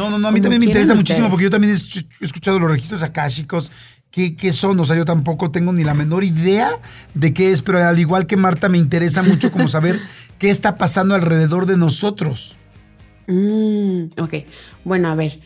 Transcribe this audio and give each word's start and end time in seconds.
No, 0.00 0.08
no, 0.08 0.18
no, 0.18 0.28
a 0.28 0.32
mí 0.32 0.40
también 0.40 0.60
me 0.60 0.64
interesa 0.64 0.94
muchísimo 0.94 1.28
porque 1.28 1.44
yo 1.44 1.50
también 1.50 1.74
he 1.74 2.24
escuchado 2.24 2.58
los 2.58 2.70
registros 2.70 3.02
akáshicos. 3.02 3.70
¿Qué, 4.10 4.34
¿Qué, 4.34 4.50
son? 4.50 4.80
O 4.80 4.86
sea, 4.86 4.96
yo 4.96 5.04
tampoco 5.04 5.50
tengo 5.50 5.74
ni 5.74 5.84
la 5.84 5.92
menor 5.92 6.24
idea 6.24 6.70
de 7.12 7.34
qué 7.34 7.52
es, 7.52 7.60
pero 7.60 7.84
al 7.84 7.98
igual 7.98 8.26
que 8.26 8.38
Marta, 8.38 8.70
me 8.70 8.78
interesa 8.78 9.22
mucho 9.22 9.52
como 9.52 9.68
saber 9.68 10.00
qué 10.38 10.48
está 10.48 10.78
pasando 10.78 11.14
alrededor 11.14 11.66
de 11.66 11.76
nosotros. 11.76 12.56
Mm, 13.26 14.04
ok, 14.18 14.34
bueno, 14.84 15.08
a 15.08 15.14
ver. 15.14 15.38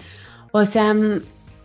O 0.53 0.65
sea, 0.65 0.95
mm, 0.95 1.21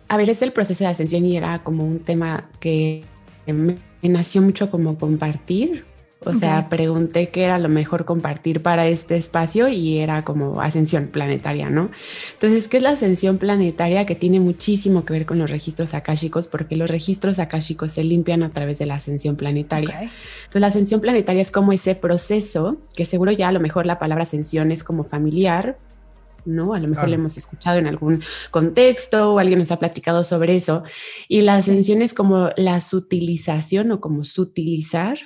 a 0.08 0.16
ver, 0.16 0.28
es 0.28 0.42
el 0.42 0.50
proceso 0.50 0.82
de 0.82 0.90
ascensión 0.90 1.24
y 1.24 1.36
era 1.36 1.62
como 1.62 1.86
un 1.86 2.00
tema 2.00 2.50
que 2.58 3.04
me 3.46 3.78
nació 4.02 4.42
mucho 4.42 4.68
como 4.68 4.98
compartir, 4.98 5.86
o 6.22 6.32
sea, 6.32 6.68
pregunté 6.68 7.30
qué 7.30 7.44
era 7.44 7.58
lo 7.58 7.70
mejor 7.70 8.04
compartir 8.04 8.62
para 8.62 8.86
este 8.86 9.16
espacio 9.16 9.68
y 9.68 9.98
era 9.98 10.22
como 10.22 10.60
ascensión 10.60 11.06
planetaria, 11.06 11.70
¿no? 11.70 11.90
Entonces, 12.34 12.68
¿qué 12.68 12.76
es 12.76 12.82
la 12.82 12.90
ascensión 12.90 13.38
planetaria? 13.38 14.04
Que 14.04 14.14
tiene 14.14 14.38
muchísimo 14.38 15.06
que 15.06 15.14
ver 15.14 15.24
con 15.24 15.38
los 15.38 15.50
registros 15.50 15.94
akáshicos, 15.94 16.46
porque 16.46 16.76
los 16.76 16.90
registros 16.90 17.38
akáshicos 17.38 17.94
se 17.94 18.04
limpian 18.04 18.42
a 18.42 18.50
través 18.50 18.78
de 18.78 18.84
la 18.84 18.96
ascensión 18.96 19.36
planetaria. 19.36 20.02
Entonces, 20.02 20.60
la 20.60 20.66
ascensión 20.66 21.00
planetaria 21.00 21.40
es 21.40 21.50
como 21.50 21.72
ese 21.72 21.94
proceso, 21.94 22.82
que 22.94 23.06
seguro 23.06 23.32
ya 23.32 23.48
a 23.48 23.52
lo 23.52 23.60
mejor 23.60 23.86
la 23.86 23.98
palabra 23.98 24.24
ascensión 24.24 24.72
es 24.72 24.84
como 24.84 25.04
familiar, 25.04 25.78
¿no? 26.44 26.74
A 26.74 26.80
lo 26.80 26.88
mejor 26.88 27.08
lo 27.08 27.14
hemos 27.14 27.38
escuchado 27.38 27.78
en 27.78 27.86
algún 27.86 28.22
contexto 28.50 29.32
o 29.32 29.38
alguien 29.38 29.58
nos 29.58 29.70
ha 29.70 29.78
platicado 29.78 30.22
sobre 30.22 30.54
eso. 30.54 30.82
Y 31.28 31.40
la 31.40 31.56
ascensión 31.56 32.02
es 32.02 32.12
como 32.12 32.50
la 32.56 32.80
sutilización 32.80 33.90
o 33.92 34.00
como 34.00 34.24
sutilizar 34.24 35.18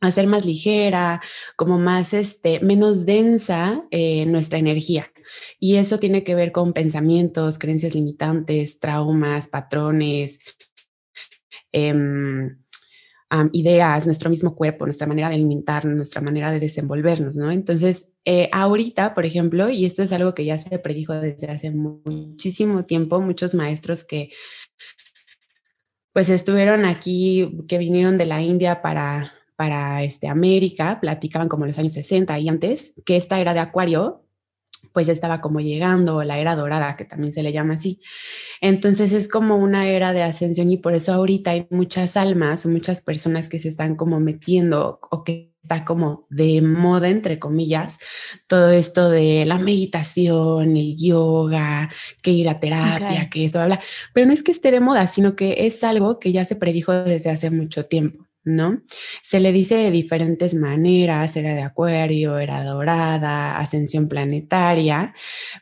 hacer 0.00 0.26
más 0.26 0.44
ligera, 0.44 1.20
como 1.56 1.78
más, 1.78 2.14
este, 2.14 2.60
menos 2.60 3.06
densa 3.06 3.84
eh, 3.90 4.26
nuestra 4.26 4.58
energía. 4.58 5.10
Y 5.58 5.76
eso 5.76 5.98
tiene 5.98 6.24
que 6.24 6.34
ver 6.34 6.52
con 6.52 6.72
pensamientos, 6.72 7.58
creencias 7.58 7.94
limitantes, 7.94 8.78
traumas, 8.78 9.48
patrones, 9.48 10.40
em, 11.72 12.58
ideas, 13.52 14.06
nuestro 14.06 14.30
mismo 14.30 14.54
cuerpo, 14.54 14.86
nuestra 14.86 15.06
manera 15.06 15.28
de 15.28 15.34
alimentarnos, 15.34 15.96
nuestra 15.96 16.20
manera 16.20 16.52
de 16.52 16.60
desenvolvernos, 16.60 17.36
¿no? 17.36 17.50
Entonces, 17.50 18.14
eh, 18.24 18.48
ahorita, 18.52 19.14
por 19.14 19.26
ejemplo, 19.26 19.68
y 19.68 19.84
esto 19.84 20.02
es 20.02 20.12
algo 20.12 20.32
que 20.32 20.44
ya 20.44 20.58
se 20.58 20.78
predijo 20.78 21.12
desde 21.14 21.48
hace 21.48 21.70
muchísimo 21.72 22.84
tiempo, 22.84 23.20
muchos 23.20 23.54
maestros 23.54 24.04
que 24.04 24.30
pues 26.12 26.30
estuvieron 26.30 26.86
aquí, 26.86 27.58
que 27.68 27.76
vinieron 27.76 28.16
de 28.16 28.24
la 28.24 28.40
India 28.40 28.80
para, 28.80 29.34
para 29.56 30.02
este, 30.02 30.28
América, 30.28 31.00
platicaban 31.00 31.48
como 31.48 31.66
los 31.66 31.78
años 31.78 31.92
60 31.92 32.38
y 32.38 32.48
antes, 32.48 32.94
que 33.04 33.16
esta 33.16 33.40
era 33.40 33.54
de 33.54 33.60
Acuario, 33.60 34.22
pues 34.92 35.08
ya 35.08 35.12
estaba 35.12 35.40
como 35.40 35.60
llegando, 35.60 36.22
la 36.22 36.38
era 36.38 36.54
dorada, 36.56 36.96
que 36.96 37.04
también 37.04 37.32
se 37.32 37.42
le 37.42 37.52
llama 37.52 37.74
así. 37.74 38.00
Entonces 38.60 39.12
es 39.12 39.28
como 39.28 39.56
una 39.56 39.88
era 39.88 40.12
de 40.12 40.22
ascensión 40.22 40.70
y 40.70 40.78
por 40.78 40.94
eso 40.94 41.12
ahorita 41.12 41.50
hay 41.50 41.66
muchas 41.70 42.16
almas, 42.16 42.66
muchas 42.66 43.02
personas 43.02 43.48
que 43.48 43.58
se 43.58 43.68
están 43.68 43.96
como 43.96 44.20
metiendo 44.20 45.00
o 45.10 45.24
que 45.24 45.54
está 45.62 45.84
como 45.84 46.26
de 46.30 46.62
moda, 46.62 47.08
entre 47.08 47.38
comillas, 47.38 47.98
todo 48.46 48.70
esto 48.70 49.10
de 49.10 49.44
la 49.46 49.58
meditación, 49.58 50.76
el 50.76 50.96
yoga, 50.96 51.90
que 52.22 52.30
ir 52.30 52.48
a 52.48 52.60
terapia, 52.60 53.28
que 53.28 53.44
esto, 53.44 53.58
bla, 53.58 53.66
bla. 53.66 53.80
Pero 54.14 54.28
no 54.28 54.32
es 54.32 54.42
que 54.42 54.52
esté 54.52 54.70
de 54.70 54.80
moda, 54.80 55.06
sino 55.08 55.34
que 55.34 55.66
es 55.66 55.82
algo 55.82 56.20
que 56.20 56.32
ya 56.32 56.44
se 56.44 56.56
predijo 56.56 56.92
desde 56.92 57.30
hace 57.30 57.50
mucho 57.50 57.84
tiempo. 57.84 58.25
¿No? 58.46 58.82
Se 59.22 59.40
le 59.40 59.52
dice 59.52 59.74
de 59.74 59.90
diferentes 59.90 60.54
maneras, 60.54 61.36
era 61.36 61.54
de 61.54 61.62
acuario, 61.62 62.38
era 62.38 62.64
dorada, 62.64 63.58
ascensión 63.58 64.08
planetaria, 64.08 65.14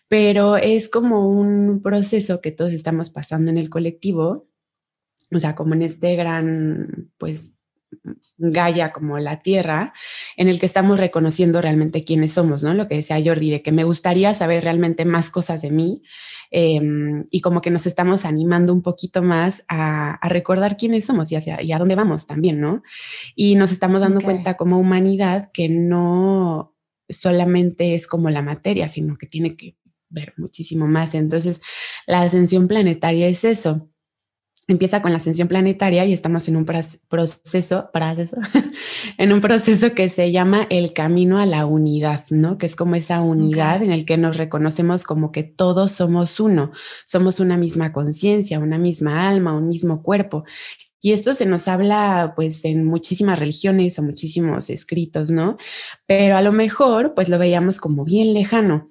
pero 0.06 0.56
es 0.56 0.88
como 0.88 1.28
un 1.28 1.80
proceso 1.82 2.40
que 2.40 2.52
todos 2.52 2.72
estamos 2.72 3.10
pasando 3.10 3.50
en 3.50 3.58
el 3.58 3.70
colectivo, 3.70 4.46
o 5.32 5.40
sea, 5.40 5.56
como 5.56 5.74
en 5.74 5.82
este 5.82 6.14
gran, 6.14 7.10
pues, 7.18 7.53
Gaia 8.36 8.92
como 8.92 9.18
la 9.18 9.40
Tierra, 9.40 9.92
en 10.36 10.48
el 10.48 10.58
que 10.58 10.66
estamos 10.66 10.98
reconociendo 10.98 11.60
realmente 11.60 12.04
quiénes 12.04 12.32
somos, 12.32 12.62
¿no? 12.62 12.74
Lo 12.74 12.88
que 12.88 12.96
decía 12.96 13.22
Jordi, 13.24 13.50
de 13.50 13.62
que 13.62 13.72
me 13.72 13.84
gustaría 13.84 14.34
saber 14.34 14.64
realmente 14.64 15.04
más 15.04 15.30
cosas 15.30 15.62
de 15.62 15.70
mí 15.70 16.02
em, 16.50 17.22
y 17.30 17.40
como 17.40 17.60
que 17.60 17.70
nos 17.70 17.86
estamos 17.86 18.24
animando 18.24 18.72
un 18.72 18.82
poquito 18.82 19.22
más 19.22 19.64
a, 19.68 20.18
recordar 20.28 20.76
quiénes 20.76 21.04
somos 21.04 21.30
y, 21.32 21.36
hacia, 21.36 21.62
y 21.62 21.72
a 21.72 21.78
dónde 21.78 21.94
vamos 21.94 22.26
también, 22.26 22.60
¿no? 22.60 22.82
Y 23.36 23.54
nos 23.54 23.72
estamos 23.72 24.00
dando 24.00 24.20
cuenta 24.20 24.56
como 24.56 24.78
humanidad 24.78 25.50
que 25.52 25.68
no 25.68 26.74
solamente 27.08 27.94
es 27.94 28.06
como 28.06 28.30
la 28.30 28.42
materia, 28.42 28.88
sino 28.88 29.16
que 29.16 29.26
tiene 29.26 29.56
que 29.56 29.76
ver 30.08 30.34
muchísimo 30.36 30.86
más. 30.86 31.14
Entonces, 31.14 31.62
la 32.06 32.22
ascensión 32.22 32.68
planetaria 32.68 33.28
es 33.28 33.44
eso 33.44 33.90
empieza 34.66 35.02
con 35.02 35.10
la 35.10 35.18
ascensión 35.18 35.48
planetaria 35.48 36.04
y 36.06 36.12
estamos 36.12 36.48
en 36.48 36.56
un 36.56 36.64
proceso, 36.64 37.06
proceso, 37.08 37.90
en 39.18 39.32
un 39.32 39.40
proceso 39.40 39.94
que 39.94 40.08
se 40.08 40.32
llama 40.32 40.66
el 40.70 40.92
camino 40.92 41.38
a 41.38 41.46
la 41.46 41.66
unidad, 41.66 42.24
¿no? 42.30 42.56
Que 42.56 42.66
es 42.66 42.76
como 42.76 42.94
esa 42.94 43.20
unidad 43.20 43.82
en 43.82 43.92
el 43.92 44.04
que 44.04 44.16
nos 44.16 44.36
reconocemos 44.36 45.04
como 45.04 45.32
que 45.32 45.42
todos 45.42 45.92
somos 45.92 46.40
uno, 46.40 46.72
somos 47.04 47.40
una 47.40 47.56
misma 47.56 47.92
conciencia, 47.92 48.58
una 48.58 48.78
misma 48.78 49.28
alma, 49.28 49.56
un 49.56 49.68
mismo 49.68 50.02
cuerpo. 50.02 50.44
Y 51.04 51.12
esto 51.12 51.34
se 51.34 51.44
nos 51.44 51.68
habla 51.68 52.32
pues 52.34 52.64
en 52.64 52.86
muchísimas 52.86 53.38
religiones 53.38 53.98
o 53.98 54.02
muchísimos 54.02 54.70
escritos, 54.70 55.30
¿no? 55.30 55.58
Pero 56.06 56.36
a 56.36 56.40
lo 56.40 56.50
mejor 56.50 57.12
pues 57.14 57.28
lo 57.28 57.38
veíamos 57.38 57.78
como 57.78 58.04
bien 58.04 58.32
lejano. 58.32 58.90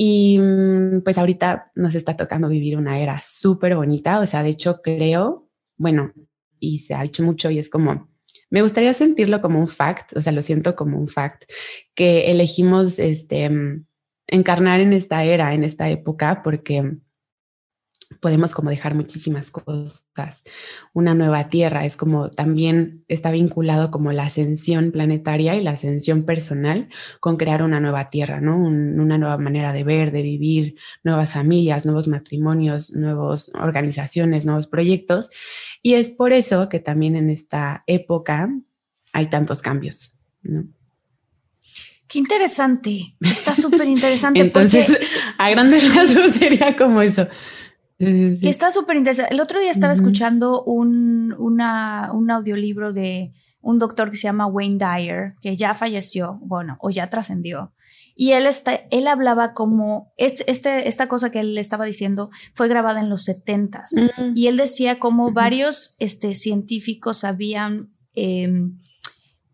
Y 0.00 0.38
mm, 0.38 1.00
pues 1.02 1.18
ahorita 1.18 1.72
nos 1.74 1.96
está 1.96 2.16
tocando 2.16 2.48
vivir 2.48 2.76
una 2.76 3.00
era 3.00 3.20
súper 3.20 3.74
bonita, 3.74 4.20
o 4.20 4.26
sea, 4.26 4.44
de 4.44 4.50
hecho 4.50 4.80
creo, 4.80 5.50
bueno, 5.76 6.12
y 6.60 6.78
se 6.78 6.94
ha 6.94 7.02
hecho 7.02 7.24
mucho 7.24 7.50
y 7.50 7.58
es 7.58 7.68
como, 7.68 8.08
me 8.48 8.62
gustaría 8.62 8.94
sentirlo 8.94 9.42
como 9.42 9.58
un 9.58 9.66
fact, 9.66 10.16
o 10.16 10.22
sea, 10.22 10.30
lo 10.30 10.40
siento 10.42 10.76
como 10.76 11.00
un 11.00 11.08
fact, 11.08 11.50
que 11.96 12.30
elegimos 12.30 13.00
este, 13.00 13.50
mm, 13.50 13.86
encarnar 14.28 14.78
en 14.78 14.92
esta 14.92 15.24
era, 15.24 15.52
en 15.52 15.64
esta 15.64 15.90
época, 15.90 16.42
porque 16.44 16.98
podemos 18.20 18.54
como 18.54 18.70
dejar 18.70 18.94
muchísimas 18.94 19.50
cosas. 19.50 20.44
Una 20.92 21.14
nueva 21.14 21.48
tierra 21.48 21.84
es 21.84 21.96
como 21.96 22.30
también 22.30 23.04
está 23.08 23.30
vinculado 23.30 23.90
como 23.90 24.12
la 24.12 24.24
ascensión 24.24 24.90
planetaria 24.92 25.56
y 25.56 25.62
la 25.62 25.72
ascensión 25.72 26.24
personal 26.24 26.88
con 27.20 27.36
crear 27.36 27.62
una 27.62 27.80
nueva 27.80 28.10
tierra, 28.10 28.40
¿no? 28.40 28.56
una 28.56 29.18
nueva 29.18 29.38
manera 29.38 29.72
de 29.72 29.84
ver, 29.84 30.10
de 30.10 30.22
vivir, 30.22 30.76
nuevas 31.04 31.34
familias, 31.34 31.84
nuevos 31.84 32.08
matrimonios, 32.08 32.92
nuevas 32.92 33.50
organizaciones, 33.54 34.44
nuevos 34.44 34.66
proyectos. 34.66 35.30
Y 35.82 35.94
es 35.94 36.08
por 36.08 36.32
eso 36.32 36.68
que 36.68 36.80
también 36.80 37.14
en 37.16 37.30
esta 37.30 37.84
época 37.86 38.50
hay 39.12 39.30
tantos 39.30 39.62
cambios, 39.62 40.18
¿no? 40.42 40.66
Qué 42.08 42.18
interesante. 42.18 43.16
Está 43.20 43.54
súper 43.54 43.86
interesante. 43.86 44.40
Entonces, 44.40 44.98
a 45.36 45.50
grandes 45.50 45.94
rasgos 45.94 46.32
sería 46.32 46.74
como 46.74 47.02
eso. 47.02 47.28
Que 47.98 48.36
está 48.42 48.70
súper 48.70 48.96
interesante. 48.96 49.34
El 49.34 49.40
otro 49.40 49.58
día 49.60 49.72
estaba 49.72 49.92
escuchando 49.92 50.62
un, 50.62 51.34
una, 51.36 52.10
un 52.12 52.30
audiolibro 52.30 52.92
de 52.92 53.32
un 53.60 53.78
doctor 53.78 54.10
que 54.10 54.16
se 54.16 54.22
llama 54.24 54.46
Wayne 54.46 54.78
Dyer, 54.78 55.34
que 55.40 55.56
ya 55.56 55.74
falleció, 55.74 56.38
bueno, 56.42 56.76
o 56.80 56.90
ya 56.90 57.10
trascendió. 57.10 57.74
Y 58.14 58.32
él, 58.32 58.46
está, 58.46 58.74
él 58.90 59.06
hablaba 59.06 59.52
como, 59.52 60.12
este, 60.16 60.48
este, 60.50 60.88
esta 60.88 61.08
cosa 61.08 61.30
que 61.30 61.40
él 61.40 61.56
estaba 61.58 61.84
diciendo 61.84 62.30
fue 62.54 62.68
grabada 62.68 63.00
en 63.00 63.08
los 63.08 63.24
setentas. 63.24 63.92
Y 64.34 64.46
él 64.46 64.56
decía 64.56 64.98
como 64.98 65.32
varios 65.32 65.94
este, 65.98 66.34
científicos 66.34 67.24
habían 67.24 67.88
em, 68.14 68.78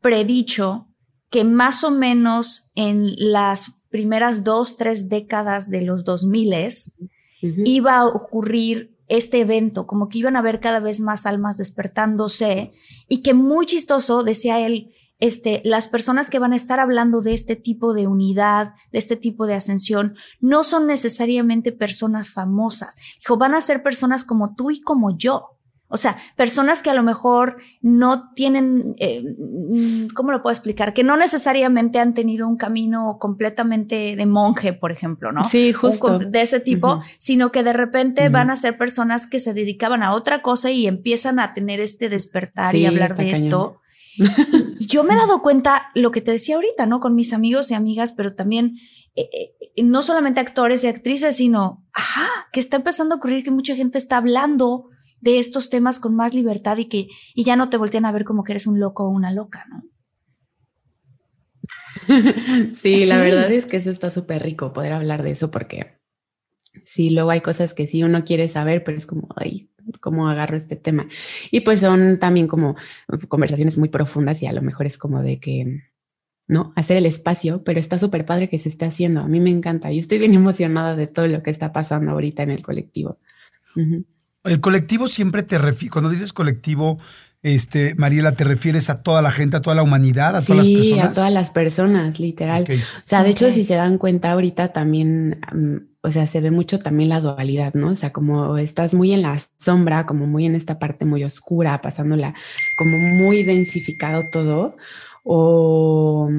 predicho 0.00 0.88
que 1.30 1.44
más 1.44 1.84
o 1.84 1.90
menos 1.90 2.70
en 2.74 3.14
las 3.16 3.84
primeras 3.90 4.44
dos, 4.44 4.76
tres 4.76 5.08
décadas 5.08 5.68
de 5.68 5.82
los 5.82 6.04
2000 6.04 6.52
iba 7.64 7.98
a 7.98 8.06
ocurrir 8.06 8.96
este 9.08 9.40
evento, 9.40 9.86
como 9.86 10.08
que 10.08 10.18
iban 10.18 10.36
a 10.36 10.38
haber 10.38 10.60
cada 10.60 10.80
vez 10.80 11.00
más 11.00 11.26
almas 11.26 11.56
despertándose 11.56 12.70
y 13.08 13.22
que 13.22 13.34
muy 13.34 13.66
chistoso, 13.66 14.22
decía 14.22 14.60
él, 14.60 14.90
este, 15.20 15.62
las 15.64 15.88
personas 15.88 16.28
que 16.28 16.38
van 16.38 16.52
a 16.52 16.56
estar 16.56 16.80
hablando 16.80 17.20
de 17.22 17.34
este 17.34 17.56
tipo 17.56 17.94
de 17.94 18.06
unidad, 18.06 18.74
de 18.92 18.98
este 18.98 19.16
tipo 19.16 19.46
de 19.46 19.54
ascensión, 19.54 20.16
no 20.40 20.64
son 20.64 20.86
necesariamente 20.86 21.72
personas 21.72 22.30
famosas. 22.30 22.94
Dijo, 23.20 23.36
van 23.36 23.54
a 23.54 23.60
ser 23.60 23.82
personas 23.82 24.24
como 24.24 24.54
tú 24.54 24.70
y 24.70 24.80
como 24.80 25.16
yo. 25.16 25.53
O 25.94 25.96
sea, 25.96 26.16
personas 26.34 26.82
que 26.82 26.90
a 26.90 26.94
lo 26.94 27.04
mejor 27.04 27.58
no 27.80 28.32
tienen, 28.34 28.96
eh, 28.98 29.22
¿cómo 30.12 30.32
lo 30.32 30.42
puedo 30.42 30.52
explicar? 30.52 30.92
Que 30.92 31.04
no 31.04 31.16
necesariamente 31.16 32.00
han 32.00 32.14
tenido 32.14 32.48
un 32.48 32.56
camino 32.56 33.18
completamente 33.20 34.16
de 34.16 34.26
monje, 34.26 34.72
por 34.72 34.90
ejemplo, 34.90 35.30
¿no? 35.30 35.44
Sí, 35.44 35.72
justo. 35.72 36.18
de 36.18 36.40
ese 36.40 36.58
tipo, 36.58 37.00
sino 37.16 37.52
que 37.52 37.62
de 37.62 37.72
repente 37.72 38.28
van 38.28 38.50
a 38.50 38.56
ser 38.56 38.76
personas 38.76 39.28
que 39.28 39.38
se 39.38 39.54
dedicaban 39.54 40.02
a 40.02 40.14
otra 40.14 40.42
cosa 40.42 40.72
y 40.72 40.88
empiezan 40.88 41.38
a 41.38 41.52
tener 41.52 41.78
este 41.78 42.08
despertar 42.08 42.74
y 42.74 42.86
hablar 42.86 43.14
de 43.14 43.30
esto 43.30 43.80
yo 44.88 45.04
me 45.04 45.14
he 45.14 45.16
dado 45.16 45.42
cuenta 45.42 45.90
lo 45.94 46.10
que 46.10 46.20
te 46.20 46.32
decía 46.32 46.56
ahorita, 46.56 46.86
¿no? 46.86 47.00
Con 47.00 47.14
mis 47.14 47.32
amigos 47.32 47.70
y 47.70 47.74
amigas, 47.74 48.12
pero 48.12 48.34
también 48.34 48.78
eh, 49.14 49.28
eh, 49.32 49.82
no 49.82 50.02
solamente 50.02 50.40
actores 50.40 50.84
y 50.84 50.88
actrices, 50.88 51.36
sino, 51.36 51.84
ajá, 51.92 52.28
que 52.52 52.60
está 52.60 52.76
empezando 52.76 53.14
a 53.14 53.18
ocurrir 53.18 53.44
que 53.44 53.50
mucha 53.50 53.74
gente 53.74 53.98
está 53.98 54.16
hablando 54.16 54.88
de 55.24 55.38
estos 55.38 55.70
temas 55.70 55.98
con 55.98 56.14
más 56.14 56.34
libertad 56.34 56.76
y 56.76 56.84
que 56.84 57.08
y 57.34 57.44
ya 57.44 57.56
no 57.56 57.70
te 57.70 57.78
voltean 57.78 58.04
a 58.04 58.12
ver 58.12 58.24
como 58.24 58.44
que 58.44 58.52
eres 58.52 58.66
un 58.66 58.78
loco 58.78 59.04
o 59.04 59.08
una 59.08 59.32
loca, 59.32 59.64
¿no? 59.70 59.82
sí, 62.72 63.06
la 63.06 63.18
verdad 63.18 63.50
es 63.50 63.64
que 63.64 63.78
eso 63.78 63.90
está 63.90 64.10
súper 64.10 64.42
rico 64.42 64.74
poder 64.74 64.92
hablar 64.92 65.22
de 65.22 65.30
eso 65.30 65.50
porque 65.50 65.98
sí, 66.84 67.08
luego 67.08 67.30
hay 67.30 67.40
cosas 67.40 67.72
que 67.72 67.86
sí 67.86 68.02
uno 68.02 68.22
quiere 68.24 68.48
saber, 68.48 68.84
pero 68.84 68.98
es 68.98 69.06
como, 69.06 69.28
ay, 69.36 69.70
cómo 70.02 70.28
agarro 70.28 70.58
este 70.58 70.76
tema. 70.76 71.08
Y 71.50 71.60
pues 71.60 71.80
son 71.80 72.18
también 72.18 72.46
como 72.46 72.76
conversaciones 73.28 73.78
muy 73.78 73.88
profundas 73.88 74.42
y 74.42 74.46
a 74.46 74.52
lo 74.52 74.60
mejor 74.60 74.84
es 74.84 74.98
como 74.98 75.22
de 75.22 75.40
que, 75.40 75.80
¿no? 76.46 76.74
Hacer 76.76 76.98
el 76.98 77.06
espacio, 77.06 77.64
pero 77.64 77.80
está 77.80 77.98
súper 77.98 78.26
padre 78.26 78.50
que 78.50 78.58
se 78.58 78.68
esté 78.68 78.84
haciendo. 78.84 79.20
A 79.20 79.28
mí 79.28 79.40
me 79.40 79.50
encanta. 79.50 79.90
Yo 79.90 80.00
estoy 80.00 80.18
bien 80.18 80.34
emocionada 80.34 80.96
de 80.96 81.06
todo 81.06 81.26
lo 81.28 81.42
que 81.42 81.50
está 81.50 81.72
pasando 81.72 82.12
ahorita 82.12 82.42
en 82.42 82.50
el 82.50 82.62
colectivo. 82.62 83.18
El 84.44 84.60
colectivo 84.60 85.08
siempre 85.08 85.42
te 85.42 85.58
refiere, 85.58 85.90
cuando 85.90 86.10
dices 86.10 86.32
colectivo, 86.32 86.98
este, 87.42 87.94
Mariela, 87.96 88.32
¿te 88.32 88.44
refieres 88.44 88.88
a 88.88 89.02
toda 89.02 89.20
la 89.20 89.30
gente, 89.30 89.56
a 89.56 89.62
toda 89.62 89.76
la 89.76 89.82
humanidad, 89.82 90.36
a 90.36 90.42
todas 90.42 90.66
las 90.66 90.68
personas? 90.68 90.86
Sí, 90.86 91.00
a 91.00 91.12
todas 91.12 91.32
las 91.32 91.50
personas, 91.50 92.20
literal. 92.20 92.64
O 92.70 93.00
sea, 93.02 93.22
de 93.22 93.30
hecho, 93.30 93.50
si 93.50 93.64
se 93.64 93.74
dan 93.74 93.98
cuenta 93.98 94.32
ahorita 94.32 94.72
también, 94.72 95.40
o 96.00 96.10
sea, 96.10 96.26
se 96.26 96.40
ve 96.40 96.50
mucho 96.50 96.78
también 96.78 97.10
la 97.10 97.20
dualidad, 97.20 97.74
¿no? 97.74 97.88
O 97.88 97.94
sea, 97.94 98.12
como 98.12 98.56
estás 98.56 98.94
muy 98.94 99.12
en 99.12 99.20
la 99.20 99.36
sombra, 99.58 100.06
como 100.06 100.26
muy 100.26 100.46
en 100.46 100.54
esta 100.54 100.78
parte 100.78 101.04
muy 101.04 101.22
oscura, 101.22 101.82
pasándola 101.82 102.34
como 102.78 102.96
muy 102.96 103.42
densificado 103.44 104.24
todo, 104.30 104.76
o, 105.22 106.30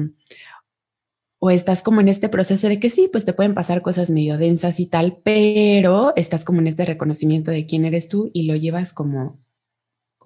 o 1.38 1.50
estás 1.50 1.82
como 1.82 2.00
en 2.00 2.08
este 2.08 2.28
proceso 2.28 2.68
de 2.68 2.80
que 2.80 2.90
sí, 2.90 3.08
pues 3.10 3.24
te 3.24 3.32
pueden 3.32 3.54
pasar 3.54 3.82
cosas 3.82 4.10
medio 4.10 4.38
densas 4.38 4.80
y 4.80 4.86
tal, 4.86 5.20
pero 5.22 6.12
estás 6.16 6.44
como 6.44 6.60
en 6.60 6.66
este 6.66 6.84
reconocimiento 6.84 7.50
de 7.50 7.66
quién 7.66 7.84
eres 7.84 8.08
tú 8.08 8.30
y 8.32 8.46
lo 8.46 8.56
llevas 8.56 8.92
como 8.92 9.44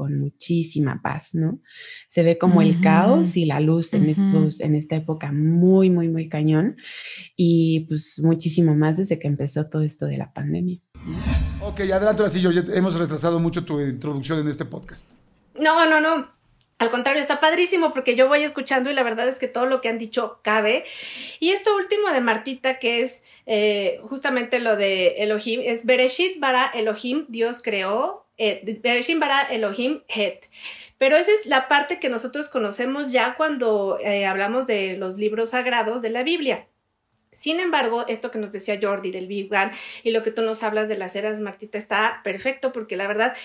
con 0.00 0.18
muchísima 0.18 1.02
paz, 1.02 1.34
¿no? 1.34 1.60
Se 2.08 2.22
ve 2.22 2.38
como 2.38 2.62
el 2.62 2.80
caos 2.80 3.36
y 3.36 3.44
la 3.44 3.60
luz 3.60 3.92
en, 3.92 4.08
estos, 4.08 4.62
en 4.62 4.74
esta 4.74 4.96
época 4.96 5.30
muy, 5.30 5.90
muy, 5.90 6.08
muy 6.08 6.26
cañón 6.26 6.76
y 7.36 7.80
pues 7.80 8.18
muchísimo 8.24 8.74
más 8.74 8.96
desde 8.96 9.18
que 9.18 9.28
empezó 9.28 9.68
todo 9.68 9.82
esto 9.82 10.06
de 10.06 10.16
la 10.16 10.32
pandemia. 10.32 10.80
Ok, 11.60 11.80
adelante, 11.80 12.22
así 12.22 12.40
yo 12.40 12.50
hemos 12.50 12.98
retrasado 12.98 13.40
mucho 13.40 13.62
tu 13.62 13.78
introducción 13.78 14.38
en 14.38 14.48
este 14.48 14.64
podcast. 14.64 15.12
No, 15.60 15.84
no, 15.84 16.00
no. 16.00 16.39
Al 16.80 16.90
contrario, 16.90 17.20
está 17.20 17.40
padrísimo 17.40 17.92
porque 17.92 18.16
yo 18.16 18.26
voy 18.26 18.42
escuchando 18.42 18.90
y 18.90 18.94
la 18.94 19.02
verdad 19.02 19.28
es 19.28 19.38
que 19.38 19.48
todo 19.48 19.66
lo 19.66 19.82
que 19.82 19.90
han 19.90 19.98
dicho 19.98 20.40
cabe. 20.42 20.84
Y 21.38 21.50
esto 21.50 21.76
último 21.76 22.08
de 22.08 22.22
Martita, 22.22 22.78
que 22.78 23.02
es 23.02 23.22
eh, 23.44 24.00
justamente 24.04 24.60
lo 24.60 24.76
de 24.76 25.22
Elohim, 25.22 25.60
es 25.62 25.84
Bereshit 25.84 26.40
bara 26.40 26.70
Elohim, 26.72 27.26
Dios 27.28 27.60
creó 27.62 28.24
eh, 28.38 28.78
Bereshim 28.82 29.20
bara 29.20 29.42
Elohim 29.42 30.00
Het. 30.08 30.46
Pero 30.96 31.16
esa 31.16 31.30
es 31.30 31.44
la 31.44 31.68
parte 31.68 32.00
que 32.00 32.08
nosotros 32.08 32.48
conocemos 32.48 33.12
ya 33.12 33.34
cuando 33.34 33.98
eh, 34.00 34.24
hablamos 34.24 34.66
de 34.66 34.96
los 34.96 35.18
libros 35.18 35.50
sagrados 35.50 36.00
de 36.00 36.08
la 36.08 36.22
Biblia. 36.22 36.66
Sin 37.30 37.60
embargo, 37.60 38.06
esto 38.08 38.30
que 38.30 38.38
nos 38.38 38.52
decía 38.52 38.78
Jordi 38.80 39.10
del 39.10 39.26
Big 39.26 39.50
y 40.02 40.12
lo 40.12 40.22
que 40.22 40.30
tú 40.30 40.40
nos 40.40 40.62
hablas 40.62 40.88
de 40.88 40.96
las 40.96 41.14
eras, 41.14 41.40
Martita, 41.40 41.76
está 41.76 42.22
perfecto 42.24 42.72
porque 42.72 42.96
la 42.96 43.06
verdad 43.06 43.36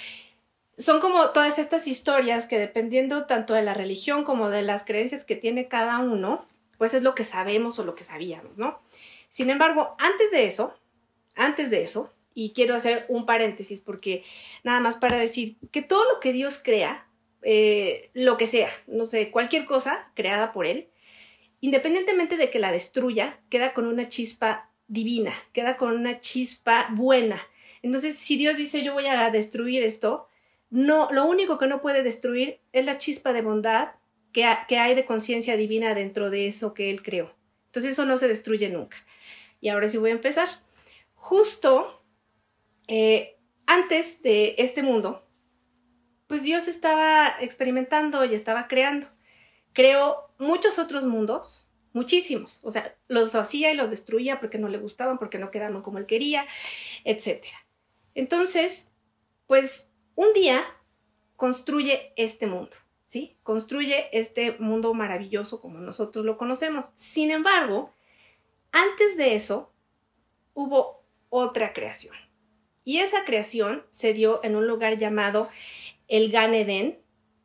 son 0.77 0.99
como 0.99 1.29
todas 1.29 1.57
estas 1.57 1.87
historias 1.87 2.45
que 2.47 2.59
dependiendo 2.59 3.25
tanto 3.25 3.53
de 3.53 3.61
la 3.61 3.73
religión 3.73 4.23
como 4.23 4.49
de 4.49 4.61
las 4.61 4.83
creencias 4.83 5.23
que 5.23 5.35
tiene 5.35 5.67
cada 5.67 5.99
uno, 5.99 6.45
pues 6.77 6.93
es 6.93 7.03
lo 7.03 7.15
que 7.15 7.23
sabemos 7.23 7.79
o 7.79 7.85
lo 7.85 7.95
que 7.95 8.03
sabíamos, 8.03 8.57
¿no? 8.57 8.79
Sin 9.29 9.49
embargo, 9.49 9.95
antes 9.99 10.31
de 10.31 10.45
eso, 10.45 10.77
antes 11.35 11.69
de 11.69 11.83
eso, 11.83 12.13
y 12.33 12.51
quiero 12.51 12.75
hacer 12.75 13.05
un 13.07 13.25
paréntesis 13.25 13.79
porque 13.79 14.23
nada 14.63 14.81
más 14.81 14.97
para 14.97 15.17
decir 15.17 15.55
que 15.71 15.81
todo 15.81 16.03
lo 16.11 16.19
que 16.19 16.33
Dios 16.33 16.59
crea, 16.61 17.07
eh, 17.41 18.09
lo 18.13 18.37
que 18.37 18.47
sea, 18.47 18.69
no 18.87 19.05
sé, 19.05 19.31
cualquier 19.31 19.65
cosa 19.65 20.11
creada 20.15 20.51
por 20.51 20.65
Él, 20.65 20.89
independientemente 21.61 22.35
de 22.35 22.49
que 22.49 22.59
la 22.59 22.73
destruya, 22.73 23.39
queda 23.49 23.73
con 23.73 23.87
una 23.87 24.09
chispa 24.09 24.69
divina, 24.87 25.33
queda 25.53 25.77
con 25.77 25.93
una 25.93 26.19
chispa 26.19 26.87
buena. 26.91 27.41
Entonces, 27.81 28.17
si 28.17 28.35
Dios 28.35 28.57
dice 28.57 28.83
yo 28.83 28.93
voy 28.93 29.05
a 29.05 29.29
destruir 29.31 29.83
esto, 29.83 30.27
no, 30.69 31.09
lo 31.11 31.25
único 31.25 31.57
que 31.57 31.67
no 31.67 31.81
puede 31.81 32.03
destruir 32.03 32.59
es 32.73 32.85
la 32.85 32.97
chispa 32.97 33.33
de 33.33 33.41
bondad 33.41 33.89
que, 34.31 34.43
hay 34.43 34.95
de 34.95 35.05
conciencia 35.05 35.55
divina 35.55 35.95
dentro 35.95 36.29
de 36.29 36.47
eso 36.47 36.73
que 36.73 36.89
Él 36.89 37.01
creó. 37.01 37.33
Entonces, 37.67 37.93
eso 37.93 38.05
no 38.05 38.17
se 38.17 38.27
destruye 38.27 38.69
nunca. 38.69 38.97
Y 39.61 39.69
ahora 39.69 39.87
sí 39.87 39.97
voy 39.97 40.09
a 40.09 40.13
empezar. 40.13 40.49
Justo 41.15 42.03
eh, 42.87 43.37
antes 43.65 44.21
de 44.21 44.55
este 44.57 44.83
mundo, 44.83 45.25
pues 46.27 46.43
Dios 46.43 46.67
estaba 46.67 47.35
experimentando 47.39 48.25
y 48.25 48.35
estaba 48.35 48.67
creando. 48.67 49.07
Creó 49.71 50.29
muchos 50.37 50.79
otros 50.79 51.05
mundos, 51.05 51.69
muchísimos. 51.93 52.59
O 52.63 52.71
sea, 52.71 52.95
los 53.07 53.35
hacía 53.35 53.71
y 53.71 53.75
los 53.75 53.89
destruía 53.89 54.39
porque 54.39 54.57
no 54.57 54.67
le 54.67 54.77
gustaban, 54.77 55.17
porque 55.17 55.39
no 55.39 55.51
quedaban 55.51 55.81
como 55.81 55.97
él 55.97 56.05
quería, 56.05 56.45
etc. 57.05 57.45
Entonces, 58.15 58.91
pues 59.47 59.91
un 60.15 60.33
día 60.33 60.63
construye 61.35 62.13
este 62.15 62.47
mundo, 62.47 62.75
¿sí? 63.05 63.37
Construye 63.43 64.09
este 64.17 64.53
mundo 64.59 64.93
maravilloso 64.93 65.59
como 65.59 65.79
nosotros 65.79 66.25
lo 66.25 66.37
conocemos. 66.37 66.91
Sin 66.95 67.31
embargo, 67.31 67.91
antes 68.71 69.17
de 69.17 69.35
eso, 69.35 69.71
hubo 70.53 71.03
otra 71.29 71.73
creación. 71.73 72.15
Y 72.83 72.99
esa 72.99 73.25
creación 73.25 73.85
se 73.89 74.13
dio 74.13 74.43
en 74.43 74.55
un 74.55 74.67
lugar 74.67 74.97
llamado 74.97 75.49
el 76.07 76.31
Gan 76.31 76.53
Eden 76.53 76.99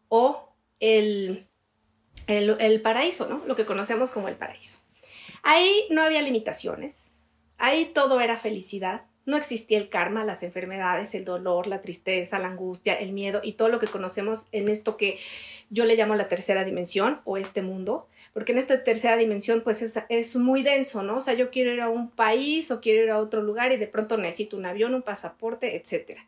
o 0.08 0.52
el, 0.80 1.46
el, 2.26 2.82
paraíso, 2.82 3.28
¿no? 3.28 3.42
Lo 3.46 3.56
que 3.56 3.64
conocemos 3.64 4.10
como 4.10 4.28
el 4.28 4.36
paraíso. 4.36 4.80
Ahí 5.42 5.86
no 5.90 6.02
había 6.02 6.20
limitaciones, 6.20 7.14
ahí 7.56 7.86
todo 7.86 8.20
era 8.20 8.38
felicidad, 8.38 9.06
no 9.26 9.36
existía 9.36 9.78
el 9.78 9.88
karma, 9.88 10.24
las 10.24 10.42
enfermedades, 10.42 11.14
el 11.14 11.24
dolor, 11.24 11.66
la 11.66 11.82
tristeza, 11.82 12.38
la 12.38 12.48
angustia, 12.48 12.94
el 12.94 13.12
miedo 13.12 13.40
y 13.42 13.52
todo 13.52 13.68
lo 13.68 13.78
que 13.78 13.86
conocemos 13.86 14.46
en 14.52 14.68
esto 14.68 14.96
que 14.96 15.18
yo 15.68 15.84
le 15.84 15.96
llamo 15.96 16.14
la 16.16 16.28
tercera 16.28 16.64
dimensión 16.64 17.20
o 17.24 17.36
este 17.36 17.62
mundo 17.62 18.08
porque 18.32 18.52
en 18.52 18.58
esta 18.58 18.84
tercera 18.84 19.16
dimensión 19.16 19.62
pues 19.62 19.82
es, 19.82 20.36
muy 20.36 20.62
denso, 20.62 21.02
¿no? 21.02 21.16
O 21.16 21.20
sea, 21.20 21.34
yo 21.34 21.50
quiero 21.50 21.72
ir 21.72 21.80
a 21.80 21.88
un 21.88 22.10
país 22.10 22.70
o 22.70 22.80
quiero 22.80 23.02
ir 23.02 23.10
a 23.10 23.18
otro 23.18 23.42
lugar 23.42 23.72
y 23.72 23.76
de 23.76 23.88
pronto 23.88 24.16
necesito 24.16 24.56
un 24.56 24.66
avión, 24.66 24.94
un 24.94 25.02
pasaporte, 25.02 25.76
etc. 25.76 26.18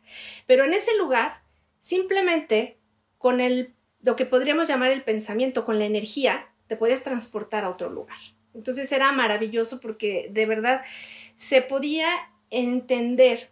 Pero 0.45 0.65
en 0.65 0.73
ese 0.73 0.97
lugar, 0.97 1.41
simplemente 1.79 2.77
con 3.17 3.39
el, 3.39 3.73
lo 4.01 4.15
que 4.15 4.25
podríamos 4.25 4.67
llamar 4.67 4.91
el 4.91 5.03
pensamiento, 5.03 5.65
con 5.65 5.79
la 5.79 5.85
energía, 5.85 6.49
te 6.67 6.75
puedes 6.75 7.03
transportar 7.03 7.63
a 7.63 7.69
otro 7.69 7.89
lugar. 7.89 8.17
Entonces 8.53 8.91
era 8.91 9.11
maravilloso 9.13 9.79
porque 9.79 10.27
de 10.29 10.45
verdad 10.45 10.83
se 11.37 11.61
podía 11.61 12.07
entender 12.53 13.49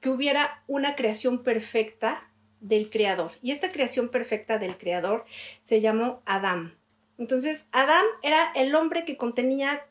que 0.00 0.10
hubiera 0.10 0.62
una 0.66 0.94
creación 0.94 1.42
perfecta 1.42 2.20
del 2.60 2.88
creador. 2.88 3.32
Y 3.42 3.50
esta 3.50 3.72
creación 3.72 4.08
perfecta 4.08 4.58
del 4.58 4.78
creador 4.78 5.24
se 5.62 5.80
llamó 5.80 6.22
Adán. 6.24 6.76
Entonces, 7.18 7.66
Adán 7.72 8.04
era 8.22 8.52
el 8.54 8.74
hombre 8.74 9.04
que 9.04 9.16
contenía 9.16 9.86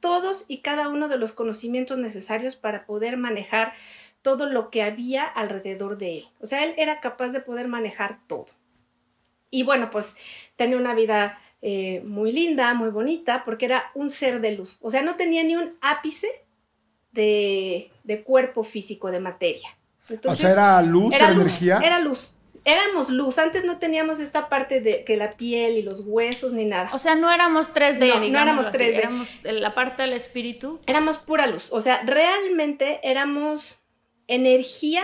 todos 0.00 0.44
y 0.48 0.58
cada 0.58 0.88
uno 0.88 1.08
de 1.08 1.18
los 1.18 1.32
conocimientos 1.32 1.98
necesarios 1.98 2.56
para 2.56 2.86
poder 2.86 3.16
manejar 3.16 3.72
todo 4.22 4.46
lo 4.46 4.70
que 4.70 4.82
había 4.82 5.24
alrededor 5.24 5.98
de 5.98 6.18
él. 6.18 6.24
O 6.40 6.46
sea, 6.46 6.64
él 6.64 6.74
era 6.76 7.00
capaz 7.00 7.28
de 7.28 7.40
poder 7.40 7.68
manejar 7.68 8.20
todo. 8.26 8.46
Y 9.50 9.62
bueno, 9.62 9.90
pues 9.90 10.16
tenía 10.56 10.76
una 10.76 10.94
vida 10.94 11.40
eh, 11.62 12.02
muy 12.04 12.32
linda, 12.32 12.74
muy 12.74 12.90
bonita, 12.90 13.44
porque 13.44 13.66
era 13.66 13.90
un 13.94 14.10
ser 14.10 14.40
de 14.40 14.52
luz. 14.52 14.78
O 14.80 14.90
sea, 14.90 15.02
no 15.02 15.16
tenía 15.16 15.42
ni 15.42 15.56
un 15.56 15.76
ápice 15.80 16.28
de, 17.12 17.90
cuerpo 18.24 18.64
físico, 18.64 19.10
de 19.10 19.20
materia. 19.20 19.68
o 20.24 20.36
sea, 20.36 20.52
era 20.52 20.82
luz, 20.82 21.14
era, 21.14 21.32
energía. 21.32 21.80
Era 21.82 22.00
luz. 22.00 22.34
Éramos 22.64 23.08
luz. 23.08 23.38
Antes 23.38 23.64
no 23.64 23.78
teníamos 23.78 24.20
esta 24.20 24.48
parte 24.48 24.80
de 24.80 25.04
que 25.04 25.16
la 25.16 25.30
piel 25.30 25.78
y 25.78 25.82
los 25.82 26.02
huesos 26.06 26.52
ni 26.52 26.64
nada. 26.64 26.90
O 26.92 26.98
sea, 26.98 27.14
no 27.14 27.30
éramos 27.30 27.72
3D, 27.72 28.20
no, 28.20 28.28
no 28.28 28.38
éramos 28.38 28.66
3D. 28.66 28.94
Éramos 28.94 29.28
la 29.42 29.74
parte 29.74 30.02
del 30.02 30.12
espíritu. 30.12 30.78
Éramos 30.86 31.18
pura 31.18 31.46
luz. 31.46 31.72
O 31.72 31.80
sea, 31.80 32.02
realmente 32.02 33.00
éramos 33.02 33.82
energía 34.26 35.02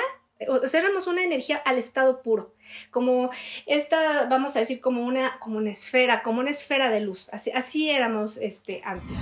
o 0.49 0.68
sea, 0.68 0.80
éramos 0.80 1.06
una 1.06 1.23
energía 1.23 1.56
al 1.56 1.78
estado 1.78 2.23
puro, 2.23 2.54
como 2.90 3.30
esta, 3.66 4.26
vamos 4.26 4.56
a 4.56 4.61
decir, 4.61 4.80
como 4.80 5.04
una, 5.04 5.38
como 5.38 5.58
una 5.58 5.70
esfera, 5.70 6.23
como 6.23 6.40
una 6.40 6.50
esfera 6.50 6.90
de 6.90 7.00
luz, 7.00 7.28
así, 7.32 7.50
así 7.52 7.90
éramos 7.90 8.37
este, 8.37 8.82
antes. 8.84 9.18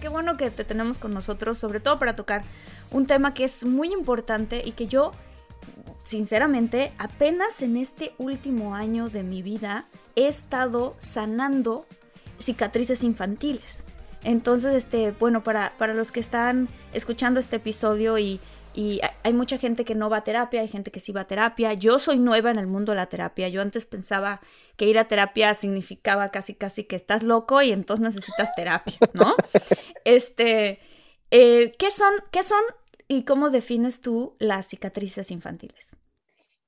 Qué 0.00 0.08
bueno 0.08 0.36
que 0.36 0.50
te 0.50 0.64
tenemos 0.64 0.98
con 0.98 1.12
nosotros, 1.12 1.58
sobre 1.58 1.78
todo 1.78 1.98
para 1.98 2.16
tocar 2.16 2.42
un 2.90 3.06
tema 3.06 3.34
que 3.34 3.44
es 3.44 3.64
muy 3.64 3.92
importante 3.92 4.62
y 4.64 4.72
que 4.72 4.88
yo, 4.88 5.12
sinceramente, 6.04 6.92
apenas 6.98 7.62
en 7.62 7.76
este 7.76 8.12
último 8.18 8.74
año 8.74 9.08
de 9.08 9.22
mi 9.22 9.42
vida 9.42 9.84
he 10.16 10.26
estado 10.26 10.96
sanando 10.98 11.86
cicatrices 12.40 13.04
infantiles. 13.04 13.84
Entonces, 14.24 14.74
este, 14.74 15.12
bueno, 15.12 15.44
para, 15.44 15.72
para 15.78 15.94
los 15.94 16.10
que 16.10 16.18
están 16.18 16.68
escuchando 16.92 17.38
este 17.38 17.56
episodio 17.56 18.18
y 18.18 18.40
y 18.76 19.00
hay 19.22 19.32
mucha 19.32 19.56
gente 19.56 19.86
que 19.86 19.94
no 19.94 20.10
va 20.10 20.18
a 20.18 20.24
terapia, 20.24 20.60
hay 20.60 20.68
gente 20.68 20.90
que 20.90 21.00
sí 21.00 21.10
va 21.10 21.22
a 21.22 21.26
terapia. 21.26 21.72
Yo 21.72 21.98
soy 21.98 22.18
nueva 22.18 22.50
en 22.50 22.58
el 22.58 22.66
mundo 22.66 22.92
de 22.92 22.96
la 22.96 23.06
terapia. 23.06 23.48
Yo 23.48 23.62
antes 23.62 23.86
pensaba 23.86 24.42
que 24.76 24.84
ir 24.84 24.98
a 24.98 25.08
terapia 25.08 25.54
significaba 25.54 26.30
casi 26.30 26.54
casi 26.54 26.84
que 26.84 26.94
estás 26.94 27.22
loco 27.22 27.62
y 27.62 27.72
entonces 27.72 28.04
necesitas 28.04 28.54
terapia, 28.54 28.98
¿no? 29.14 29.34
este, 30.04 30.78
eh, 31.30 31.74
¿qué 31.78 31.90
son, 31.90 32.12
qué 32.30 32.42
son 32.42 32.60
y 33.08 33.22
cómo 33.24 33.48
defines 33.48 34.02
tú 34.02 34.36
las 34.38 34.68
cicatrices 34.68 35.30
infantiles? 35.30 35.96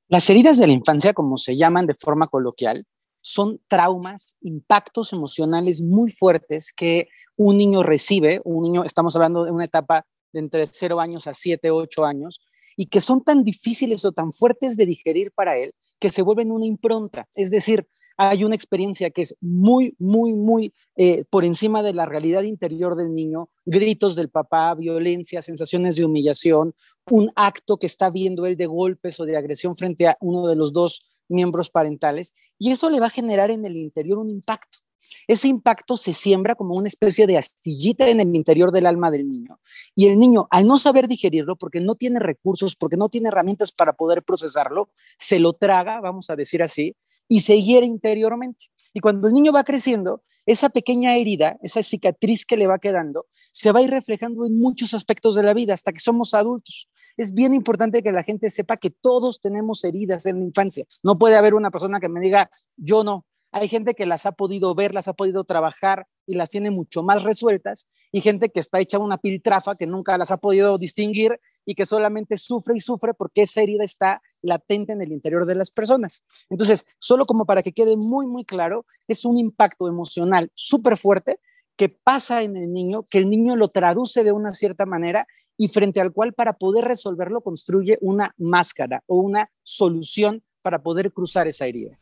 Las 0.09 0.31
heridas 0.31 0.57
de 0.57 0.67
la 0.67 0.73
infancia, 0.73 1.13
como 1.13 1.37
se 1.37 1.59
llaman 1.59 1.85
de 1.85 1.95
forma 1.95 2.29
coloquial, 2.29 2.87
son 3.21 3.61
traumas, 3.69 4.39
impactos 4.41 5.13
emocionales 5.13 5.83
muy 5.83 6.11
fuertes 6.11 6.73
que 6.75 7.09
un 7.37 7.59
niño 7.59 7.83
recibe. 7.83 8.41
Un 8.45 8.63
niño, 8.63 8.85
estamos 8.85 9.15
hablando 9.15 9.45
de 9.45 9.51
una 9.51 9.67
etapa 9.67 10.07
entre 10.39 10.67
0 10.67 11.01
años 11.01 11.27
a 11.27 11.35
7, 11.35 11.71
8 11.71 12.05
años, 12.05 12.41
y 12.77 12.87
que 12.87 13.01
son 13.01 13.23
tan 13.23 13.45
difíciles 13.45 14.05
o 14.05 14.13
tan 14.13 14.33
fuertes 14.33 14.77
de 14.77 14.87
digerir 14.87 15.33
para 15.33 15.57
él 15.57 15.75
que 15.99 16.11
se 16.11 16.23
vuelven 16.23 16.53
una 16.53 16.67
impronta. 16.67 17.27
Es 17.35 17.51
decir, 17.51 17.89
hay 18.17 18.43
una 18.43 18.57
experiencia 18.57 19.11
que 19.11 19.23
es 19.23 19.37
muy, 19.41 19.95
muy, 19.99 20.33
muy 20.33 20.75
eh, 20.97 21.25
por 21.31 21.45
encima 21.45 21.85
de 21.85 21.95
la 21.95 22.05
realidad 22.05 22.43
interior 22.43 22.97
del 22.97 23.15
niño, 23.15 23.49
gritos 23.65 24.17
del 24.17 24.29
papá, 24.29 24.75
violencia, 24.75 25.41
sensaciones 25.41 25.95
de 25.95 26.05
humillación, 26.05 26.75
un 27.11 27.31
acto 27.37 27.77
que 27.77 27.87
está 27.87 28.11
viendo 28.11 28.45
él 28.45 28.57
de 28.57 28.67
golpes 28.67 29.21
o 29.21 29.25
de 29.25 29.37
agresión 29.37 29.77
frente 29.77 30.09
a 30.09 30.17
uno 30.21 30.49
de 30.49 30.57
los 30.57 30.73
dos 30.73 31.07
miembros 31.29 31.71
parentales, 31.71 32.33
y 32.59 32.73
eso 32.73 32.91
le 32.91 32.99
va 32.99 33.07
a 33.07 33.11
generar 33.11 33.53
en 33.53 33.65
el 33.65 33.77
interior 33.77 34.19
un 34.19 34.31
impacto. 34.31 34.79
Ese 35.27 35.49
impacto 35.49 35.97
se 35.97 36.13
siembra 36.13 36.55
como 36.55 36.75
una 36.75 36.89
especie 36.89 37.27
de 37.27 37.39
astillita 37.39 38.09
en 38.09 38.21
el 38.21 38.35
interior 38.35 38.73
del 38.73 38.87
alma 38.87 39.11
del 39.11 39.29
niño. 39.29 39.61
Y 39.95 40.07
el 40.07 40.19
niño, 40.19 40.47
al 40.51 40.67
no 40.67 40.79
saber 40.79 41.09
digerirlo, 41.09 41.57
porque 41.57 41.81
no 41.81 41.95
tiene 41.95 42.21
recursos, 42.21 42.77
porque 42.77 42.97
no 42.97 43.09
tiene 43.09 43.29
herramientas 43.29 43.73
para 43.73 43.95
poder 43.95 44.23
procesarlo, 44.23 44.91
se 45.19 45.39
lo 45.39 45.53
traga, 45.53 46.01
vamos 46.01 46.31
a 46.31 46.37
decir 46.37 46.63
así, 46.63 46.97
y 47.29 47.41
se 47.41 47.63
hiere 47.63 47.87
interiormente. 47.87 48.67
Y 48.95 49.01
cuando 49.01 49.29
el 49.29 49.35
niño 49.35 49.53
va 49.53 49.65
creciendo, 49.65 50.23
esa 50.49 50.71
pequeña 50.71 51.15
herida, 51.15 51.59
esa 51.63 51.83
cicatriz 51.83 52.47
que 52.47 52.57
le 52.57 52.67
va 52.67 52.79
quedando, 52.79 53.27
se 53.53 53.71
va 53.71 53.81
a 53.81 53.83
ir 53.83 53.91
reflejando 53.91 54.47
en 54.47 54.59
muchos 54.59 54.95
aspectos 54.95 55.35
de 55.35 55.43
la 55.43 55.53
vida 55.53 55.75
hasta 55.75 55.93
que 55.93 56.01
somos 56.01 56.33
adultos. 56.33 56.89
Es 57.19 57.35
bien 57.35 57.53
importante 57.53 58.03
que 58.03 58.13
la 58.13 58.23
gente 58.23 58.49
sepa 58.49 58.79
que 58.79 58.89
todos 58.89 59.43
tenemos 59.43 59.85
heridas 59.85 60.25
en 60.25 60.39
la 60.39 60.47
infancia. 60.47 60.87
No 61.03 61.19
puede 61.19 61.37
haber 61.37 61.53
una 61.53 61.71
persona 61.71 62.01
que 62.01 62.09
me 62.09 62.21
diga, 62.21 62.51
yo 62.77 63.05
no. 63.05 63.27
Hay 63.51 63.69
gente 63.69 63.95
que 63.95 64.07
las 64.07 64.27
ha 64.27 64.33
podido 64.33 64.75
ver, 64.75 64.93
las 64.93 65.09
ha 65.09 65.15
podido 65.15 65.45
trabajar 65.45 66.07
y 66.27 66.35
las 66.35 66.51
tiene 66.51 66.71
mucho 66.71 67.03
más 67.03 67.23
resueltas, 67.23 67.89
y 68.13 68.21
gente 68.21 68.51
que 68.51 68.61
está 68.61 68.81
hecha 68.81 68.99
una 68.99 69.17
piltrafa 69.17 69.75
que 69.75 69.87
nunca 69.87 70.19
las 70.19 70.31
ha 70.31 70.37
podido 70.37 70.77
distinguir 70.77 71.41
y 71.65 71.75
que 71.75 71.87
solamente 71.87 72.37
sufre 72.37 72.77
y 72.77 72.81
sufre 72.81 73.15
porque 73.15 73.43
esa 73.43 73.63
herida 73.63 73.85
está 73.85 74.21
latente 74.43 74.93
en 74.93 75.01
el 75.01 75.13
interior 75.13 75.47
de 75.47 75.55
las 75.55 75.71
personas. 75.71 76.23
Entonces, 76.51 76.87
solo 76.99 77.25
como 77.25 77.47
para 77.47 77.63
que 77.63 77.73
quede 77.73 77.97
muy, 77.97 78.27
muy 78.27 78.45
claro, 78.45 78.85
es 79.07 79.25
un 79.25 79.39
impacto 79.39 79.89
emocional 79.89 80.51
súper 80.55 80.99
fuerte 80.99 81.41
que 81.77 81.89
pasa 81.89 82.43
en 82.43 82.57
el 82.57 82.73
niño, 82.73 83.05
que 83.05 83.19
el 83.19 83.31
niño 83.31 83.57
lo 83.57 83.69
traduce 83.69 84.25
de 84.25 84.33
una 84.33 84.53
cierta 84.53 84.85
manera 84.85 85.27
y 85.57 85.69
frente 85.69 86.01
al 86.01 86.13
cual 86.13 86.35
para 86.35 86.55
poder 86.55 86.85
resolverlo 86.85 87.41
construye 87.41 87.99
una 88.01 88.35
máscara 88.37 89.03
o 89.07 89.17
una 89.17 89.51
solución 89.63 90.43
para 90.61 90.83
poder 90.83 91.13
cruzar 91.13 91.49
esa 91.49 91.67
herida. 91.67 91.99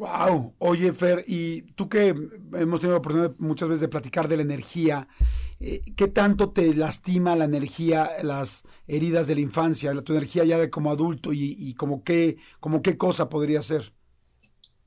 Wow, 0.00 0.54
oye 0.60 0.94
Fer, 0.94 1.26
y 1.26 1.60
tú 1.72 1.90
que 1.90 2.08
hemos 2.08 2.80
tenido 2.80 2.92
la 2.92 3.00
oportunidad 3.00 3.34
muchas 3.36 3.68
veces 3.68 3.80
de 3.82 3.88
platicar 3.88 4.28
de 4.28 4.38
la 4.38 4.42
energía, 4.42 5.06
eh, 5.58 5.82
¿qué 5.94 6.08
tanto 6.08 6.52
te 6.52 6.72
lastima 6.72 7.36
la 7.36 7.44
energía, 7.44 8.10
las 8.22 8.62
heridas 8.86 9.26
de 9.26 9.34
la 9.34 9.42
infancia, 9.42 9.92
tu 10.00 10.14
energía 10.14 10.44
ya 10.44 10.56
de 10.56 10.70
como 10.70 10.90
adulto 10.90 11.34
y, 11.34 11.74
como, 11.74 12.02
qué, 12.02 12.38
como 12.60 12.80
qué 12.80 12.96
cosa 12.96 13.28
podría 13.28 13.60
ser? 13.60 13.92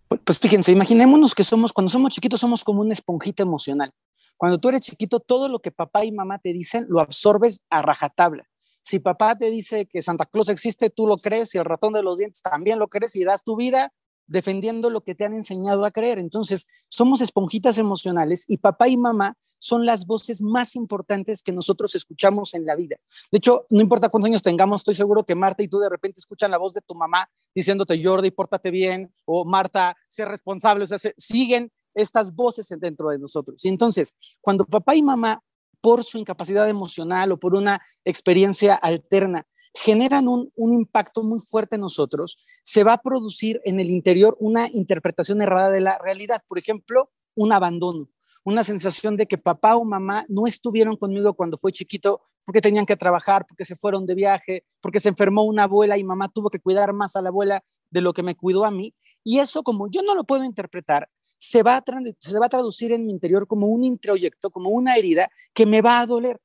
Pues, 0.07 0.19
pues 0.25 0.39
fíjense, 0.39 0.71
imaginémonos 0.71 1.35
que 1.35 1.43
somos, 1.43 1.73
cuando 1.73 1.91
somos 1.91 2.09
chiquitos 2.09 2.39
somos 2.39 2.63
como 2.63 2.81
una 2.81 2.93
esponjita 2.93 3.43
emocional. 3.43 3.93
Cuando 4.35 4.57
tú 4.57 4.69
eres 4.69 4.81
chiquito, 4.81 5.19
todo 5.19 5.47
lo 5.47 5.59
que 5.59 5.69
papá 5.69 6.05
y 6.05 6.11
mamá 6.11 6.39
te 6.39 6.53
dicen 6.53 6.87
lo 6.89 7.01
absorbes 7.01 7.61
a 7.69 7.83
rajatabla. 7.83 8.49
Si 8.81 8.97
papá 8.97 9.37
te 9.37 9.51
dice 9.51 9.85
que 9.85 10.01
Santa 10.01 10.25
Claus 10.25 10.49
existe, 10.49 10.89
tú 10.89 11.05
lo 11.05 11.17
crees, 11.17 11.53
y 11.53 11.59
el 11.59 11.65
ratón 11.65 11.93
de 11.93 12.01
los 12.01 12.17
dientes 12.17 12.41
también 12.41 12.79
lo 12.79 12.87
crees 12.87 13.15
y 13.15 13.23
das 13.23 13.43
tu 13.43 13.55
vida 13.55 13.93
defendiendo 14.27 14.89
lo 14.89 15.01
que 15.01 15.15
te 15.15 15.25
han 15.25 15.33
enseñado 15.33 15.85
a 15.85 15.91
creer. 15.91 16.19
Entonces, 16.19 16.67
somos 16.89 17.21
esponjitas 17.21 17.77
emocionales 17.77 18.45
y 18.47 18.57
papá 18.57 18.87
y 18.87 18.97
mamá 18.97 19.37
son 19.59 19.85
las 19.85 20.05
voces 20.05 20.41
más 20.41 20.75
importantes 20.75 21.41
que 21.41 21.53
nosotros 21.53 21.95
escuchamos 21.95 22.53
en 22.53 22.65
la 22.65 22.75
vida. 22.75 22.97
De 23.31 23.37
hecho, 23.37 23.65
no 23.69 23.81
importa 23.81 24.09
cuántos 24.09 24.29
años 24.29 24.41
tengamos, 24.41 24.81
estoy 24.81 24.95
seguro 24.95 25.25
que 25.25 25.35
Marta 25.35 25.63
y 25.63 25.69
tú 25.69 25.79
de 25.79 25.87
repente 25.87 26.19
escuchan 26.19 26.51
la 26.51 26.57
voz 26.57 26.73
de 26.73 26.81
tu 26.81 26.95
mamá 26.95 27.29
diciéndote, 27.55 28.03
Jordi, 28.03 28.31
pórtate 28.31 28.71
bien, 28.71 29.13
o 29.23 29.45
Marta, 29.45 29.95
sé 30.09 30.25
responsable, 30.25 30.83
o 30.83 30.87
sea, 30.87 30.97
siguen 31.17 31.71
estas 31.93 32.35
voces 32.35 32.67
dentro 32.77 33.09
de 33.09 33.19
nosotros. 33.19 33.63
Y 33.63 33.69
entonces, 33.69 34.13
cuando 34.41 34.65
papá 34.65 34.95
y 34.95 35.01
mamá, 35.01 35.41
por 35.79 36.03
su 36.03 36.17
incapacidad 36.17 36.67
emocional 36.67 37.33
o 37.33 37.37
por 37.37 37.55
una 37.55 37.81
experiencia 38.05 38.75
alterna, 38.75 39.45
generan 39.73 40.27
un, 40.27 40.51
impacto 40.55 41.23
muy 41.23 41.39
fuerte 41.39 41.75
en 41.75 41.81
nosotros, 41.81 42.37
se 42.63 42.83
va 42.83 42.93
a 42.93 43.01
producir 43.01 43.59
en 43.65 43.79
el 43.79 43.89
interior 43.89 44.37
una 44.39 44.67
interpretación 44.71 45.41
errada 45.41 45.71
de 45.71 45.81
la 45.81 45.97
realidad. 45.97 46.41
Por 46.47 46.59
ejemplo, 46.59 47.11
un 47.35 47.51
abandono, 47.51 48.09
una 48.43 48.63
sensación 48.63 49.17
de 49.17 49.25
que 49.25 49.37
papá 49.37 49.75
o 49.75 49.83
mamá 49.83 50.25
no 50.29 50.45
estuvieron 50.45 50.95
conmigo 50.95 51.33
cuando 51.33 51.57
fue 51.57 51.71
chiquito 51.71 52.21
porque 52.45 52.61
tenían 52.61 52.85
que 52.85 52.97
trabajar, 52.97 53.45
porque 53.47 53.65
se 53.65 53.75
fueron 53.75 54.05
de 54.05 54.15
viaje, 54.15 54.65
porque 54.81 54.99
se 54.99 55.09
enfermó 55.09 55.43
una 55.43 55.63
abuela 55.63 55.97
y 55.97 56.03
mamá 56.03 56.27
tuvo 56.27 56.49
que 56.49 56.59
cuidar 56.59 56.93
más 56.93 57.15
a 57.15 57.21
la 57.21 57.29
abuela 57.29 57.63
de 57.89 58.01
lo 58.01 58.13
que 58.13 58.23
me 58.23 58.35
cuidó 58.35 58.65
a 58.65 58.71
mí. 58.71 58.93
Y 59.23 59.39
eso, 59.39 59.63
como 59.63 59.89
yo 59.89 60.01
no 60.01 60.13
lo 60.13 60.25
puedo 60.25 60.43
interpretar, 60.43 61.09
se 61.37 61.63
va 61.63 61.83
se 62.19 62.39
va 62.39 62.45
a 62.45 62.49
traducir 62.49 62.91
en 62.91 63.05
mi 63.05 63.11
interior 63.11 63.47
como 63.47 63.67
un 63.67 63.83
introyecto, 63.83 64.49
como 64.49 64.69
una 64.69 64.95
herida 64.95 65.29
que 65.53 65.65
me 65.65 65.81
va 65.81 65.99
a 65.99 66.05
doler. 66.05 66.39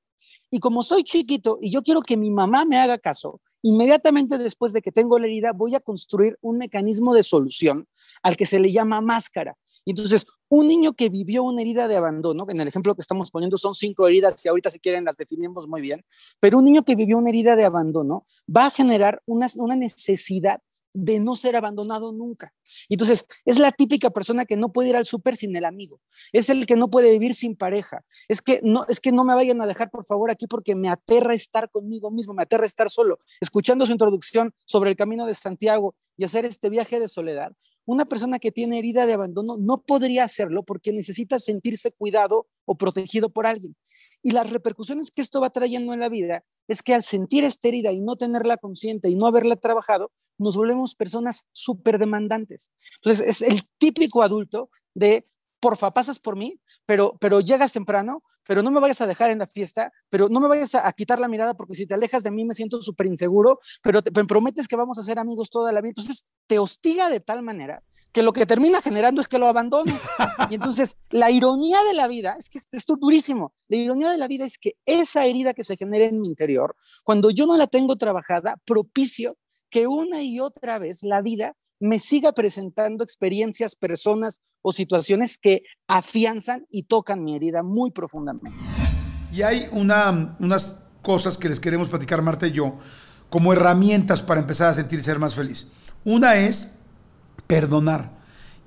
Y 0.50 0.60
como 0.60 0.82
soy 0.82 1.04
chiquito 1.04 1.58
y 1.60 1.70
yo 1.70 1.82
quiero 1.82 2.00
que 2.02 2.16
mi 2.16 2.30
mamá 2.30 2.64
me 2.64 2.78
haga 2.78 2.98
caso, 2.98 3.40
inmediatamente 3.62 4.38
después 4.38 4.72
de 4.72 4.82
que 4.82 4.92
tengo 4.92 5.18
la 5.18 5.26
herida 5.26 5.52
voy 5.52 5.74
a 5.74 5.80
construir 5.80 6.38
un 6.40 6.58
mecanismo 6.58 7.14
de 7.14 7.22
solución 7.22 7.86
al 8.22 8.36
que 8.36 8.46
se 8.46 8.60
le 8.60 8.72
llama 8.72 9.00
máscara. 9.00 9.56
Entonces, 9.84 10.26
un 10.50 10.66
niño 10.66 10.92
que 10.92 11.08
vivió 11.08 11.42
una 11.42 11.62
herida 11.62 11.88
de 11.88 11.96
abandono, 11.96 12.46
en 12.48 12.60
el 12.60 12.68
ejemplo 12.68 12.94
que 12.94 13.00
estamos 13.00 13.30
poniendo 13.30 13.58
son 13.58 13.74
cinco 13.74 14.06
heridas 14.06 14.44
y 14.44 14.48
ahorita 14.48 14.70
si 14.70 14.80
quieren 14.80 15.04
las 15.04 15.16
definimos 15.16 15.68
muy 15.68 15.80
bien, 15.80 16.04
pero 16.40 16.58
un 16.58 16.64
niño 16.64 16.84
que 16.84 16.94
vivió 16.94 17.18
una 17.18 17.30
herida 17.30 17.56
de 17.56 17.64
abandono 17.64 18.26
va 18.54 18.66
a 18.66 18.70
generar 18.70 19.22
una 19.26 19.76
necesidad 19.76 20.60
de 20.92 21.20
no 21.20 21.36
ser 21.36 21.56
abandonado 21.56 22.12
nunca. 22.12 22.52
Entonces, 22.88 23.26
es 23.44 23.58
la 23.58 23.72
típica 23.72 24.10
persona 24.10 24.44
que 24.44 24.56
no 24.56 24.72
puede 24.72 24.90
ir 24.90 24.96
al 24.96 25.04
súper 25.04 25.36
sin 25.36 25.54
el 25.56 25.64
amigo. 25.64 26.00
Es 26.32 26.48
el 26.48 26.66
que 26.66 26.76
no 26.76 26.90
puede 26.90 27.10
vivir 27.10 27.34
sin 27.34 27.56
pareja. 27.56 28.04
Es 28.28 28.42
que 28.42 28.60
no 28.62 28.84
es 28.88 29.00
que 29.00 29.12
no 29.12 29.24
me 29.24 29.34
vayan 29.34 29.60
a 29.60 29.66
dejar 29.66 29.90
por 29.90 30.04
favor 30.04 30.30
aquí 30.30 30.46
porque 30.46 30.74
me 30.74 30.88
aterra 30.88 31.34
estar 31.34 31.70
conmigo 31.70 32.10
mismo, 32.10 32.34
me 32.34 32.42
aterra 32.42 32.66
estar 32.66 32.90
solo. 32.90 33.18
Escuchando 33.40 33.86
su 33.86 33.92
introducción 33.92 34.52
sobre 34.64 34.90
el 34.90 34.96
camino 34.96 35.26
de 35.26 35.34
Santiago 35.34 35.94
y 36.16 36.24
hacer 36.24 36.44
este 36.44 36.68
viaje 36.68 37.00
de 37.00 37.08
soledad, 37.08 37.52
una 37.88 38.04
persona 38.04 38.38
que 38.38 38.52
tiene 38.52 38.78
herida 38.78 39.06
de 39.06 39.14
abandono 39.14 39.56
no 39.56 39.80
podría 39.80 40.24
hacerlo 40.24 40.62
porque 40.62 40.92
necesita 40.92 41.38
sentirse 41.38 41.90
cuidado 41.90 42.46
o 42.66 42.76
protegido 42.76 43.30
por 43.30 43.46
alguien. 43.46 43.74
Y 44.22 44.32
las 44.32 44.50
repercusiones 44.50 45.10
que 45.10 45.22
esto 45.22 45.40
va 45.40 45.48
trayendo 45.48 45.94
en 45.94 46.00
la 46.00 46.10
vida 46.10 46.44
es 46.66 46.82
que 46.82 46.92
al 46.92 47.02
sentir 47.02 47.44
esta 47.44 47.68
herida 47.68 47.90
y 47.90 48.00
no 48.00 48.16
tenerla 48.16 48.58
consciente 48.58 49.08
y 49.08 49.14
no 49.14 49.26
haberla 49.26 49.56
trabajado, 49.56 50.12
nos 50.36 50.54
volvemos 50.54 50.96
personas 50.96 51.46
súper 51.52 51.98
demandantes. 51.98 52.70
Entonces, 52.96 53.26
es 53.26 53.48
el 53.48 53.62
típico 53.78 54.22
adulto 54.22 54.68
de, 54.94 55.26
porfa, 55.58 55.94
pasas 55.94 56.18
por 56.18 56.36
mí, 56.36 56.60
pero, 56.84 57.16
pero 57.20 57.40
llegas 57.40 57.72
temprano, 57.72 58.22
pero 58.48 58.62
no 58.62 58.70
me 58.70 58.80
vayas 58.80 59.02
a 59.02 59.06
dejar 59.06 59.30
en 59.30 59.40
la 59.40 59.46
fiesta, 59.46 59.92
pero 60.08 60.30
no 60.30 60.40
me 60.40 60.48
vayas 60.48 60.74
a, 60.74 60.90
quitar 60.94 61.20
la 61.20 61.28
mirada 61.28 61.52
porque 61.52 61.74
si 61.74 61.86
te 61.86 61.92
alejas 61.92 62.22
de 62.22 62.30
mí 62.30 62.46
me 62.46 62.54
siento 62.54 62.80
súper 62.80 63.06
inseguro, 63.06 63.60
pero 63.82 64.00
te, 64.00 64.10
me 64.10 64.24
prometes 64.24 64.66
que 64.66 64.74
vamos 64.74 64.98
a 64.98 65.02
ser 65.02 65.18
amigos 65.18 65.50
toda 65.50 65.70
la 65.70 65.82
vida. 65.82 65.90
Entonces, 65.90 66.24
te 66.46 66.58
hostiga 66.58 67.10
de 67.10 67.20
tal 67.20 67.42
manera 67.42 67.82
que 68.10 68.22
lo 68.22 68.32
que 68.32 68.46
termina 68.46 68.80
generando 68.80 69.20
es 69.20 69.28
que 69.28 69.38
lo 69.38 69.48
abandones. 69.48 70.02
Y 70.48 70.54
entonces, 70.54 70.96
la 71.10 71.30
ironía 71.30 71.84
de 71.84 71.92
la 71.92 72.08
vida, 72.08 72.36
es 72.38 72.48
que 72.48 72.56
esto 72.56 72.94
es 72.94 72.98
durísimo, 72.98 73.52
la 73.68 73.76
ironía 73.76 74.10
de 74.10 74.16
la 74.16 74.28
vida 74.28 74.46
es 74.46 74.56
que 74.56 74.76
esa 74.86 75.26
herida 75.26 75.52
que 75.52 75.62
se 75.62 75.76
genera 75.76 76.06
en 76.06 76.18
mi 76.18 76.28
interior, 76.28 76.74
cuando 77.04 77.28
yo 77.28 77.46
no 77.46 77.54
la 77.58 77.66
tengo 77.66 77.96
trabajada, 77.96 78.56
propicio 78.64 79.36
que 79.68 79.86
una 79.86 80.22
y 80.22 80.40
otra 80.40 80.78
vez 80.78 81.02
la 81.02 81.20
vida 81.20 81.54
me 81.80 82.00
siga 82.00 82.32
presentando 82.32 83.04
experiencias, 83.04 83.74
personas 83.74 84.40
o 84.62 84.72
situaciones 84.72 85.38
que 85.38 85.62
afianzan 85.86 86.66
y 86.70 86.84
tocan 86.84 87.22
mi 87.22 87.36
herida 87.36 87.62
muy 87.62 87.90
profundamente. 87.90 88.58
Y 89.32 89.42
hay 89.42 89.68
una, 89.72 90.36
unas 90.40 90.86
cosas 91.02 91.38
que 91.38 91.48
les 91.48 91.60
queremos 91.60 91.88
platicar, 91.88 92.22
Marta 92.22 92.46
y 92.46 92.52
yo, 92.52 92.78
como 93.30 93.52
herramientas 93.52 94.22
para 94.22 94.40
empezar 94.40 94.70
a 94.70 94.74
sentir 94.74 95.02
ser 95.02 95.18
más 95.18 95.34
feliz. 95.34 95.70
Una 96.04 96.36
es 96.36 96.78
perdonar. 97.46 98.17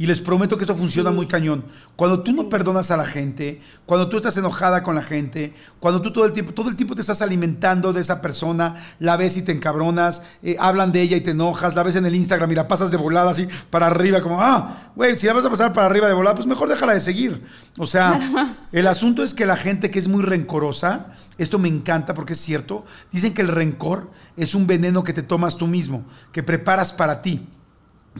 Y 0.01 0.07
les 0.07 0.19
prometo 0.19 0.57
que 0.57 0.63
esto 0.63 0.75
funciona 0.75 1.11
muy 1.11 1.27
cañón. 1.27 1.63
Cuando 1.95 2.23
tú 2.23 2.31
no 2.31 2.49
perdonas 2.49 2.89
a 2.89 2.97
la 2.97 3.05
gente, 3.05 3.61
cuando 3.85 4.09
tú 4.09 4.17
estás 4.17 4.35
enojada 4.35 4.81
con 4.81 4.95
la 4.95 5.03
gente, 5.03 5.53
cuando 5.79 6.01
tú 6.01 6.11
todo 6.11 6.25
el 6.25 6.33
tiempo, 6.33 6.55
todo 6.55 6.69
el 6.69 6.75
tiempo 6.75 6.95
te 6.95 7.01
estás 7.01 7.21
alimentando 7.21 7.93
de 7.93 8.01
esa 8.01 8.19
persona, 8.19 8.95
la 8.97 9.15
ves 9.15 9.37
y 9.37 9.43
te 9.43 9.51
encabronas, 9.51 10.23
eh, 10.41 10.55
hablan 10.59 10.91
de 10.91 11.03
ella 11.03 11.17
y 11.17 11.21
te 11.21 11.29
enojas, 11.29 11.75
la 11.75 11.83
ves 11.83 11.97
en 11.97 12.07
el 12.07 12.15
Instagram 12.15 12.51
y 12.51 12.55
la 12.55 12.67
pasas 12.67 12.89
de 12.89 12.97
volada 12.97 13.29
así 13.29 13.47
para 13.69 13.85
arriba, 13.85 14.21
como, 14.21 14.41
ah, 14.41 14.91
güey, 14.95 15.15
si 15.15 15.27
la 15.27 15.33
vas 15.33 15.45
a 15.45 15.51
pasar 15.51 15.71
para 15.71 15.85
arriba 15.85 16.07
de 16.07 16.15
volada, 16.15 16.33
pues 16.33 16.47
mejor 16.47 16.67
déjala 16.67 16.95
de 16.95 17.01
seguir. 17.01 17.43
O 17.77 17.85
sea, 17.85 18.57
el 18.71 18.87
asunto 18.87 19.21
es 19.23 19.35
que 19.35 19.45
la 19.45 19.55
gente 19.55 19.91
que 19.91 19.99
es 19.99 20.07
muy 20.07 20.23
rencorosa, 20.23 21.11
esto 21.37 21.59
me 21.59 21.67
encanta 21.67 22.15
porque 22.15 22.33
es 22.33 22.39
cierto, 22.41 22.85
dicen 23.11 23.35
que 23.35 23.43
el 23.43 23.49
rencor 23.49 24.09
es 24.35 24.55
un 24.55 24.65
veneno 24.65 25.03
que 25.03 25.13
te 25.13 25.21
tomas 25.21 25.57
tú 25.57 25.67
mismo, 25.67 26.05
que 26.31 26.41
preparas 26.41 26.91
para 26.91 27.21
ti 27.21 27.47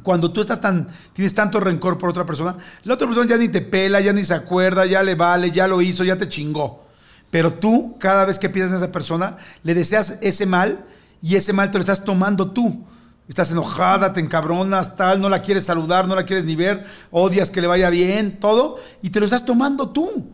cuando 0.04 0.32
tú 0.32 0.42
estás 0.42 0.62
tan, 0.62 0.88
tienes 1.14 1.36
tanto 1.36 1.60
rencor 1.60 1.98
por 1.98 2.10
otra 2.10 2.26
persona, 2.26 2.58
la 2.84 2.94
otra 2.94 3.08
persona 3.08 3.30
ya 3.30 3.38
ni 3.38 3.50
te 3.50 3.62
pela, 3.62 4.00
ya 4.00 4.14
ni 4.14 4.24
se 4.24 4.34
acuerda, 4.34 4.86
ya 4.86 5.04
le 5.04 5.16
vale, 5.16 5.52
ya 5.52 5.68
lo 5.68 5.82
hizo, 5.82 6.04
ya 6.04 6.18
te 6.18 6.28
chingó. 6.28 6.86
Pero 7.30 7.54
tú, 7.54 7.98
cada 8.00 8.26
vez 8.26 8.40
que 8.40 8.50
piensas 8.50 8.72
en 8.72 8.84
esa 8.84 8.92
persona, 8.92 9.38
le 9.64 9.74
deseas 9.74 10.18
ese 10.22 10.46
mal 10.46 10.86
y 11.22 11.36
ese 11.36 11.54
mal 11.54 11.72
te 11.72 11.78
lo 11.78 11.82
estás 11.82 12.04
tomando 12.04 12.52
tú. 12.52 12.86
Estás 13.28 13.52
enojada, 13.52 14.12
te 14.12 14.20
encabronas, 14.20 14.96
tal, 14.96 15.22
no 15.22 15.30
la 15.30 15.42
quieres 15.42 15.66
saludar, 15.66 16.08
no 16.08 16.16
la 16.16 16.26
quieres 16.26 16.46
ni 16.46 16.56
ver, 16.56 16.86
odias 17.12 17.50
que 17.50 17.62
le 17.62 17.68
vaya 17.68 17.90
bien, 17.90 18.40
todo, 18.40 18.80
y 19.02 19.12
te 19.12 19.20
lo 19.20 19.26
estás 19.26 19.46
tomando 19.46 19.90
tú. 19.92 20.32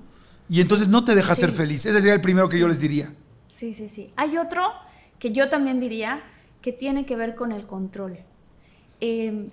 Y 0.50 0.62
entonces 0.62 0.88
no 0.88 1.04
te 1.04 1.14
dejas 1.14 1.38
ser 1.38 1.52
feliz. 1.52 1.86
Ese 1.86 2.00
sería 2.00 2.14
el 2.14 2.22
primero 2.22 2.50
que 2.50 2.58
yo 2.58 2.68
les 2.68 2.80
diría. 2.80 3.14
Sí, 3.48 3.74
sí, 3.74 3.90
sí. 3.90 4.12
Hay 4.16 4.38
otro 4.38 4.64
que 5.20 5.32
yo 5.32 5.50
también 5.50 5.78
diría 5.78 6.24
que 6.62 6.72
tiene 6.72 7.06
que 7.06 7.16
ver 7.16 7.36
con 7.36 7.52
el 7.52 7.68
control. 7.68 8.18
Em, 9.00 9.52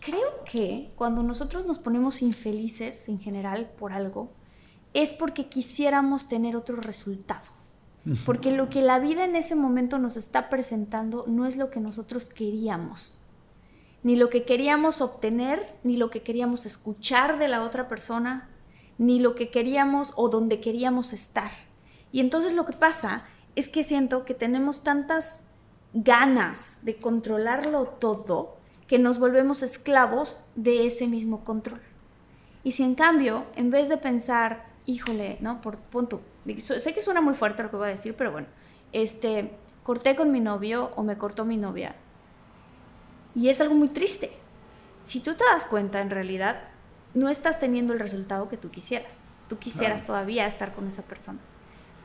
creo 0.00 0.44
que 0.50 0.92
cuando 0.96 1.22
nosotros 1.22 1.66
nos 1.66 1.78
ponemos 1.78 2.22
infelices 2.22 3.08
en 3.08 3.18
general 3.18 3.70
por 3.78 3.92
algo, 3.92 4.28
es 4.92 5.12
porque 5.12 5.48
quisiéramos 5.48 6.28
tener 6.28 6.56
otro 6.56 6.76
resultado. 6.76 7.52
Porque 8.26 8.50
lo 8.50 8.68
que 8.68 8.82
la 8.82 8.98
vida 8.98 9.24
en 9.24 9.34
ese 9.34 9.54
momento 9.54 9.98
nos 9.98 10.18
está 10.18 10.50
presentando 10.50 11.24
no 11.26 11.46
es 11.46 11.56
lo 11.56 11.70
que 11.70 11.80
nosotros 11.80 12.26
queríamos. 12.26 13.16
Ni 14.02 14.14
lo 14.14 14.28
que 14.28 14.44
queríamos 14.44 15.00
obtener, 15.00 15.78
ni 15.84 15.96
lo 15.96 16.10
que 16.10 16.20
queríamos 16.20 16.66
escuchar 16.66 17.38
de 17.38 17.48
la 17.48 17.62
otra 17.62 17.88
persona, 17.88 18.50
ni 18.98 19.20
lo 19.20 19.34
que 19.34 19.50
queríamos 19.50 20.12
o 20.16 20.28
donde 20.28 20.60
queríamos 20.60 21.14
estar. 21.14 21.50
Y 22.12 22.20
entonces 22.20 22.52
lo 22.52 22.66
que 22.66 22.74
pasa 22.74 23.24
es 23.56 23.68
que 23.68 23.82
siento 23.82 24.26
que 24.26 24.34
tenemos 24.34 24.84
tantas 24.84 25.48
ganas 25.94 26.84
de 26.84 26.96
controlarlo 26.96 27.86
todo 27.86 28.53
que 28.86 28.98
nos 28.98 29.18
volvemos 29.18 29.62
esclavos 29.62 30.44
de 30.54 30.86
ese 30.86 31.06
mismo 31.06 31.44
control. 31.44 31.80
Y 32.62 32.72
si 32.72 32.82
en 32.82 32.94
cambio, 32.94 33.44
en 33.56 33.70
vez 33.70 33.88
de 33.88 33.96
pensar, 33.96 34.64
híjole, 34.86 35.38
¿no? 35.40 35.60
Por 35.60 35.76
punto, 35.78 36.22
sé 36.58 36.94
que 36.94 37.02
suena 37.02 37.20
muy 37.20 37.34
fuerte 37.34 37.62
lo 37.62 37.70
que 37.70 37.76
voy 37.76 37.86
a 37.86 37.90
decir, 37.90 38.14
pero 38.16 38.32
bueno, 38.32 38.48
este, 38.92 39.52
corté 39.82 40.16
con 40.16 40.32
mi 40.32 40.40
novio 40.40 40.92
o 40.96 41.02
me 41.02 41.16
cortó 41.16 41.44
mi 41.44 41.56
novia. 41.56 41.94
Y 43.34 43.48
es 43.48 43.60
algo 43.60 43.74
muy 43.74 43.88
triste. 43.88 44.32
Si 45.02 45.20
tú 45.20 45.34
te 45.34 45.44
das 45.44 45.66
cuenta, 45.66 46.00
en 46.00 46.10
realidad, 46.10 46.62
no 47.14 47.28
estás 47.28 47.58
teniendo 47.58 47.92
el 47.92 48.00
resultado 48.00 48.48
que 48.48 48.56
tú 48.56 48.70
quisieras. 48.70 49.24
Tú 49.48 49.58
quisieras 49.58 50.04
todavía 50.04 50.46
estar 50.46 50.74
con 50.74 50.86
esa 50.88 51.02
persona. 51.02 51.38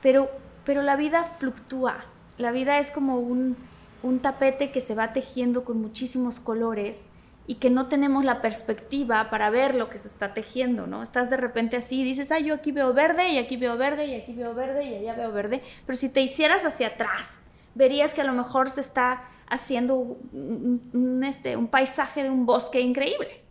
Pero, 0.02 0.30
pero 0.66 0.82
la 0.82 0.96
vida 0.96 1.24
fluctúa. 1.24 2.04
La 2.38 2.52
vida 2.52 2.80
es 2.80 2.92
como 2.92 3.20
un, 3.20 3.56
un 4.04 4.20
tapete 4.20 4.72
que 4.72 4.82
se 4.82 4.96
va 4.96 5.14
tejiendo 5.14 5.64
con 5.64 5.82
muchísimos 5.82 6.40
colores 6.40 7.10
y 7.48 7.56
que 7.56 7.72
no 7.72 7.88
tenemos 7.88 8.24
la 8.24 8.42
perspectiva 8.42 9.30
para 9.32 9.50
ver 9.50 9.74
lo 9.74 9.90
que 9.90 9.98
se 9.98 10.08
está 10.08 10.34
tejiendo, 10.34 10.86
¿no? 10.86 11.02
Estás 11.02 11.32
de 11.32 11.38
repente 11.38 11.78
así 11.78 12.02
y 12.02 12.04
dices, 12.04 12.32
ay, 12.32 12.46
yo 12.46 12.54
aquí 12.54 12.72
veo 12.72 12.94
verde 12.94 13.30
y 13.30 13.40
aquí 13.40 13.58
veo 13.58 13.76
verde 13.76 14.06
y 14.06 14.16
aquí 14.16 14.34
veo 14.34 14.54
verde 14.54 14.86
y 14.86 14.96
allá 14.96 15.16
veo 15.16 15.32
verde, 15.32 15.62
pero 15.86 15.98
si 15.98 16.10
te 16.10 16.22
hicieras 16.22 16.64
hacia 16.64 16.90
atrás, 16.90 17.42
verías 17.74 18.14
que 18.14 18.22
a 18.22 18.26
lo 18.26 18.34
mejor 18.34 18.70
se 18.70 18.82
está 18.82 19.24
haciendo 19.48 19.96
un, 19.96 21.24
este, 21.26 21.58
un 21.58 21.68
paisaje 21.68 22.22
de 22.22 22.30
un 22.30 22.46
bosque 22.46 22.82
increíble. 22.82 23.44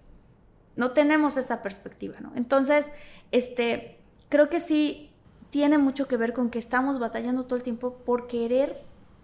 No 0.77 0.93
tenemos 0.93 1.37
esa 1.37 1.61
perspectiva, 1.61 2.21
¿no? 2.21 2.31
Entonces, 2.37 2.93
este, 3.33 3.99
creo 4.29 4.49
que 4.49 4.61
sí 4.61 5.11
tiene 5.51 5.77
mucho 5.77 6.07
que 6.07 6.17
ver 6.17 6.33
con 6.33 6.51
que 6.51 6.61
estamos 6.61 7.01
batallando 7.01 7.47
todo 7.47 7.57
el 7.57 7.65
tiempo 7.65 7.95
por 8.05 8.29
querer 8.29 8.77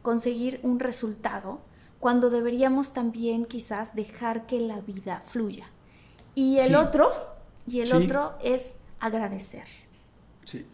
conseguir 0.05 0.61
un 0.63 0.81
resultado 0.81 1.63
cuando 1.99 2.29
deberíamos 2.29 2.93
también 2.93 3.47
quizás 3.47 3.97
dejar 3.97 4.47
que 4.47 4.61
la 4.61 4.83
vida 4.83 5.23
fluya. 5.25 5.65
Y 6.35 6.59
el 6.59 6.75
otro, 6.75 7.11
y 7.67 7.81
el 7.81 7.91
otro 7.95 8.35
es 8.45 8.81
agradecer. 9.01 9.65
Sí. 10.45 10.67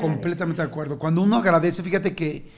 Completamente 0.00 0.62
de 0.62 0.68
acuerdo. 0.68 1.00
Cuando 1.00 1.20
uno 1.20 1.36
agradece, 1.36 1.82
fíjate 1.82 2.14
que 2.14 2.48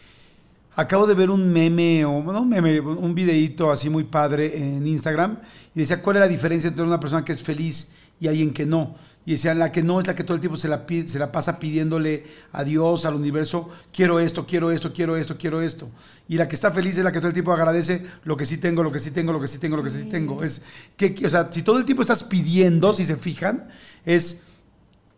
acabo 0.77 1.07
de 1.07 1.14
ver 1.14 1.31
un 1.31 1.50
meme 1.50 2.05
o 2.05 2.22
no 2.22 2.42
un 2.42 2.48
meme, 2.50 2.81
un 2.81 3.14
videíto 3.14 3.72
así 3.72 3.88
muy 3.88 4.05
padre 4.05 4.77
en 4.77 4.87
Instagram 4.87 5.38
y 5.74 5.81
decía 5.81 6.03
cuál 6.03 6.16
es 6.16 6.20
la 6.20 6.29
diferencia 6.29 6.68
entre 6.68 6.85
una 6.85 7.00
persona 7.00 7.24
que 7.24 7.33
es 7.33 7.42
feliz 7.42 7.92
y 8.20 8.29
alguien 8.29 8.53
que 8.53 8.66
no. 8.66 8.96
Y 9.27 9.33
decían, 9.33 9.59
la 9.59 9.72
que 9.72 9.83
no 9.83 10.00
es 10.00 10.07
la 10.07 10.14
que 10.14 10.22
todo 10.22 10.35
el 10.35 10.40
tiempo 10.40 10.59
se 10.59 10.68
la, 10.68 10.85
se 11.07 11.18
la 11.18 11.33
pasa 11.33 11.59
pidiéndole 11.59 12.24
a 12.53 12.62
Dios, 12.62 13.07
al 13.07 13.14
universo, 13.14 13.70
quiero 13.90 14.20
esto, 14.20 14.46
quiero 14.46 14.70
esto, 14.70 14.92
quiero 14.92 15.16
esto, 15.16 15.38
quiero 15.38 15.62
esto. 15.62 15.88
Y 16.29 16.37
la 16.37 16.46
que 16.46 16.55
está 16.55 16.70
feliz 16.70 16.98
es 16.98 17.05
la 17.05 17.11
que 17.11 17.20
todo 17.20 17.29
el 17.29 17.35
tiempo 17.35 17.53
agradece 17.53 18.05
lo 18.24 18.37
que 18.37 18.44
sí 18.44 18.59
tengo, 18.59 18.83
lo 18.83 18.92
que 18.92 18.98
sí 18.98 19.12
tengo, 19.12 19.33
lo 19.33 19.40
que 19.40 19.48
sí 19.48 19.59
tengo, 19.59 19.77
lo 19.77 19.83
que 19.83 19.90
sí 19.90 20.05
tengo. 20.05 20.42
Es 20.42 20.62
que, 20.96 21.14
o 21.24 21.29
sea, 21.29 21.48
si 21.50 21.62
todo 21.62 21.79
el 21.79 21.87
tiempo 21.87 22.03
estás 22.03 22.22
pidiendo, 22.22 22.92
si 22.92 23.07
se 23.07 23.16
fijan, 23.16 23.68
es, 24.05 24.42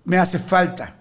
me 0.05 0.19
hace 0.19 0.39
falta. 0.39 0.97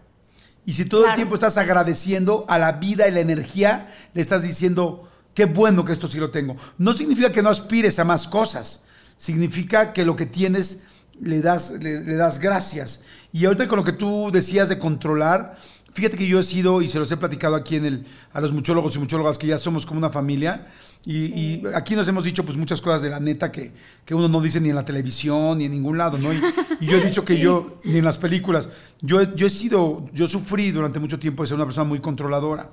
Y 0.65 0.73
si 0.73 0.86
todo 0.86 1.08
el 1.08 1.13
tiempo 1.13 1.36
estás 1.36 1.58
agradeciendo 1.58 2.43
a 2.47 2.58
la 2.58 2.71
vida 2.73 3.08
y 3.08 3.12
la 3.12 3.19
energía, 3.19 3.93
le 4.15 4.21
estás 4.21 4.41
diciendo, 4.41 5.08
qué 5.36 5.45
bueno 5.45 5.86
que 5.86 5.93
esto 5.93 6.08
sí 6.08 6.17
lo 6.19 6.31
tengo. 6.31 6.58
No 6.79 6.93
significa 6.93 7.31
que 7.31 7.43
no 7.43 7.49
aspires 7.49 7.99
a 7.99 8.03
más 8.03 8.27
cosas. 8.27 8.86
Significa 9.17 9.93
que 9.93 10.05
lo 10.05 10.15
que 10.15 10.25
tienes 10.25 10.81
le 11.21 11.41
das, 11.41 11.71
le, 11.80 12.15
das 12.15 12.39
gracias. 12.39 13.04
Y 13.32 13.45
ahorita 13.45 13.67
con 13.67 13.78
lo 13.78 13.84
que 13.84 13.93
tú 13.93 14.30
decías 14.32 14.69
de 14.69 14.78
controlar, 14.78 15.58
fíjate 15.93 16.17
que 16.17 16.28
yo 16.28 16.39
he 16.39 16.43
sido, 16.43 16.82
y 16.82 16.88
se 16.88 16.99
los 16.99 17.12
he 17.12 17.17
platicado 17.17 17.56
aquí 17.56 17.75
en 17.75 17.86
el, 17.86 18.06
a 18.34 18.41
los 18.41 18.54
muchólogos 18.54 18.95
y 18.95 18.99
muchólogas, 18.99 19.38
que 19.38 19.47
ya 19.47 19.58
somos 19.58 19.86
como 19.86 19.97
una 19.97 20.10
familia, 20.10 20.67
y, 21.06 21.62
aquí 21.75 21.95
nos 21.95 22.08
hemos 22.08 22.23
dicho 22.23 22.43
pues 22.43 22.58
muchas 22.58 22.82
cosas 22.82 23.01
de 23.04 23.10
la 23.10 23.19
neta 23.19 23.51
que, 23.51 23.71
que, 24.04 24.15
uno 24.15 24.28
no 24.28 24.41
dice 24.41 24.60
ni 24.60 24.69
en 24.69 24.75
la 24.75 24.86
televisión, 24.86 25.60
ni 25.60 25.65
en 25.65 25.71
ningún 25.71 25.97
lado, 25.97 26.17
¿no? 26.17 26.34
Y, 26.34 26.39
yo 26.86 26.97
he 26.97 27.06
dicho 27.06 27.23
que 27.25 27.38
yo, 27.38 27.80
ni 27.84 27.99
en 27.99 28.06
las 28.06 28.17
películas, 28.17 28.69
yo, 29.01 29.36
yo 29.36 29.47
he 29.47 29.51
sido, 29.51 30.10
yo 30.13 30.28
sufrí 30.28 30.71
durante 30.71 30.99
mucho 30.99 31.19
tiempo 31.19 31.43
de 31.43 31.47
ser 31.47 31.56
una 31.56 31.65
persona 31.65 31.88
muy 31.88 31.99
controladora. 31.99 32.71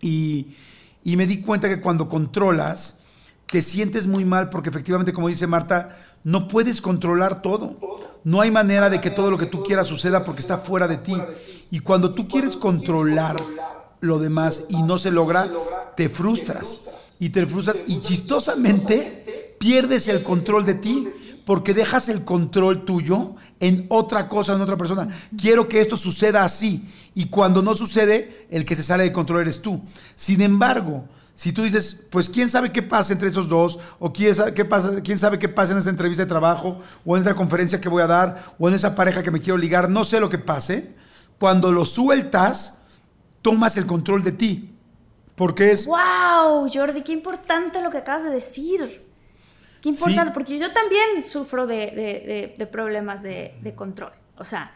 Y, 0.00 0.48
y 1.02 1.16
me 1.16 1.26
di 1.26 1.40
cuenta 1.40 1.68
que 1.68 1.80
cuando 1.80 2.08
controlas, 2.08 3.05
te 3.48 3.62
sientes 3.62 4.06
muy 4.06 4.24
mal 4.24 4.50
porque 4.50 4.70
efectivamente, 4.70 5.12
como 5.12 5.28
dice 5.28 5.46
Marta, 5.46 5.96
no 6.24 6.48
puedes 6.48 6.80
controlar 6.80 7.42
todo. 7.42 7.78
No 8.24 8.40
hay 8.40 8.50
manera 8.50 8.90
de 8.90 9.00
que 9.00 9.10
todo 9.10 9.30
lo 9.30 9.38
que 9.38 9.46
tú 9.46 9.62
quieras 9.62 9.86
suceda 9.86 10.24
porque 10.24 10.40
está 10.40 10.58
fuera 10.58 10.88
de 10.88 10.96
ti. 10.96 11.14
Y 11.70 11.80
cuando 11.80 12.12
tú 12.14 12.26
quieres 12.26 12.56
controlar 12.56 13.36
lo 14.00 14.18
demás 14.18 14.66
y 14.68 14.82
no 14.82 14.98
se 14.98 15.12
logra, 15.12 15.48
te 15.96 16.08
frustras. 16.08 16.82
Y 17.20 17.30
te 17.30 17.46
frustras 17.46 17.84
y 17.86 18.00
chistosamente 18.00 19.56
pierdes 19.58 20.08
el 20.08 20.22
control 20.22 20.66
de 20.66 20.74
ti 20.74 21.08
porque 21.46 21.74
dejas 21.74 22.08
el 22.08 22.24
control 22.24 22.84
tuyo 22.84 23.34
en 23.60 23.86
otra 23.88 24.28
cosa, 24.28 24.54
en 24.54 24.60
otra 24.60 24.76
persona. 24.76 25.08
Quiero 25.40 25.68
que 25.68 25.80
esto 25.80 25.96
suceda 25.96 26.42
así. 26.42 26.90
Y 27.14 27.26
cuando 27.26 27.62
no 27.62 27.76
sucede, 27.76 28.48
el 28.50 28.64
que 28.64 28.74
se 28.74 28.82
sale 28.82 29.04
de 29.04 29.12
control 29.12 29.42
eres 29.42 29.62
tú. 29.62 29.80
Sin 30.16 30.40
embargo, 30.42 31.04
si 31.36 31.52
tú 31.52 31.64
dices, 31.64 32.06
pues 32.10 32.30
quién 32.30 32.48
sabe 32.48 32.72
qué 32.72 32.82
pasa 32.82 33.12
entre 33.12 33.28
esos 33.28 33.46
dos, 33.46 33.78
o 33.98 34.10
quién 34.10 34.34
sabe 34.34 34.54
qué 34.54 34.64
pasa, 34.64 35.02
quién 35.02 35.18
sabe 35.18 35.38
qué 35.38 35.50
pasa 35.50 35.74
en 35.74 35.78
esa 35.78 35.90
entrevista 35.90 36.22
de 36.22 36.28
trabajo, 36.28 36.80
o 37.04 37.14
en 37.14 37.22
esa 37.22 37.34
conferencia 37.34 37.78
que 37.78 37.90
voy 37.90 38.02
a 38.02 38.06
dar, 38.06 38.54
o 38.58 38.70
en 38.70 38.74
esa 38.74 38.94
pareja 38.94 39.22
que 39.22 39.30
me 39.30 39.42
quiero 39.42 39.58
ligar, 39.58 39.90
no 39.90 40.02
sé 40.02 40.18
lo 40.18 40.30
que 40.30 40.38
pase, 40.38 40.94
cuando 41.38 41.72
lo 41.72 41.84
sueltas, 41.84 42.86
tomas 43.42 43.76
el 43.76 43.84
control 43.84 44.24
de 44.24 44.32
ti. 44.32 44.78
Porque 45.34 45.72
es... 45.72 45.86
¡Wow! 45.86 46.70
Jordi, 46.72 47.02
qué 47.02 47.12
importante 47.12 47.82
lo 47.82 47.90
que 47.90 47.98
acabas 47.98 48.24
de 48.24 48.30
decir. 48.30 49.06
Qué 49.82 49.90
importante, 49.90 50.32
porque 50.32 50.58
yo 50.58 50.72
también 50.72 51.22
sufro 51.22 51.66
de, 51.66 52.68
problemas 52.72 53.22
de, 53.22 53.74
control. 53.76 54.12
O 54.38 54.44
sea, 54.44 54.72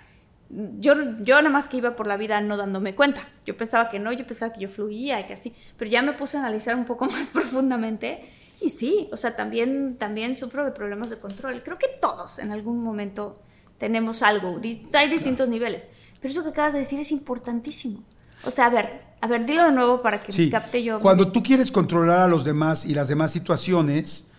yo, 0.50 0.94
yo 1.20 1.36
nada 1.36 1.50
más 1.50 1.68
que 1.68 1.76
iba 1.76 1.94
por 1.94 2.06
la 2.06 2.16
vida 2.16 2.40
no 2.40 2.56
dándome 2.56 2.94
cuenta. 2.94 3.28
Yo 3.46 3.56
pensaba 3.56 3.88
que 3.88 3.98
no, 3.98 4.12
yo 4.12 4.26
pensaba 4.26 4.52
que 4.52 4.60
yo 4.60 4.68
fluía 4.68 5.20
y 5.20 5.24
que 5.24 5.34
así. 5.34 5.52
Pero 5.76 5.90
ya 5.90 6.02
me 6.02 6.12
puse 6.12 6.36
a 6.36 6.40
analizar 6.40 6.74
un 6.74 6.84
poco 6.84 7.06
más 7.10 7.28
profundamente. 7.28 8.28
Y 8.60 8.70
sí, 8.70 9.08
o 9.12 9.16
sea, 9.16 9.36
también, 9.36 9.96
también 9.96 10.34
sufro 10.34 10.64
de 10.64 10.72
problemas 10.72 11.08
de 11.08 11.18
control. 11.18 11.62
Creo 11.62 11.78
que 11.78 11.88
todos 12.00 12.38
en 12.38 12.50
algún 12.50 12.82
momento 12.82 13.40
tenemos 13.78 14.22
algo. 14.22 14.60
Hay 14.92 15.08
distintos 15.08 15.48
niveles. 15.48 15.86
Pero 16.20 16.32
eso 16.32 16.42
que 16.42 16.50
acabas 16.50 16.74
de 16.74 16.80
decir 16.80 17.00
es 17.00 17.12
importantísimo. 17.12 18.02
O 18.44 18.50
sea, 18.50 18.66
a 18.66 18.70
ver, 18.70 19.02
a 19.20 19.26
ver, 19.26 19.46
dilo 19.46 19.64
de 19.64 19.72
nuevo 19.72 20.02
para 20.02 20.20
que 20.20 20.32
me 20.32 20.50
capte 20.50 20.82
yo. 20.82 21.00
Cuando 21.00 21.30
tú 21.30 21.42
quieres 21.42 21.70
controlar 21.70 22.20
a 22.20 22.28
los 22.28 22.44
demás 22.44 22.84
y 22.84 22.94
las 22.94 23.08
demás 23.08 23.32
situaciones, 23.32 24.30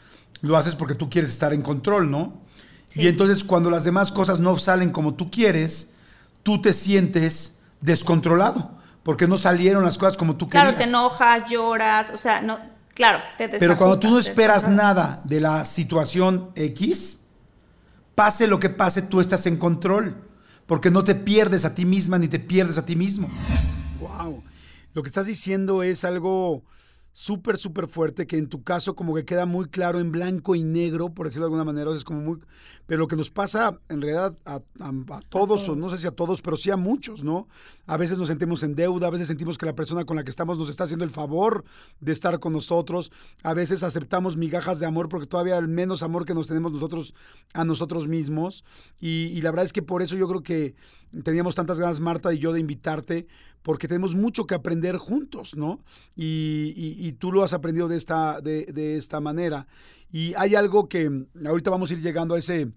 lo 0.42 0.58
haces 0.58 0.76
porque 0.76 0.94
tú 0.96 1.10
quieres 1.10 1.32
estar 1.32 1.54
en 1.54 1.62
control, 1.62 2.12
¿no? 2.12 2.42
Y 2.96 3.08
entonces 3.08 3.44
cuando 3.44 3.72
las 3.72 3.86
demás 3.86 4.12
cosas 4.12 4.40
no 4.40 4.58
salen 4.60 4.92
como 4.92 5.14
tú 5.14 5.32
quieres, 5.32 5.94
tú 6.44 6.62
te 6.62 6.74
sientes 6.74 7.62
descontrolado, 7.82 8.78
porque 9.04 9.28
no 9.28 9.38
salieron 9.38 9.84
las 9.84 9.98
cosas 9.98 10.18
como 10.18 10.36
tú 10.38 10.48
querías. 10.48 10.74
Claro, 10.74 10.78
te 10.78 10.90
enojas, 10.90 11.50
lloras, 11.50 12.12
o 12.12 12.18
sea, 12.18 12.42
no, 12.42 12.60
claro, 12.94 13.20
te 13.38 13.50
Pero 13.50 13.78
cuando 13.78 14.00
tú 14.00 14.10
no 14.12 14.20
esperas 14.20 14.68
nada 14.68 15.22
de 15.24 15.40
la 15.40 15.66
situación 15.66 16.52
X, 16.56 17.26
pase 18.16 18.48
lo 18.48 18.60
que 18.60 18.70
pase, 18.70 19.02
tú 19.02 19.20
estás 19.20 19.46
en 19.46 19.58
control, 19.58 20.16
porque 20.66 20.92
no 20.92 21.04
te 21.04 21.16
pierdes 21.16 21.66
a 21.66 21.76
ti 21.76 21.86
misma 21.86 22.18
ni 22.18 22.28
te 22.28 22.40
pierdes 22.40 22.78
a 22.78 22.86
ti 22.86 22.96
mismo. 22.96 23.30
Wow. 24.00 24.44
Lo 24.94 25.04
que 25.04 25.10
estás 25.10 25.28
diciendo 25.28 25.84
es 25.84 26.04
algo 26.04 26.64
súper, 27.14 27.58
súper 27.58 27.88
fuerte, 27.88 28.26
que 28.26 28.38
en 28.38 28.48
tu 28.48 28.64
caso 28.64 28.96
como 28.96 29.14
que 29.14 29.26
queda 29.26 29.46
muy 29.46 29.66
claro 29.66 30.00
en 30.00 30.12
blanco 30.12 30.56
y 30.56 30.64
negro, 30.64 31.10
por 31.10 31.28
decirlo 31.28 31.46
de 31.46 31.48
alguna 31.48 31.66
manera, 31.66 31.94
es 31.96 32.04
como 32.04 32.22
muy... 32.22 32.40
Pero 32.88 33.00
lo 33.00 33.08
que 33.08 33.16
nos 33.16 33.30
pasa 33.30 33.80
en 33.90 34.02
realidad 34.02 34.36
a, 34.46 34.60
todos, 35.30 35.70
o 35.70 35.76
no 35.76 35.90
sé 35.90 35.98
si 35.98 36.08
a 36.08 36.12
todos, 36.12 36.42
pero 36.42 36.58
sí 36.58 36.72
a 36.72 36.78
muchos, 36.78 37.24
¿no? 37.24 37.48
A 37.86 37.96
veces 37.96 38.18
nos 38.18 38.28
sentimos 38.28 38.64
en 38.64 38.76
deuda, 38.76 39.08
a 39.08 39.12
veces 39.12 39.28
sentimos 39.28 39.58
que 39.58 39.66
la 39.66 39.76
persona 39.76 40.04
con 40.04 40.18
la 40.18 40.24
que 40.24 40.30
estamos 40.30 40.58
nos 40.58 40.68
está 40.68 40.86
haciendo 40.86 41.06
el 41.06 41.12
favor 41.12 41.64
de 42.00 42.12
estar 42.12 42.40
con 42.40 42.54
nosotros, 42.54 43.12
a 43.44 43.54
veces 43.54 43.84
aceptamos 43.84 44.36
migajas 44.36 44.80
de 44.80 44.88
amor 44.88 45.08
porque 45.08 45.28
todavía 45.28 45.58
el 45.58 45.68
menos 45.68 46.04
amor 46.04 46.26
que 46.26 46.34
nos 46.34 46.48
tenemos 46.48 46.72
nosotros 46.72 47.14
a 47.54 47.64
nosotros 47.64 48.08
mismos. 48.08 48.66
Y, 49.00 49.28
y 49.28 49.42
la 49.42 49.52
verdad 49.52 49.66
es 49.66 49.74
que 49.74 49.84
por 49.84 50.02
eso 50.02 50.18
yo 50.18 50.28
creo 50.28 50.44
que 50.44 50.76
teníamos 51.24 51.56
tantas 51.56 51.80
ganas, 51.80 52.00
Marta 52.00 52.34
y 52.34 52.40
yo, 52.40 52.52
de 52.52 52.60
invitarte, 52.60 53.28
porque 53.64 53.88
tenemos 53.88 54.16
mucho 54.16 54.46
que 54.46 54.56
aprender 54.56 54.98
juntos, 54.98 55.56
¿no? 55.56 55.84
Y, 56.16 57.12
tú 57.20 57.32
lo 57.32 57.44
has 57.44 57.54
aprendido 57.54 57.88
de 57.88 57.98
esta, 57.98 58.42
de, 58.42 58.96
esta 58.98 59.20
manera. 59.20 59.68
Y 60.12 60.34
hay 60.36 60.56
algo 60.56 60.88
que 60.88 61.26
ahorita 61.46 61.70
vamos 61.70 61.92
a 61.92 61.94
ir 61.94 62.02
llegando 62.02 62.36
a, 62.36 62.40
ese, 62.40 62.72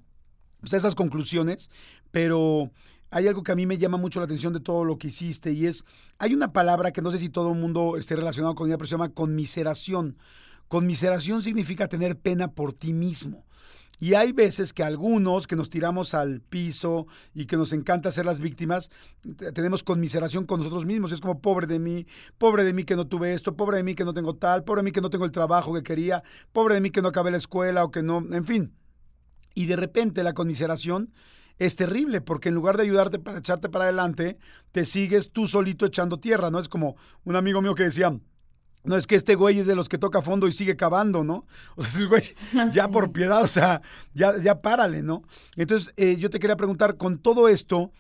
pues, 0.61 0.75
a 0.75 0.77
esas 0.77 0.95
conclusiones, 0.95 1.71
pero 2.11 2.71
hay 3.11 3.29
algo 3.29 3.43
que 3.43 3.53
a 3.53 3.57
mí 3.57 3.65
me 3.65 3.79
llama 3.79 3.97
mucho 3.97 4.21
la 4.21 4.27
atención 4.27 4.53
de 4.53 4.61
todo 4.61 4.85
lo 4.85 4.99
que 4.99 5.09
hiciste 5.09 5.53
y 5.53 5.67
es, 5.67 5.85
hay 6.19 6.35
una 6.35 6.53
palabra 6.53 6.93
que 6.93 7.01
no 7.01 7.13
sé 7.13 7.19
si 7.19 7.29
todo 7.29 7.53
el 7.53 7.59
mundo 7.59 7.97
esté 7.97 8.17
relacionado 8.17 8.55
con 8.55 8.69
ella, 8.69 8.77
pero 8.77 8.87
se 8.87 8.93
llama 8.93 9.11
conmiseración. 9.11 10.19
Conmiseración 10.69 11.43
significa 11.43 11.89
tener 11.89 12.19
pena 12.19 12.53
por 12.53 12.73
ti 12.73 12.93
mismo. 12.93 13.45
Y 14.05 14.13
hay 14.13 14.33
veces 14.33 14.75
que 14.75 14.83
algunos 14.83 15.47
que 15.47 15.57
nos 15.57 15.71
tiramos 15.71 16.13
al 16.13 16.43
piso 16.43 17.07
y 17.33 17.47
que 17.47 17.57
nos 17.57 17.73
encanta 17.73 18.11
ser 18.11 18.27
las 18.27 18.39
víctimas, 18.39 18.91
tenemos 19.55 19.83
conmiseración 19.83 20.45
con 20.45 20.61
nosotros 20.61 20.85
mismos. 20.85 21.11
Es 21.11 21.23
como, 21.23 21.41
pobre 21.41 21.67
de 21.67 21.79
mí, 21.79 22.07
pobre 22.37 22.65
de 22.65 22.75
mí 22.75 22.85
que 22.85 22.97
no 22.97 23.07
tuve 23.07 23.33
esto, 23.33 23.57
pobre 23.57 23.79
de 23.79 23.83
mí 23.83 23.95
que 23.95 24.05
no 24.05 24.13
tengo 24.13 24.37
tal, 24.37 24.63
pobre 24.63 24.81
de 24.81 24.85
mí 24.85 24.93
que 24.93 25.01
no 25.01 25.09
tengo 25.09 25.25
el 25.25 25.33
trabajo 25.33 25.73
que 25.73 25.83
quería, 25.83 26.23
pobre 26.53 26.75
de 26.75 26.83
mí 26.83 26.91
que 26.91 27.01
no 27.01 27.09
acabé 27.09 27.31
la 27.31 27.39
escuela 27.39 27.83
o 27.83 27.91
que 27.91 28.03
no, 28.03 28.19
en 28.19 28.45
fin. 28.45 28.75
Y 29.55 29.65
de 29.65 29.77
repente 29.77 30.23
la 30.23 30.35
conmiseración 30.35 31.15
es 31.57 31.75
terrible 31.75 32.21
porque 32.21 32.51
en 32.51 32.57
lugar 32.57 32.77
de 32.77 32.83
ayudarte 32.83 33.19
para 33.19 33.39
echarte 33.39 33.71
para 33.71 33.85
adelante, 33.85 34.37
te 34.71 34.85
sigues 34.85 35.31
tú 35.31 35.47
solito 35.47 35.87
echando 35.87 36.21
tierra, 36.21 36.51
¿no? 36.51 36.59
Es 36.59 36.69
como 36.69 36.97
un 37.25 37.37
amigo 37.37 37.63
mío 37.63 37.75
que 37.75 37.85
decía, 37.85 38.15
no 38.85 38.97
es 38.97 39.07
que 39.07 39.17
este 39.17 39.35
güey 39.35 39.59
es 39.59 39.67
de 39.67 39.75
los 39.75 39.89
que 39.89 39.99
toca 39.99 40.23
fondo 40.23 40.47
y 40.47 40.53
sigue 40.53 40.77
cavando, 40.77 41.25
¿no? 41.25 41.47
O 41.75 41.83
sea, 41.83 41.89
ese 41.97 42.07
güey, 42.07 42.23
ya 42.73 42.89
por 42.89 43.13
piedad, 43.13 43.43
o 43.43 43.49
sea, 43.49 43.83
ya, 44.13 44.39
ya 44.39 44.61
párale, 44.61 45.03
¿no? 45.03 45.23
Entonces, 45.57 45.93
eh, 45.97 46.17
yo 46.17 46.31
te 46.31 46.39
quería 46.39 46.57
preguntar, 46.57 46.97
con 46.97 47.19
todo 47.19 47.49
esto, 47.49 47.91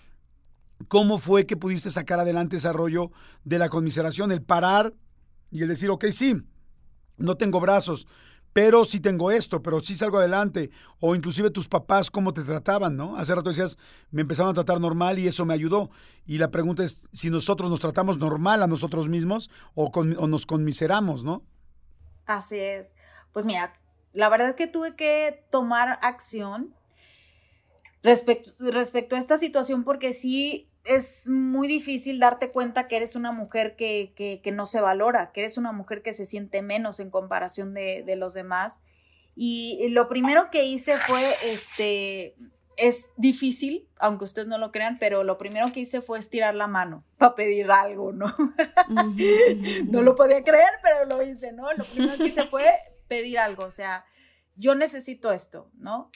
¿cómo 0.88 1.18
fue 1.18 1.46
que 1.46 1.56
pudiste 1.56 1.90
sacar 1.90 2.20
adelante 2.20 2.56
ese 2.56 2.72
rollo 2.72 3.10
de 3.44 3.58
la 3.58 3.68
conmiseración? 3.68 4.30
El 4.30 4.42
parar 4.42 4.94
y 5.50 5.62
el 5.62 5.68
decir, 5.68 5.90
ok, 5.90 6.06
sí, 6.12 6.36
no 7.16 7.36
tengo 7.36 7.60
brazos, 7.60 8.06
pero 8.54 8.84
sí 8.84 9.00
tengo 9.00 9.32
esto, 9.32 9.62
pero 9.62 9.82
sí 9.82 9.96
salgo 9.96 10.18
adelante. 10.18 10.70
O 11.00 11.16
inclusive 11.16 11.50
tus 11.50 11.68
papás, 11.68 12.08
cómo 12.08 12.32
te 12.32 12.44
trataban, 12.44 12.96
¿no? 12.96 13.16
Hace 13.16 13.34
rato 13.34 13.50
decías, 13.50 13.76
me 14.12 14.22
empezaron 14.22 14.52
a 14.52 14.54
tratar 14.54 14.80
normal 14.80 15.18
y 15.18 15.26
eso 15.26 15.44
me 15.44 15.54
ayudó. 15.54 15.90
Y 16.24 16.38
la 16.38 16.52
pregunta 16.52 16.84
es 16.84 17.08
si 17.12 17.30
nosotros 17.30 17.68
nos 17.68 17.80
tratamos 17.80 18.16
normal 18.16 18.62
a 18.62 18.68
nosotros 18.68 19.08
mismos 19.08 19.50
o, 19.74 19.90
nos 20.04 20.46
conmiseramos, 20.46 21.24
¿no? 21.24 21.42
Así 22.26 22.56
es. 22.56 22.94
Pues 23.32 23.44
mira, 23.44 23.74
la 24.12 24.28
verdad 24.28 24.50
es 24.50 24.54
que 24.54 24.68
tuve 24.68 24.94
que 24.94 25.44
tomar 25.50 25.98
acción 26.00 26.76
respecto, 28.04 28.52
respecto 28.60 29.16
a 29.16 29.18
esta 29.18 29.36
situación 29.36 29.82
porque 29.82 30.12
sí 30.12 30.70
es 30.84 31.28
muy 31.28 31.66
difícil 31.66 32.18
darte 32.20 32.50
cuenta 32.50 32.88
que 32.88 32.96
eres 32.96 33.16
una 33.16 33.32
mujer 33.32 33.74
que, 33.76 34.12
que, 34.14 34.52
no 34.52 34.66
se 34.66 34.80
valora, 34.80 35.32
que 35.32 35.40
eres 35.40 35.56
una 35.56 35.72
mujer 35.72 36.02
que 36.02 36.12
se 36.12 36.26
siente 36.26 36.62
menos 36.62 37.00
en 37.00 37.10
comparación 37.10 37.74
de, 37.74 38.02
de, 38.04 38.16
los 38.16 38.34
demás. 38.34 38.80
Y 39.34 39.88
lo 39.88 40.08
primero 40.08 40.50
que 40.50 40.64
hice 40.64 40.98
fue, 40.98 41.34
este, 41.42 42.36
es 42.76 43.10
difícil, 43.16 43.88
aunque 43.98 44.24
ustedes 44.24 44.48
no 44.48 44.58
lo 44.58 44.72
crean, 44.72 44.98
pero 44.98 45.24
lo 45.24 45.38
primero 45.38 45.66
que 45.72 45.80
hice 45.80 46.02
fue 46.02 46.18
estirar 46.18 46.54
la 46.54 46.66
mano 46.66 47.04
para 47.18 47.34
pedir 47.34 47.70
algo, 47.70 48.12
¿no? 48.12 48.34
no 49.88 50.02
lo 50.02 50.14
podía 50.16 50.42
creer, 50.42 50.70
pero 50.82 51.06
lo 51.06 51.22
hice, 51.22 51.52
¿no? 51.52 51.72
Lo 51.72 51.84
primero 51.84 52.16
que 52.16 52.26
hice 52.26 52.44
fue 52.50 52.64
pedir 53.08 53.38
algo, 53.38 53.64
o 53.64 53.70
sea, 53.70 54.04
yo 54.56 54.74
necesito 54.74 55.32
esto, 55.32 55.70
¿no? 55.74 56.10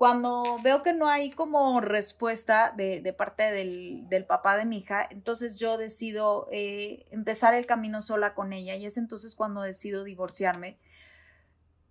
Cuando 0.00 0.58
veo 0.62 0.82
que 0.82 0.94
no 0.94 1.08
hay 1.08 1.28
como 1.28 1.78
respuesta 1.82 2.72
de, 2.74 3.12
parte 3.12 3.52
del, 3.52 4.24
papá 4.26 4.56
de 4.56 4.64
mi 4.64 4.78
hija, 4.78 5.06
entonces 5.10 5.58
yo 5.58 5.76
decido 5.76 6.48
eh, 6.50 7.04
empezar 7.10 7.52
el 7.52 7.66
camino 7.66 8.00
sola 8.00 8.32
con 8.32 8.54
ella 8.54 8.74
y 8.76 8.86
es 8.86 8.96
entonces 8.96 9.34
cuando 9.34 9.60
decido 9.60 10.02
divorciarme. 10.02 10.78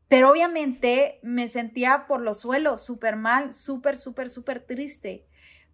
Pero 0.08 0.32
obviamente 0.32 1.20
me 1.22 1.48
sentía 1.50 2.08
por 2.08 2.22
los 2.22 2.40
suelos, 2.40 2.84
súper 2.84 3.16
mal, 3.16 3.54
súper, 3.54 3.96
súper, 3.96 4.28
súper 4.28 4.66
triste. 4.66 5.28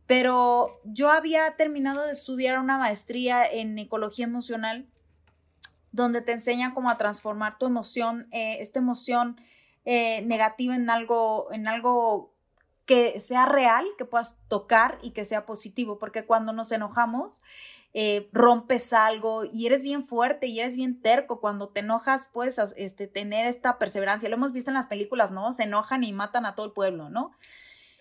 Pero 0.05 0.81
yo 0.83 1.11
había 1.11 1.55
terminado 1.55 2.05
de 2.05 2.11
estudiar 2.11 2.59
una 2.59 2.77
maestría 2.77 3.49
en 3.49 3.79
ecología 3.79 4.25
emocional, 4.25 4.85
donde 5.93 6.19
te 6.19 6.33
enseña 6.33 6.73
cómo 6.73 6.89
a 6.89 6.97
transformar 6.97 7.57
tu 7.57 7.65
emoción, 7.65 8.27
eh, 8.33 8.57
esta 8.59 8.79
emoción 8.79 9.37
eh, 9.85 10.21
negativa 10.23 10.75
en 10.75 10.89
algo, 10.89 11.47
en 11.51 11.67
algo 11.67 12.33
que 12.85 13.19
sea 13.19 13.45
real, 13.45 13.85
que 13.97 14.05
puedas 14.05 14.37
tocar 14.47 14.99
y 15.01 15.11
que 15.11 15.25
sea 15.25 15.45
positivo, 15.45 15.97
porque 15.97 16.25
cuando 16.25 16.53
nos 16.53 16.71
enojamos, 16.71 17.41
eh, 17.97 18.29
rompes 18.33 18.91
algo 18.91 19.45
y 19.45 19.67
eres 19.67 19.81
bien 19.81 20.05
fuerte 20.05 20.47
y 20.47 20.59
eres 20.59 20.75
bien 20.75 21.01
terco. 21.01 21.39
Cuando 21.39 21.69
te 21.69 21.79
enojas, 21.79 22.27
puedes 22.27 22.59
este, 22.75 23.07
tener 23.07 23.45
esta 23.45 23.79
perseverancia. 23.79 24.27
Lo 24.27 24.35
hemos 24.35 24.51
visto 24.51 24.69
en 24.69 24.73
las 24.73 24.87
películas, 24.87 25.31
¿no? 25.31 25.53
Se 25.53 25.63
enojan 25.63 26.03
y 26.03 26.11
matan 26.11 26.45
a 26.45 26.55
todo 26.55 26.65
el 26.65 26.73
pueblo, 26.73 27.09
¿no? 27.09 27.31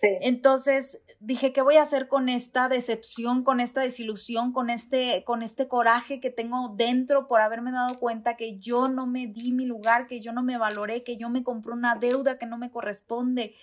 Entonces 0.01 1.01
dije, 1.19 1.53
¿qué 1.53 1.61
voy 1.61 1.77
a 1.77 1.81
hacer 1.81 2.07
con 2.07 2.29
esta 2.29 2.69
decepción, 2.69 3.43
con 3.43 3.59
esta 3.59 3.81
desilusión, 3.81 4.51
con 4.51 4.69
este, 4.69 5.23
con 5.25 5.41
este 5.41 5.67
coraje 5.67 6.19
que 6.19 6.29
tengo 6.29 6.73
dentro 6.75 7.27
por 7.27 7.41
haberme 7.41 7.71
dado 7.71 7.97
cuenta 7.99 8.37
que 8.37 8.57
yo 8.59 8.87
no 8.87 9.07
me 9.07 9.27
di 9.27 9.51
mi 9.51 9.65
lugar, 9.65 10.07
que 10.07 10.21
yo 10.21 10.31
no 10.31 10.43
me 10.43 10.57
valoré, 10.57 11.03
que 11.03 11.17
yo 11.17 11.29
me 11.29 11.43
compré 11.43 11.73
una 11.73 11.95
deuda 11.95 12.37
que 12.37 12.45
no 12.45 12.57
me 12.57 12.71
corresponde? 12.71 13.55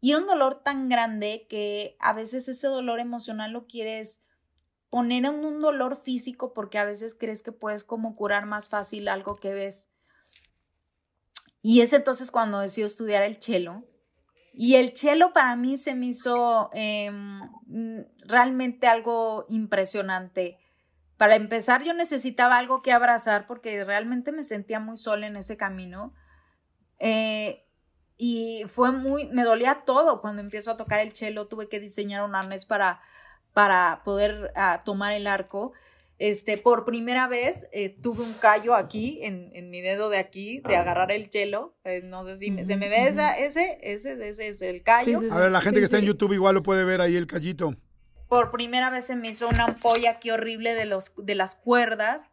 Y 0.00 0.10
era 0.10 0.20
un 0.20 0.26
dolor 0.26 0.62
tan 0.62 0.88
grande 0.88 1.46
que 1.48 1.96
a 2.00 2.12
veces 2.12 2.48
ese 2.48 2.66
dolor 2.66 3.00
emocional 3.00 3.52
lo 3.52 3.66
quieres 3.66 4.20
poner 4.90 5.24
en 5.24 5.44
un 5.44 5.60
dolor 5.60 5.96
físico 5.96 6.52
porque 6.52 6.78
a 6.78 6.84
veces 6.84 7.14
crees 7.14 7.42
que 7.42 7.52
puedes 7.52 7.84
como 7.84 8.14
curar 8.14 8.46
más 8.46 8.68
fácil 8.68 9.08
algo 9.08 9.36
que 9.36 9.54
ves. 9.54 9.86
Y 11.62 11.80
es 11.80 11.92
entonces 11.92 12.30
cuando 12.32 12.58
decido 12.58 12.88
estudiar 12.88 13.22
el 13.22 13.40
cello 13.40 13.84
y 14.52 14.74
el 14.76 14.92
chelo 14.92 15.32
para 15.32 15.56
mí 15.56 15.76
se 15.78 15.94
me 15.94 16.06
hizo 16.06 16.70
em, 16.74 17.40
mm, 17.66 18.00
realmente 18.26 18.86
algo 18.86 19.46
impresionante. 19.48 20.58
Para 21.16 21.36
empezar, 21.36 21.82
yo 21.82 21.94
necesitaba 21.94 22.58
algo 22.58 22.82
que 22.82 22.92
abrazar 22.92 23.46
porque 23.46 23.84
realmente 23.84 24.32
me 24.32 24.42
sentía 24.42 24.80
muy 24.80 24.96
sola 24.96 25.26
en 25.26 25.36
ese 25.36 25.56
camino. 25.56 26.14
Eh, 26.98 27.64
y 28.16 28.64
fue 28.68 28.92
muy, 28.92 29.26
me 29.28 29.44
dolía 29.44 29.82
todo 29.86 30.20
cuando 30.20 30.42
empiezo 30.42 30.70
a 30.70 30.76
tocar 30.76 31.00
el 31.00 31.12
chelo. 31.12 31.48
Tuve 31.48 31.68
que 31.68 31.80
diseñar 31.80 32.22
un 32.24 32.34
arnés 32.34 32.64
para, 32.64 33.00
para 33.52 34.02
poder 34.04 34.52
ah, 34.54 34.82
tomar 34.84 35.12
el 35.12 35.26
arco. 35.26 35.72
Este, 36.22 36.56
por 36.56 36.84
primera 36.84 37.26
vez 37.26 37.66
eh, 37.72 37.96
tuve 38.00 38.22
un 38.22 38.32
callo 38.34 38.76
aquí, 38.76 39.18
en, 39.22 39.70
mi 39.70 39.80
dedo 39.80 40.08
de 40.08 40.18
aquí, 40.18 40.62
de 40.68 40.76
agarrar 40.76 41.10
el 41.10 41.28
chelo. 41.28 41.74
Eh, 41.82 42.00
no 42.04 42.24
sé 42.24 42.36
si 42.36 42.64
se 42.64 42.76
me 42.76 42.88
ve 42.88 43.08
esa, 43.08 43.36
ese, 43.36 43.80
ese, 43.82 44.12
ese 44.28 44.46
es 44.46 44.62
el 44.62 44.84
callo. 44.84 45.18
a 45.32 45.38
ver, 45.38 45.50
la 45.50 45.60
gente 45.60 45.80
que 45.80 45.84
está 45.84 45.98
en 45.98 46.04
YouTube 46.04 46.32
igual 46.32 46.54
lo 46.54 46.62
puede 46.62 46.84
ver 46.84 47.00
ahí 47.00 47.16
el 47.16 47.26
callito. 47.26 47.74
Por 48.28 48.52
primera 48.52 48.88
vez 48.88 49.06
se 49.06 49.16
me 49.16 49.30
hizo 49.30 49.48
una 49.48 49.64
ampolla 49.64 50.12
aquí 50.12 50.30
horrible 50.30 50.74
de, 50.74 50.84
los, 50.84 51.12
de 51.16 51.34
las 51.34 51.56
cuerdas 51.56 52.30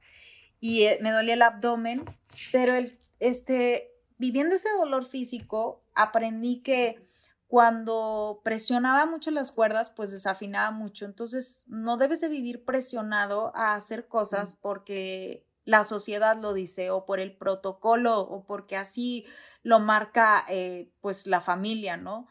y 0.60 0.84
eh, 0.84 1.00
me 1.02 1.10
dolía 1.10 1.34
el 1.34 1.42
abdomen, 1.42 2.06
pero 2.52 2.76
el, 2.76 2.96
este, 3.20 3.90
viviendo 4.20 4.54
ese 4.54 4.70
dolor 4.78 5.04
físico, 5.04 5.84
aprendí 5.96 6.62
que 6.62 7.09
cuando 7.50 8.42
presionaba 8.44 9.08
mucho 9.08 9.32
las 9.32 9.52
cuerdas, 9.52 9.90
pues 9.90 10.12
desafinaba 10.12 10.70
mucho. 10.70 11.06
Entonces, 11.06 11.64
no 11.66 11.98
debes 11.98 12.22
de 12.22 12.30
vivir 12.30 12.64
presionado 12.64 13.52
a 13.56 13.74
hacer 13.74 14.08
cosas 14.08 14.54
porque 14.62 15.48
la 15.66 15.84
sociedad 15.84 16.38
lo 16.40 16.54
dice 16.54 16.92
o 16.92 17.08
por 17.08 17.20
el 17.20 17.36
protocolo 17.36 18.20
o 18.20 18.46
porque 18.46 18.78
así 18.78 19.26
lo 19.64 19.80
marca 19.80 20.46
eh, 20.48 20.92
pues 21.02 21.26
la 21.26 21.42
familia, 21.42 21.98
¿no? 21.98 22.28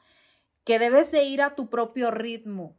Que 0.63 0.79
debes 0.79 1.11
de 1.11 1.25
ir 1.25 1.43
a 1.43 1.57
tu 1.57 1.69
propio 1.69 2.13
ritmo, 2.13 2.79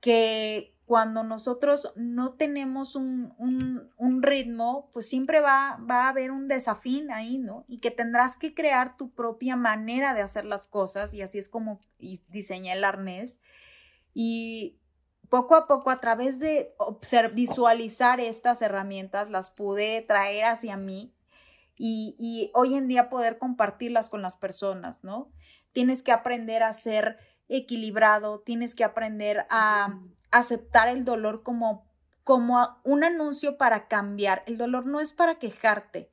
que 0.00 0.73
cuando 0.86 1.22
nosotros 1.22 1.92
no 1.96 2.34
tenemos 2.34 2.94
un, 2.94 3.82
ritmo, 4.20 4.90
pues 4.92 5.08
siempre 5.08 5.40
va, 5.40 5.78
va, 5.90 6.04
a 6.04 6.08
haber 6.10 6.30
un 6.30 6.46
desafío 6.48 7.06
ahí, 7.12 7.38
¿no? 7.38 7.64
Y 7.68 7.78
que 7.78 7.90
tendrás 7.90 8.36
que 8.36 8.54
crear 8.54 8.96
tu 8.96 9.10
propia 9.10 9.56
manera 9.56 10.14
de 10.14 10.22
hacer 10.22 10.44
las 10.44 10.66
cosas 10.66 11.14
y 11.14 11.22
así 11.22 11.38
es 11.38 11.48
como 11.48 11.80
diseñé 12.28 12.72
el 12.72 12.84
arnés. 12.84 13.40
Y 14.12 14.78
poco 15.30 15.56
a 15.56 15.66
poco, 15.66 15.90
a 15.90 16.00
través 16.00 16.38
de 16.38 16.74
visualizar 17.32 18.20
estas 18.20 18.60
herramientas, 18.62 19.30
las 19.30 19.50
pude 19.50 20.02
traer 20.02 20.44
hacia 20.44 20.76
mí 20.76 21.14
y, 21.76 22.14
y 22.18 22.50
hoy 22.54 22.74
en 22.74 22.88
día 22.88 23.08
poder 23.08 23.38
compartirlas 23.38 24.10
con 24.10 24.22
las 24.22 24.36
personas, 24.36 25.02
¿no? 25.02 25.30
Tienes 25.72 26.02
que 26.02 26.12
aprender 26.12 26.62
a 26.62 26.72
ser 26.72 27.18
equilibrado, 27.48 28.40
tienes 28.40 28.74
que 28.74 28.84
aprender 28.84 29.46
a 29.50 29.98
aceptar 30.34 30.88
el 30.88 31.04
dolor 31.04 31.42
como, 31.44 31.86
como 32.24 32.80
un 32.82 33.04
anuncio 33.04 33.56
para 33.56 33.86
cambiar. 33.86 34.42
El 34.46 34.58
dolor 34.58 34.84
no 34.84 34.98
es 35.00 35.12
para 35.12 35.38
quejarte, 35.38 36.10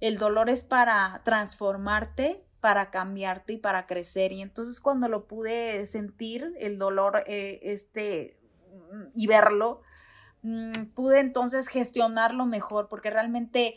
el 0.00 0.18
dolor 0.18 0.50
es 0.50 0.64
para 0.64 1.22
transformarte, 1.24 2.44
para 2.60 2.90
cambiarte 2.90 3.52
y 3.54 3.58
para 3.58 3.86
crecer. 3.86 4.32
Y 4.32 4.42
entonces 4.42 4.80
cuando 4.80 5.08
lo 5.08 5.28
pude 5.28 5.86
sentir, 5.86 6.52
el 6.58 6.78
dolor, 6.78 7.22
eh, 7.26 7.60
este, 7.62 8.40
y 9.14 9.28
verlo, 9.28 9.82
mm, 10.42 10.86
pude 10.94 11.20
entonces 11.20 11.68
gestionarlo 11.68 12.46
mejor, 12.46 12.88
porque 12.88 13.10
realmente 13.10 13.76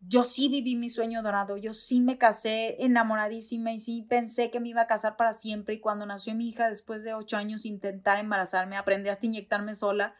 yo 0.00 0.24
sí 0.24 0.48
viví 0.48 0.76
mi 0.76 0.88
sueño 0.88 1.22
dorado, 1.22 1.56
yo 1.56 1.72
sí 1.72 2.00
me 2.00 2.18
casé 2.18 2.82
enamoradísima 2.84 3.72
y 3.72 3.78
sí 3.78 4.02
pensé 4.08 4.50
que 4.50 4.60
me 4.60 4.68
iba 4.68 4.82
a 4.82 4.86
casar 4.86 5.16
para 5.16 5.32
siempre. 5.32 5.74
Y 5.74 5.80
cuando 5.80 6.06
nació 6.06 6.34
mi 6.34 6.48
hija 6.48 6.68
después 6.68 7.02
de 7.02 7.14
ocho 7.14 7.36
años 7.36 7.66
intentar 7.66 8.18
embarazarme, 8.18 8.76
aprendí 8.76 9.08
hasta 9.08 9.26
inyectarme 9.26 9.74
sola. 9.74 10.14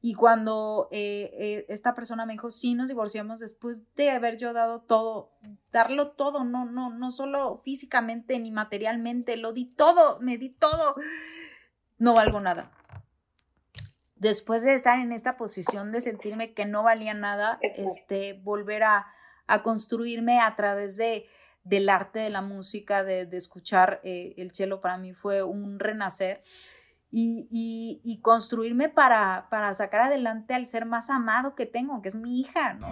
Y 0.00 0.14
cuando 0.14 0.88
eh, 0.90 1.30
eh, 1.34 1.66
esta 1.68 1.94
persona 1.94 2.26
me 2.26 2.32
dijo, 2.32 2.50
sí, 2.50 2.74
nos 2.74 2.88
divorciamos 2.88 3.38
después 3.38 3.82
de 3.94 4.10
haber 4.10 4.36
yo 4.36 4.52
dado 4.52 4.80
todo, 4.80 5.30
darlo 5.70 6.08
todo, 6.08 6.42
no, 6.42 6.64
no, 6.64 6.90
no 6.90 7.10
solo 7.12 7.58
físicamente 7.58 8.38
ni 8.40 8.50
materialmente, 8.50 9.36
lo 9.36 9.52
di 9.52 9.66
todo, 9.66 10.18
me 10.20 10.38
di 10.38 10.48
todo, 10.48 10.96
no 11.98 12.14
valgo 12.14 12.40
nada 12.40 12.72
después 14.22 14.62
de 14.62 14.74
estar 14.74 15.00
en 15.00 15.12
esta 15.12 15.36
posición 15.36 15.90
de 15.90 16.00
sentirme 16.00 16.54
que 16.54 16.64
no 16.64 16.84
valía 16.84 17.12
nada, 17.12 17.58
este, 17.60 18.34
volver 18.44 18.84
a, 18.84 19.06
construirme 19.64 20.40
a 20.40 20.54
través 20.54 20.96
de, 20.96 21.26
del 21.64 21.88
arte 21.88 22.20
de 22.20 22.30
la 22.30 22.40
música, 22.40 23.02
de, 23.02 23.28
escuchar 23.32 24.00
eh, 24.04 24.34
el 24.38 24.52
cello 24.52 24.80
para 24.80 24.96
mí 24.96 25.12
fue 25.12 25.42
un 25.42 25.78
renacer 25.80 26.42
y, 27.10 28.20
construirme 28.22 28.88
para, 28.88 29.48
para, 29.50 29.74
sacar 29.74 30.02
adelante 30.02 30.54
al 30.54 30.68
ser 30.68 30.86
más 30.86 31.10
amado 31.10 31.56
que 31.56 31.66
tengo, 31.66 32.00
que 32.00 32.08
es 32.08 32.14
mi 32.14 32.40
hija, 32.40 32.74
¿no? 32.74 32.86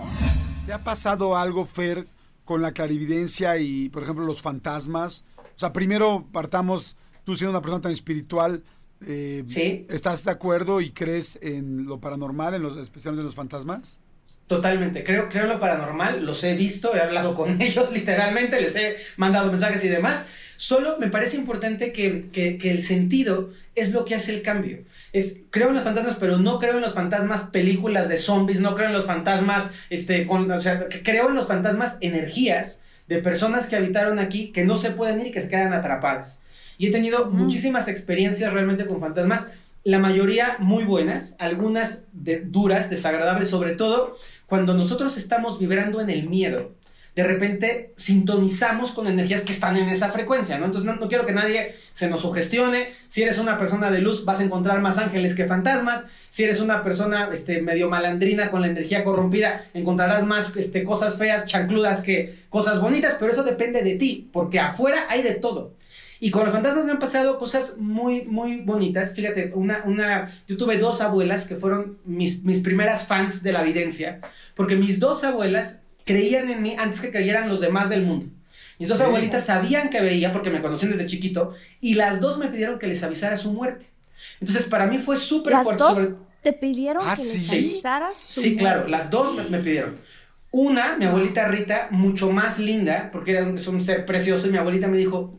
¿Te 0.66 0.72
ha 0.72 0.82
pasado 0.82 1.36
algo, 1.36 1.64
Fer, 1.64 2.08
con 2.44 2.60
la 2.60 2.72
clarividencia 2.72 3.56
y, 3.56 3.88
por 3.88 4.02
ejemplo, 4.02 4.24
los 4.24 4.42
fantasmas? 4.42 5.26
O 5.38 5.58
sea, 5.60 5.72
primero 5.72 6.26
partamos, 6.32 6.96
tú 7.24 7.36
siendo 7.36 7.52
una 7.52 7.62
persona 7.62 7.80
tan 7.80 7.92
espiritual, 7.92 8.64
eh, 9.06 9.42
sí. 9.46 9.86
¿Estás 9.88 10.24
de 10.24 10.30
acuerdo 10.30 10.80
y 10.80 10.90
crees 10.90 11.38
en 11.42 11.86
lo 11.86 12.00
paranormal, 12.00 12.54
en 12.54 12.62
los, 12.62 12.76
especialmente 12.78 13.20
en 13.20 13.26
los 13.26 13.34
fantasmas? 13.34 14.00
Totalmente, 14.46 15.04
creo, 15.04 15.28
creo 15.28 15.44
en 15.44 15.50
lo 15.50 15.60
paranormal, 15.60 16.26
los 16.26 16.42
he 16.42 16.54
visto, 16.56 16.94
he 16.96 17.00
hablado 17.00 17.36
con 17.36 17.62
ellos 17.62 17.92
literalmente, 17.92 18.60
les 18.60 18.74
he 18.74 18.96
mandado 19.16 19.50
mensajes 19.50 19.84
y 19.84 19.88
demás. 19.88 20.28
Solo 20.56 20.98
me 20.98 21.06
parece 21.06 21.36
importante 21.36 21.92
que, 21.92 22.30
que, 22.32 22.70
el 22.70 22.82
sentido 22.82 23.50
es 23.76 23.92
lo 23.92 24.04
que 24.04 24.16
hace 24.16 24.34
el 24.34 24.42
cambio. 24.42 24.80
Es, 25.12 25.42
creo 25.50 25.68
en 25.68 25.74
los 25.74 25.84
fantasmas, 25.84 26.16
pero 26.18 26.38
no 26.38 26.58
creo 26.58 26.74
en 26.74 26.82
los 26.82 26.94
fantasmas 26.94 27.44
películas 27.44 28.08
de 28.08 28.18
zombies, 28.18 28.60
no 28.60 28.74
creo 28.74 28.88
en 28.88 28.92
los 28.92 29.06
fantasmas, 29.06 29.70
este, 29.88 30.26
con, 30.26 30.50
o 30.50 30.60
sea, 30.60 30.88
creo 30.88 31.28
en 31.28 31.36
los 31.36 31.46
fantasmas 31.46 31.96
energías 32.00 32.82
de 33.06 33.22
personas 33.22 33.68
que 33.68 33.76
habitaron 33.76 34.18
aquí 34.18 34.50
que 34.52 34.64
no 34.64 34.76
se 34.76 34.90
pueden 34.90 35.20
ir 35.20 35.28
y 35.28 35.30
que 35.30 35.40
se 35.40 35.48
quedan 35.48 35.72
atrapadas. 35.72 36.40
Y 36.80 36.86
he 36.86 36.90
tenido 36.90 37.26
muchísimas 37.26 37.88
experiencias 37.88 38.54
realmente 38.54 38.86
con 38.86 39.00
fantasmas, 39.00 39.50
la 39.84 39.98
mayoría 39.98 40.56
muy 40.60 40.84
buenas, 40.84 41.36
algunas 41.38 42.06
duras, 42.14 42.88
desagradables, 42.88 43.50
sobre 43.50 43.72
todo 43.72 44.16
cuando 44.46 44.72
nosotros 44.72 45.18
estamos 45.18 45.58
vibrando 45.58 46.00
en 46.00 46.08
el 46.08 46.26
miedo. 46.26 46.72
De 47.14 47.22
repente 47.22 47.92
sintonizamos 47.96 48.92
con 48.92 49.08
energías 49.08 49.42
que 49.42 49.52
están 49.52 49.76
en 49.76 49.90
esa 49.90 50.08
frecuencia, 50.08 50.58
¿no? 50.58 50.64
Entonces 50.64 50.90
no, 50.98 51.06
quiero 51.06 51.26
que 51.26 51.34
nadie 51.34 51.74
se 51.92 52.08
nos 52.08 52.22
sugestione. 52.22 52.94
Si 53.08 53.22
eres 53.22 53.36
una 53.36 53.58
persona 53.58 53.90
de 53.90 54.00
luz, 54.00 54.24
vas 54.24 54.40
a 54.40 54.44
encontrar 54.44 54.80
más 54.80 54.96
ángeles 54.96 55.34
que 55.34 55.44
fantasmas. 55.44 56.06
Si 56.30 56.44
eres 56.44 56.60
una 56.60 56.82
persona 56.82 57.28
este, 57.30 57.60
medio 57.60 57.90
malandrina 57.90 58.50
con 58.50 58.62
la 58.62 58.68
energía 58.68 59.04
corrompida, 59.04 59.66
encontrarás 59.74 60.24
más 60.24 60.56
este, 60.56 60.82
cosas 60.82 61.18
feas, 61.18 61.44
chancludas 61.44 62.00
que 62.00 62.36
cosas 62.48 62.80
bonitas, 62.80 63.16
pero 63.20 63.32
eso 63.32 63.42
depende 63.42 63.82
de 63.82 63.96
ti, 63.96 64.30
porque 64.32 64.60
afuera 64.60 65.04
hay 65.10 65.22
de 65.22 65.34
todo. 65.34 65.74
Y 66.20 66.30
con 66.30 66.44
los 66.44 66.52
fantasmas 66.52 66.84
me 66.84 66.92
han 66.92 66.98
pasado 66.98 67.38
cosas 67.38 67.78
muy, 67.78 68.22
muy 68.22 68.60
bonitas. 68.60 69.14
Fíjate, 69.14 69.52
una, 69.54 69.82
una, 69.86 70.30
yo 70.46 70.56
tuve 70.58 70.76
dos 70.76 71.00
abuelas 71.00 71.46
que 71.46 71.56
fueron 71.56 71.98
mis, 72.04 72.44
mis 72.44 72.60
primeras 72.60 73.06
fans 73.06 73.42
de 73.42 73.52
la 73.52 73.62
evidencia, 73.62 74.20
porque 74.54 74.76
mis 74.76 75.00
dos 75.00 75.24
abuelas 75.24 75.80
creían 76.04 76.50
en 76.50 76.62
mí 76.62 76.76
antes 76.78 77.00
que 77.00 77.10
creyeran 77.10 77.48
los 77.48 77.60
demás 77.60 77.88
del 77.88 78.02
mundo. 78.02 78.26
Mis 78.78 78.88
dos 78.88 79.00
abuelitas 79.00 79.46
sabían 79.46 79.90
que 79.90 80.00
veía 80.00 80.32
porque 80.32 80.50
me 80.50 80.62
conocían 80.62 80.92
desde 80.92 81.06
chiquito 81.06 81.54
y 81.80 81.94
las 81.94 82.20
dos 82.20 82.38
me 82.38 82.48
pidieron 82.48 82.78
que 82.78 82.86
les 82.86 83.02
avisara 83.02 83.36
su 83.36 83.52
muerte. 83.52 83.86
Entonces, 84.40 84.64
para 84.64 84.86
mí 84.86 84.98
fue 84.98 85.16
súper 85.16 85.54
fuerte. 85.62 85.82
Dos 85.82 86.14
¿Te 86.42 86.54
pidieron 86.54 87.02
ah, 87.06 87.14
que 87.16 87.22
les 87.22 87.50
avisaras 87.50 88.16
su 88.16 88.40
Sí, 88.40 88.56
claro, 88.56 88.88
las 88.88 89.10
dos 89.10 89.50
me 89.50 89.58
pidieron. 89.58 89.98
Una, 90.52 90.96
mi 90.96 91.04
abuelita 91.04 91.46
Rita, 91.46 91.88
mucho 91.90 92.30
más 92.32 92.58
linda, 92.58 93.10
porque 93.12 93.32
era 93.32 93.44
un, 93.44 93.58
un 93.58 93.82
ser 93.82 94.04
precioso, 94.04 94.48
y 94.48 94.50
mi 94.50 94.58
abuelita 94.58 94.88
me 94.88 94.98
dijo, 94.98 95.38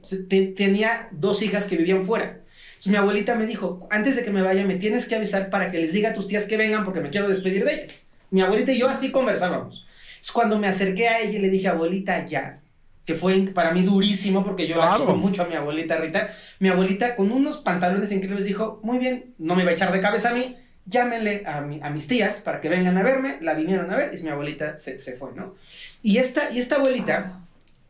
tenía 0.55 1.09
dos 1.11 1.41
hijas 1.41 1.65
que 1.65 1.75
vivían 1.75 2.03
fuera. 2.03 2.41
Entonces 2.81 2.91
mi 2.93 2.97
abuelita 2.97 3.35
me 3.35 3.45
dijo, 3.45 3.87
antes 3.91 4.15
de 4.15 4.23
que 4.23 4.31
me 4.31 4.41
vaya, 4.41 4.65
me 4.65 4.75
tienes 4.75 5.07
que 5.07 5.15
avisar 5.15 5.49
para 5.49 5.69
que 5.69 5.79
les 5.79 5.93
diga 5.93 6.09
a 6.09 6.13
tus 6.13 6.27
tías 6.27 6.45
que 6.45 6.57
vengan 6.57 6.83
porque 6.85 7.01
me 7.01 7.09
quiero 7.09 7.27
despedir 7.27 7.63
de 7.65 7.75
ellas. 7.75 8.01
Mi 8.31 8.41
abuelita 8.41 8.71
y 8.71 8.79
yo 8.79 8.87
así 8.87 9.11
conversábamos. 9.11 9.85
Entonces 10.13 10.31
cuando 10.31 10.57
me 10.57 10.67
acerqué 10.67 11.07
a 11.07 11.19
ella 11.19 11.37
y 11.37 11.41
le 11.41 11.49
dije, 11.49 11.67
abuelita, 11.67 12.25
ya, 12.25 12.61
que 13.05 13.13
fue 13.13 13.37
para 13.53 13.71
mí 13.71 13.83
durísimo 13.83 14.43
porque 14.43 14.67
yo 14.67 14.77
la 14.77 14.95
quiero 14.95 15.15
mucho 15.15 15.43
a 15.43 15.47
mi 15.47 15.55
abuelita 15.55 15.97
Rita. 15.97 16.31
Mi 16.59 16.69
abuelita 16.69 17.15
con 17.15 17.31
unos 17.31 17.57
pantalones 17.57 18.11
increíbles 18.11 18.45
dijo, 18.45 18.79
muy 18.83 18.97
bien, 18.97 19.33
no 19.37 19.55
me 19.55 19.63
iba 19.63 19.71
a 19.71 19.73
echar 19.73 19.91
de 19.91 20.01
cabeza 20.01 20.31
a 20.31 20.33
mí, 20.33 20.55
llámenle 20.85 21.43
a, 21.45 21.57
a 21.57 21.89
mis 21.89 22.07
tías 22.07 22.41
para 22.41 22.61
que 22.61 22.69
vengan 22.69 22.97
a 22.97 23.03
verme, 23.03 23.37
la 23.41 23.53
vinieron 23.53 23.91
a 23.91 23.97
ver 23.97 24.13
y 24.17 24.21
mi 24.23 24.29
abuelita 24.29 24.77
se, 24.77 24.97
se 24.97 25.13
fue, 25.13 25.31
¿no? 25.35 25.55
Y 26.01 26.17
esta, 26.17 26.51
y 26.51 26.59
esta 26.59 26.75
abuelita 26.75 27.41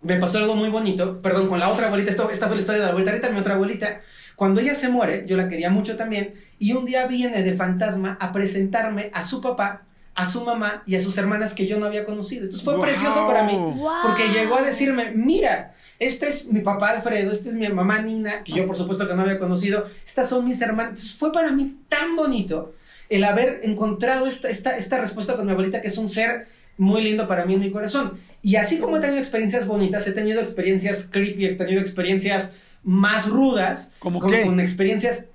me 0.02 0.18
pasó 0.18 0.40
algo 0.40 0.56
muy 0.56 0.70
bonito, 0.70 1.22
perdón, 1.22 1.48
con 1.48 1.60
la 1.60 1.70
otra 1.70 1.88
abuelita, 1.88 2.12
esta, 2.12 2.28
esta 2.32 2.48
fue 2.48 2.56
la 2.56 2.62
historia 2.62 2.82
de 2.82 2.86
la 2.86 2.92
abuelita 2.92 3.12
Rita, 3.12 3.30
mi 3.30 3.40
otra 3.40 3.56
abuelita, 3.56 4.02
cuando 4.36 4.60
ella 4.60 4.74
se 4.74 4.90
muere, 4.90 5.26
yo 5.28 5.38
la 5.38 5.48
quería 5.48 5.70
mucho 5.70 5.96
también, 5.96 6.34
y 6.58 6.74
un 6.74 6.86
día 6.86 7.06
viene 7.06 7.44
de 7.44 7.54
fantasma 7.54 8.18
a 8.20 8.32
presentarme 8.32 9.12
a 9.14 9.24
su 9.24 9.42
papá, 9.42 9.84
a 10.16 10.26
su 10.26 10.44
mamá 10.44 10.84
y 10.86 10.96
a 10.96 11.00
sus 11.00 11.18
hermanas 11.18 11.54
que 11.54 11.68
yo 11.68 11.80
no 11.80 11.86
había 11.86 12.06
conocido. 12.06 12.44
Entonces 12.44 12.66
fue 12.66 12.80
precioso 12.82 13.28
para 13.28 13.44
mí, 13.44 13.58
porque 14.04 14.30
llegó 14.30 14.56
a 14.56 14.62
decirme, 14.62 15.12
mira, 15.12 15.76
este 16.00 16.28
es 16.28 16.48
mi 16.48 16.62
papá 16.62 16.90
Alfredo, 16.90 17.32
este 17.32 17.50
es 17.50 17.56
mi 17.56 17.70
mamá 17.70 18.02
Nina, 18.02 18.44
que 18.44 18.54
yo 18.54 18.66
por 18.66 18.76
supuesto 18.76 19.08
que 19.08 19.14
no 19.14 19.22
había 19.22 19.40
conocido, 19.40 19.86
estas 20.06 20.28
son 20.30 20.44
mis 20.46 20.60
hermanas. 20.62 20.90
Entonces 20.92 21.16
fue 21.16 21.32
para 21.32 21.52
mí 21.52 21.78
tan 21.88 22.16
bonito 22.16 22.74
el 23.12 23.26
haber 23.26 23.60
encontrado 23.64 24.26
esta, 24.26 24.50
esta, 24.50 24.78
esta 24.78 25.00
respuesta 25.00 25.36
con 25.36 25.46
mi 25.46 25.52
abuelita, 25.52 25.82
que 25.82 25.90
es 25.90 25.98
un 25.98 26.08
ser 26.08 26.48
muy 26.78 27.04
lindo 27.04 27.28
para 27.28 27.46
mí 27.46 27.54
en 27.54 27.60
mi 27.60 27.70
corazón. 27.70 28.18
Y 28.42 28.56
así 28.56 28.80
como 28.80 28.98
he 28.98 29.02
tenido 29.02 29.20
experiencias 29.20 29.68
bonitas, 29.68 30.08
he 30.08 30.14
tenido 30.14 30.40
experiencias 30.40 31.10
creepy, 31.12 31.46
he 31.46 31.56
tenido 31.56 31.82
experiencias 31.82 32.54
más 32.84 33.28
rudas, 33.30 33.94
como 34.00 34.20
con 34.20 34.60
experiencias... 34.62 35.30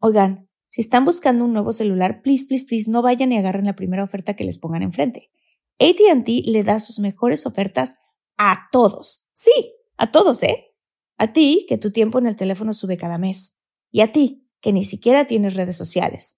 Oigan, 0.00 0.48
si 0.70 0.80
están 0.80 1.04
buscando 1.04 1.44
un 1.44 1.52
nuevo 1.52 1.72
celular, 1.72 2.22
please, 2.22 2.46
please, 2.48 2.64
please, 2.66 2.90
no 2.90 3.02
vayan 3.02 3.30
y 3.30 3.38
agarren 3.38 3.66
la 3.66 3.76
primera 3.76 4.02
oferta 4.02 4.34
que 4.34 4.44
les 4.44 4.56
pongan 4.56 4.82
enfrente. 4.82 5.30
ATT 5.78 6.28
le 6.46 6.64
da 6.64 6.80
sus 6.80 6.98
mejores 6.98 7.44
ofertas 7.44 7.98
a 8.38 8.68
todos. 8.72 9.28
Sí, 9.34 9.74
a 9.98 10.10
todos, 10.10 10.42
¿eh? 10.42 10.74
A 11.18 11.32
ti, 11.32 11.66
que 11.68 11.76
tu 11.76 11.90
tiempo 11.90 12.18
en 12.18 12.26
el 12.26 12.36
teléfono 12.36 12.72
sube 12.72 12.96
cada 12.96 13.18
mes. 13.18 13.60
Y 13.90 14.00
a 14.00 14.12
ti, 14.12 14.48
que 14.60 14.72
ni 14.72 14.84
siquiera 14.84 15.26
tienes 15.26 15.54
redes 15.54 15.76
sociales. 15.76 16.37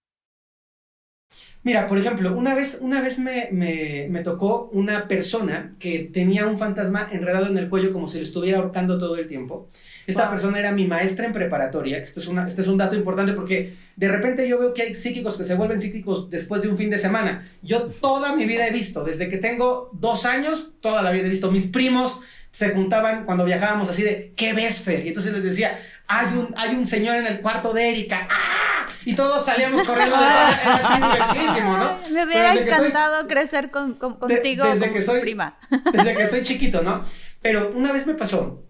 Mira, 1.63 1.87
por 1.87 1.99
ejemplo, 1.99 2.35
una 2.35 2.55
vez, 2.55 2.79
una 2.81 3.01
vez 3.01 3.19
me, 3.19 3.49
me, 3.51 4.23
tocó 4.23 4.69
una 4.73 5.07
persona 5.07 5.75
que 5.77 6.09
tenía 6.11 6.47
un 6.47 6.57
fantasma 6.57 7.07
enredado 7.11 7.47
en 7.47 7.57
el 7.57 7.69
cuello 7.69 7.93
como 7.93 8.07
si 8.07 8.17
lo 8.17 8.23
estuviera 8.23 8.57
ahorcando 8.57 8.97
todo 8.97 9.15
el 9.17 9.27
tiempo. 9.27 9.69
Esta 10.07 10.27
persona 10.27 10.57
era 10.57 10.71
mi 10.71 10.87
maestra 10.87 11.27
en 11.27 11.33
preparatoria. 11.33 11.99
Esto 11.99 12.19
es, 12.19 12.27
una, 12.27 12.47
este 12.47 12.61
es 12.61 12.67
un 12.67 12.77
dato 12.77 12.95
importante 12.95 13.33
porque 13.33 13.75
de 13.95 14.07
repente 14.07 14.49
yo 14.49 14.57
veo 14.57 14.73
que 14.73 14.81
hay 14.81 14.95
psíquicos 14.95 15.37
que 15.37 15.43
se 15.43 15.53
vuelven 15.53 15.79
psíquicos 15.79 16.31
después 16.31 16.63
de 16.63 16.69
un 16.69 16.77
fin 16.77 16.89
de 16.89 16.97
semana. 16.97 17.47
Yo 17.61 17.83
toda 17.83 18.35
mi 18.35 18.45
vida 18.45 18.67
he 18.67 18.71
visto, 18.71 19.03
desde 19.03 19.29
que 19.29 19.37
tengo 19.37 19.91
dos 19.93 20.25
años, 20.25 20.71
toda 20.81 21.03
la 21.03 21.11
vida 21.11 21.27
he 21.27 21.29
visto. 21.29 21.51
Mis 21.51 21.67
primos 21.67 22.19
se 22.49 22.71
juntaban 22.71 23.23
cuando 23.25 23.45
viajábamos 23.45 23.87
así 23.87 24.01
de, 24.01 24.33
¿qué 24.35 24.53
ves, 24.53 24.81
Fer? 24.81 25.05
Y 25.05 25.09
entonces 25.09 25.31
les 25.31 25.43
decía, 25.43 25.79
hay 26.07 26.35
un, 26.35 26.55
hay 26.57 26.75
un 26.75 26.87
señor 26.87 27.17
en 27.17 27.27
el 27.27 27.39
cuarto 27.39 27.71
de 27.71 27.87
Erika. 27.87 28.27
¡Ah! 28.31 28.70
Y 29.05 29.15
todos 29.15 29.45
salíamos 29.45 29.83
corriendo 29.83 30.15
de 30.15 30.23
Era 30.23 30.75
así 30.75 31.01
divertidísimo, 31.01 31.77
¿no? 31.77 31.97
Me 32.11 32.25
hubiera 32.25 32.53
encantado 32.53 33.27
crecer 33.27 33.71
con, 33.71 33.95
contigo 33.95 34.65
desde 34.71 34.91
que 34.91 35.01
soy, 35.01 35.21
prima. 35.21 35.57
Desde 35.91 36.15
que 36.15 36.27
soy 36.27 36.43
chiquito, 36.43 36.81
¿no? 36.81 37.03
Pero 37.41 37.71
una 37.75 37.91
vez 37.91 38.07
me 38.07 38.13
pasó 38.13 38.63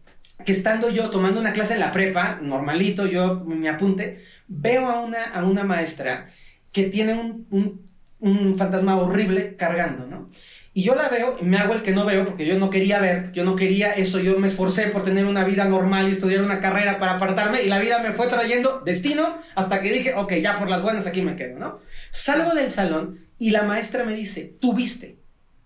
que 0.46 0.52
estando 0.52 0.90
yo 0.90 1.10
tomando 1.10 1.40
una 1.40 1.54
clase 1.54 1.74
en 1.74 1.80
la 1.80 1.92
prepa, 1.92 2.40
normalito, 2.42 3.06
yo 3.06 3.42
me 3.46 3.70
apunte, 3.70 4.26
veo 4.48 4.88
a 4.88 5.00
una, 5.00 5.26
a 5.26 5.44
una 5.44 5.64
maestra 5.64 6.26
que 6.72 6.84
tiene 6.84 7.14
un, 7.14 7.48
un, 7.52 7.90
un 8.20 8.58
fantasma 8.58 8.98
horrible 8.98 9.56
cargando, 9.56 10.08
¿no? 10.08 10.28
Y 10.74 10.84
yo 10.84 10.96
la 10.96 11.10
veo, 11.10 11.38
me 11.42 11.58
hago 11.58 11.74
el 11.74 11.82
que 11.82 11.92
no 11.92 12.06
veo 12.06 12.26
porque 12.26 12.46
yo 12.46 12.58
no 12.58 12.70
quería 12.70 13.00
ver, 13.00 13.32
yo 13.34 13.44
no 13.44 13.58
quería 13.58 13.92
eso, 13.92 14.20
yo 14.20 14.40
me 14.40 14.48
esforcé 14.48 14.88
por 14.88 15.04
tener 15.04 15.26
una 15.26 15.44
vida 15.44 15.66
normal 15.66 16.08
y 16.08 16.12
estudiar 16.12 16.42
una 16.44 16.62
carrera 16.62 16.98
para 16.98 17.14
apartarme 17.14 17.62
y 17.62 17.68
la 17.68 17.80
vida 17.80 18.00
me 18.02 18.14
fue 18.14 18.28
trayendo 18.28 18.82
destino 18.86 19.36
hasta 19.56 19.82
que 19.82 19.92
dije, 19.92 20.14
ok, 20.16 20.34
ya 20.36 20.60
por 20.60 20.70
las 20.70 20.82
buenas 20.82 21.08
aquí 21.08 21.22
me 21.24 21.36
quedo, 21.36 21.60
¿no? 21.60 21.80
Salgo 22.12 22.56
del 22.56 22.70
salón 22.70 23.28
y 23.38 23.52
la 23.52 23.64
maestra 23.64 24.06
me 24.06 24.16
dice, 24.16 24.56
tú 24.62 24.74
viste. 24.74 25.18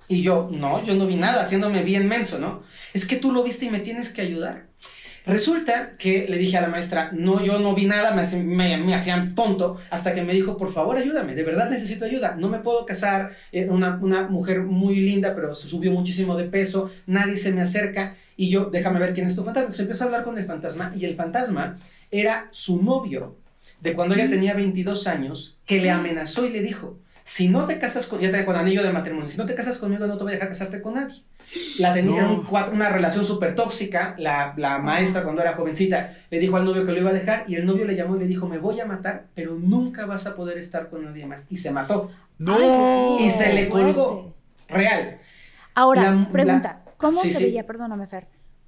Y 0.07 0.23
yo, 0.23 0.49
no, 0.51 0.83
yo 0.83 0.95
no 0.95 1.05
vi 1.05 1.17
nada, 1.17 1.41
haciéndome 1.41 1.83
bien 1.83 2.07
menso, 2.07 2.39
¿no? 2.39 2.63
Es 2.93 3.05
que 3.05 3.15
tú 3.15 3.31
lo 3.31 3.43
viste 3.43 3.65
y 3.65 3.69
me 3.69 3.81
tienes 3.81 4.11
que 4.11 4.21
ayudar. 4.21 4.69
Resulta 5.25 5.91
que 5.97 6.27
le 6.29 6.37
dije 6.37 6.57
a 6.57 6.61
la 6.61 6.67
maestra, 6.67 7.09
no, 7.11 7.43
yo 7.43 7.57
no 7.59 7.73
vi 7.73 7.85
nada, 7.85 8.13
me, 8.13 8.77
me, 8.77 8.93
hacían 8.93 9.33
tonto, 9.33 9.77
hasta 9.89 10.13
que 10.13 10.21
me 10.21 10.33
dijo, 10.33 10.55
por 10.55 10.71
favor, 10.71 10.97
ayúdame, 10.97 11.33
de 11.33 11.43
verdad 11.43 11.69
necesito 11.69 12.05
ayuda, 12.05 12.35
no 12.35 12.47
me 12.47 12.59
puedo 12.59 12.85
casar, 12.85 13.31
eh, 13.51 13.67
una, 13.67 13.95
una 14.01 14.27
mujer 14.27 14.61
muy 14.61 14.97
linda, 14.97 15.33
pero 15.33 15.55
se 15.55 15.67
subió 15.67 15.91
muchísimo 15.91 16.37
de 16.37 16.43
peso, 16.43 16.91
nadie 17.07 17.37
se 17.37 17.51
me 17.51 17.61
acerca, 17.61 18.15
y 18.37 18.49
yo, 18.49 18.65
déjame 18.65 18.99
ver 18.99 19.13
quién 19.13 19.25
es 19.25 19.35
tu 19.35 19.43
fantasma. 19.43 19.63
Entonces 19.63 19.81
empezó 19.81 20.03
a 20.03 20.07
hablar 20.07 20.23
con 20.23 20.37
el 20.37 20.45
fantasma, 20.45 20.93
y 20.95 21.05
el 21.05 21.15
fantasma 21.15 21.79
era 22.11 22.47
su 22.51 22.83
novio, 22.83 23.35
de 23.81 23.93
cuando 23.93 24.13
ella 24.13 24.29
tenía 24.29 24.53
22 24.53 25.07
años, 25.07 25.57
que 25.65 25.79
le 25.79 25.89
amenazó 25.89 26.45
y 26.45 26.51
le 26.51 26.61
dijo, 26.61 26.99
si 27.27 27.49
no 27.49 27.65
te 27.65 27.79
casas 27.79 28.05
con, 28.05 28.19
ya 28.19 28.29
te 28.29 28.45
con 28.45 28.55
anillo 28.55 28.83
de 28.83 28.93
matrimonio, 28.93 29.27
si 29.27 29.37
no 29.37 29.47
te 29.47 29.55
casas 29.55 29.79
conmigo 29.79 30.05
no 30.05 30.15
te 30.15 30.23
voy 30.23 30.33
a 30.33 30.35
dejar 30.35 30.49
casarte 30.49 30.79
con 30.79 30.93
nadie. 30.93 31.23
La 31.79 31.91
tenía 31.91 32.23
una 32.71 32.89
relación 32.89 33.25
súper 33.25 33.55
tóxica, 33.55 34.13
la, 34.19 34.53
la, 34.57 34.77
maestra 34.77 35.23
cuando 35.23 35.41
era 35.41 35.53
jovencita 35.53 36.15
le 36.29 36.37
dijo 36.37 36.55
al 36.55 36.65
novio 36.65 36.85
que 36.85 36.91
lo 36.91 36.99
iba 36.99 37.09
a 37.09 37.13
dejar 37.13 37.45
y 37.47 37.55
el 37.55 37.65
novio 37.65 37.85
le 37.85 37.95
llamó 37.95 38.15
y 38.15 38.19
le 38.19 38.27
dijo, 38.27 38.47
me 38.47 38.59
voy 38.59 38.79
a 38.79 38.85
matar, 38.85 39.25
pero 39.33 39.55
nunca 39.55 40.05
vas 40.05 40.27
a 40.27 40.35
poder 40.35 40.59
estar 40.59 40.87
con 40.91 41.03
nadie 41.03 41.25
más. 41.25 41.47
Y 41.49 41.57
se 41.57 41.71
mató. 41.71 42.11
No. 42.37 43.19
y 43.19 43.27
se 43.31 43.53
le 43.53 43.69
colgó. 43.69 44.35
Real. 44.67 45.19
Ahora, 45.73 46.29
pregunta, 46.31 46.83
¿cómo 46.97 47.21
se 47.21 47.39
veía? 47.39 47.65
Perdóname, 47.65 48.05
Fer. 48.05 48.27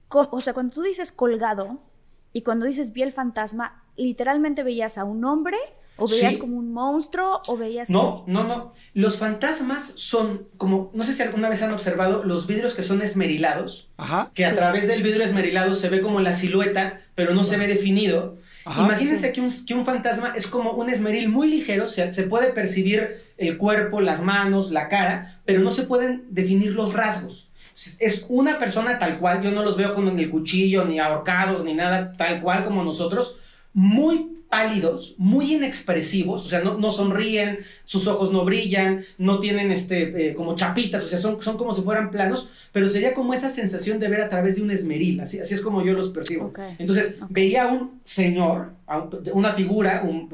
O 0.09 0.41
sea, 0.41 0.53
cuando 0.53 0.73
tú 0.73 0.81
dices 0.81 1.11
colgado 1.11 1.79
y 2.33 2.41
cuando 2.41 2.65
dices 2.65 2.91
vi 2.91 3.03
el 3.03 3.11
fantasma, 3.11 3.83
literalmente 3.97 4.63
veías 4.63 4.97
a 4.97 5.03
un 5.03 5.25
hombre 5.25 5.57
¿O 5.97 6.07
veías 6.07 6.37
como 6.37 6.57
un 6.57 6.71
monstruo 6.71 7.39
o 7.47 7.57
veías... 7.57 7.89
No, 7.89 8.23
no, 8.27 8.43
no. 8.43 8.73
Los 8.93 9.17
fantasmas 9.17 9.93
son 9.95 10.47
como, 10.57 10.91
no 10.93 11.03
sé 11.03 11.13
si 11.13 11.23
alguna 11.23 11.49
vez 11.49 11.61
han 11.61 11.73
observado 11.73 12.23
los 12.23 12.47
vidrios 12.47 12.73
que 12.73 12.83
son 12.83 13.01
esmerilados, 13.01 13.89
que 14.33 14.45
a 14.45 14.55
través 14.55 14.87
del 14.87 15.03
vidrio 15.03 15.23
esmerilado 15.23 15.73
se 15.75 15.89
ve 15.89 16.01
como 16.01 16.19
la 16.21 16.33
silueta, 16.33 17.01
pero 17.15 17.33
no 17.33 17.43
se 17.43 17.57
ve 17.57 17.67
definido. 17.67 18.37
Imagínense 18.65 19.31
que, 19.31 19.41
un, 19.41 19.51
que, 19.65 19.73
un, 19.73 19.85
fantasma 19.85 20.33
es 20.35 20.47
como 20.47 20.71
un 20.71 20.89
esmeril 20.89 21.29
muy 21.29 21.47
ligero, 21.47 21.85
o 21.85 21.89
sea, 21.89 22.11
se 22.11 22.23
puede 22.23 22.51
percibir 22.51 23.21
el 23.37 23.57
cuerpo, 23.57 24.01
las 24.01 24.21
manos, 24.21 24.71
la 24.71 24.87
cara, 24.89 25.39
pero 25.45 25.61
no 25.61 25.71
se 25.71 25.83
pueden 25.83 26.25
definir 26.29 26.73
los 26.73 26.93
rasgos. 26.93 27.49
Es 27.99 28.25
una 28.27 28.59
persona 28.59 28.97
tal 28.97 29.17
cual, 29.17 29.41
yo 29.41 29.51
no 29.51 29.63
los 29.63 29.77
veo 29.77 29.93
con 29.93 30.19
el 30.19 30.29
cuchillo, 30.29 30.85
ni 30.85 30.99
ahorcados, 30.99 31.63
ni 31.63 31.75
nada, 31.75 32.13
tal 32.17 32.41
cual 32.41 32.65
como 32.65 32.83
nosotros, 32.83 33.37
muy 33.73 34.36
pálidos, 34.49 35.15
muy 35.17 35.55
inexpresivos, 35.55 36.45
o 36.45 36.47
sea, 36.47 36.61
no, 36.61 36.77
no 36.77 36.91
sonríen, 36.91 37.59
sus 37.85 38.07
ojos 38.07 38.31
no 38.31 38.45
brillan, 38.45 39.03
no 39.17 39.39
tienen 39.39 39.71
este, 39.71 40.29
eh, 40.29 40.33
como 40.33 40.55
chapitas, 40.55 41.03
o 41.03 41.07
sea, 41.07 41.17
son, 41.17 41.41
son 41.41 41.57
como 41.57 41.73
si 41.73 41.81
fueran 41.81 42.11
planos, 42.11 42.49
pero 42.71 42.87
sería 42.87 43.13
como 43.13 43.33
esa 43.33 43.49
sensación 43.49 43.99
de 43.99 44.07
ver 44.07 44.21
a 44.21 44.29
través 44.29 44.55
de 44.55 44.61
un 44.61 44.71
esmeril, 44.71 45.19
así, 45.19 45.39
así 45.39 45.53
es 45.53 45.61
como 45.61 45.83
yo 45.83 45.93
los 45.93 46.09
percibo. 46.09 46.53
Entonces, 46.79 47.15
veía 47.29 47.65
a 47.65 47.67
un 47.67 47.99
señor, 48.03 48.73
una 49.33 49.53
figura, 49.53 50.03
un 50.03 50.29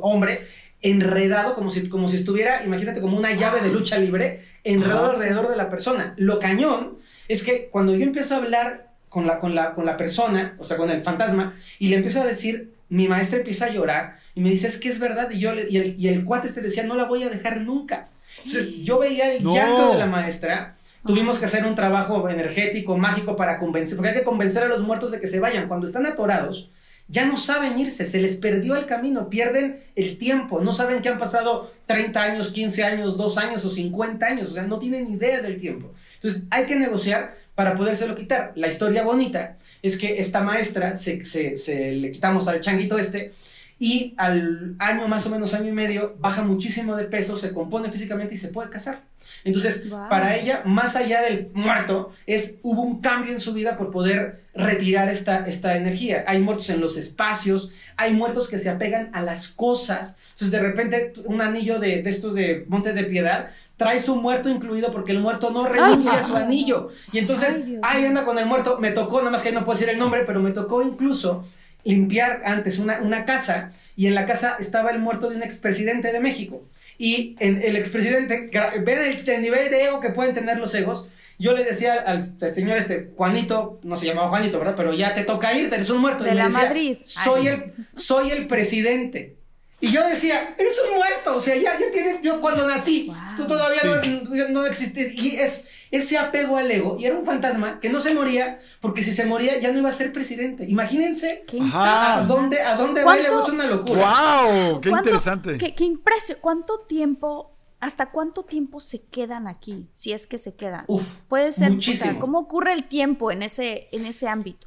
hombre, 0.00 0.40
enredado 0.82 1.54
como 1.54 1.70
si, 1.70 1.88
como 1.88 2.08
si 2.08 2.16
estuviera, 2.16 2.62
imagínate, 2.64 3.00
como 3.00 3.16
una 3.16 3.32
llave 3.32 3.60
de 3.60 3.70
lucha 3.70 3.98
libre, 3.98 4.42
enredado 4.62 5.10
alrededor 5.10 5.48
de 5.48 5.56
la 5.56 5.68
persona. 5.68 6.14
Lo 6.16 6.38
cañón 6.38 6.98
es 7.28 7.42
que 7.42 7.68
cuando 7.70 7.94
yo 7.94 8.04
empiezo 8.04 8.34
a 8.34 8.38
hablar 8.38 8.92
con 9.08 9.26
la, 9.26 9.38
con 9.38 9.54
la, 9.54 9.74
con 9.74 9.84
la 9.84 9.96
persona, 9.96 10.54
o 10.58 10.64
sea, 10.64 10.76
con 10.76 10.90
el 10.90 11.02
fantasma, 11.02 11.56
y 11.78 11.88
le 11.88 11.96
empiezo 11.96 12.20
a 12.20 12.26
decir 12.26 12.75
mi 12.88 13.08
maestra 13.08 13.38
empieza 13.38 13.66
a 13.66 13.70
llorar 13.70 14.18
y 14.34 14.40
me 14.40 14.50
dice, 14.50 14.68
es 14.68 14.78
que 14.78 14.88
es 14.88 14.98
verdad, 14.98 15.30
y, 15.30 15.38
yo 15.38 15.54
y, 15.54 15.76
el, 15.76 15.96
y 15.98 16.08
el 16.08 16.24
cuate 16.24 16.48
este 16.48 16.60
decía, 16.60 16.84
no 16.84 16.96
la 16.96 17.04
voy 17.04 17.22
a 17.22 17.28
dejar 17.28 17.60
nunca. 17.60 18.08
Entonces 18.44 18.74
yo 18.82 18.98
veía 18.98 19.32
el 19.32 19.42
llanto 19.42 19.92
de 19.92 19.98
la 19.98 20.06
maestra, 20.06 20.76
tuvimos 21.04 21.38
que 21.38 21.46
hacer 21.46 21.64
un 21.64 21.74
trabajo 21.74 22.28
energético, 22.28 22.98
mágico 22.98 23.36
para 23.36 23.58
convencer, 23.58 23.96
porque 23.96 24.10
hay 24.10 24.18
que 24.18 24.24
convencer 24.24 24.64
a 24.64 24.68
los 24.68 24.82
muertos 24.82 25.10
de 25.10 25.20
que 25.20 25.26
se 25.26 25.40
vayan. 25.40 25.68
Cuando 25.68 25.86
están 25.86 26.06
atorados, 26.06 26.70
ya 27.08 27.24
no 27.24 27.36
saben 27.36 27.78
irse, 27.78 28.04
se 28.04 28.20
les 28.20 28.36
perdió 28.36 28.76
el 28.76 28.86
camino, 28.86 29.30
pierden 29.30 29.80
el 29.94 30.18
tiempo, 30.18 30.60
no 30.60 30.72
saben 30.72 31.02
que 31.02 31.08
han 31.08 31.18
pasado 31.18 31.72
30 31.86 32.20
años, 32.20 32.50
15 32.50 32.84
años, 32.84 33.16
2 33.16 33.38
años 33.38 33.64
o 33.64 33.70
50 33.70 34.26
años, 34.26 34.50
o 34.50 34.54
sea, 34.54 34.64
no 34.64 34.78
tienen 34.78 35.08
idea 35.10 35.40
del 35.40 35.58
tiempo. 35.58 35.92
Entonces 36.16 36.42
hay 36.50 36.66
que 36.66 36.76
negociar 36.76 37.36
para 37.56 37.74
podérselo 37.74 38.14
quitar. 38.14 38.52
La 38.54 38.68
historia 38.68 39.02
bonita 39.02 39.56
es 39.82 39.98
que 39.98 40.20
esta 40.20 40.42
maestra 40.42 40.94
se, 40.94 41.24
se 41.24 41.92
le 41.92 42.12
quitamos 42.12 42.46
al 42.46 42.60
changuito 42.60 42.98
este 42.98 43.32
y 43.78 44.14
al 44.16 44.74
año, 44.78 45.08
más 45.08 45.26
o 45.26 45.30
menos 45.30 45.52
año 45.52 45.68
y 45.68 45.72
medio, 45.72 46.16
baja 46.18 46.42
muchísimo 46.42 46.96
de 46.96 47.04
peso, 47.04 47.36
se 47.36 47.52
compone 47.52 47.90
físicamente 47.90 48.34
y 48.34 48.38
se 48.38 48.48
puede 48.48 48.70
casar. 48.70 49.00
Entonces, 49.44 49.84
para 50.08 50.36
ella, 50.36 50.62
más 50.64 50.96
allá 50.96 51.22
del 51.22 51.50
muerto, 51.52 52.12
es, 52.26 52.58
hubo 52.62 52.82
un 52.82 53.00
cambio 53.00 53.32
en 53.32 53.40
su 53.40 53.52
vida 53.52 53.76
por 53.76 53.90
poder 53.90 54.40
retirar 54.54 55.08
esta, 55.08 55.46
esta 55.46 55.76
energía. 55.76 56.24
Hay 56.26 56.40
muertos 56.40 56.70
en 56.70 56.80
los 56.80 56.96
espacios, 56.96 57.70
hay 57.96 58.14
muertos 58.14 58.48
que 58.48 58.58
se 58.58 58.70
apegan 58.70 59.10
a 59.12 59.22
las 59.22 59.48
cosas. 59.48 60.16
Entonces, 60.32 60.50
de 60.50 60.60
repente, 60.60 61.12
un 61.24 61.42
anillo 61.42 61.78
de, 61.78 62.02
de 62.02 62.10
estos 62.10 62.34
de 62.34 62.64
Monte 62.68 62.92
de 62.92 63.04
Piedad 63.04 63.50
trae 63.76 64.00
su 64.00 64.16
muerto 64.16 64.48
incluido 64.48 64.90
porque 64.90 65.12
el 65.12 65.20
muerto 65.20 65.50
no 65.50 65.66
renuncia 65.66 66.20
a 66.20 66.24
su 66.24 66.36
anillo. 66.36 66.88
Y 67.12 67.18
entonces, 67.18 67.64
ahí 67.82 68.04
anda 68.04 68.24
con 68.24 68.38
el 68.38 68.46
muerto. 68.46 68.78
Me 68.78 68.90
tocó, 68.90 69.18
nada 69.18 69.30
más 69.30 69.42
que 69.42 69.48
ahí 69.48 69.54
no 69.54 69.64
puedo 69.64 69.78
decir 69.78 69.90
el 69.90 69.98
nombre, 69.98 70.24
pero 70.26 70.40
me 70.40 70.52
tocó 70.52 70.82
incluso 70.82 71.44
limpiar 71.84 72.42
antes 72.44 72.78
una, 72.78 73.00
una 73.00 73.24
casa 73.24 73.72
y 73.94 74.08
en 74.08 74.14
la 74.14 74.26
casa 74.26 74.56
estaba 74.58 74.90
el 74.90 74.98
muerto 74.98 75.30
de 75.30 75.36
un 75.36 75.42
expresidente 75.42 76.12
de 76.12 76.20
México. 76.20 76.62
Y 76.98 77.36
en 77.38 77.62
el 77.62 77.76
expresidente, 77.76 78.50
ven 78.84 78.98
el, 79.26 79.42
nivel 79.42 79.70
de 79.70 79.84
ego 79.84 80.00
que 80.00 80.10
pueden 80.10 80.34
tener 80.34 80.58
los 80.58 80.74
egos. 80.74 81.08
Yo 81.38 81.52
le 81.52 81.64
decía 81.64 81.94
al, 81.94 82.22
señor 82.22 82.78
este, 82.78 83.10
Juanito, 83.14 83.78
no 83.82 83.96
se 83.96 84.06
llamaba 84.06 84.28
Juanito, 84.28 84.58
¿verdad? 84.58 84.74
Pero 84.74 84.94
ya 84.94 85.14
te 85.14 85.22
toca 85.22 85.52
irte, 85.52 85.74
eres 85.74 85.90
un 85.90 86.00
muerto. 86.00 86.24
De 86.24 86.34
la 86.34 86.48
Madrid. 86.48 86.96
Soy, 87.04 87.48
el, 87.48 87.74
soy 87.94 88.30
el 88.30 88.46
presidente. 88.46 89.36
Y 89.80 89.90
yo 89.90 90.06
decía, 90.06 90.54
eres 90.56 90.80
un 90.88 90.96
muerto, 90.96 91.36
o 91.36 91.40
sea, 91.40 91.54
ya, 91.54 91.78
ya 91.78 91.90
tienes, 91.90 92.22
yo 92.22 92.40
cuando 92.40 92.66
nací, 92.66 93.12
tú 93.36 93.46
todavía 93.46 93.82
no, 93.84 94.48
no 94.48 94.66
existes. 94.66 95.14
Y 95.14 95.36
es, 95.36 95.68
ese 95.90 96.16
apego 96.16 96.56
al 96.56 96.70
ego, 96.70 96.96
y 96.98 97.04
era 97.04 97.16
un 97.16 97.26
fantasma 97.26 97.78
que 97.78 97.90
no 97.90 98.00
se 98.00 98.14
moría, 98.14 98.58
porque 98.80 99.04
si 99.04 99.12
se 99.12 99.26
moría 99.26 99.58
ya 99.60 99.72
no 99.72 99.78
iba 99.78 99.90
a 99.90 99.92
ser 99.92 100.12
presidente. 100.12 100.64
Imagínense 100.66 101.44
a, 101.74 102.24
dónde, 102.26 102.62
a 102.62 102.76
dónde 102.76 103.04
va 103.04 103.18
el 103.18 103.26
ego, 103.26 103.40
es 103.40 103.48
una 103.48 103.66
locura. 103.66 104.00
¡Wow! 104.00 104.80
¡Qué 104.80 104.90
interesante! 104.90 105.58
¡Qué, 105.58 105.74
qué 105.74 105.84
impresión! 105.84 106.38
¿Cuánto 106.40 106.80
tiempo 106.80 107.52
¿Hasta 107.78 108.10
cuánto 108.10 108.42
tiempo 108.42 108.80
se 108.80 109.02
quedan 109.02 109.46
aquí? 109.46 109.88
Si 109.92 110.12
es 110.12 110.26
que 110.26 110.38
se 110.38 110.54
quedan. 110.54 110.84
Uf, 110.88 111.18
Puede 111.28 111.52
ser, 111.52 111.72
muchísimo. 111.72 112.18
¿cómo 112.18 112.38
ocurre 112.38 112.72
el 112.72 112.84
tiempo 112.84 113.30
en 113.30 113.42
ese, 113.42 113.88
en 113.92 114.06
ese 114.06 114.28
ámbito? 114.28 114.66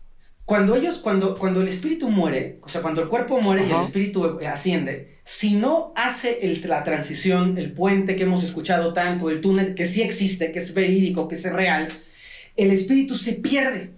Cuando 0.49 0.75
ellos, 0.75 0.97
cuando, 0.97 1.37
cuando 1.37 1.61
el 1.61 1.67
espíritu 1.67 2.09
muere, 2.09 2.57
o 2.63 2.69
sea, 2.69 2.81
cuando 2.81 3.03
el 3.03 3.07
cuerpo 3.07 3.39
muere 3.39 3.67
y 3.67 3.71
el 3.71 3.81
espíritu 3.81 4.39
asciende, 4.47 5.19
si 5.23 5.53
no 5.53 5.93
hace 5.95 6.39
la 6.63 6.83
transición, 6.83 7.59
el 7.59 7.71
puente 7.71 8.15
que 8.15 8.23
hemos 8.23 8.41
escuchado 8.41 8.91
tanto, 8.91 9.29
el 9.29 9.41
túnel 9.41 9.75
que 9.75 9.85
sí 9.85 10.01
existe, 10.01 10.51
que 10.51 10.57
es 10.57 10.73
verídico, 10.73 11.27
que 11.27 11.35
es 11.35 11.43
real, 11.53 11.87
el 12.55 12.71
espíritu 12.71 13.13
se 13.13 13.33
pierde. 13.33 13.91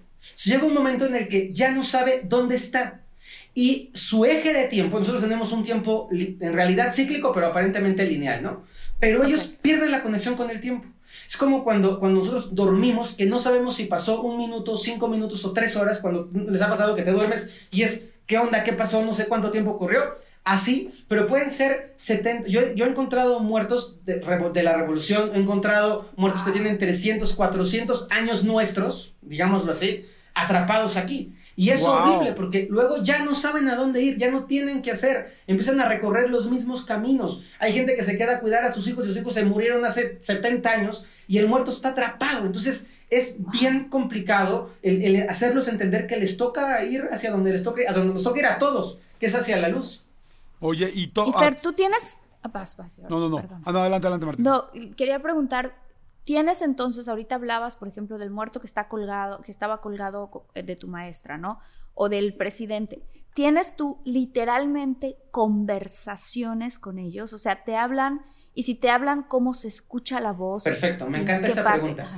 llega 0.43 0.66
un 0.66 0.74
momento 0.74 1.06
en 1.06 1.16
el 1.16 1.30
que 1.30 1.54
ya 1.54 1.72
no 1.72 1.84
sabe 1.84 2.20
dónde 2.26 2.56
está. 2.56 3.06
Y 3.54 3.89
su 3.93 4.26
eje 4.26 4.52
de 4.52 4.68
tiempo, 4.68 4.99
nosotros 4.99 5.24
tenemos 5.24 5.54
un 5.54 5.64
tiempo 5.64 6.10
en 6.12 6.52
realidad 6.52 6.93
cíclico, 6.93 7.32
pero 7.32 7.47
aparentemente 7.47 8.06
lineal, 8.06 8.43
¿no? 8.43 8.66
Pero 8.99 9.24
ellos 9.24 9.54
pierden 9.62 9.89
la 9.89 10.04
conexión 10.04 10.36
con 10.36 10.49
el 10.49 10.60
tiempo. 10.60 10.86
Es 11.32 11.38
como 11.38 11.64
cuando, 11.64 11.98
cuando 11.98 12.20
nosotros 12.20 12.54
dormimos, 12.54 13.14
que 13.14 13.26
no 13.26 13.40
sabemos 13.40 13.78
si 13.78 13.86
pasó 13.86 14.22
un 14.22 14.38
minuto, 14.38 14.76
cinco 14.76 15.08
minutos 15.08 15.46
o 15.46 15.54
tres 15.54 15.78
horas, 15.78 16.00
cuando 16.00 16.30
les 16.34 16.62
ha 16.62 16.68
pasado 16.68 16.94
que 16.94 17.04
te 17.04 17.12
duermes 17.14 17.70
y 17.72 17.84
es, 17.84 18.10
¿qué 18.26 18.38
onda? 18.38 18.66
¿Qué 18.66 18.74
pasó? 18.74 19.02
No 19.06 19.14
sé 19.14 19.28
cuánto 19.28 19.50
tiempo 19.50 19.72
ocurrió. 19.72 20.18
Así, 20.44 20.94
pero 21.08 21.28
pueden 21.28 21.50
ser 21.50 21.94
70. 21.96 22.50
Yo, 22.50 22.74
yo 22.74 22.86
he 22.86 22.90
encontrado 22.90 23.40
muertos 23.40 24.04
de, 24.04 24.16
de, 24.16 24.64
la 24.64 24.76
revolución, 24.76 25.32
he 25.34 25.40
encontrado 25.40 26.10
muertos 26.18 26.44
que 26.44 26.52
tienen 26.52 26.78
300, 26.78 27.32
400 27.32 28.08
años 28.12 28.44
nuestros, 28.44 29.14
digámoslo 29.22 29.72
así, 29.72 30.06
atrapados 30.34 30.98
aquí. 30.98 31.34
Y 31.56 31.70
es 31.70 31.84
horrible 31.84 32.34
porque 32.34 32.68
luego 32.70 33.04
ya 33.04 33.24
no 33.24 33.36
saben 33.36 33.68
a 33.68 33.76
dónde 33.76 34.02
ir, 34.02 34.18
ya 34.18 34.32
no 34.32 34.46
tienen 34.46 34.82
qué 34.82 34.92
hacer, 34.92 35.38
empiezan 35.48 35.80
a 35.80 35.88
recorrer 35.88 36.30
los 36.30 36.50
mismos 36.50 36.86
caminos. 36.86 37.44
Hay 37.60 37.74
gente 37.74 37.96
que 37.96 38.04
se 38.04 38.18
queda 38.18 38.38
a 38.38 38.40
cuidar 38.40 38.64
a 38.64 38.72
sus 38.72 38.88
hijos 38.88 39.06
y 39.06 39.10
sus 39.10 39.18
hijos 39.18 39.34
se 39.34 39.46
murieron 39.46 39.86
hace 39.86 40.18
70 40.22 40.70
años 40.70 41.06
y 41.28 41.38
el 41.38 41.48
muerto 41.48 41.72
está 41.72 41.90
atrapado. 41.90 42.46
Entonces 42.46 42.88
es 43.10 43.40
bien 43.52 43.90
complicado 43.90 44.72
el, 44.82 45.28
hacerlos 45.30 45.68
entender 45.68 46.08
que 46.08 46.18
les 46.18 46.38
toca 46.38 46.84
ir 46.86 47.10
hacia 47.12 47.32
donde 47.32 47.52
les 47.52 47.64
toque, 47.64 47.86
hacia 47.86 48.00
donde 48.00 48.14
nos 48.14 48.24
toca 48.24 48.40
ir 48.40 48.46
a 48.46 48.58
todos, 48.58 49.00
que 49.20 49.26
es 49.26 49.36
hacia 49.36 49.58
la 49.58 49.68
luz. 49.68 50.04
Oye, 50.62 50.90
y 50.94 51.08
todo. 51.08 51.28
Y 51.28 51.34
Fer, 51.34 51.60
tú 51.60 51.74
tienes. 51.74 52.20
Ah, 52.44 52.50
no, 53.10 53.20
no, 53.20 53.30
no. 53.30 53.38
Ah, 53.66 53.72
no. 53.72 53.80
Adelante, 53.80 54.08
adelante, 54.08 54.26
Martín. 54.26 54.46
No, 54.46 54.70
quería 54.96 55.20
preguntar, 55.20 55.76
Tienes 56.32 56.62
entonces, 56.62 57.10
ahorita 57.10 57.36
hablabas, 57.36 57.76
por 57.76 57.90
ejemplo, 57.90 58.18
del 58.18 58.30
muerto 58.30 58.62
que 58.62 58.66
está 58.66 58.88
colgado, 58.88 59.42
que 59.42 59.52
estaba 59.52 59.82
colgado 59.82 60.48
eh, 60.56 60.64
de 60.64 60.78
tu 60.78 60.88
maestra, 60.88 61.38
¿no? 61.38 61.60
O 61.94 62.08
del 62.08 62.36
presidente. 62.36 63.02
¿Tienes 63.34 63.76
tú 63.76 64.00
literalmente 64.06 65.18
conversaciones 65.32 66.80
con 66.80 67.00
ellos? 67.00 67.34
O 67.34 67.38
sea, 67.38 67.66
te 67.66 67.76
hablan 67.76 68.22
y 68.54 68.64
si 68.64 68.76
te 68.76 68.90
hablan, 68.90 69.24
¿cómo 69.24 69.54
se 69.54 69.68
escucha 69.68 70.22
la 70.22 70.32
voz? 70.32 70.64
Perfecto, 70.64 71.06
me 71.08 71.20
encanta 71.20 71.50
esa 71.50 71.70
pregunta. 71.70 72.10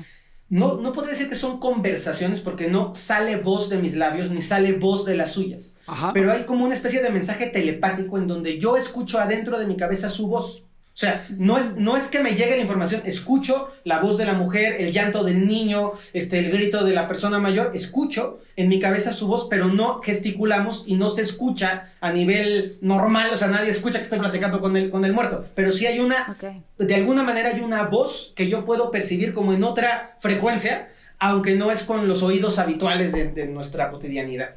No, 0.47 0.76
no 0.76 0.93
podría 0.93 1.14
decir 1.14 1.28
que 1.28 1.36
son 1.36 1.59
conversaciones 1.59 2.39
porque 2.39 2.70
no 2.70 2.93
sale 2.93 3.38
voz 3.38 3.68
de 3.70 3.78
mis 3.78 3.95
labios 3.95 4.30
ni 4.30 4.43
sale 4.43 4.74
voz 4.74 5.05
de 5.05 5.16
las 5.16 5.32
suyas. 5.32 5.76
Pero 6.14 6.32
hay 6.32 6.45
como 6.45 6.66
una 6.66 6.76
especie 6.76 7.01
de 7.01 7.09
mensaje 7.09 7.47
telepático 7.47 8.20
en 8.20 8.28
donde 8.28 8.59
yo 8.59 8.78
escucho 8.78 9.20
adentro 9.20 9.57
de 9.57 9.66
mi 9.66 9.76
cabeza 9.76 10.07
su 10.07 10.28
voz. 10.28 10.66
O 10.93 10.95
sea, 10.95 11.25
no 11.35 11.57
es, 11.57 11.75
no 11.75 11.97
es 11.97 12.05
que 12.05 12.19
me 12.19 12.35
llegue 12.35 12.55
la 12.55 12.61
información, 12.61 13.01
escucho 13.05 13.71
la 13.83 13.99
voz 13.99 14.15
de 14.15 14.25
la 14.25 14.35
mujer, 14.35 14.79
el 14.79 14.91
llanto 14.91 15.23
del 15.23 15.47
niño, 15.47 15.93
este, 16.13 16.37
el 16.37 16.51
grito 16.51 16.85
de 16.85 16.93
la 16.93 17.07
persona 17.07 17.39
mayor, 17.39 17.71
escucho 17.73 18.41
en 18.55 18.69
mi 18.69 18.79
cabeza 18.79 19.11
su 19.11 19.25
voz, 19.25 19.47
pero 19.49 19.69
no 19.69 20.01
gesticulamos 20.03 20.83
y 20.85 20.95
no 20.95 21.09
se 21.09 21.23
escucha 21.23 21.93
a 21.99 22.11
nivel 22.11 22.77
normal, 22.81 23.31
o 23.33 23.37
sea, 23.37 23.47
nadie 23.47 23.71
escucha 23.71 23.97
que 23.97 24.03
estoy 24.03 24.19
platicando 24.19 24.61
con 24.61 24.77
el, 24.77 24.91
con 24.91 25.03
el 25.03 25.13
muerto, 25.13 25.47
pero 25.55 25.71
sí 25.71 25.87
hay 25.87 25.99
una, 25.99 26.37
de 26.77 26.95
alguna 26.95 27.23
manera 27.23 27.49
hay 27.49 27.61
una 27.61 27.87
voz 27.87 28.31
que 28.35 28.47
yo 28.47 28.63
puedo 28.63 28.91
percibir 28.91 29.33
como 29.33 29.51
en 29.51 29.63
otra 29.63 30.15
frecuencia, 30.19 30.89
aunque 31.17 31.55
no 31.55 31.71
es 31.71 31.81
con 31.81 32.07
los 32.07 32.21
oídos 32.21 32.59
habituales 32.59 33.13
de, 33.13 33.47
nuestra 33.47 33.89
cotidianidad. 33.89 34.53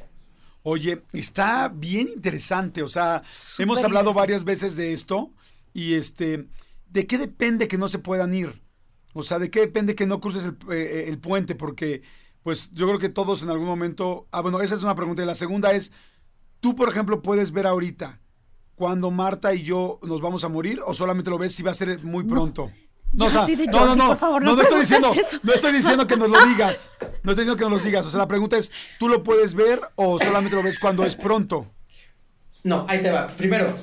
Oye, 0.61 1.01
está 1.13 1.71
bien 1.73 2.09
interesante, 2.09 2.83
o 2.83 2.87
sea, 2.87 3.23
hemos 3.57 3.83
hablado 3.83 4.13
varias 4.13 4.43
veces 4.43 4.75
de 4.75 4.93
esto 4.93 5.31
y 5.73 5.95
este, 5.95 6.47
¿de 6.89 7.07
qué 7.07 7.17
depende 7.17 7.67
que 7.67 7.77
no 7.77 7.87
se 7.87 7.99
puedan 7.99 8.33
ir? 8.33 8.61
O 9.13 9.23
sea, 9.23 9.39
¿de 9.39 9.49
qué 9.49 9.61
depende 9.61 9.95
que 9.95 10.05
no 10.05 10.19
cruces 10.19 10.43
el, 10.45 10.57
eh, 10.71 11.17
puente? 11.21 11.55
Porque, 11.55 12.03
pues, 12.43 12.71
yo 12.73 12.87
creo 12.87 12.99
que 12.99 13.09
todos 13.09 13.41
en 13.43 13.49
algún 13.49 13.65
momento. 13.65 14.27
Ah, 14.31 14.41
bueno, 14.41 14.61
esa 14.61 14.75
es 14.75 14.83
una 14.83 14.95
pregunta. 14.95 15.23
Y 15.23 15.25
la 15.25 15.35
segunda 15.35 15.71
es: 15.71 15.91
¿tú, 16.59 16.75
por 16.75 16.89
ejemplo, 16.89 17.21
puedes 17.21 17.51
ver 17.51 17.65
ahorita 17.65 18.19
cuando 18.75 19.09
Marta 19.09 19.55
y 19.55 19.63
yo 19.63 19.99
nos 20.03 20.21
vamos 20.21 20.43
a 20.43 20.49
morir? 20.49 20.81
¿O 20.85 20.93
solamente 20.93 21.29
lo 21.29 21.39
ves 21.39 21.55
si 21.55 21.63
va 21.63 21.71
a 21.71 21.73
ser 21.73 22.03
muy 22.03 22.25
pronto? 22.25 22.71
No, 23.13 23.29
no, 23.29 23.95
no, 23.95 23.95
no, 23.95 24.39
no, 24.39 24.61
estoy 24.61 24.81
diciendo, 24.81 25.11
no 25.41 25.53
estoy 25.53 25.71
diciendo 25.71 26.05
que 26.05 26.17
nos 26.17 26.29
lo 26.29 26.45
digas, 26.47 26.91
no 27.23 27.31
estoy 27.31 27.45
diciendo 27.45 27.55
que 27.55 27.63
nos 27.63 27.71
lo 27.71 27.85
digas, 27.85 28.05
o 28.05 28.09
sea, 28.09 28.19
la 28.19 28.27
pregunta 28.27 28.57
es, 28.57 28.69
¿tú 28.99 29.07
lo 29.07 29.23
puedes 29.23 29.55
ver 29.55 29.79
o 29.95 30.19
solamente 30.19 30.57
lo 30.57 30.61
ves 30.61 30.77
cuando 30.77 31.05
es 31.05 31.15
pronto? 31.15 31.67
No, 32.63 32.85
ahí 32.89 33.01
te 33.01 33.09
va. 33.09 33.27
Primero, 33.29 33.77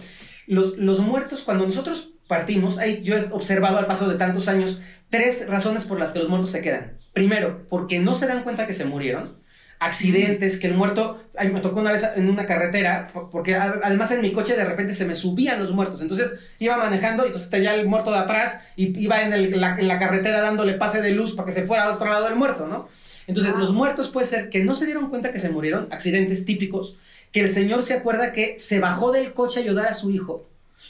los, 0.47 1.01
muertos, 1.01 1.43
cuando 1.43 1.67
nosotros 1.67 2.13
partimos, 2.27 2.79
hay, 2.79 3.03
yo 3.03 3.17
he 3.17 3.29
observado 3.31 3.79
al 3.79 3.87
paso 3.87 4.09
de 4.09 4.17
tantos 4.17 4.49
años 4.49 4.81
tres 5.11 5.49
razones 5.49 5.85
por 5.85 5.99
las 5.99 6.13
que 6.13 6.19
los 6.19 6.29
muertos 6.29 6.51
se 6.51 6.63
quedan. 6.63 6.99
Primero, 7.13 7.67
porque 7.69 7.99
no 7.99 8.15
se 8.15 8.27
dan 8.27 8.43
cuenta 8.43 8.67
que 8.67 8.73
se 8.73 8.85
murieron. 8.85 9.43
Accidentes, 9.81 10.59
que 10.59 10.69
el 10.69 10.75
muerto, 10.75 11.23
me 11.53 11.61
tocó 11.61 11.81
una 11.81 11.93
vez 11.93 12.09
en 12.17 12.29
una 12.29 12.47
carretera, 12.47 13.11
porque 13.31 13.55
además 13.55 14.11
en 14.13 14.23
mi 14.23 14.33
coche 14.33 14.57
de 14.57 14.65
repente 14.65 14.95
se 14.95 15.05
me 15.05 15.15
subían 15.15 15.61
los 15.61 15.73
muertos. 15.73 16.01
Entonces 16.01 16.35
iba 16.59 16.77
manejando 16.77 17.25
y 17.25 17.27
entonces 17.27 17.51
tenía 17.51 17.75
el 17.75 17.87
muerto 17.87 18.11
de 18.11 18.19
atrás 18.19 18.61
y 18.77 18.99
iba 18.99 19.23
en, 19.23 19.61
la, 19.61 19.79
en 19.79 19.89
la 19.89 19.99
carretera 19.99 20.41
dándole 20.41 20.75
pase 20.75 21.03
de 21.03 21.11
luz 21.11 21.35
para 21.35 21.47
que 21.47 21.53
se 21.53 21.63
fuera 21.63 21.85
al 21.85 21.95
otro 21.95 22.09
lado 22.09 22.27
del 22.27 22.37
muerto, 22.37 22.67
¿no? 22.67 22.89
Entonces, 23.27 23.55
los 23.57 23.73
muertos 23.73 24.11
puede 24.11 24.27
ser 24.27 24.51
que 24.51 24.63
no 24.63 24.75
se 24.75 24.85
dieron 24.85 25.09
cuenta 25.09 25.33
que 25.33 25.41
se 25.41 25.49
murieron, 25.49 25.89
accidentes 25.91 26.45
típicos, 26.45 26.99
que 27.35 27.41
el 27.41 27.51
señor 27.51 27.83
se 27.83 27.95
acuerda 27.95 28.31
que 28.31 28.61
se 28.61 28.79
bajó 28.79 29.11
del 29.11 29.35
coche 29.35 29.59
a 29.59 29.63
ayudar 29.65 29.89
a 29.89 29.95
su 29.95 30.13
hijo, 30.13 30.47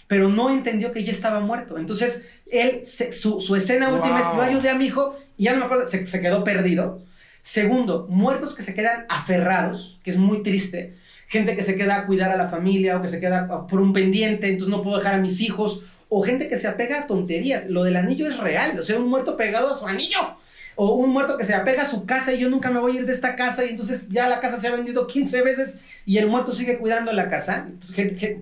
pero 0.07 0.29
no 0.29 0.51
entendió 0.51 0.93
que 0.93 1.03
ya 1.03 1.11
estaba 1.11 1.41
muerto. 1.41 1.79
Entonces, 1.79 2.27
él, 2.51 2.83
su, 2.85 3.57
escena 3.57 3.89
última 3.89 4.21
es, 4.21 4.27
yo 4.27 4.43
ayudé 4.43 4.69
a 4.69 4.75
mi 4.75 4.85
hijo, 4.85 5.17
y 5.39 5.45
ya 5.45 5.55
no 5.55 5.61
me 5.61 5.65
acuerdo, 5.65 5.87
se, 5.87 6.05
quedó 6.21 6.45
perdido. 6.45 7.01
Segundo, 7.41 8.07
muertos 8.11 8.55
que 8.55 8.63
se 8.63 8.75
quedan 8.75 9.07
aferrados, 9.09 9.99
que 10.05 10.11
es 10.11 10.19
muy 10.19 10.43
triste. 10.43 10.95
Gente 11.29 11.57
que 11.57 11.63
se 11.63 11.77
queda 11.77 11.97
a 11.97 12.07
cuidar 12.07 12.31
a 12.31 12.37
la 12.37 12.51
familia 12.51 12.99
o 12.99 13.03
que 13.03 13.09
se 13.09 13.21
queda 13.21 13.67
por 13.67 13.81
un 13.81 13.95
pendiente, 13.95 14.49
entonces 14.49 14.69
no 14.69 14.83
puedo 14.83 14.99
dejar 14.99 15.15
a 15.15 15.19
mis 15.23 15.41
hijos. 15.41 15.81
O 16.11 16.21
gente 16.23 16.51
que 16.51 16.59
se 16.59 16.69
apega 16.69 17.01
a 17.01 17.07
tonterías. 17.07 17.71
Lo 17.71 17.85
del 17.85 17.97
anillo 17.97 18.27
es 18.27 18.37
real, 18.37 18.79
o 18.79 18.83
sea, 18.83 18.99
un 18.99 19.09
muerto 19.09 19.39
pegado 19.39 19.73
a 19.73 19.75
su 19.75 19.87
anillo 19.87 20.37
O 20.77 20.95
un 20.95 21.11
muerto 21.11 21.39
que 21.39 21.45
se 21.45 21.55
apega 21.55 21.83
a 21.83 21.87
su 21.87 22.05
casa 22.05 22.33
y 22.33 22.39
yo 22.39 22.51
nunca 22.51 22.71
me 22.71 22.81
voy 22.81 22.97
a 22.97 23.01
ir 23.01 23.07
de 23.07 23.13
esta 23.13 23.37
casa 23.37 23.65
y 23.65 23.71
entonces 23.71 24.09
ya 24.09 24.29
la 24.29 24.41
casa 24.41 24.59
se 24.59 24.69
ha 24.69 24.73
vendido 24.73 25.07
15 25.07 25.43
veces 25.43 25.81
y 26.07 26.19
el 26.19 26.27
muerto 26.27 26.53
sigue 26.53 26.79
cuidando 26.79 27.13
la 27.13 27.29
casa. 27.29 27.69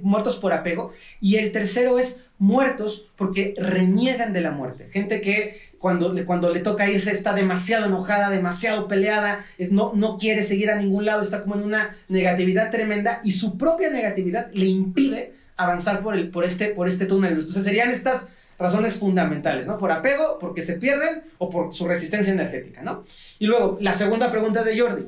muertos 0.02 0.36
por 0.36 0.52
apego. 0.52 0.92
Y 1.20 1.36
el 1.36 1.52
tercero 1.52 1.98
es 1.98 2.20
muertos 2.38 3.06
porque 3.16 3.54
reniegan 3.56 4.32
de 4.32 4.40
la 4.40 4.50
muerte. 4.50 4.88
Gente 4.90 5.20
que 5.20 5.72
cuando, 5.78 6.14
cuando 6.26 6.50
le 6.50 6.60
toca 6.60 6.90
irse 6.90 7.12
está 7.12 7.34
demasiado 7.34 7.86
enojada, 7.86 8.30
demasiado 8.30 8.88
peleada, 8.88 9.44
no, 9.70 9.92
no 9.94 10.18
quiere 10.18 10.42
seguir 10.42 10.70
a 10.70 10.76
ningún 10.76 11.04
lado, 11.04 11.22
está 11.22 11.42
como 11.42 11.54
en 11.54 11.62
una 11.62 11.96
negatividad 12.08 12.70
tremenda 12.70 13.20
y 13.22 13.32
su 13.32 13.58
propia 13.58 13.90
negatividad 13.90 14.50
le 14.52 14.66
impide 14.66 15.34
avanzar 15.56 16.02
por, 16.02 16.16
el, 16.16 16.30
por, 16.30 16.44
este, 16.44 16.66
por 16.68 16.88
este 16.88 17.06
túnel. 17.06 17.34
Entonces 17.34 17.64
serían 17.64 17.90
estas 17.90 18.28
razones 18.62 18.94
fundamentales, 18.94 19.66
¿no? 19.66 19.76
Por 19.76 19.90
apego, 19.90 20.38
porque 20.38 20.62
se 20.62 20.74
pierden 20.74 21.24
o 21.38 21.50
por 21.50 21.74
su 21.74 21.86
resistencia 21.86 22.32
energética, 22.32 22.82
¿no? 22.82 23.04
Y 23.38 23.46
luego, 23.46 23.76
la 23.80 23.92
segunda 23.92 24.30
pregunta 24.30 24.62
de 24.62 24.78
Jordi. 24.78 25.04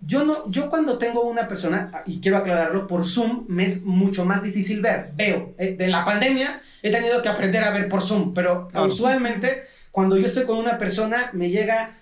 Yo 0.00 0.24
no, 0.24 0.48
yo 0.48 0.70
cuando 0.70 0.96
tengo 0.96 1.22
una 1.22 1.48
persona, 1.48 1.90
y 2.06 2.20
quiero 2.20 2.36
aclararlo, 2.36 2.86
por 2.86 3.04
Zoom 3.04 3.46
me 3.48 3.64
es 3.64 3.82
mucho 3.82 4.24
más 4.24 4.44
difícil 4.44 4.80
ver, 4.80 5.10
veo. 5.16 5.54
Eh, 5.58 5.74
de 5.76 5.88
la 5.88 6.04
pandemia 6.04 6.60
he 6.82 6.92
tenido 6.92 7.20
que 7.20 7.28
aprender 7.28 7.64
a 7.64 7.70
ver 7.70 7.88
por 7.88 8.02
Zoom, 8.02 8.32
pero 8.32 8.68
usualmente 8.86 9.64
cuando 9.90 10.16
yo 10.16 10.26
estoy 10.26 10.44
con 10.44 10.58
una 10.58 10.78
persona 10.78 11.30
me 11.32 11.50
llega, 11.50 11.98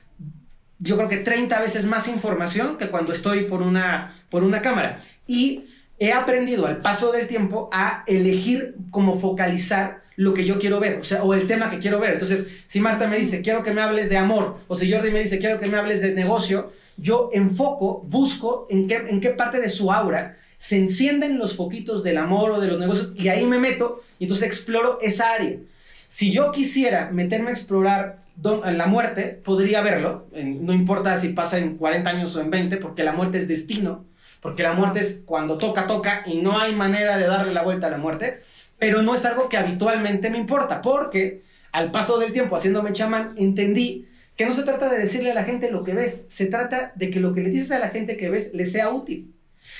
yo 0.78 0.96
creo 0.96 1.08
que 1.08 1.18
30 1.18 1.58
veces 1.60 1.86
más 1.86 2.08
información 2.08 2.76
que 2.76 2.88
cuando 2.88 3.12
estoy 3.12 3.44
por 3.44 3.62
una, 3.62 4.14
por 4.28 4.44
una 4.44 4.60
cámara. 4.60 5.00
Y 5.26 5.64
he 5.98 6.12
aprendido 6.12 6.66
al 6.66 6.78
paso 6.78 7.12
del 7.12 7.26
tiempo 7.26 7.68
a 7.72 8.04
elegir 8.06 8.76
cómo 8.90 9.14
focalizar 9.14 10.02
lo 10.16 10.32
que 10.32 10.44
yo 10.44 10.58
quiero 10.58 10.80
ver, 10.80 10.98
o 10.98 11.02
sea, 11.02 11.22
o 11.22 11.34
el 11.34 11.46
tema 11.46 11.70
que 11.70 11.78
quiero 11.78 12.00
ver. 12.00 12.14
Entonces, 12.14 12.46
si 12.66 12.80
Marta 12.80 13.06
me 13.06 13.18
dice, 13.18 13.42
quiero 13.42 13.62
que 13.62 13.72
me 13.72 13.82
hables 13.82 14.08
de 14.08 14.16
amor, 14.16 14.58
o 14.66 14.74
si 14.74 14.90
Jordi 14.90 15.10
me 15.10 15.20
dice, 15.20 15.38
quiero 15.38 15.60
que 15.60 15.66
me 15.66 15.76
hables 15.76 16.00
de 16.00 16.14
negocio, 16.14 16.72
yo 16.96 17.30
enfoco, 17.32 18.02
busco 18.06 18.66
en 18.70 18.88
qué, 18.88 18.96
en 18.96 19.20
qué 19.20 19.30
parte 19.30 19.60
de 19.60 19.68
su 19.68 19.92
aura 19.92 20.38
se 20.58 20.76
encienden 20.78 21.38
los 21.38 21.54
foquitos 21.54 22.02
del 22.02 22.16
amor 22.16 22.50
o 22.52 22.60
de 22.60 22.68
los 22.68 22.80
negocios 22.80 23.12
y 23.14 23.28
ahí 23.28 23.44
me 23.44 23.58
meto 23.58 24.02
y 24.18 24.24
entonces 24.24 24.46
exploro 24.46 24.98
esa 25.02 25.32
área. 25.32 25.56
Si 26.08 26.32
yo 26.32 26.50
quisiera 26.50 27.10
meterme 27.10 27.50
a 27.50 27.52
explorar 27.52 28.22
la 28.42 28.86
muerte, 28.86 29.40
podría 29.44 29.80
verlo, 29.82 30.26
no 30.32 30.72
importa 30.72 31.18
si 31.18 31.30
pasa 31.30 31.58
en 31.58 31.76
40 31.76 32.08
años 32.08 32.36
o 32.36 32.40
en 32.40 32.50
20, 32.50 32.76
porque 32.78 33.02
la 33.04 33.12
muerte 33.12 33.38
es 33.38 33.48
destino, 33.48 34.04
porque 34.40 34.62
la 34.62 34.72
muerte 34.72 35.00
es 35.00 35.22
cuando 35.24 35.58
toca, 35.58 35.86
toca 35.86 36.22
y 36.26 36.40
no 36.40 36.58
hay 36.58 36.74
manera 36.74 37.16
de 37.16 37.26
darle 37.26 37.52
la 37.52 37.62
vuelta 37.62 37.86
a 37.86 37.90
la 37.90 37.98
muerte 37.98 38.42
pero 38.78 39.02
no 39.02 39.14
es 39.14 39.24
algo 39.24 39.48
que 39.48 39.56
habitualmente 39.56 40.30
me 40.30 40.38
importa, 40.38 40.82
porque 40.82 41.42
al 41.72 41.90
paso 41.90 42.18
del 42.18 42.32
tiempo 42.32 42.56
haciéndome 42.56 42.92
chamán, 42.92 43.34
entendí 43.36 44.06
que 44.36 44.46
no 44.46 44.52
se 44.52 44.64
trata 44.64 44.90
de 44.90 44.98
decirle 44.98 45.30
a 45.30 45.34
la 45.34 45.44
gente 45.44 45.70
lo 45.70 45.82
que 45.82 45.94
ves, 45.94 46.26
se 46.28 46.46
trata 46.46 46.92
de 46.94 47.10
que 47.10 47.20
lo 47.20 47.32
que 47.32 47.40
le 47.40 47.50
dices 47.50 47.70
a 47.70 47.78
la 47.78 47.88
gente 47.88 48.16
que 48.16 48.28
ves 48.28 48.52
le 48.54 48.66
sea 48.66 48.90
útil. 48.90 49.32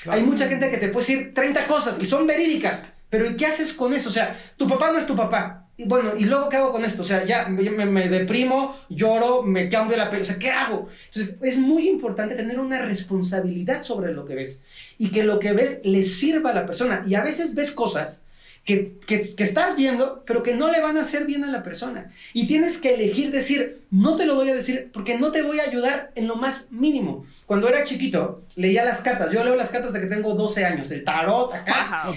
Hay 0.06 0.22
mucha 0.22 0.48
gente 0.48 0.70
que 0.70 0.78
te 0.78 0.88
puede 0.88 1.06
decir 1.06 1.34
30 1.34 1.66
cosas 1.66 1.98
y 2.00 2.06
son 2.06 2.26
verídicas, 2.26 2.82
pero 3.10 3.28
¿y 3.30 3.36
qué 3.36 3.46
haces 3.46 3.72
con 3.72 3.94
eso? 3.94 4.08
O 4.08 4.12
sea, 4.12 4.38
tu 4.56 4.68
papá 4.68 4.92
no 4.92 4.98
es 4.98 5.06
tu 5.06 5.14
papá. 5.14 5.62
Y 5.78 5.86
bueno, 5.86 6.12
¿y 6.16 6.24
luego 6.24 6.48
qué 6.48 6.56
hago 6.56 6.72
con 6.72 6.84
esto? 6.84 7.02
O 7.02 7.04
sea, 7.04 7.24
ya 7.24 7.48
me, 7.48 7.68
me 7.86 8.08
deprimo, 8.08 8.74
lloro, 8.88 9.42
me 9.42 9.68
cambio 9.68 9.96
la. 9.96 10.08
O 10.08 10.24
sea, 10.24 10.38
¿qué 10.38 10.50
hago? 10.50 10.88
Entonces, 11.06 11.36
es 11.42 11.58
muy 11.58 11.88
importante 11.88 12.34
tener 12.34 12.58
una 12.58 12.80
responsabilidad 12.80 13.82
sobre 13.82 14.12
lo 14.12 14.24
que 14.24 14.34
ves 14.34 14.62
y 14.96 15.10
que 15.10 15.22
lo 15.22 15.38
que 15.38 15.52
ves 15.52 15.82
le 15.84 16.02
sirva 16.02 16.50
a 16.50 16.54
la 16.54 16.66
persona. 16.66 17.04
Y 17.06 17.14
a 17.14 17.22
veces 17.22 17.54
ves 17.54 17.72
cosas 17.72 18.22
que, 18.66 18.98
que, 19.06 19.22
estás 19.44 19.76
viendo, 19.76 20.24
pero 20.26 20.42
que 20.42 20.52
no 20.52 20.72
le 20.72 20.80
van 20.80 20.98
a 20.98 21.02
hacer 21.02 21.24
bien 21.24 21.44
a 21.44 21.52
la 21.52 21.62
persona. 21.62 22.10
Y 22.32 22.48
tienes 22.48 22.78
que 22.78 22.94
elegir 22.94 23.30
decir, 23.30 23.78
no 23.92 24.16
te 24.16 24.26
lo 24.26 24.34
voy 24.34 24.50
a 24.50 24.56
decir 24.56 24.90
porque 24.92 25.16
no 25.16 25.30
te 25.30 25.42
voy 25.42 25.60
a 25.60 25.62
ayudar 25.62 26.10
en 26.16 26.26
lo 26.26 26.34
más 26.34 26.72
mínimo. 26.72 27.24
Cuando 27.46 27.68
era 27.68 27.84
chiquito, 27.84 28.42
leía 28.56 28.84
las 28.84 29.02
cartas. 29.02 29.30
Yo 29.30 29.44
leo 29.44 29.54
las 29.54 29.70
cartas 29.70 29.92
de 29.92 30.00
que 30.00 30.06
tengo 30.06 30.34
12 30.34 30.64
años, 30.64 30.90
el 30.90 31.04
tarot 31.04 31.54
acá. 31.54 32.08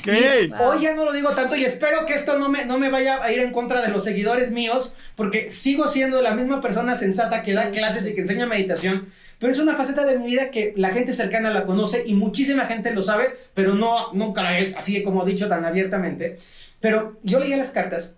hoy 0.59 0.81
ya 0.81 0.95
no 0.95 1.05
lo 1.05 1.13
digo 1.13 1.29
tanto 1.29 1.55
y 1.55 1.63
espero 1.63 2.07
que 2.07 2.15
esto 2.15 2.39
no 2.39 2.49
me, 2.49 2.65
no 2.65 2.79
me 2.79 2.89
vaya 2.89 3.23
a 3.23 3.31
ir 3.31 3.41
en 3.41 3.51
contra 3.51 3.83
de 3.83 3.89
los 3.89 4.03
seguidores 4.03 4.49
míos, 4.49 4.93
porque 5.15 5.51
sigo 5.51 5.87
siendo 5.87 6.19
la 6.23 6.33
misma 6.33 6.61
persona 6.61 6.95
sensata 6.95 7.43
que 7.43 7.53
da 7.53 7.69
clases 7.69 8.07
y 8.07 8.15
que 8.15 8.21
enseña 8.21 8.47
meditación 8.47 9.07
pero 9.39 9.51
es 9.51 9.59
una 9.59 9.75
faceta 9.75 10.05
de 10.05 10.19
mi 10.19 10.27
vida 10.27 10.51
que 10.51 10.73
la 10.75 10.89
gente 10.89 11.13
cercana 11.13 11.49
la 11.51 11.65
conoce 11.65 12.03
y 12.05 12.13
muchísima 12.13 12.65
gente 12.65 12.93
lo 12.93 13.01
sabe, 13.01 13.35
pero 13.53 13.73
no, 13.73 14.13
nunca 14.13 14.59
es 14.59 14.75
así 14.75 15.01
como 15.03 15.25
dicho 15.25 15.47
tan 15.47 15.65
abiertamente. 15.65 16.37
Pero 16.79 17.17
yo 17.23 17.39
leía 17.39 17.57
las 17.57 17.71
cartas 17.71 18.17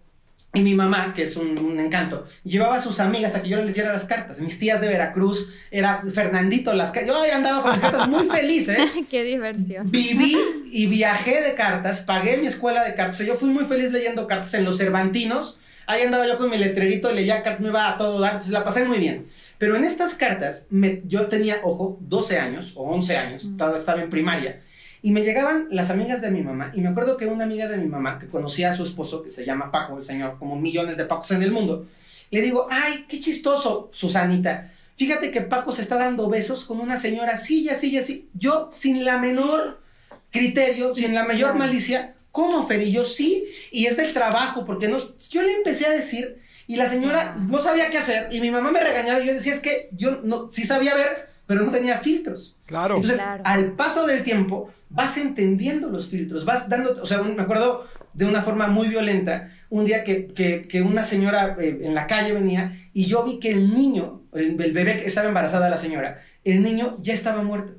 y 0.53 0.61
mi 0.61 0.75
mamá, 0.75 1.13
que 1.13 1.23
es 1.23 1.37
un, 1.37 1.79
encanto, 1.79 2.27
llevaba 2.43 2.75
a 2.75 2.81
sus 2.81 2.99
amigas 2.99 3.35
a 3.35 3.41
que 3.41 3.47
yo 3.47 3.57
les 3.57 3.67
leyera 3.67 3.93
las 3.93 4.03
cartas. 4.03 4.41
Mis 4.41 4.59
tías 4.59 4.81
de 4.81 4.89
Veracruz, 4.89 5.53
era 5.71 6.03
Fernandito, 6.13 6.73
las 6.73 6.91
Yo 6.93 7.23
andaba 7.33 7.61
con 7.61 7.71
las 7.71 7.79
cartas 7.79 8.09
muy 8.09 8.25
feliz, 8.25 8.67
¿eh? 8.67 8.77
Qué 9.09 9.23
diversión. 9.23 9.89
Viví 9.89 10.37
y 10.69 10.87
viajé 10.87 11.41
de 11.41 11.55
cartas, 11.55 12.01
pagué 12.01 12.35
mi 12.35 12.47
escuela 12.47 12.83
de 12.83 12.95
cartas. 12.95 13.19
yo 13.19 13.35
fui 13.35 13.49
muy 13.49 13.63
feliz 13.63 13.93
leyendo 13.93 14.27
cartas 14.27 14.53
en 14.55 14.65
los 14.65 14.77
Cervantinos. 14.77 15.57
Ahí 15.87 16.03
andaba 16.03 16.27
yo 16.27 16.37
con 16.37 16.49
mi 16.49 16.57
letrerito, 16.57 17.11
leía 17.11 17.43
cartas, 17.43 17.61
me 17.61 17.69
iba 17.69 17.89
a 17.89 17.97
todo 17.97 18.19
dar, 18.19 18.33
entonces 18.33 18.51
la 18.51 18.63
pasé 18.63 18.85
muy 18.85 18.99
bien. 18.99 19.27
Pero 19.57 19.75
en 19.75 19.83
estas 19.83 20.15
cartas, 20.15 20.67
yo 21.05 21.27
tenía, 21.27 21.59
ojo, 21.63 21.97
12 22.01 22.39
años 22.39 22.73
o 22.75 22.83
11 22.91 23.17
años, 23.17 23.43
estaba 23.77 24.01
en 24.01 24.09
primaria, 24.09 24.61
y 25.01 25.11
me 25.11 25.23
llegaban 25.23 25.67
las 25.71 25.89
amigas 25.89 26.21
de 26.21 26.31
mi 26.31 26.41
mamá, 26.41 26.71
y 26.75 26.81
me 26.81 26.89
acuerdo 26.89 27.17
que 27.17 27.25
una 27.25 27.43
amiga 27.43 27.67
de 27.67 27.77
mi 27.77 27.87
mamá, 27.87 28.19
que 28.19 28.27
conocía 28.27 28.69
a 28.69 28.75
su 28.75 28.83
esposo, 28.83 29.23
que 29.23 29.29
se 29.29 29.45
llama 29.45 29.71
Paco, 29.71 29.97
el 29.97 30.05
señor, 30.05 30.37
como 30.37 30.55
millones 30.55 30.97
de 30.97 31.05
Pacos 31.05 31.31
en 31.31 31.43
el 31.43 31.51
mundo, 31.51 31.87
le 32.29 32.41
digo, 32.41 32.67
ay, 32.69 33.05
qué 33.09 33.19
chistoso, 33.19 33.89
Susanita. 33.91 34.71
Fíjate 34.95 35.31
que 35.31 35.41
Paco 35.41 35.71
se 35.71 35.81
está 35.81 35.97
dando 35.97 36.29
besos 36.29 36.63
con 36.63 36.79
una 36.79 36.95
señora 36.95 37.33
así 37.33 37.63
y 37.63 37.69
así 37.69 37.89
y 37.89 37.97
así. 37.97 38.29
Yo, 38.33 38.69
sin 38.71 39.03
la 39.03 39.17
menor 39.17 39.81
criterio, 40.29 40.93
sin 40.93 41.13
la 41.13 41.25
mayor 41.25 41.55
malicia, 41.55 42.15
¿cómo, 42.31 42.67
Feri? 42.67 42.91
Yo 42.91 43.03
sí, 43.03 43.45
y 43.71 43.85
es 43.85 43.97
del 43.97 44.13
trabajo, 44.13 44.65
porque 44.65 44.87
no, 44.87 44.97
yo 45.29 45.41
le 45.41 45.55
empecé 45.55 45.85
a 45.85 45.91
decir 45.91 46.41
y 46.67 46.75
la 46.75 46.87
señora 46.87 47.35
no 47.37 47.59
sabía 47.59 47.89
qué 47.89 47.97
hacer 47.97 48.29
y 48.31 48.39
mi 48.39 48.51
mamá 48.51 48.71
me 48.71 48.81
regañaba 48.81 49.19
y 49.21 49.27
yo 49.27 49.33
decía, 49.33 49.53
es 49.53 49.59
que 49.59 49.89
yo 49.91 50.21
no, 50.23 50.49
sí 50.49 50.65
sabía 50.65 50.95
ver, 50.95 51.29
pero 51.45 51.63
no 51.63 51.71
tenía 51.71 51.97
filtros. 51.97 52.55
Claro. 52.65 52.95
Entonces, 52.95 53.21
al 53.43 53.73
paso 53.73 54.07
del 54.07 54.23
tiempo, 54.23 54.71
vas 54.89 55.17
entendiendo 55.17 55.89
los 55.89 56.07
filtros, 56.07 56.45
vas 56.45 56.69
dando, 56.69 57.01
o 57.01 57.05
sea, 57.05 57.21
me 57.21 57.41
acuerdo 57.41 57.85
de 58.13 58.25
una 58.25 58.41
forma 58.41 58.67
muy 58.67 58.87
violenta, 58.89 59.51
un 59.69 59.85
día 59.85 60.03
que, 60.03 60.27
que, 60.27 60.81
una 60.81 61.03
señora 61.03 61.55
eh, 61.59 61.79
en 61.83 61.93
la 61.93 62.07
calle 62.07 62.33
venía 62.33 62.77
y 62.93 63.05
yo 63.05 63.23
vi 63.23 63.39
que 63.39 63.51
el 63.51 63.73
niño, 63.73 64.23
el, 64.33 64.55
bebé 64.55 64.97
que 64.97 65.05
estaba 65.05 65.27
embarazada 65.27 65.69
la 65.69 65.77
señora, 65.77 66.21
el 66.43 66.61
niño 66.61 66.97
ya 67.01 67.13
estaba 67.13 67.41
muerto. 67.41 67.73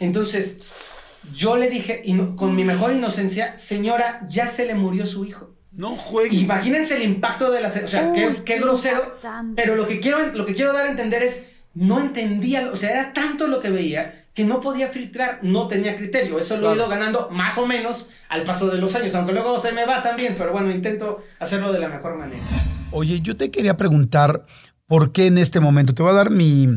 Entonces, 0.00 0.93
yo 1.36 1.56
le 1.56 1.68
dije, 1.68 2.02
y 2.04 2.16
con 2.36 2.54
mi 2.54 2.64
mejor 2.64 2.92
inocencia, 2.92 3.58
señora, 3.58 4.26
ya 4.28 4.48
se 4.48 4.66
le 4.66 4.74
murió 4.74 5.06
su 5.06 5.24
hijo. 5.24 5.54
No 5.72 5.96
juegues. 5.96 6.40
Imagínense 6.40 6.96
el 6.96 7.02
impacto 7.02 7.50
de 7.50 7.60
la... 7.60 7.68
O 7.68 7.88
sea, 7.88 8.12
qué, 8.12 8.58
grosero. 8.58 9.18
Pero 9.56 9.74
lo 9.74 9.88
que, 9.88 10.00
quiero, 10.00 10.32
lo 10.32 10.44
que 10.44 10.54
quiero 10.54 10.72
dar 10.72 10.86
a 10.86 10.90
entender 10.90 11.22
es, 11.22 11.46
no 11.74 12.00
entendía, 12.00 12.70
o 12.72 12.76
sea, 12.76 12.90
era 12.90 13.12
tanto 13.12 13.48
lo 13.48 13.60
que 13.60 13.70
veía 13.70 14.24
que 14.34 14.44
no 14.44 14.60
podía 14.60 14.88
filtrar, 14.88 15.38
no 15.42 15.68
tenía 15.68 15.96
criterio. 15.96 16.38
Eso 16.40 16.56
lo 16.56 16.72
he 16.72 16.74
ido 16.74 16.88
ganando 16.88 17.28
más 17.30 17.56
o 17.56 17.66
menos 17.66 18.10
al 18.28 18.42
paso 18.42 18.68
de 18.68 18.78
los 18.78 18.94
años, 18.96 19.14
aunque 19.14 19.32
luego 19.32 19.60
se 19.60 19.72
me 19.72 19.86
va 19.86 20.02
también, 20.02 20.34
pero 20.36 20.52
bueno, 20.52 20.72
intento 20.72 21.22
hacerlo 21.38 21.72
de 21.72 21.78
la 21.78 21.88
mejor 21.88 22.18
manera. 22.18 22.42
Oye, 22.90 23.20
yo 23.20 23.36
te 23.36 23.52
quería 23.52 23.76
preguntar, 23.76 24.44
¿por 24.86 25.12
qué 25.12 25.28
en 25.28 25.38
este 25.38 25.60
momento? 25.60 25.94
Te 25.94 26.02
voy 26.02 26.10
a 26.10 26.16
dar 26.16 26.30
mi... 26.30 26.68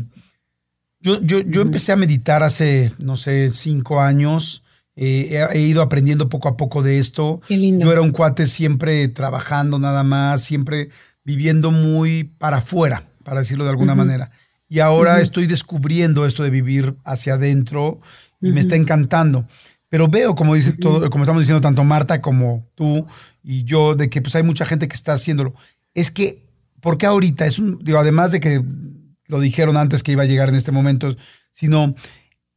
Yo, 1.00 1.20
yo, 1.22 1.40
yo 1.40 1.62
empecé 1.62 1.92
a 1.92 1.96
meditar 1.96 2.42
hace, 2.42 2.92
no 2.98 3.16
sé, 3.16 3.50
cinco 3.50 4.00
años 4.00 4.62
eh, 5.00 5.46
he, 5.52 5.60
ido 5.60 5.80
aprendiendo 5.80 6.28
poco 6.28 6.48
a 6.48 6.56
poco 6.56 6.82
de 6.82 6.98
esto. 6.98 7.40
Yo 7.48 7.92
era 7.92 8.00
un 8.00 8.10
cuate 8.10 8.46
siempre 8.46 9.06
trabajando 9.06 9.78
nada 9.78 10.02
más, 10.02 10.42
siempre 10.42 10.88
viviendo 11.22 11.70
muy 11.70 12.24
para 12.24 12.56
afuera, 12.56 13.08
para 13.22 13.38
decirlo 13.38 13.62
de 13.62 13.70
alguna 13.70 13.94
manera. 13.94 14.32
Y 14.68 14.80
ahora 14.80 15.20
estoy 15.20 15.46
descubriendo 15.46 16.26
esto 16.26 16.42
de 16.42 16.50
vivir 16.50 16.96
hacia 17.04 17.34
adentro 17.34 18.00
y 18.40 18.50
me 18.50 18.58
está 18.58 18.74
encantando. 18.74 19.46
Pero 19.88 20.08
veo, 20.08 20.34
como 20.34 20.56
dice 20.56 20.72
todo, 20.72 21.08
como 21.10 21.22
estamos 21.22 21.42
diciendo 21.42 21.60
tanto 21.60 21.84
Marta 21.84 22.20
como 22.20 22.66
tú 22.74 23.06
y 23.44 23.62
yo, 23.62 23.94
de 23.94 24.10
que 24.10 24.20
pues 24.20 24.34
hay 24.34 24.42
mucha 24.42 24.66
gente 24.66 24.88
que 24.88 24.96
está 24.96 25.12
haciéndolo. 25.12 25.54
Es 25.94 26.10
que, 26.10 26.44
¿por 26.80 26.98
qué 26.98 27.06
ahorita? 27.06 27.46
Es 27.46 27.60
un, 27.60 27.78
digo, 27.84 27.98
además 27.98 28.32
de 28.32 28.40
que 28.40 28.64
lo 29.28 29.40
dijeron 29.40 29.76
antes 29.76 30.02
que 30.02 30.12
iba 30.12 30.24
a 30.24 30.26
llegar 30.26 30.48
en 30.48 30.56
este 30.56 30.72
momento, 30.72 31.16
sino 31.52 31.94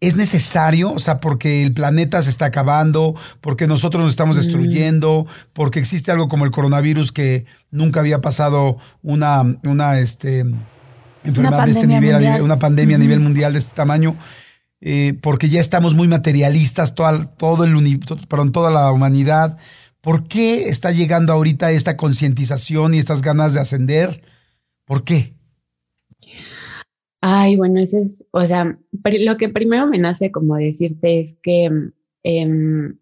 es 0.02 0.16
necesario, 0.16 0.92
o 0.92 1.00
sea, 1.00 1.20
porque 1.20 1.64
el 1.64 1.74
planeta 1.74 2.22
se 2.24 2.32
está 2.32 2.46
acabando, 2.46 3.14
porque 3.40 3.68
nosotros 3.68 4.02
nos 4.02 4.10
estamos 4.10 4.36
mm. 4.36 4.40
destruyendo, 4.40 5.28
porque 5.54 5.80
existe 5.80 6.12
algo 6.12 6.28
como 6.28 6.46
el 6.46 6.52
coronavirus 6.52 7.12
que 7.12 7.46
nunca 7.70 8.00
había 8.00 8.20
pasado 8.20 8.78
una, 9.04 9.44
una 9.64 10.00
este, 10.00 10.40
enfermedad 11.24 11.66
de 11.66 11.72
este 11.72 11.86
nivel, 11.86 12.42
una 12.42 12.58
pandemia 12.58 12.96
a 12.96 13.00
nivel 13.00 13.20
mundial 13.20 13.54
de 13.54 13.60
este 13.60 13.76
tamaño, 13.76 14.18
eh, 14.82 15.14
porque 15.22 15.50
ya 15.50 15.62
estamos 15.62 15.94
muy 15.94 16.08
materialistas, 16.08 16.96
todo, 16.96 17.28
todo 17.38 17.64
el, 17.66 18.00
perdón, 18.28 18.52
toda 18.52 18.72
la 18.72 18.92
humanidad. 18.92 19.60
¿Por 20.02 20.28
qué 20.28 20.70
está 20.70 20.90
llegando 20.90 21.32
ahorita 21.32 21.70
esta 21.70 21.96
concientización 21.96 22.96
y 22.96 22.98
estas 22.98 23.22
ganas 23.22 23.54
de 23.54 23.60
ascender? 23.60 24.24
¿Por 24.86 25.04
qué? 25.04 25.36
Ay, 27.22 27.56
bueno, 27.56 27.80
eso 27.80 27.98
es, 28.00 28.28
o 28.32 28.44
sea, 28.46 28.80
lo 29.22 29.38
que 29.38 29.50
primero 29.50 29.86
me 29.86 30.00
nace 30.00 30.32
como 30.32 30.56
decirte 30.56 31.20
es 31.20 31.38
que 31.44 31.70
em, 32.24 32.98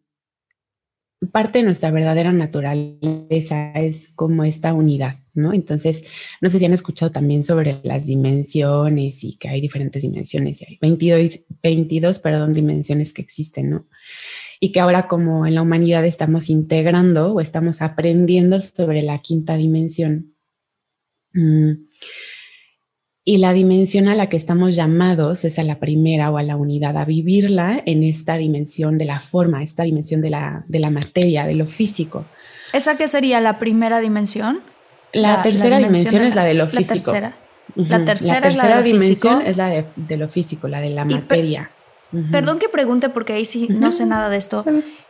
parte 1.31 1.59
de 1.59 1.65
nuestra 1.65 1.89
verdadera 1.91 2.33
naturaleza 2.33 3.71
es 3.73 4.09
como 4.15 4.43
esta 4.43 4.73
unidad, 4.73 5.15
¿no? 5.33 5.53
Entonces, 5.53 6.05
no 6.41 6.49
sé 6.49 6.59
si 6.59 6.65
han 6.65 6.73
escuchado 6.73 7.13
también 7.13 7.43
sobre 7.43 7.79
las 7.83 8.07
dimensiones 8.07 9.23
y 9.23 9.35
que 9.37 9.47
hay 9.47 9.61
diferentes 9.61 10.01
dimensiones, 10.01 10.61
y 10.61 10.65
hay 10.65 10.77
22, 10.81 11.39
22 11.63 12.19
perdón, 12.19 12.53
dimensiones 12.53 13.13
que 13.13 13.21
existen, 13.21 13.69
¿no? 13.69 13.87
Y 14.59 14.73
que 14.73 14.81
ahora 14.81 15.07
como 15.07 15.45
en 15.45 15.55
la 15.55 15.61
humanidad 15.61 16.05
estamos 16.05 16.49
integrando 16.49 17.33
o 17.33 17.39
estamos 17.39 17.81
aprendiendo 17.81 18.59
sobre 18.59 19.01
la 19.01 19.19
quinta 19.21 19.55
dimensión. 19.55 20.35
Mm, 21.33 21.71
y 23.29 23.37
la 23.37 23.53
dimensión 23.53 24.07
a 24.07 24.15
la 24.15 24.27
que 24.27 24.37
estamos 24.37 24.75
llamados 24.75 25.45
es 25.45 25.59
a 25.59 25.63
la 25.63 25.77
primera 25.77 26.31
o 26.31 26.39
a 26.39 26.41
la 26.41 26.55
unidad, 26.55 26.97
a 26.97 27.05
vivirla 27.05 27.79
en 27.85 28.01
esta 28.01 28.37
dimensión 28.37 28.97
de 28.97 29.05
la 29.05 29.19
forma, 29.19 29.61
esta 29.61 29.83
dimensión 29.83 30.19
de 30.21 30.31
la, 30.31 30.63
de 30.67 30.79
la 30.79 30.89
materia, 30.89 31.45
de 31.45 31.53
lo 31.53 31.67
físico. 31.67 32.25
¿Esa 32.73 32.97
qué 32.97 33.07
sería 33.07 33.39
la 33.39 33.59
primera 33.59 33.99
dimensión? 33.99 34.61
La, 35.13 35.43
tercera 35.43 35.77
dimensión, 35.77 36.23
es 36.23 36.33
la 36.33 36.43
de 36.43 36.55
lo 36.55 36.67
físico. 36.71 36.95
La 36.95 37.03
tercera, 37.03 37.37
la 37.75 38.03
tercera, 38.03 38.47
es 38.47 38.55
la 38.55 38.77
de 38.77 38.81
dimensión 38.81 39.43
es 39.45 39.57
la 39.57 39.69
de, 39.69 40.17
lo 40.17 40.27
físico, 40.27 40.67
la 40.67 40.81
de 40.81 40.89
la 40.89 41.05
materia. 41.05 41.69
Perdón 42.31 42.57
que 42.57 42.67
pregunte 42.67 43.09
porque 43.09 43.33
ahí 43.33 43.45
sí 43.45 43.67
no 43.69 43.91
sé 43.91 44.07
nada 44.07 44.29
de 44.29 44.37
esto. 44.37 44.65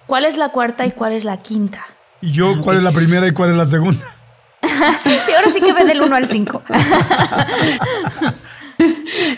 ¿Cuál 0.08 0.26
es 0.26 0.38
la 0.38 0.50
cuarta 0.50 0.86
y 0.86 0.92
cuál 0.92 1.14
es 1.14 1.24
la 1.24 1.38
quinta? 1.38 1.86
¿Y 2.20 2.34
yo 2.34 2.50
ah, 2.50 2.62
cuál 2.62 2.76
es 2.80 2.84
la 2.84 2.92
primera 2.92 3.26
y 3.28 3.32
cuál 3.32 3.52
es 3.52 3.56
la 3.56 3.66
segunda? 3.66 4.19
sí, 5.26 5.34
ahora 5.36 5.52
sí 5.54 5.62
que 5.62 5.74
ve 5.74 5.86
del 5.86 6.02
1 6.02 6.16
al 6.16 6.28
5. 6.28 6.64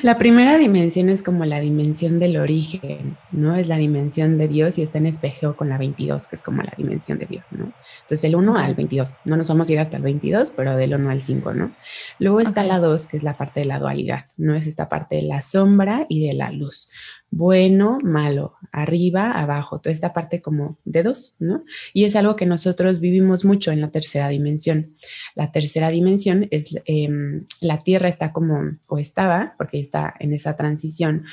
La 0.04 0.18
primera 0.18 0.58
dimensión 0.58 1.10
es 1.10 1.24
como 1.24 1.46
la 1.46 1.60
dimensión 1.60 2.20
del 2.20 2.38
origen, 2.38 3.18
¿no? 3.32 3.56
Es 3.56 3.68
la 3.68 3.78
dimensión 3.78 4.38
de 4.38 4.48
Dios 4.48 4.78
y 4.78 4.84
está 4.84 4.98
en 5.00 5.08
espejo 5.08 5.56
con 5.56 5.70
la 5.70 5.78
22, 5.78 6.28
que 6.28 6.36
es 6.36 6.44
como 6.44 6.62
la 6.62 6.74
dimensión 6.78 7.18
de 7.18 7.26
Dios, 7.26 7.54
¿no? 7.54 7.74
Entonces 8.02 8.24
el 8.24 8.36
1 8.36 8.56
al 8.56 8.76
22, 8.76 9.20
no 9.26 9.38
nos 9.38 9.48
vamos 9.50 9.70
a 9.70 9.74
ir 9.74 9.80
hasta 9.80 9.98
el 9.98 10.04
22, 10.04 10.54
pero 10.56 10.76
del 10.76 10.94
1 10.94 11.10
al 11.10 11.22
5, 11.22 11.54
¿no? 11.54 11.76
Luego 12.20 12.40
está 12.40 12.64
la 12.64 12.80
2, 12.80 13.08
que 13.08 13.18
es 13.18 13.24
la 13.24 13.38
parte 13.38 13.62
de 13.62 13.66
la 13.66 13.80
dualidad, 13.80 14.24
¿no? 14.38 14.56
Es 14.56 14.68
esta 14.68 14.90
parte 14.90 15.18
de 15.18 15.24
la 15.24 15.42
sombra 15.42 16.06
y 16.10 16.26
de 16.28 16.34
la 16.34 16.52
luz 16.52 16.90
bueno, 17.32 17.98
malo, 18.04 18.56
arriba, 18.74 19.32
abajo, 19.32 19.80
toda 19.80 19.92
esta 19.92 20.14
parte 20.14 20.42
como 20.42 20.78
de 20.84 21.02
dos, 21.02 21.36
¿no? 21.40 21.64
Y 21.94 22.04
es 22.04 22.18
algo 22.18 22.36
que 22.36 22.46
nosotros 22.46 23.00
vivimos 23.00 23.46
mucho 23.46 23.72
en 23.72 23.80
la 23.80 23.90
tercera 23.90 24.28
dimensión. 24.28 24.94
La 25.34 25.50
tercera 25.54 25.90
dimensión 25.90 26.50
es, 26.52 26.76
em, 26.86 27.46
la 27.62 27.78
Tierra 27.78 28.10
está 28.10 28.34
como, 28.34 28.78
o 28.90 28.98
estaba, 28.98 29.56
porque 29.58 29.80
está 29.80 30.14
en 30.20 30.34
esa 30.34 30.58
transición, 30.58 31.24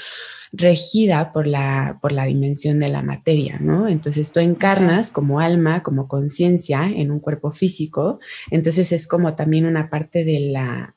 regida 0.52 1.32
por 1.32 1.48
la, 1.48 1.98
por 2.00 2.12
la 2.12 2.26
dimensión 2.26 2.78
de 2.78 2.88
la 2.88 3.02
materia, 3.02 3.58
¿no? 3.60 3.88
Entonces 3.88 4.32
tú 4.32 4.38
encarnas 4.38 5.10
como 5.10 5.40
alma, 5.40 5.82
como 5.82 6.06
conciencia 6.06 6.86
en 6.86 7.10
un 7.10 7.18
cuerpo 7.18 7.50
físico, 7.50 8.20
entonces 8.52 8.92
es 8.92 9.08
como 9.08 9.34
también 9.34 9.66
una 9.66 9.90
parte 9.90 10.24
de 10.24 10.50
la 10.52 10.94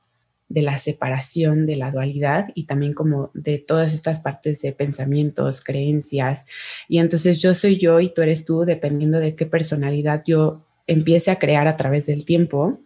de 0.52 0.62
la 0.62 0.78
separación, 0.78 1.66
de 1.66 1.78
la 1.78 1.91
dualidad 1.91 2.45
y 2.56 2.66
también 2.66 2.91
como 2.91 3.32
de 3.34 3.58
todas 3.58 3.93
estas 3.93 4.20
partes 4.20 4.62
de 4.62 4.74
pensamientos, 4.74 5.64
creencias. 5.64 6.45
Y 6.89 6.99
entonces 6.99 7.41
yo 7.41 7.56
soy 7.56 7.78
yo 7.78 7.99
y 8.02 8.14
tú 8.14 8.22
eres 8.22 8.43
tú, 8.43 8.66
dependiendo 8.66 9.20
de 9.20 9.36
qué 9.36 9.45
personalidad 9.45 10.24
yo 10.26 10.66
empiece 10.88 11.32
a 11.32 11.39
crear 11.39 11.68
a 11.68 11.78
través 11.78 12.06
del 12.08 12.26
tiempo. 12.26 12.80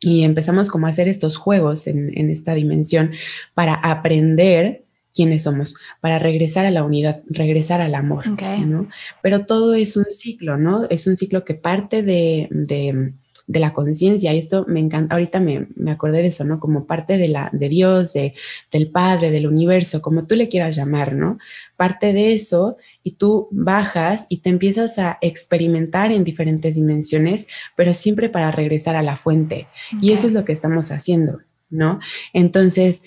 Y 0.00 0.24
empezamos 0.24 0.70
como 0.70 0.86
a 0.86 0.90
hacer 0.90 1.08
estos 1.08 1.36
juegos 1.36 1.86
en, 1.86 2.30
esta 2.30 2.54
dimensión 2.54 3.12
para 3.54 3.74
aprender 3.74 4.84
quiénes 5.14 5.42
somos, 5.42 5.76
para 6.00 6.18
regresar 6.18 6.66
a 6.66 6.70
la 6.70 6.84
unidad, 6.84 7.22
regresar 7.28 7.80
al 7.80 7.94
amor, 7.94 8.24
¿no? 8.66 8.88
Pero 9.22 9.46
todo 9.46 9.74
es 9.74 9.96
un 9.96 10.04
ciclo, 10.04 10.58
¿no? 10.58 10.84
Es 10.90 11.06
un 11.06 11.16
ciclo 11.16 11.44
que 11.44 11.54
parte 11.54 12.02
de 12.02 12.48
de 12.50 13.14
la 13.48 13.72
conciencia. 13.72 14.32
Y 14.32 14.38
esto 14.38 14.64
me 14.68 14.80
encanta, 14.80 15.14
ahorita 15.14 15.40
me, 15.40 15.68
me, 15.76 15.90
acordé 15.90 16.22
de 16.22 16.28
eso, 16.28 16.44
¿no? 16.44 16.58
Como 16.58 16.86
parte 16.86 17.18
de, 17.18 17.28
la, 17.28 17.50
de 17.52 17.68
Dios, 17.68 18.12
de, 18.12 18.34
del 18.70 18.90
Padre, 18.90 19.30
del 19.30 19.46
universo, 19.46 20.02
como 20.02 20.26
tú 20.26 20.34
le 20.34 20.48
quieras 20.48 20.76
llamar, 20.76 21.14
¿no? 21.14 21.38
Parte 21.76 22.12
de 22.12 22.32
eso 22.32 22.76
y 23.02 23.12
tú 23.12 23.48
bajas 23.50 24.26
y 24.28 24.38
te 24.38 24.50
empiezas 24.50 24.98
a 24.98 25.18
experimentar 25.20 26.10
en 26.12 26.24
diferentes 26.24 26.74
dimensiones, 26.74 27.48
pero 27.76 27.92
siempre 27.92 28.28
para 28.28 28.50
regresar 28.50 28.96
a 28.96 29.02
la 29.02 29.16
fuente. 29.16 29.68
Y 30.00 30.12
eso 30.12 30.26
es 30.26 30.32
lo 30.32 30.44
que 30.44 30.52
estamos 30.52 30.90
haciendo, 30.90 31.40
¿no? 31.70 32.00
Entonces, 32.32 33.04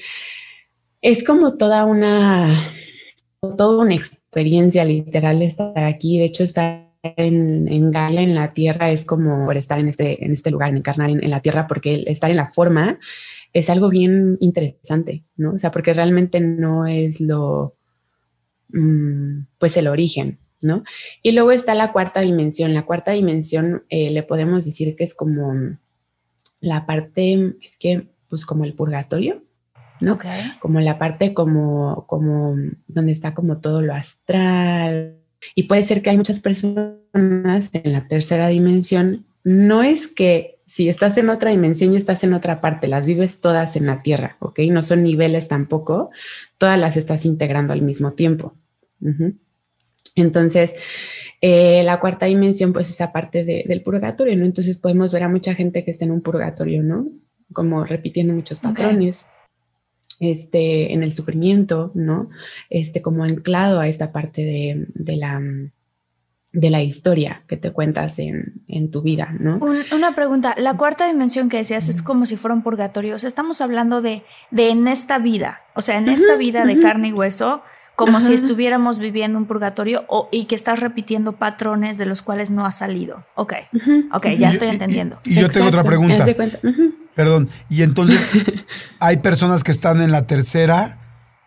es 1.01 1.23
como 1.23 1.55
toda 1.57 1.85
una, 1.85 2.53
toda 3.57 3.83
una 3.83 3.95
experiencia 3.95 4.83
literal 4.85 5.41
estar 5.41 5.83
aquí. 5.85 6.17
De 6.17 6.25
hecho, 6.25 6.43
estar 6.43 6.88
en, 7.03 7.67
en 7.67 7.91
Gaia, 7.91 8.21
en 8.21 8.35
la 8.35 8.49
Tierra, 8.49 8.91
es 8.91 9.05
como 9.05 9.45
por 9.45 9.57
estar 9.57 9.79
en 9.79 9.87
este, 9.87 10.23
en 10.23 10.31
este 10.31 10.51
lugar, 10.51 10.69
en 10.69 10.77
encarnar 10.77 11.09
en, 11.09 11.29
la 11.29 11.41
Tierra, 11.41 11.67
porque 11.67 12.03
estar 12.07 12.29
en 12.29 12.37
la 12.37 12.47
forma 12.47 12.99
es 13.53 13.69
algo 13.69 13.89
bien 13.89 14.37
interesante, 14.41 15.23
¿no? 15.35 15.53
O 15.53 15.57
sea, 15.57 15.71
porque 15.71 15.93
realmente 15.93 16.39
no 16.39 16.85
es 16.85 17.19
lo, 17.21 17.75
mm, 18.69 19.45
pues 19.57 19.77
el 19.77 19.87
origen, 19.87 20.39
¿no? 20.61 20.83
Y 21.23 21.31
luego 21.31 21.51
está 21.51 21.73
la 21.73 21.91
cuarta 21.91 22.21
dimensión. 22.21 22.73
La 22.73 22.85
cuarta 22.85 23.11
dimensión 23.11 23.85
eh, 23.89 24.11
le 24.11 24.23
podemos 24.23 24.65
decir 24.65 24.95
que 24.95 25.03
es 25.03 25.15
como 25.15 25.77
la 26.61 26.85
parte, 26.85 27.55
es 27.63 27.77
que, 27.77 28.09
pues 28.27 28.45
como 28.45 28.65
el 28.65 28.73
purgatorio, 28.73 29.43
¿no? 30.01 30.17
Como 30.59 30.79
la 30.79 30.97
parte 30.99 31.33
como, 31.33 32.05
como 32.07 32.55
donde 32.87 33.11
está 33.11 33.33
como 33.33 33.59
todo 33.59 33.81
lo 33.81 33.93
astral, 33.93 35.18
y 35.55 35.63
puede 35.63 35.81
ser 35.83 36.01
que 36.01 36.09
hay 36.09 36.17
muchas 36.17 36.39
personas 36.39 37.71
en 37.73 37.93
la 37.93 38.07
tercera 38.07 38.47
dimensión. 38.47 39.25
No 39.43 39.83
es 39.83 40.07
que 40.07 40.59
si 40.65 40.89
estás 40.89 41.17
en 41.17 41.29
otra 41.29 41.51
dimensión 41.51 41.93
y 41.93 41.97
estás 41.97 42.23
en 42.23 42.33
otra 42.33 42.61
parte, 42.61 42.87
las 42.87 43.07
vives 43.07 43.41
todas 43.41 43.75
en 43.75 43.87
la 43.87 44.01
Tierra, 44.03 44.37
¿ok? 44.39 44.59
No 44.69 44.83
son 44.83 45.03
niveles 45.03 45.47
tampoco, 45.47 46.11
todas 46.57 46.77
las 46.77 46.97
estás 46.97 47.25
integrando 47.25 47.73
al 47.73 47.81
mismo 47.81 48.13
tiempo. 48.13 48.55
Entonces, 50.15 50.75
eh, 51.41 51.81
la 51.83 51.99
cuarta 51.99 52.25
dimensión, 52.25 52.73
pues 52.73 52.89
esa 52.89 53.11
parte 53.11 53.43
del 53.43 53.81
purgatorio, 53.81 54.37
¿no? 54.37 54.45
Entonces 54.45 54.77
podemos 54.77 55.11
ver 55.11 55.23
a 55.23 55.29
mucha 55.29 55.55
gente 55.55 55.83
que 55.83 55.91
está 55.91 56.05
en 56.05 56.11
un 56.11 56.21
purgatorio, 56.21 56.83
¿no? 56.83 57.07
Como 57.53 57.83
repitiendo 57.85 58.33
muchos 58.33 58.59
patrones 58.59 59.25
este, 60.20 60.93
en 60.93 61.03
el 61.03 61.11
sufrimiento, 61.11 61.91
¿no? 61.95 62.30
Este, 62.70 63.01
como 63.01 63.24
anclado 63.24 63.80
a 63.80 63.88
esta 63.88 64.11
parte 64.11 64.43
de, 64.43 64.88
de 64.93 65.15
la 65.15 65.41
de 66.51 66.70
la 66.70 66.82
historia 66.82 67.43
que 67.47 67.57
te 67.57 67.72
cuentas 67.72 68.17
en, 68.20 68.63
en 68.67 68.89
tu 68.89 69.01
vida, 69.01 69.36
¿no? 69.39 69.59
una 69.95 70.15
pregunta, 70.15 70.55
la 70.57 70.76
cuarta 70.78 71.07
dimensión 71.07 71.47
que 71.47 71.57
decías 71.57 71.89
es 71.89 72.01
como 72.01 72.26
si 72.26 72.38
fuera 72.38 72.55
un 72.55 72.63
purgatorio, 72.63 73.15
o 73.15 73.20
sea, 73.20 73.28
estamos 73.28 73.61
hablando 73.61 74.01
de, 74.01 74.24
de 74.49 74.70
en 74.70 74.88
esta 74.88 75.20
vida, 75.20 75.61
o 75.76 75.82
sea, 75.82 75.97
en 75.97 76.09
esta 76.09 76.36
vida 76.38 76.65
de 76.65 76.80
carne 76.80 77.09
y 77.09 77.13
hueso, 77.13 77.61
como 77.95 78.22
si 78.22 78.34
estuviéramos 78.34 78.97
viviendo 78.97 79.38
un 79.38 79.45
purgatorio 79.45 80.05
o, 80.07 80.30
y 80.32 80.45
que 80.45 80.55
estás 80.55 80.80
repitiendo 80.80 81.34
patrones 81.34 81.97
de 81.97 82.05
los 82.05 82.22
cuales 82.22 82.49
no 82.49 82.65
has 82.65 82.78
salido. 82.78 83.26
Ok, 83.36 83.55
ok, 84.13 84.28
ya 84.38 84.51
estoy 84.51 84.70
entendiendo. 84.70 85.20
Y, 85.26 85.36
yo 85.36 85.49
tengo 85.49 85.67
otra 85.67 85.84
pregunta. 85.84 86.26
Perdón. 87.20 87.49
Y 87.70 87.82
entonces 87.82 88.32
hay 88.99 89.17
personas 89.17 89.65
que 89.65 89.72
están 89.72 90.01
en 90.01 90.09
la 90.09 90.26
tercera 90.26 91.01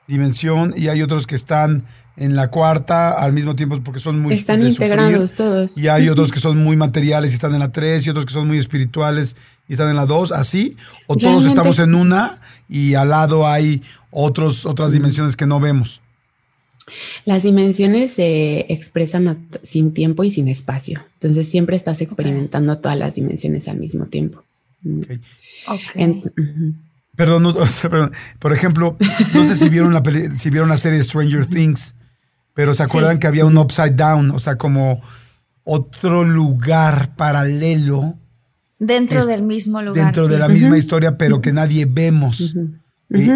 dimensión 0.07 0.75
y 0.77 0.89
hay 0.89 1.01
otros 1.01 1.27
que 1.27 1.35
están 1.35 1.87
en 2.19 2.37
la 2.37 2.51
cuarta 2.51 3.13
al 3.13 3.33
mismo 3.33 3.57
tiempo 3.57 3.81
porque 3.83 3.99
son 3.99 4.21
muy 4.21 4.35
están 4.35 4.63
integrados 4.67 5.35
todos. 5.35 5.79
Y 5.79 5.89
hay 5.89 6.11
otros 6.11 6.31
que 6.31 6.41
son 6.41 6.63
muy 6.63 6.77
materiales 6.77 7.33
y 7.33 7.37
están 7.37 7.55
en 7.55 7.61
la 7.61 7.73
tres 7.73 8.07
y 8.07 8.11
otros 8.11 8.27
que 8.27 8.35
son 8.35 8.47
muy 8.47 8.59
espirituales 8.59 9.35
y 9.67 9.73
están 9.73 9.89
en 9.89 9.97
la 9.97 10.05
dos 10.05 10.31
así. 10.31 10.77
O 11.07 11.17
todos 11.17 11.47
estamos 11.47 11.79
en 11.79 11.95
una 11.95 12.43
y 12.69 12.93
al 12.93 13.09
lado 13.09 13.49
hay 13.49 13.83
otros 14.11 14.67
otras 14.67 14.93
dimensiones 14.93 15.37
que 15.37 15.47
no 15.47 15.59
vemos. 15.59 16.03
Las 17.25 17.45
dimensiones 17.45 18.13
se 18.13 18.71
expresan 18.71 19.49
sin 19.63 19.95
tiempo 19.95 20.23
y 20.23 20.31
sin 20.31 20.49
espacio. 20.49 21.03
Entonces 21.15 21.49
siempre 21.49 21.77
estás 21.77 22.03
experimentando 22.03 22.77
todas 22.77 22.99
las 22.99 23.15
dimensiones 23.15 23.69
al 23.69 23.79
mismo 23.79 24.05
tiempo 24.05 24.45
Perdón, 27.17 27.55
por 28.39 28.55
ejemplo, 28.55 28.97
no 29.35 29.45
sé 29.45 29.55
si 29.55 29.69
vieron, 29.69 29.93
la 29.93 30.03
si 30.39 30.51
vieron 30.51 30.71
la 30.71 30.79
serie 30.79 31.03
Stranger 31.03 31.47
Things, 31.47 31.95
pero 32.55 32.73
se 32.73 32.83
acuerdan 32.83 33.19
que 33.19 33.27
había 33.27 33.45
un 33.45 33.59
upside 33.59 33.97
down, 33.97 34.31
o 34.31 34.39
sea, 34.39 34.57
como 34.57 35.03
otro 35.63 36.25
lugar 36.25 37.15
paralelo. 37.17 38.19
Dentro 38.79 39.27
del 39.27 39.43
mismo 39.43 39.83
lugar. 39.83 40.07
Dentro 40.07 40.27
de 40.27 40.39
la 40.39 40.49
misma 40.49 40.79
historia, 40.79 41.19
pero 41.19 41.41
que 41.41 41.53
nadie 41.53 41.85
vemos. 41.85 42.57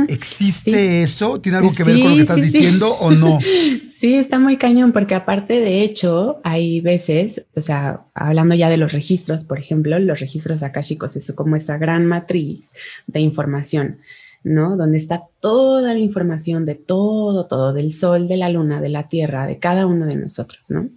¿Existe 0.09 1.03
eso? 1.03 1.41
¿Tiene 1.41 1.59
algo 1.59 1.73
que 1.75 1.85
ver 1.85 2.01
con 2.01 2.11
lo 2.11 2.15
que 2.17 2.23
estás 2.23 2.43
diciendo 2.43 2.95
o 2.95 3.11
no? 3.11 3.39
Sí, 3.87 4.15
está 4.15 4.39
muy 4.39 4.57
cañón, 4.57 4.93
porque 4.93 5.15
aparte 5.15 5.61
de 5.61 5.83
hecho, 5.83 6.41
hay 6.45 6.81
veces, 6.81 7.47
o 7.55 7.61
sea, 7.61 8.05
hablando 8.15 8.55
ya 8.55 8.69
de 8.69 8.77
los 8.77 8.93
registros, 8.93 9.45
por 9.45 9.59
ejemplo, 9.59 9.99
los 9.99 10.21
registros 10.21 10.63
akáshicos 10.63 11.17
es 11.17 11.33
como 11.33 11.57
esa 11.57 11.79
gran 11.79 12.07
matriz 12.07 12.73
de 13.07 13.21
información. 13.21 13.99
¿No? 14.47 14.77
Donde 14.77 14.97
está 14.97 15.25
toda 15.41 15.93
la 15.93 15.99
información 15.99 16.65
de 16.67 16.77
todo, 16.77 17.47
todo, 17.47 17.73
del 17.73 17.91
sol, 17.91 18.29
de 18.29 18.37
la 18.37 18.49
luna, 18.49 18.81
de 18.81 18.89
la 18.89 19.09
tierra, 19.09 19.45
de 19.45 19.59
cada 19.59 19.87
uno 19.87 20.07
de 20.07 20.15
nosotros, 20.15 20.71
¿no? 20.71 20.89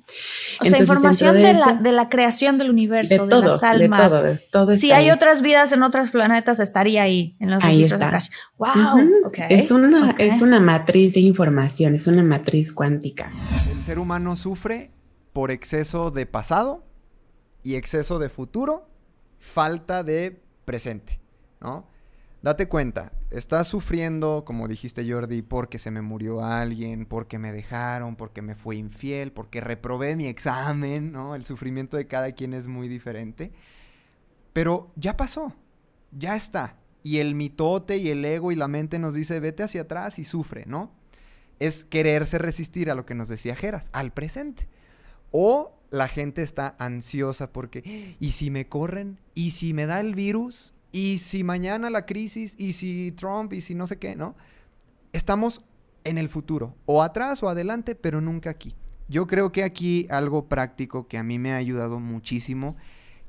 O 0.62 0.66
sea, 0.66 0.78
información 0.78 1.34
de, 1.36 1.92
la, 1.92 2.10
creación 2.10 2.60
del 2.60 2.70
universo, 2.70 3.26
de, 3.26 3.42
las 3.42 3.64
almas. 3.64 4.12
De 4.12 4.36
todo, 4.52 4.68
todo 4.68 4.78
si 4.78 4.92
hay 4.92 5.10
otras 5.10 5.42
vidas 5.42 5.72
en 5.72 5.82
otros 5.82 6.12
planetas, 6.12 6.60
estaría 6.60 7.02
ahí, 7.02 7.36
en 7.40 7.50
los 7.50 7.64
registros 7.64 8.00
de 8.00 8.06
Akash. 8.06 8.28
¡Wow! 8.60 9.32
Es, 9.50 9.72
una, 9.72 10.14
es 10.20 10.44
una 10.44 10.60
matriz 10.60 11.16
de 11.16 11.22
información, 11.22 11.96
es 11.96 12.06
una 12.06 12.22
matriz 12.22 12.72
cuántica. 12.72 13.32
El 13.72 13.84
ser 13.84 13.98
humano 13.98 14.36
sufre 14.36 14.92
por 15.34 15.50
exceso 15.50 16.12
de 16.12 16.28
pasado 16.28 16.84
y 17.64 17.76
exceso 17.76 18.20
de 18.20 18.30
futuro, 18.30 18.88
falta 19.40 20.04
de 20.04 20.40
presente, 20.66 21.20
¿no? 21.62 21.89
Date 22.42 22.70
cuenta, 22.70 23.12
estás 23.32 23.68
sufriendo, 23.68 24.46
como 24.46 24.70
dijiste 24.70 25.10
Jordi, 25.10 25.42
porque 25.42 25.78
se 25.78 25.92
me 25.92 26.02
murió 26.02 26.42
alguien, 26.42 27.06
porque 27.06 27.38
me 27.38 27.52
dejaron, 27.52 28.16
porque 28.16 28.42
me 28.42 28.56
fui 28.56 28.78
infiel, 28.78 29.34
porque 29.34 29.60
reprobé 29.60 30.16
mi 30.16 30.26
examen, 30.28 31.12
¿no? 31.12 31.36
El 31.36 31.44
sufrimiento 31.44 31.98
de 31.98 32.08
cada 32.08 32.32
quien 32.32 32.54
es 32.54 32.68
muy 32.70 32.88
diferente. 32.88 33.52
Pero 34.54 34.90
ya 34.96 35.18
pasó, 35.18 35.54
ya 36.18 36.38
está. 36.38 36.78
Y 37.04 37.18
el 37.18 37.36
mitote 37.36 37.98
y 37.98 38.10
el 38.10 38.24
ego 38.24 38.54
y 38.54 38.56
la 38.56 38.70
mente 38.70 39.00
nos 39.00 39.14
dice, 39.14 39.42
vete 39.42 39.64
hacia 39.64 39.82
atrás 39.82 40.18
y 40.18 40.24
sufre, 40.24 40.66
¿no? 40.66 40.94
Es 41.60 41.84
quererse 41.84 42.38
resistir 42.38 42.90
a 42.90 42.96
lo 42.96 43.06
que 43.06 43.16
nos 43.16 43.28
decía 43.28 43.58
Geras, 43.58 43.90
al 43.92 44.14
presente. 44.14 44.70
O 45.32 45.78
la 45.92 46.08
gente 46.08 46.42
está 46.42 46.78
ansiosa 46.80 47.52
porque, 47.52 48.16
¿y 48.18 48.32
si 48.32 48.50
me 48.50 48.70
corren? 48.70 49.20
¿Y 49.34 49.52
si 49.52 49.74
me 49.74 49.86
da 49.86 50.00
el 50.00 50.16
virus? 50.16 50.74
Y 50.92 51.20
si 51.20 51.44
mañana 51.44 51.90
la 51.90 52.06
crisis, 52.06 52.56
y 52.58 52.74
si 52.74 53.12
Trump, 53.12 53.54
y 53.54 53.62
si 53.62 53.76
no 53.76 53.88
sé 53.88 53.98
qué, 53.98 54.16
¿no? 54.16 54.36
Estamos 55.14 55.64
en 56.04 56.18
el 56.18 56.30
futuro, 56.30 56.76
o 56.86 57.04
atrás 57.04 57.44
o 57.44 57.50
adelante, 57.50 57.96
pero 57.96 58.22
nunca 58.22 58.50
aquí. 58.50 58.76
Yo 59.08 59.28
creo 59.28 59.52
que 59.52 59.64
aquí 59.64 60.08
algo 60.10 60.48
práctico 60.48 61.08
que 61.08 61.18
a 61.18 61.24
mí 61.24 61.40
me 61.40 61.54
ha 61.54 61.58
ayudado 61.58 62.00
muchísimo, 62.00 62.76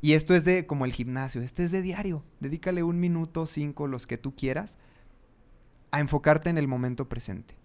y 0.02 0.12
esto 0.14 0.34
es 0.34 0.44
de 0.44 0.66
como 0.66 0.84
el 0.84 0.92
gimnasio, 0.92 1.42
este 1.42 1.64
es 1.64 1.70
de 1.72 1.82
diario, 1.82 2.22
dedícale 2.40 2.82
un 2.82 3.00
minuto, 3.00 3.46
cinco, 3.46 3.86
los 3.86 4.06
que 4.06 4.16
tú 4.16 4.34
quieras, 4.34 4.78
a 5.90 6.00
enfocarte 6.00 6.48
en 6.48 6.58
el 6.58 6.68
momento 6.68 7.08
presente. 7.08 7.59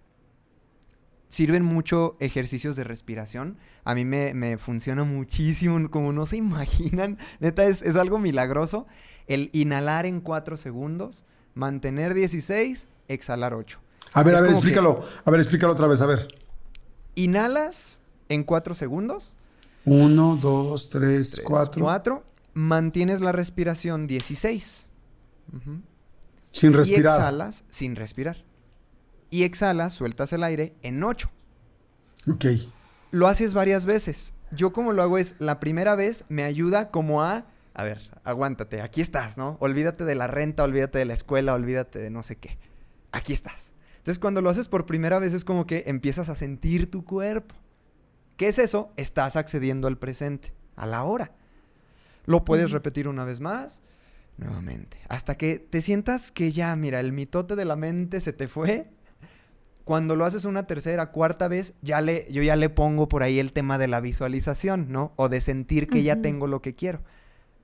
Sirven 1.28 1.64
mucho 1.64 2.14
ejercicios 2.20 2.76
de 2.76 2.84
respiración. 2.84 3.58
A 3.84 3.96
mí 3.96 4.06
me, 4.06 4.58
funciona 4.58 5.04
muchísimo, 5.04 5.90
como 5.90 6.14
no 6.14 6.26
se 6.26 6.38
imaginan. 6.46 7.18
Neta, 7.40 7.66
es, 7.66 7.82
es 7.82 7.96
algo 7.96 8.20
milagroso 8.20 8.88
el 9.28 9.50
inhalar 9.54 10.06
en 10.06 10.22
4 10.22 10.58
segundos, 10.58 11.26
mantener 11.54 12.14
16, 12.14 12.88
exhalar 13.08 13.54
8. 13.54 13.80
A 14.14 14.24
ver, 14.24 14.36
a 14.36 14.42
ver, 14.42 14.52
explícalo. 14.52 15.02
A 15.24 15.32
ver, 15.32 15.42
explícalo 15.42 15.74
otra 15.74 15.88
vez, 15.88 16.02
a 16.02 16.06
ver. 16.06 16.28
Inhalas 17.16 18.02
en 18.30 18.44
4 18.44 18.74
segundos. 18.76 19.36
1, 19.86 20.40
2, 20.42 20.90
3, 20.90 21.42
4. 21.46 21.84
4. 21.84 22.24
Mantienes 22.54 23.22
la 23.22 23.32
respiración 23.32 24.08
16. 24.08 24.88
Sin 26.52 26.74
respirar. 26.74 27.04
Y 27.04 27.18
exhalas 27.18 27.64
sin 27.70 27.96
respirar. 27.96 28.45
Y 29.30 29.44
exhalas, 29.44 29.94
sueltas 29.94 30.34
el 30.34 30.44
aire 30.44 30.76
en 30.82 31.04
8. 31.04 31.30
Ok. 32.32 32.46
Lo 33.12 33.28
haces 33.28 33.54
varias 33.54 33.86
veces. 33.86 34.34
Yo 34.52 34.72
como 34.74 34.94
lo 34.94 35.02
hago 35.02 35.18
es, 35.18 35.36
la 35.40 35.60
primera 35.60 35.96
vez 35.96 36.26
me 36.30 36.44
ayuda 36.44 36.92
como 36.92 37.24
a 37.24 37.46
a 37.76 37.84
ver, 37.84 38.00
aguántate, 38.24 38.82
aquí 38.82 39.02
estás, 39.02 39.36
¿no? 39.38 39.58
Olvídate 39.60 40.06
de 40.06 40.16
la 40.16 40.28
renta, 40.28 40.64
olvídate 40.64 40.98
de 40.98 41.06
la 41.06 41.14
escuela, 41.14 41.54
olvídate 41.54 42.00
de 42.00 42.10
no 42.10 42.24
sé 42.24 42.38
qué. 42.38 42.58
Aquí 43.12 43.34
estás. 43.34 43.74
Entonces 43.98 44.18
cuando 44.18 44.42
lo 44.42 44.50
haces 44.50 44.70
por 44.70 44.86
primera 44.86 45.20
vez 45.20 45.34
es 45.34 45.44
como 45.44 45.68
que 45.68 45.84
empiezas 45.88 46.30
a 46.30 46.36
sentir 46.36 46.90
tu 46.90 47.04
cuerpo. 47.04 47.54
¿Qué 48.38 48.48
es 48.48 48.60
eso? 48.60 48.94
Estás 48.96 49.36
accediendo 49.36 49.90
al 49.90 49.98
presente, 49.98 50.54
a 50.78 50.86
la 50.86 51.04
hora. 51.04 51.34
Lo 52.26 52.46
puedes 52.46 52.72
repetir 52.72 53.10
una 53.10 53.26
vez 53.26 53.42
más, 53.42 53.82
nuevamente, 54.38 54.98
hasta 55.10 55.36
que 55.36 55.60
te 55.60 55.82
sientas 55.82 56.32
que 56.32 56.54
ya, 56.54 56.74
mira, 56.78 57.02
el 57.02 57.12
mitote 57.12 57.58
de 57.58 57.66
la 57.66 57.76
mente 57.76 58.22
se 58.22 58.32
te 58.32 58.48
fue. 58.48 58.90
Cuando 59.86 60.16
lo 60.16 60.26
haces 60.26 60.46
una 60.46 60.66
tercera, 60.66 61.12
cuarta 61.12 61.48
vez, 61.48 61.76
ya 61.84 62.02
le, 62.02 62.28
yo 62.32 62.42
ya 62.42 62.56
le 62.56 62.70
pongo 62.70 63.08
por 63.08 63.22
ahí 63.22 63.38
el 63.38 63.54
tema 63.54 63.78
de 63.78 63.88
la 63.88 64.02
visualización, 64.02 64.88
¿no? 64.90 65.14
O 65.16 65.30
de 65.30 65.42
sentir 65.42 65.88
que 65.88 66.02
ya 66.02 66.22
tengo 66.24 66.48
lo 66.48 66.64
que 66.64 66.74
quiero. 66.74 67.02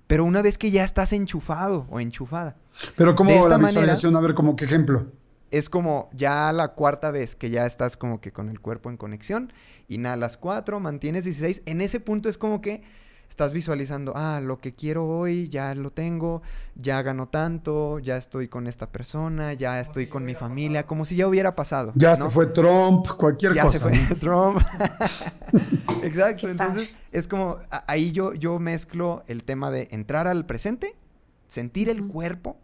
Pero 0.05 0.23
una 0.23 0.43
vez 0.43 0.59
que 0.59 0.69
ya 0.69 0.83
estás 0.83 1.13
enchufado 1.13 1.87
o 1.89 1.99
enchufada. 1.99 2.57
Pero 2.95 3.15
¿cómo 3.15 3.31
la 3.47 3.57
visualización? 3.57 4.15
a 4.15 4.21
ver, 4.21 4.35
como 4.35 4.55
qué 4.55 4.65
ejemplo. 4.65 5.07
Es 5.49 5.67
como 5.67 6.11
ya 6.13 6.53
la 6.53 6.73
cuarta 6.73 7.09
vez 7.09 7.35
que 7.35 7.49
ya 7.49 7.65
estás 7.65 7.97
como 7.97 8.21
que 8.21 8.31
con 8.31 8.49
el 8.49 8.59
cuerpo 8.59 8.91
en 8.91 8.97
conexión. 8.97 9.51
Inhalas 9.87 10.37
cuatro, 10.37 10.79
mantienes 10.79 11.23
16. 11.23 11.63
En 11.65 11.81
ese 11.81 11.99
punto 11.99 12.29
es 12.29 12.37
como 12.37 12.61
que 12.61 12.83
estás 13.31 13.53
visualizando, 13.53 14.11
ah, 14.17 14.41
lo 14.43 14.59
que 14.59 14.75
quiero 14.75 15.07
hoy 15.07 15.47
ya 15.47 15.73
lo 15.73 15.89
tengo, 15.91 16.41
ya 16.75 17.01
gano 17.01 17.29
tanto, 17.29 17.97
ya 17.99 18.17
estoy 18.17 18.49
con 18.49 18.67
esta 18.67 18.91
persona, 18.91 19.53
ya 19.53 19.79
estoy 19.79 20.07
con 20.07 20.25
mi 20.25 20.35
familia, 20.35 20.85
como 20.85 21.05
si 21.05 21.15
ya 21.15 21.27
hubiera 21.27 21.55
pasado. 21.55 21.93
Ya 21.95 22.13
se 22.17 22.29
fue 22.29 22.47
Trump, 22.47 23.07
cualquier 23.17 23.53
cosa. 23.53 23.63
Ya 23.63 23.71
se 23.71 23.79
fue 23.79 24.15
Trump. 24.19 24.61
Exacto, 26.03 26.49
entonces 26.49 26.93
es 27.13 27.29
como, 27.29 27.57
ahí 27.87 28.11
yo, 28.11 28.33
yo 28.33 28.59
mezclo 28.59 29.23
el 29.27 29.45
tema 29.45 29.71
de 29.71 29.87
entrar 29.91 30.27
al 30.27 30.45
presente, 30.45 30.93
sentir 31.47 31.87
el 31.87 32.05
cuerpo 32.05 32.57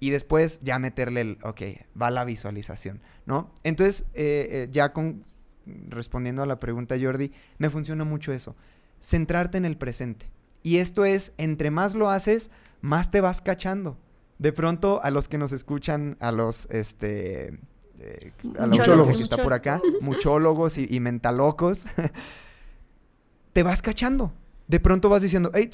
y 0.00 0.10
después 0.10 0.58
ya 0.60 0.80
meterle 0.80 1.20
el, 1.20 1.38
ok, 1.44 1.62
va 2.00 2.10
la 2.10 2.24
visualización, 2.24 3.00
¿no? 3.26 3.52
Entonces, 3.62 4.06
eh, 4.14 4.48
eh, 4.50 4.68
ya 4.72 4.88
con, 4.92 5.24
respondiendo 5.88 6.42
a 6.42 6.46
la 6.46 6.58
pregunta 6.58 6.96
Jordi, 7.00 7.30
me 7.58 7.70
funciona 7.70 8.02
mucho 8.02 8.32
eso 8.32 8.56
centrarte 9.04 9.58
en 9.58 9.64
el 9.64 9.76
presente. 9.76 10.30
Y 10.62 10.78
esto 10.78 11.04
es, 11.04 11.34
entre 11.36 11.70
más 11.70 11.94
lo 11.94 12.08
haces, 12.08 12.50
más 12.80 13.10
te 13.10 13.20
vas 13.20 13.40
cachando. 13.40 13.98
De 14.38 14.52
pronto, 14.52 15.00
a 15.02 15.10
los 15.10 15.28
que 15.28 15.38
nos 15.38 15.52
escuchan, 15.52 16.16
a 16.20 16.32
los, 16.32 16.66
este, 16.70 17.60
eh, 18.00 18.32
a 18.58 18.66
los 18.66 19.08
que 19.08 19.22
está 19.22 19.42
por 19.42 19.52
acá, 19.52 19.80
muchólogos 20.00 20.78
y, 20.78 21.00
mentalocos, 21.00 21.84
te 23.52 23.62
vas 23.62 23.82
cachando. 23.82 24.32
De 24.66 24.80
pronto 24.80 25.10
vas 25.10 25.22
diciendo, 25.22 25.50
hey, 25.54 25.70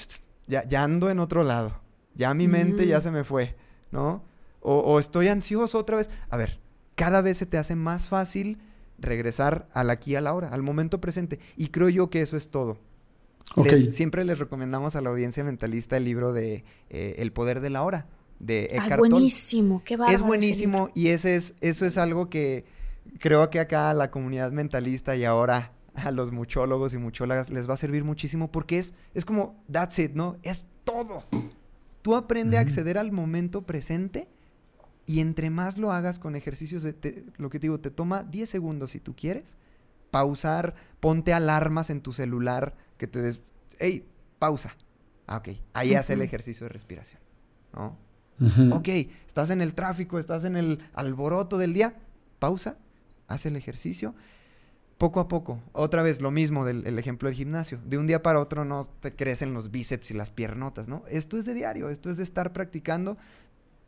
ya, 0.49 0.67
ya, 0.67 0.83
ando 0.83 1.09
en 1.09 1.21
otro 1.21 1.45
lado. 1.45 1.81
Ya 2.17 2.35
mi 2.35 2.49
mente 2.49 2.87
ya 2.87 3.01
se 3.01 3.13
me 3.13 3.23
fue, 3.23 3.57
¿no? 3.93 4.25
O, 4.61 4.75
o 4.75 4.99
estoy 4.99 5.29
ansioso 5.29 5.79
otra 5.79 5.97
vez. 5.97 6.11
A 6.29 6.37
ver, 6.37 6.59
cada 6.97 7.23
vez 7.23 7.39
se 7.39 7.47
te 7.47 7.57
hace 7.57 7.77
más 7.77 8.09
fácil 8.09 8.59
regresar 8.99 9.69
al 9.73 9.89
aquí, 9.89 10.17
a 10.17 10.21
la 10.21 10.35
hora, 10.35 10.49
al 10.49 10.63
momento 10.63 11.01
presente. 11.01 11.39
Y 11.57 11.69
creo 11.69 11.89
yo 11.89 12.11
que 12.11 12.21
eso 12.21 12.37
es 12.37 12.51
todo 12.51 12.77
siempre 13.93 14.25
les 14.25 14.39
recomendamos 14.39 14.97
a 14.97 15.01
la 15.01 15.11
audiencia 15.11 15.45
mentalista 15.45 15.97
el 15.97 16.05
libro 16.05 16.33
de 16.33 16.65
eh, 16.89 17.17
El 17.19 17.33
poder 17.33 17.61
de 17.61 17.71
la 17.71 17.83
hora 17.83 18.07
de 18.39 18.65
Eckhart 18.65 18.99
Tolle. 18.99 19.11
buenísimo, 19.11 19.83
qué 19.85 19.99
Es 20.09 20.23
buenísimo 20.23 20.91
y 20.95 21.09
ese 21.09 21.37
es, 21.37 21.55
eso 21.61 21.85
es 21.85 21.99
algo 21.99 22.31
que 22.31 22.65
creo 23.19 23.49
que 23.51 23.61
acá 23.61 23.91
a 23.91 23.95
la 23.95 24.11
comunidad 24.11 24.53
mentalista 24.53 25.17
y 25.17 25.25
ahora 25.25 25.73
a 25.95 26.11
los 26.11 26.33
muchólogos 26.33 26.95
y 26.95 26.99
muchólogas 26.99 27.51
les 27.51 27.69
va 27.69 27.75
a 27.75 27.77
servir 27.77 28.05
muchísimo 28.05 28.51
porque 28.51 28.79
es, 28.79 28.95
es 29.15 29.25
como, 29.25 29.63
that's 29.71 29.99
it, 29.99 30.13
¿no? 30.13 30.37
Es 30.43 30.67
todo. 30.85 31.25
Tú 32.03 32.17
aprende 32.17 32.57
a 32.57 32.61
acceder 32.61 32.97
al 32.97 33.13
momento 33.13 33.63
presente 33.63 34.29
y 35.07 35.21
entre 35.21 35.51
más 35.51 35.77
lo 35.77 35.93
hagas 35.93 36.19
con 36.19 36.37
ejercicios, 36.37 36.83
de 36.83 37.25
lo 37.37 37.51
que 37.51 37.59
te 37.59 37.67
digo, 37.67 37.81
te 37.81 37.91
toma 37.91 38.23
10 38.23 38.49
segundos 38.49 38.93
si 38.93 39.01
tú 39.01 39.15
quieres, 39.15 39.57
pausar, 40.11 40.75
ponte 41.01 41.33
alarmas 41.33 41.91
en 41.91 42.01
tu 42.01 42.13
celular 42.13 42.75
que 42.97 43.07
te 43.07 43.21
des, 43.21 43.41
hey, 43.79 44.07
pausa. 44.39 44.77
Ah, 45.27 45.37
ok, 45.39 45.49
ahí 45.75 45.95
hace 45.95 46.15
el 46.15 46.23
ejercicio 46.23 46.67
de 46.67 46.73
respiración, 46.73 47.21
¿no? 47.73 47.97
Ok, 48.75 48.89
estás 49.27 49.51
en 49.51 49.61
el 49.61 49.75
tráfico, 49.75 50.19
estás 50.19 50.45
en 50.45 50.57
el 50.57 50.81
alboroto 50.95 51.59
del 51.59 51.75
día, 51.75 51.95
pausa, 52.39 52.79
haz 53.29 53.47
el 53.47 53.57
ejercicio. 53.57 54.15
Poco 54.97 55.21
a 55.21 55.29
poco, 55.29 55.63
otra 55.73 56.03
vez 56.03 56.21
lo 56.21 56.31
mismo 56.31 56.67
del 56.67 56.99
ejemplo 56.99 57.29
del 57.29 57.37
gimnasio. 57.37 57.81
De 57.87 57.97
un 57.97 58.07
día 58.07 58.23
para 58.23 58.39
otro 58.39 58.67
no 58.67 58.85
te 58.85 59.15
crecen 59.15 59.55
los 59.55 59.71
bíceps 59.71 60.11
y 60.11 60.15
las 60.15 60.31
piernotas, 60.31 60.89
¿no? 60.89 61.05
Esto 61.09 61.39
es 61.39 61.47
de 61.47 61.55
diario, 61.55 61.89
esto 61.89 62.11
es 62.11 62.19
de 62.19 62.23
estar 62.23 62.53
practicando, 62.53 63.17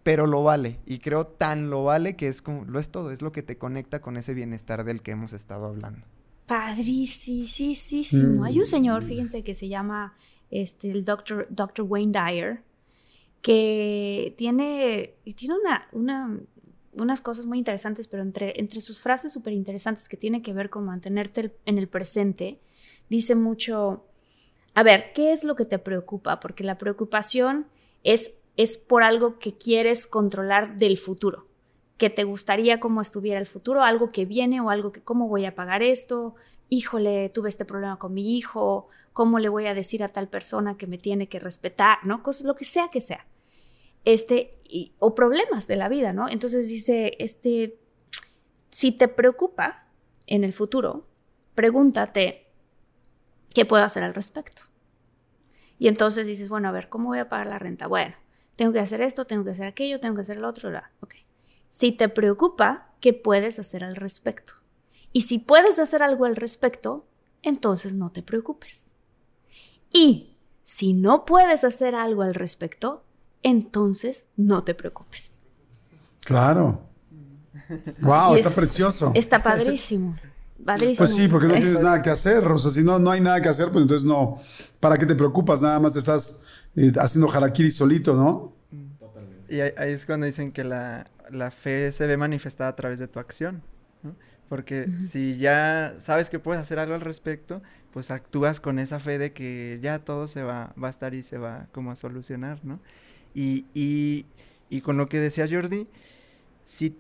pero 0.03 0.27
lo 0.27 0.43
vale. 0.43 0.81
Y 0.87 0.99
creo 0.99 1.27
tan 1.27 1.71
lo 1.71 1.85
vale 1.85 2.17
que 2.17 2.29
es 2.29 2.43
como, 2.43 2.65
lo 2.65 2.79
es 2.79 2.91
todo, 2.91 3.11
es 3.11 3.23
lo 3.23 3.33
que 3.33 3.43
te 3.43 3.59
conecta 3.59 4.01
con 4.01 4.17
ese 4.17 4.35
bienestar 4.35 4.85
del 4.85 5.03
que 5.03 5.13
hemos 5.13 5.33
estado 5.33 5.67
hablando. 5.67 6.07
Padrísimo. 6.47 8.45
Hay 8.45 8.59
un 8.59 8.67
señor, 8.67 9.05
fíjense, 9.05 9.43
que 9.43 9.55
se 9.55 9.69
llama 9.69 10.15
este, 10.51 10.91
el 10.91 11.05
Dr. 11.05 11.47
Dr. 11.51 11.87
Wayne 11.89 12.13
Dyer, 12.13 12.63
que 13.41 14.35
tiene, 14.37 15.15
tiene 15.35 15.55
una, 15.55 15.89
una, 15.93 16.41
unas 16.93 17.21
cosas 17.21 17.47
muy 17.47 17.59
interesantes, 17.59 18.07
pero 18.07 18.23
entre, 18.23 18.59
entre 18.61 18.81
sus 18.81 19.01
frases 19.01 19.33
súper 19.33 19.53
interesantes 19.53 20.09
que 20.09 20.17
tiene 20.17 20.43
que 20.43 20.53
ver 20.53 20.69
con 20.69 20.85
mantenerte 20.85 21.57
en 21.65 21.79
el 21.79 21.89
presente, 21.89 22.61
dice 23.09 23.35
mucho, 23.35 24.05
a 24.75 24.83
ver, 24.83 25.13
¿qué 25.15 25.33
es 25.33 25.45
lo 25.45 25.57
que 25.57 25.65
te 25.65 25.79
preocupa? 25.79 26.41
Porque 26.41 26.65
la 26.65 26.79
preocupación 26.79 27.67
es, 28.03 28.35
es 28.57 28.77
por 28.77 29.03
algo 29.03 29.39
que 29.39 29.57
quieres 29.57 30.07
controlar 30.07 30.77
del 30.77 30.99
futuro 30.99 31.47
que 32.03 32.11
te 32.11 32.25
gustaría 32.25 32.81
cómo 32.81 33.01
estuviera 33.01 33.39
el 33.39 33.47
futuro, 33.47 33.85
algo 33.85 34.09
que 34.09 34.25
viene 34.25 34.61
o 34.61 34.71
algo 34.71 34.91
que 34.91 35.01
cómo 35.01 35.29
voy 35.29 35.45
a 35.45 35.55
pagar 35.55 35.85
esto, 35.85 36.35
híjole, 36.69 37.29
tuve 37.29 37.49
este 37.49 37.65
problema 37.65 37.97
con 38.01 38.13
mi 38.13 38.37
hijo, 38.37 38.89
cómo 39.13 39.39
le 39.39 39.49
voy 39.49 39.67
a 39.67 39.75
decir 39.75 40.03
a 40.03 40.09
tal 40.09 40.27
persona 40.27 40.77
que 40.77 40.89
me 40.89 40.99
tiene 40.99 41.29
que 41.29 41.39
respetar, 41.39 41.99
¿no? 42.03 42.25
Cosas, 42.25 42.45
lo 42.45 42.57
que 42.57 42.65
sea 42.65 42.89
que 42.89 43.01
sea. 43.01 43.25
Este, 44.05 44.59
o 44.99 45.15
problemas 45.15 45.69
de 45.69 45.77
la 45.77 45.89
vida, 45.89 46.13
¿no? 46.13 46.29
Entonces 46.29 46.69
dice, 46.69 47.15
este, 47.21 47.79
si 48.69 48.91
te 48.91 49.07
preocupa 49.07 49.87
en 50.27 50.43
el 50.43 50.53
futuro, 50.53 51.07
pregúntate, 51.55 52.49
¿qué 53.55 53.65
puedo 53.65 53.85
hacer 53.85 54.03
al 54.03 54.15
respecto? 54.15 54.63
Y 55.79 55.87
entonces 55.87 56.27
dices, 56.27 56.49
bueno, 56.49 56.69
a 56.69 56.73
ver, 56.73 56.89
¿cómo 56.89 57.11
voy 57.11 57.21
a 57.21 57.29
pagar 57.29 57.47
la 57.47 57.61
renta? 57.61 57.87
Bueno, 57.87 58.17
tengo 58.57 58.73
que 58.73 58.81
hacer 58.81 59.01
esto, 59.01 59.25
tengo 59.25 59.45
que 59.45 59.51
hacer 59.51 59.67
aquello, 59.67 60.01
tengo 60.01 60.15
que 60.15 60.23
hacer 60.23 60.39
el 60.39 60.45
otro, 60.45 60.71
ok. 61.01 61.15
Si 61.69 61.93
te 61.93 62.09
preocupa, 62.09 62.91
¿qué 63.01 63.13
puedes 63.13 63.59
hacer 63.59 63.83
al 63.85 63.97
respecto? 63.97 64.55
Y 65.13 65.23
si 65.23 65.39
puedes 65.39 65.79
hacer 65.79 66.03
algo 66.03 66.25
al 66.25 66.37
respecto, 66.37 67.07
entonces 67.43 67.95
no 67.95 68.13
te 68.13 68.23
preocupes. 68.23 68.91
Y 69.91 70.37
si 70.63 70.95
no 70.95 71.25
puedes 71.25 71.65
hacer 71.65 71.95
algo 71.95 72.23
al 72.23 72.35
respecto, 72.35 73.05
entonces 73.43 74.27
no 74.37 74.65
te 74.65 74.75
preocupes. 74.75 75.33
Claro. 76.21 76.83
Wow, 78.01 78.35
está 78.35 78.51
precioso. 78.51 79.13
Está 79.15 79.43
padrísimo. 79.43 80.15
Padrísimo. 80.65 80.99
Pues 80.99 81.15
sí, 81.15 81.27
porque 81.27 81.47
no 81.47 81.55
tienes 81.55 81.81
nada 81.81 82.03
que 82.03 82.11
hacer. 82.11 82.45
O 82.47 82.59
sea, 82.59 82.71
si 82.71 82.83
no, 82.83 82.99
no 82.99 83.11
hay 83.11 83.21
nada 83.21 83.41
que 83.41 83.49
hacer, 83.49 83.71
pues 83.71 83.83
entonces 83.83 84.07
no. 84.07 84.41
¿Para 84.79 84.97
qué 84.97 85.07
te 85.07 85.15
preocupas? 85.15 85.63
Nada 85.63 85.81
más 85.81 85.95
te 85.95 85.99
estás 85.99 86.45
eh, 86.77 86.93
haciendo 86.97 87.31
harakiri 87.31 87.71
solito, 87.71 88.15
¿no? 88.15 88.53
Totalmente. 88.99 89.55
Y 89.55 89.61
ahí, 89.61 89.93
es 89.93 90.07
cuando 90.07 90.27
dicen 90.27 90.53
que 90.53 90.65
la, 90.65 91.07
la, 91.31 91.51
fe 91.51 91.93
se 91.93 92.07
ve 92.07 92.17
manifestada 92.17 92.71
a 92.71 92.77
través 92.77 92.99
de 92.99 93.09
tu 93.09 93.19
acción. 93.19 93.63
¿no? 94.03 94.15
Porque 94.49 94.89
si 94.99 95.37
ya 95.37 95.95
sabes 95.99 96.29
que 96.29 96.39
puedes 96.39 96.61
hacer 96.61 96.79
algo 96.79 96.95
al 96.95 97.01
respecto, 97.01 97.63
pues 97.93 98.11
actúas 98.11 98.61
con 98.61 98.79
esa 98.79 99.01
fe 99.01 99.19
de 99.19 99.33
que 99.33 99.79
ya 99.83 99.99
todo 99.99 100.29
se 100.29 100.43
va, 100.43 100.75
va 100.83 100.89
a 100.89 100.91
estar 100.91 101.15
y 101.15 101.23
se 101.23 101.39
va 101.39 101.69
como 101.73 101.91
a 101.91 101.97
solucionar, 101.97 102.65
¿no? 102.65 102.81
Y, 103.35 103.67
y, 103.75 104.27
y 104.69 104.81
con 104.81 104.97
lo 104.97 105.09
que 105.09 105.21
decía 105.21 105.47
Jordi, 105.49 105.89
si, 106.65 106.97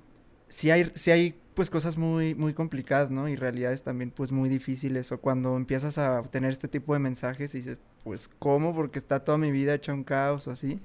si, 0.49 0.71
hay, 0.71 0.93
si 0.95 1.11
hay 1.11 1.35
pues 1.55 1.71
cosas 1.71 1.97
muy, 1.97 2.35
muy 2.35 2.55
complicadas, 2.55 3.11
¿no? 3.11 3.29
Y 3.29 3.37
realidades 3.37 3.83
también 3.83 4.11
pues 4.11 4.33
muy 4.33 4.49
difíciles. 4.49 5.13
O 5.13 5.21
cuando 5.21 5.57
empiezas 5.57 5.99
a 5.99 6.21
obtener 6.21 6.51
este 6.51 6.69
tipo 6.69 6.95
de 6.95 6.99
mensajes 6.99 7.55
y 7.55 7.59
dices, 7.59 7.79
pues 8.05 8.29
¿cómo? 8.39 8.75
Porque 8.75 8.99
está 8.99 9.21
toda 9.25 9.39
mi 9.39 9.51
vida 9.51 9.75
hecha 9.75 9.93
un 9.93 10.05
caos 10.05 10.49
o 10.49 10.51
así. 10.51 10.77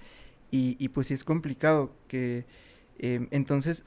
Y, 0.51 0.75
y 0.79 0.89
pues 0.89 1.07
sí 1.07 1.13
es 1.13 1.23
complicado 1.23 1.91
que... 2.07 2.45
Eh, 2.99 3.27
entonces 3.29 3.83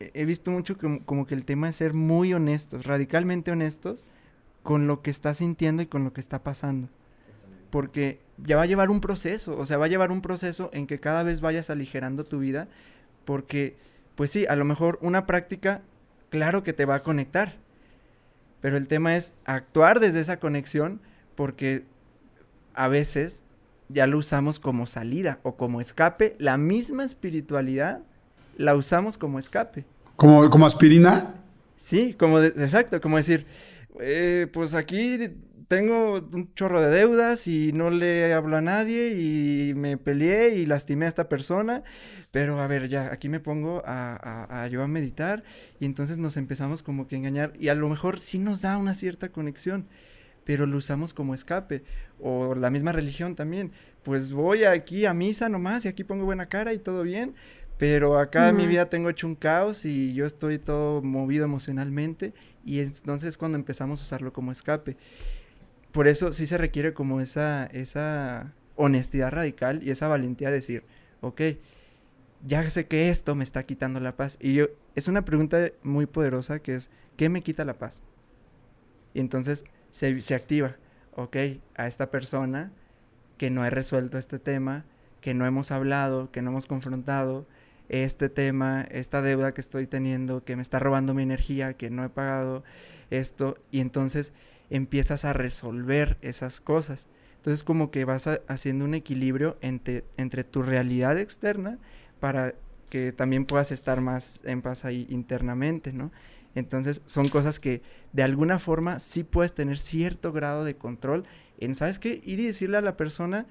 he 0.00 0.24
visto 0.24 0.50
mucho 0.50 0.76
como, 1.04 1.26
que 1.26 1.34
el 1.34 1.44
tema 1.44 1.68
es 1.68 1.76
ser 1.76 1.94
muy 1.94 2.32
honestos, 2.34 2.86
radicalmente 2.86 3.50
honestos 3.50 4.04
con 4.62 4.86
lo 4.86 5.02
que 5.02 5.10
estás 5.10 5.38
sintiendo 5.38 5.82
y 5.82 5.86
con 5.86 6.04
lo 6.04 6.12
que 6.12 6.20
está 6.20 6.42
pasando. 6.42 6.88
Porque 7.70 8.20
ya 8.38 8.56
va 8.56 8.62
a 8.62 8.66
llevar 8.66 8.90
un 8.90 9.00
proceso, 9.00 9.56
o 9.58 9.66
sea, 9.66 9.78
va 9.78 9.86
a 9.86 9.88
llevar 9.88 10.10
un 10.10 10.22
proceso 10.22 10.70
en 10.72 10.86
que 10.86 11.00
cada 11.00 11.22
vez 11.22 11.40
vayas 11.40 11.70
aligerando 11.70 12.24
tu 12.24 12.38
vida, 12.38 12.68
porque, 13.24 13.76
pues 14.18 14.32
sí, 14.32 14.46
a 14.48 14.56
lo 14.56 14.64
mejor 14.64 14.98
una 15.00 15.26
práctica, 15.26 15.80
claro 16.28 16.64
que 16.64 16.72
te 16.72 16.84
va 16.84 16.96
a 16.96 17.02
conectar, 17.04 17.54
pero 18.60 18.76
el 18.76 18.88
tema 18.88 19.14
es 19.14 19.32
actuar 19.44 20.00
desde 20.00 20.18
esa 20.18 20.40
conexión, 20.40 21.00
porque 21.36 21.84
a 22.74 22.88
veces 22.88 23.44
ya 23.88 24.08
lo 24.08 24.18
usamos 24.18 24.58
como 24.58 24.88
salida 24.88 25.38
o 25.44 25.54
como 25.54 25.80
escape, 25.80 26.34
la 26.40 26.56
misma 26.56 27.04
espiritualidad 27.04 28.00
la 28.56 28.74
usamos 28.74 29.18
como 29.18 29.38
escape. 29.38 29.84
¿Como, 30.16 30.50
como 30.50 30.66
aspirina? 30.66 31.36
Sí, 31.76 32.12
como 32.14 32.40
exacto, 32.40 33.00
como 33.00 33.18
decir, 33.18 33.46
eh, 34.00 34.48
pues 34.52 34.74
aquí 34.74 35.30
tengo 35.68 36.14
un 36.32 36.52
chorro 36.54 36.80
de 36.80 36.88
deudas 36.88 37.46
y 37.46 37.72
no 37.72 37.90
le 37.90 38.32
hablo 38.32 38.56
a 38.56 38.62
nadie 38.62 39.20
y 39.20 39.74
me 39.74 39.98
peleé 39.98 40.56
y 40.56 40.64
lastimé 40.64 41.04
a 41.04 41.08
esta 41.08 41.28
persona, 41.28 41.84
pero 42.30 42.58
a 42.60 42.66
ver, 42.66 42.88
ya, 42.88 43.12
aquí 43.12 43.28
me 43.28 43.38
pongo 43.38 43.82
a, 43.84 44.62
a, 44.64 44.66
yo 44.68 44.82
a 44.82 44.88
meditar 44.88 45.44
y 45.78 45.84
entonces 45.84 46.16
nos 46.16 46.38
empezamos 46.38 46.82
como 46.82 47.06
que 47.06 47.16
a 47.16 47.18
engañar 47.18 47.52
y 47.60 47.68
a 47.68 47.74
lo 47.74 47.88
mejor 47.90 48.18
sí 48.18 48.38
nos 48.38 48.62
da 48.62 48.78
una 48.78 48.94
cierta 48.94 49.28
conexión, 49.28 49.86
pero 50.44 50.64
lo 50.66 50.78
usamos 50.78 51.12
como 51.12 51.34
escape. 51.34 51.84
O 52.18 52.54
la 52.54 52.70
misma 52.70 52.92
religión 52.92 53.36
también, 53.36 53.70
pues 54.02 54.32
voy 54.32 54.64
aquí 54.64 55.04
a 55.04 55.12
misa 55.12 55.50
nomás 55.50 55.84
y 55.84 55.88
aquí 55.88 56.02
pongo 56.02 56.24
buena 56.24 56.48
cara 56.48 56.72
y 56.72 56.78
todo 56.78 57.02
bien, 57.02 57.34
pero 57.76 58.18
acá 58.18 58.48
en 58.48 58.56
mi 58.56 58.66
vida 58.66 58.88
tengo 58.88 59.10
hecho 59.10 59.26
un 59.26 59.34
caos 59.34 59.84
y 59.84 60.14
yo 60.14 60.24
estoy 60.24 60.58
todo 60.58 61.02
movido 61.02 61.44
emocionalmente 61.44 62.32
y 62.64 62.80
entonces 62.80 63.28
es 63.28 63.36
cuando 63.36 63.58
empezamos 63.58 64.00
a 64.00 64.04
usarlo 64.04 64.32
como 64.32 64.50
escape. 64.50 64.96
Por 65.92 66.08
eso 66.08 66.32
sí 66.32 66.46
se 66.46 66.58
requiere 66.58 66.94
como 66.94 67.20
esa, 67.20 67.66
esa 67.66 68.52
honestidad 68.76 69.32
radical 69.32 69.82
y 69.82 69.90
esa 69.90 70.08
valentía 70.08 70.48
de 70.48 70.56
decir, 70.56 70.84
ok, 71.20 71.40
ya 72.46 72.68
sé 72.70 72.86
que 72.86 73.10
esto 73.10 73.34
me 73.34 73.44
está 73.44 73.64
quitando 73.64 74.00
la 74.00 74.16
paz. 74.16 74.38
Y 74.40 74.54
yo, 74.54 74.66
es 74.94 75.08
una 75.08 75.24
pregunta 75.24 75.70
muy 75.82 76.06
poderosa 76.06 76.60
que 76.60 76.74
es, 76.74 76.90
¿qué 77.16 77.28
me 77.28 77.42
quita 77.42 77.64
la 77.64 77.78
paz? 77.78 78.02
Y 79.14 79.20
entonces 79.20 79.64
se, 79.90 80.20
se 80.20 80.34
activa, 80.34 80.76
ok, 81.16 81.36
a 81.74 81.86
esta 81.86 82.10
persona 82.10 82.70
que 83.36 83.50
no 83.50 83.64
he 83.64 83.70
resuelto 83.70 84.18
este 84.18 84.38
tema, 84.38 84.84
que 85.20 85.34
no 85.34 85.46
hemos 85.46 85.70
hablado, 85.70 86.30
que 86.30 86.42
no 86.42 86.50
hemos 86.50 86.66
confrontado, 86.66 87.46
este 87.88 88.28
tema, 88.28 88.82
esta 88.90 89.22
deuda 89.22 89.54
que 89.54 89.60
estoy 89.60 89.86
teniendo, 89.86 90.44
que 90.44 90.56
me 90.56 90.62
está 90.62 90.78
robando 90.78 91.14
mi 91.14 91.22
energía, 91.22 91.72
que 91.72 91.90
no 91.90 92.04
he 92.04 92.08
pagado 92.08 92.62
esto, 93.10 93.56
y 93.70 93.80
entonces 93.80 94.32
empiezas 94.70 95.24
a 95.24 95.32
resolver 95.32 96.18
esas 96.22 96.60
cosas. 96.60 97.08
Entonces 97.36 97.64
como 97.64 97.90
que 97.90 98.04
vas 98.04 98.28
haciendo 98.48 98.84
un 98.84 98.94
equilibrio 98.94 99.56
entre, 99.60 100.04
entre 100.16 100.44
tu 100.44 100.62
realidad 100.62 101.18
externa 101.18 101.78
para 102.20 102.54
que 102.90 103.12
también 103.12 103.44
puedas 103.44 103.70
estar 103.70 104.00
más 104.00 104.40
en 104.44 104.62
paz 104.62 104.84
ahí 104.84 105.06
internamente, 105.10 105.92
¿no? 105.92 106.10
Entonces 106.54 107.02
son 107.06 107.28
cosas 107.28 107.60
que 107.60 107.82
de 108.12 108.22
alguna 108.22 108.58
forma 108.58 108.98
sí 108.98 109.22
puedes 109.22 109.54
tener 109.54 109.78
cierto 109.78 110.32
grado 110.32 110.64
de 110.64 110.76
control 110.76 111.24
en, 111.60 111.74
¿sabes 111.74 111.98
qué? 111.98 112.20
Ir 112.24 112.40
y 112.40 112.46
decirle 112.46 112.78
a 112.78 112.82
la 112.82 112.96
persona, 112.96 113.46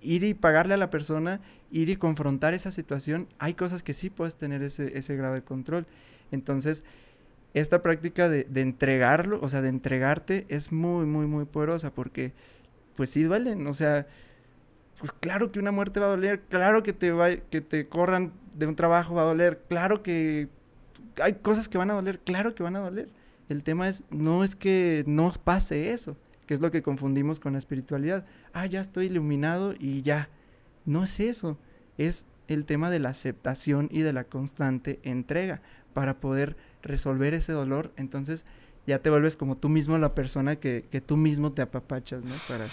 ir 0.00 0.24
y 0.24 0.34
pagarle 0.34 0.74
a 0.74 0.76
la 0.76 0.90
persona, 0.90 1.40
ir 1.70 1.88
y 1.90 1.96
confrontar 1.96 2.54
esa 2.54 2.70
situación, 2.70 3.28
hay 3.38 3.54
cosas 3.54 3.82
que 3.82 3.94
sí 3.94 4.10
puedes 4.10 4.36
tener 4.36 4.62
ese, 4.62 4.96
ese 4.98 5.16
grado 5.16 5.34
de 5.34 5.42
control. 5.42 5.86
Entonces, 6.30 6.84
esta 7.54 7.82
práctica 7.82 8.28
de, 8.28 8.44
de, 8.44 8.60
entregarlo, 8.62 9.38
o 9.42 9.48
sea, 9.48 9.60
de 9.60 9.68
entregarte, 9.68 10.46
es 10.48 10.72
muy, 10.72 11.06
muy, 11.06 11.26
muy 11.26 11.44
poderosa 11.44 11.92
porque, 11.92 12.32
pues 12.96 13.10
sí 13.10 13.22
duelen, 13.22 13.66
o 13.66 13.74
sea, 13.74 14.06
pues 14.98 15.12
claro 15.12 15.50
que 15.52 15.58
una 15.58 15.72
muerte 15.72 16.00
va 16.00 16.06
a 16.06 16.10
doler, 16.10 16.40
claro 16.48 16.82
que 16.82 16.92
te, 16.92 17.10
va, 17.10 17.36
que 17.36 17.60
te 17.60 17.88
corran 17.88 18.32
de 18.56 18.66
un 18.66 18.76
trabajo 18.76 19.14
va 19.14 19.22
a 19.22 19.26
doler, 19.26 19.60
claro 19.68 20.02
que 20.02 20.48
hay 21.20 21.34
cosas 21.34 21.68
que 21.68 21.78
van 21.78 21.90
a 21.90 21.94
doler, 21.94 22.20
claro 22.20 22.54
que 22.54 22.62
van 22.62 22.76
a 22.76 22.80
doler. 22.80 23.08
El 23.48 23.64
tema 23.64 23.88
es, 23.88 24.04
no 24.10 24.44
es 24.44 24.54
que 24.54 25.04
no 25.06 25.32
pase 25.44 25.92
eso, 25.92 26.16
que 26.46 26.54
es 26.54 26.60
lo 26.60 26.70
que 26.70 26.82
confundimos 26.82 27.40
con 27.40 27.52
la 27.52 27.58
espiritualidad. 27.58 28.24
Ah, 28.52 28.66
ya 28.66 28.80
estoy 28.80 29.06
iluminado 29.06 29.74
y 29.78 30.02
ya. 30.02 30.28
No 30.84 31.04
es 31.04 31.20
eso, 31.20 31.58
es 31.98 32.24
el 32.48 32.64
tema 32.64 32.90
de 32.90 32.98
la 32.98 33.10
aceptación 33.10 33.88
y 33.90 34.00
de 34.00 34.12
la 34.12 34.24
constante 34.24 35.00
entrega 35.02 35.60
para 35.92 36.20
poder 36.20 36.56
resolver 36.82 37.34
ese 37.34 37.52
dolor. 37.52 37.92
Entonces 37.96 38.44
ya 38.86 38.98
te 38.98 39.10
vuelves 39.10 39.36
como 39.36 39.56
tú 39.56 39.68
mismo 39.68 39.98
la 39.98 40.14
persona 40.14 40.56
que, 40.56 40.86
que 40.90 41.00
tú 41.00 41.16
mismo 41.16 41.52
te 41.52 41.62
apapachas, 41.62 42.24
¿no? 42.24 42.34
Para, 42.48 42.66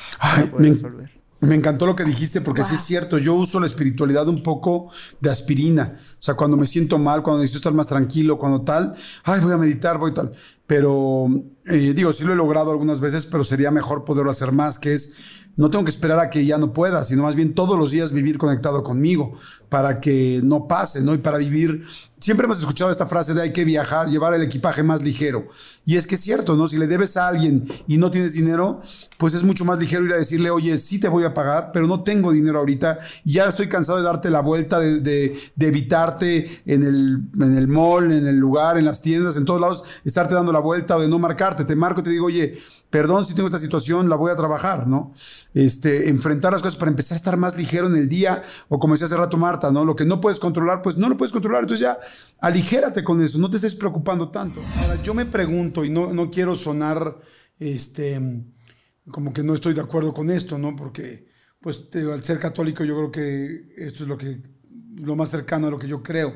poder 0.51 0.71
resolver. 0.71 1.11
Me 1.41 1.55
encantó 1.55 1.85
lo 1.85 1.95
que 1.95 2.03
dijiste 2.03 2.41
porque 2.41 2.63
sí 2.63 2.75
es 2.75 2.81
cierto, 2.81 3.17
yo 3.17 3.33
uso 3.33 3.61
la 3.61 3.65
espiritualidad 3.65 4.27
un 4.27 4.43
poco 4.43 4.91
de 5.21 5.29
aspirina, 5.29 5.97
o 5.97 6.21
sea, 6.21 6.33
cuando 6.33 6.57
me 6.57 6.67
siento 6.67 6.97
mal, 6.97 7.23
cuando 7.23 7.39
necesito 7.39 7.59
estar 7.59 7.73
más 7.73 7.87
tranquilo, 7.87 8.37
cuando 8.37 8.63
tal, 8.63 8.93
ay, 9.23 9.39
voy 9.39 9.53
a 9.53 9.57
meditar, 9.57 9.97
voy 9.97 10.13
tal, 10.13 10.33
pero 10.67 11.27
eh, 11.65 11.93
digo, 11.95 12.11
sí 12.11 12.25
lo 12.25 12.33
he 12.33 12.35
logrado 12.35 12.71
algunas 12.71 12.99
veces, 12.99 13.25
pero 13.25 13.45
sería 13.45 13.71
mejor 13.71 14.03
poderlo 14.03 14.31
hacer 14.31 14.51
más, 14.51 14.77
que 14.79 14.93
es 14.93 15.15
no 15.59 15.69
tengo 15.69 15.83
que 15.83 15.91
esperar 15.91 16.19
a 16.19 16.29
que 16.29 16.45
ya 16.45 16.57
no 16.57 16.71
pueda, 16.71 17.03
sino 17.03 17.23
más 17.23 17.35
bien 17.35 17.53
todos 17.53 17.77
los 17.77 17.91
días 17.91 18.13
vivir 18.13 18.37
conectado 18.37 18.81
conmigo 18.81 19.33
para 19.67 19.99
que 19.99 20.39
no 20.41 20.69
pase, 20.69 21.01
¿no? 21.01 21.13
Y 21.13 21.17
para 21.17 21.37
vivir, 21.37 21.83
siempre 22.17 22.45
hemos 22.45 22.59
escuchado 22.59 22.91
esta 22.91 23.07
frase 23.07 23.33
de 23.33 23.41
hay 23.41 23.51
que 23.51 23.65
viajar, 23.65 24.07
llevar 24.07 24.33
el 24.33 24.41
equipaje 24.41 24.83
más 24.83 25.01
ligero. 25.01 25.49
Y 25.85 25.97
es 25.97 26.07
que 26.07 26.15
es 26.15 26.21
cierto, 26.21 26.55
¿no? 26.55 26.69
Si 26.69 26.77
le 26.77 26.87
debes 26.87 27.17
a 27.17 27.27
alguien 27.27 27.67
y 27.87 27.97
no 27.97 28.09
tienes 28.09 28.35
dinero, 28.35 28.79
pues 29.17 29.33
es 29.33 29.43
mucho 29.43 29.65
más 29.65 29.77
ligero 29.81 30.05
ir 30.05 30.13
a 30.13 30.17
decirle, 30.17 30.49
oye, 30.49 30.77
sí 30.77 30.97
te 30.97 31.09
voy 31.09 31.25
a 31.25 31.33
pagar, 31.33 31.71
pero 31.73 31.87
no 31.87 32.03
tengo 32.03 32.31
dinero 32.31 32.59
ahorita, 32.59 32.97
ya 33.25 33.43
estoy 33.43 33.67
cansado 33.67 33.97
de 33.97 34.05
darte 34.05 34.29
la 34.29 34.39
vuelta, 34.39 34.79
de, 34.79 35.01
de, 35.01 35.67
evitarte 35.67 36.61
en 36.67 36.83
el, 36.83 37.23
en 37.35 37.57
el 37.57 37.67
mall, 37.67 38.13
en 38.13 38.27
el 38.27 38.37
lugar, 38.37 38.77
en 38.77 38.85
las 38.85 39.01
tiendas, 39.01 39.35
en 39.35 39.43
todos 39.43 39.59
lados, 39.59 39.83
estarte 40.05 40.35
dando 40.35 40.53
la 40.53 40.59
vuelta 40.59 40.95
o 40.95 41.01
de 41.01 41.09
no 41.09 41.19
marcarte. 41.19 41.65
Te 41.65 41.75
marco 41.75 41.99
y 41.99 42.03
te 42.03 42.11
digo, 42.11 42.27
oye, 42.27 42.57
perdón 42.89 43.25
si 43.25 43.35
tengo 43.35 43.47
esta 43.47 43.59
situación, 43.59 44.09
la 44.09 44.15
voy 44.15 44.31
a 44.31 44.35
trabajar, 44.35 44.87
¿no? 44.87 45.13
Este, 45.53 46.09
enfrentar 46.09 46.51
las 46.51 46.61
cosas 46.61 46.77
para 46.77 46.89
empezar 46.89 47.15
a 47.15 47.17
estar 47.17 47.37
más 47.37 47.57
ligero 47.57 47.87
en 47.87 47.95
el 47.95 48.09
día, 48.09 48.41
o 48.67 48.79
como 48.79 48.93
decía 48.93 49.05
hace 49.05 49.17
rato 49.17 49.37
Marta, 49.37 49.71
¿no? 49.71 49.85
Lo 49.85 49.95
que 49.95 50.05
no 50.05 50.19
puedes 50.19 50.39
controlar, 50.39 50.81
pues 50.81 50.97
no 50.97 51.09
lo 51.09 51.17
puedes 51.17 51.31
controlar, 51.31 51.61
entonces 51.63 51.83
ya 51.83 51.99
aligérate 52.39 53.03
con 53.03 53.21
eso, 53.21 53.37
no 53.37 53.49
te 53.49 53.57
estés 53.57 53.75
preocupando 53.75 54.29
tanto. 54.29 54.61
Ahora, 54.81 55.01
yo 55.03 55.13
me 55.13 55.25
pregunto, 55.25 55.85
y 55.85 55.89
no, 55.89 56.13
no 56.13 56.31
quiero 56.31 56.55
sonar 56.55 57.17
este, 57.59 58.19
como 59.11 59.33
que 59.33 59.43
no 59.43 59.53
estoy 59.53 59.73
de 59.73 59.81
acuerdo 59.81 60.13
con 60.13 60.29
esto, 60.29 60.57
¿no? 60.57 60.75
Porque, 60.75 61.27
pues, 61.59 61.89
al 61.93 62.23
ser 62.23 62.39
católico, 62.39 62.83
yo 62.83 62.95
creo 62.95 63.11
que 63.11 63.73
esto 63.77 64.03
es 64.03 64.09
lo, 64.09 64.17
que, 64.17 64.41
lo 64.95 65.15
más 65.15 65.29
cercano 65.29 65.67
a 65.67 65.71
lo 65.71 65.79
que 65.79 65.87
yo 65.87 66.01
creo. 66.01 66.33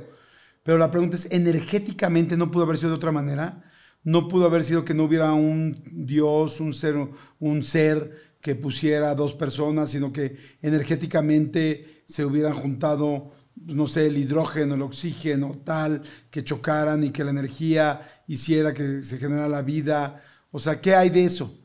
Pero 0.64 0.78
la 0.78 0.92
pregunta 0.92 1.16
es, 1.16 1.28
energéticamente 1.32 2.38
no 2.38 2.52
pudo 2.52 2.64
haber 2.64 2.78
sido 2.78 2.92
de 2.92 2.96
otra 2.96 3.12
manera. 3.12 3.64
No 4.04 4.28
pudo 4.28 4.46
haber 4.46 4.64
sido 4.64 4.84
que 4.84 4.94
no 4.94 5.04
hubiera 5.04 5.34
un 5.34 5.82
Dios, 5.86 6.60
un 6.60 6.74
ser, 6.74 6.96
un 7.40 7.64
ser 7.64 8.34
que 8.42 8.56
pusiera 8.56 9.12
a 9.12 9.16
dos 9.16 9.36
personas, 9.36 9.92
sino 9.92 10.12
que 10.12 10.36
energéticamente 10.62 12.04
se 12.06 12.26
hubieran 12.26 12.54
juntado, 12.54 13.32
no 13.56 13.88
sé, 13.88 14.08
el 14.08 14.18
hidrógeno, 14.18 14.76
el 14.76 14.82
oxígeno, 14.82 15.62
tal, 15.64 16.02
que 16.30 16.44
chocaran 16.44 17.04
y 17.04 17.12
que 17.12 17.24
la 17.24 17.32
energía 17.32 18.24
hiciera 18.28 18.74
que 18.74 19.02
se 19.02 19.18
generara 19.18 19.48
la 19.48 19.62
vida. 19.62 20.22
O 20.52 20.60
sea, 20.60 20.82
¿qué 20.82 20.94
hay 20.94 21.10
de 21.10 21.24
eso? 21.24 21.58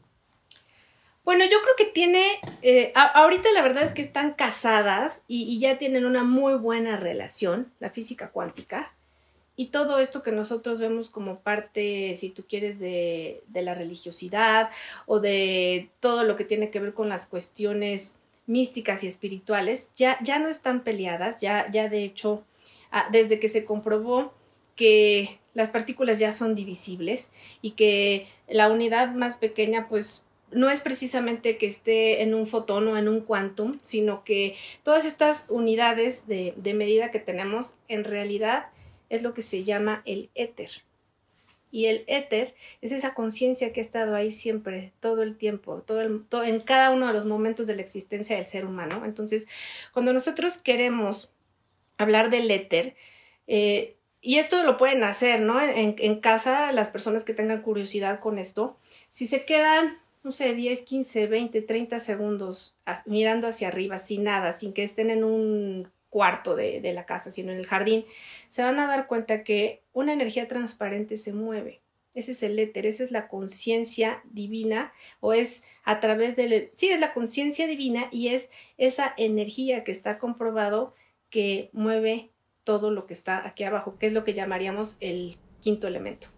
Bueno, 1.28 1.44
yo 1.44 1.58
creo 1.60 1.74
que 1.76 1.92
tiene, 1.92 2.24
eh, 2.62 2.90
ahorita 2.94 3.50
la 3.52 3.60
verdad 3.60 3.82
es 3.82 3.92
que 3.92 4.00
están 4.00 4.32
casadas 4.32 5.24
y, 5.28 5.58
ya 5.58 5.76
tienen 5.76 6.06
una 6.06 6.24
muy 6.24 6.54
buena 6.54 6.96
relación, 6.96 7.70
la 7.80 7.90
física 7.90 8.30
cuántica, 8.30 8.94
y 9.58 9.66
todo 9.66 9.98
esto 9.98 10.22
que 10.22 10.30
nosotros 10.30 10.78
vemos 10.78 11.10
como 11.10 11.40
parte, 11.40 12.14
si 12.14 12.30
tú 12.30 12.44
quieres, 12.48 12.78
de, 12.78 13.42
la 13.52 13.74
religiosidad 13.74 14.70
o 15.04 15.18
de 15.18 15.90
todo 15.98 16.22
lo 16.22 16.36
que 16.36 16.44
tiene 16.44 16.70
que 16.70 16.78
ver 16.78 16.94
con 16.94 17.08
las 17.08 17.26
cuestiones 17.26 18.20
místicas 18.46 19.02
y 19.02 19.08
espirituales, 19.08 19.90
ya, 19.96 20.16
ya 20.22 20.38
no 20.38 20.48
están 20.48 20.84
peleadas, 20.84 21.40
ya, 21.40 21.68
ya 21.72 21.88
de 21.88 22.04
hecho, 22.04 22.44
ah, 22.92 23.08
desde 23.10 23.40
que 23.40 23.48
se 23.48 23.64
comprobó 23.64 24.32
que 24.76 25.40
las 25.54 25.70
partículas 25.70 26.20
ya 26.20 26.30
son 26.30 26.54
divisibles 26.54 27.32
y 27.60 27.72
que 27.72 28.28
la 28.46 28.70
unidad 28.70 29.12
más 29.12 29.34
pequeña 29.34 29.88
pues 29.88 30.28
no 30.52 30.70
es 30.70 30.80
precisamente 30.80 31.58
que 31.58 31.66
esté 31.66 32.22
en 32.22 32.32
un 32.32 32.46
fotón 32.46 32.86
o 32.86 32.96
en 32.96 33.08
un 33.08 33.22
quantum, 33.22 33.80
sino 33.82 34.22
que 34.22 34.54
todas 34.84 35.04
estas 35.04 35.46
unidades 35.48 36.28
de, 36.28 36.54
medida 36.74 37.10
que 37.10 37.18
tenemos 37.18 37.74
en 37.88 38.04
realidad 38.04 38.66
es 39.08 39.22
lo 39.22 39.34
que 39.34 39.42
se 39.42 39.64
llama 39.64 40.02
el 40.04 40.30
éter. 40.34 40.70
Y 41.70 41.86
el 41.86 42.04
éter 42.06 42.54
es 42.80 42.92
esa 42.92 43.12
conciencia 43.12 43.72
que 43.72 43.80
ha 43.80 43.82
estado 43.82 44.14
ahí 44.14 44.30
siempre, 44.30 44.92
todo 45.00 45.22
el 45.22 45.36
tiempo, 45.36 45.82
todo, 45.82 46.00
en 46.00 46.60
cada 46.60 46.90
uno 46.90 47.06
de 47.06 47.12
los 47.12 47.26
momentos 47.26 47.66
de 47.66 47.76
la 47.76 47.82
existencia 47.82 48.36
del 48.36 48.46
ser 48.46 48.64
humano. 48.64 49.02
Entonces, 49.04 49.48
cuando 49.92 50.12
nosotros 50.12 50.56
queremos 50.56 51.30
hablar 51.98 52.30
del 52.30 52.50
éter, 52.50 52.96
eh, 53.46 53.96
y 54.20 54.38
esto 54.38 54.62
lo 54.62 54.76
pueden 54.78 55.04
hacer, 55.04 55.42
¿no? 55.42 55.60
En, 55.60 55.94
en, 55.98 56.20
casa, 56.20 56.72
las 56.72 56.88
personas 56.88 57.22
que 57.22 57.34
tengan 57.34 57.62
curiosidad 57.62 58.18
con 58.18 58.38
esto, 58.38 58.78
si 59.10 59.26
se 59.26 59.44
quedan 59.44 59.98
no 60.22 60.32
sé, 60.32 60.52
10, 60.52 60.82
15, 60.82 61.26
20, 61.26 61.62
30 61.62 61.98
segundos 61.98 62.76
mirando 63.06 63.48
hacia 63.48 63.68
arriba, 63.68 63.98
sin 63.98 64.24
nada, 64.24 64.52
sin 64.52 64.72
que 64.72 64.82
estén 64.82 65.10
en 65.10 65.24
un 65.24 65.90
cuarto 66.10 66.56
de, 66.56 66.80
de, 66.80 66.92
la 66.92 67.06
casa, 67.06 67.30
sino 67.30 67.52
en 67.52 67.58
el 67.58 67.66
jardín, 67.66 68.04
se 68.48 68.62
van 68.62 68.78
a 68.78 68.86
dar 68.86 69.06
cuenta 69.06 69.44
que 69.44 69.82
una 69.92 70.12
energía 70.12 70.48
transparente 70.48 71.16
se 71.16 71.32
mueve. 71.32 71.80
Ese 72.14 72.32
es 72.32 72.42
el 72.42 72.58
éter, 72.58 72.86
esa 72.86 73.04
es 73.04 73.10
la 73.10 73.28
conciencia 73.28 74.22
divina, 74.24 74.92
o 75.20 75.34
es 75.34 75.64
a 75.84 76.00
través 76.00 76.36
del... 76.36 76.70
Sí, 76.74 76.88
es 76.88 77.00
la 77.00 77.12
conciencia 77.12 77.66
divina 77.66 78.08
y 78.10 78.28
es 78.28 78.50
esa 78.78 79.14
energía 79.16 79.84
que 79.84 79.92
está 79.92 80.18
comprobado 80.18 80.94
que 81.30 81.68
mueve 81.72 82.30
todo 82.64 82.90
lo 82.90 83.06
que 83.06 83.14
está 83.14 83.46
aquí 83.46 83.64
abajo, 83.64 83.98
que 83.98 84.06
es 84.06 84.12
lo 84.12 84.24
que 84.24 84.34
llamaríamos 84.34 84.96
el 85.00 85.36
quinto 85.60 85.86
elemento. 85.86 86.28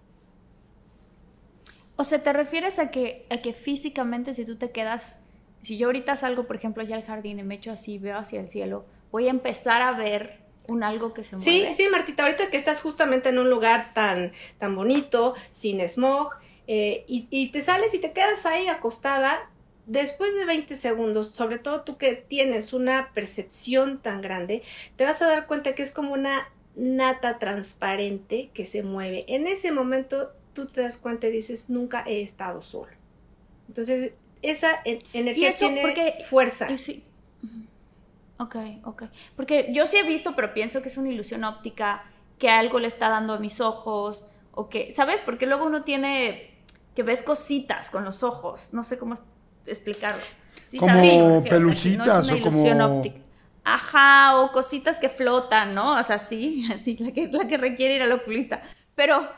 O 1.97 2.05
sea, 2.05 2.23
¿te 2.23 2.33
refieres 2.33 2.79
a 2.79 2.91
que, 2.91 3.27
a 3.31 3.39
que 3.39 3.53
físicamente 3.53 4.33
si 4.35 4.45
tú 4.45 4.57
te 4.57 4.71
quedas, 4.71 5.25
si 5.61 5.77
yo 5.77 5.89
ahorita 5.89 6.17
salgo, 6.17 6.47
por 6.47 6.57
ejemplo, 6.57 6.83
allá 6.83 6.97
al 6.97 7.05
jardín 7.05 7.39
y 7.39 7.43
me 7.43 7.57
echo 7.57 7.71
así, 7.71 7.99
veo 7.99 8.17
hacia 8.17 8.41
el 8.41 8.49
cielo, 8.49 8.87
voy 9.11 9.29
a 9.29 9.31
empezar 9.31 9.83
a 9.83 9.93
ver 9.93 10.41
un 10.67 10.83
algo 10.83 11.15
que 11.15 11.25
se 11.25 11.37
mueve? 11.37 11.75
Sí, 11.75 11.83
sí, 11.83 11.89
Martita, 11.91 12.25
ahorita 12.25 12.51
que 12.51 12.57
estás 12.57 12.81
justamente 12.81 13.29
en 13.29 13.39
un 13.39 13.51
lugar 13.51 13.93
tan, 13.95 14.33
tan 14.59 14.77
bonito, 14.77 15.35
sin 15.53 15.81
smog, 15.87 16.31
eh, 16.67 17.05
y, 17.09 17.27
y 17.31 17.51
te 17.51 17.61
sales 17.61 17.93
y 17.95 17.99
te 17.99 18.13
quedas 18.13 18.47
ahí 18.47 18.69
acostada, 18.69 19.51
después 19.87 20.35
de 20.37 20.45
20 20.45 20.75
segundos, 20.77 21.31
sobre 21.31 21.59
todo 21.59 21.83
tú 21.83 21.99
que 21.99 22.15
tienes 22.15 22.73
una 22.73 23.11
percepción 23.13 24.01
tan 24.01 24.23
grande, 24.23 24.63
te 24.97 25.05
vas 25.05 25.21
a 25.21 25.27
dar 25.27 25.47
cuenta 25.47 25.75
que 25.75 25.83
es 25.83 25.91
como 25.91 26.13
una 26.13 26.49
nata 26.77 27.39
transparente 27.39 28.51
que 28.55 28.65
se 28.65 28.83
mueve. 28.83 29.25
En 29.29 29.47
ese 29.47 29.73
momento 29.73 30.33
tú 30.53 30.67
te 30.67 30.83
das 30.83 30.97
cuenta 30.97 31.27
y 31.27 31.33
dices, 31.33 31.71
nunca 31.71 32.05
he 32.07 32.23
estado 32.23 32.63
solo. 32.63 32.93
Entonces, 33.69 34.13
esa 34.43 34.81
energía 35.13 35.53
tiene 35.53 35.83
porque, 35.83 36.25
fuerza. 36.29 36.77
Sí. 36.77 37.05
Ok, 38.41 38.57
ok. 38.85 39.03
Porque 39.37 39.69
yo 39.73 39.87
sí 39.87 39.99
he 39.99 40.03
visto, 40.03 40.35
pero 40.35 40.55
pienso 40.55 40.81
que 40.81 40.89
es 40.89 40.97
una 40.97 41.11
ilusión 41.11 41.45
óptica, 41.45 42.05
que 42.39 42.49
algo 42.49 42.79
le 42.79 42.89
está 42.89 43.11
dando 43.11 43.35
a 43.35 43.39
mis 43.39 43.61
ojos, 43.61 44.27
o 44.53 44.71
que, 44.71 44.93
¿sabes? 44.93 45.21
Porque 45.21 45.47
luego 45.47 45.67
uno 45.67 45.85
tiene, 45.85 46.59
que 46.95 47.03
ves 47.03 47.23
cositas 47.23 47.91
con 47.91 48.03
los 48.03 48.23
ojos, 48.23 48.71
no 48.73 48.83
sé 48.83 48.99
cómo 48.99 49.19
explicarlo. 49.67 50.23
como 50.79 51.45
pelucitas 51.45 52.31
o, 52.33 52.41
como... 52.41 53.03
Ajá, 53.63 54.41
o 54.41 54.53
cositas 54.53 54.99
que 54.99 55.11
flotan, 55.11 55.75
¿no? 55.75 56.01
O 56.01 56.03
sea, 56.03 56.19
sí, 56.19 56.67
así, 56.75 56.97
la 56.99 57.13
que, 57.13 57.29
la 57.29 57.47
que 57.47 57.59
requiere 57.59 57.97
ir 57.97 58.03
al 58.03 58.13
oculista. 58.13 58.63
Pero 58.95 59.29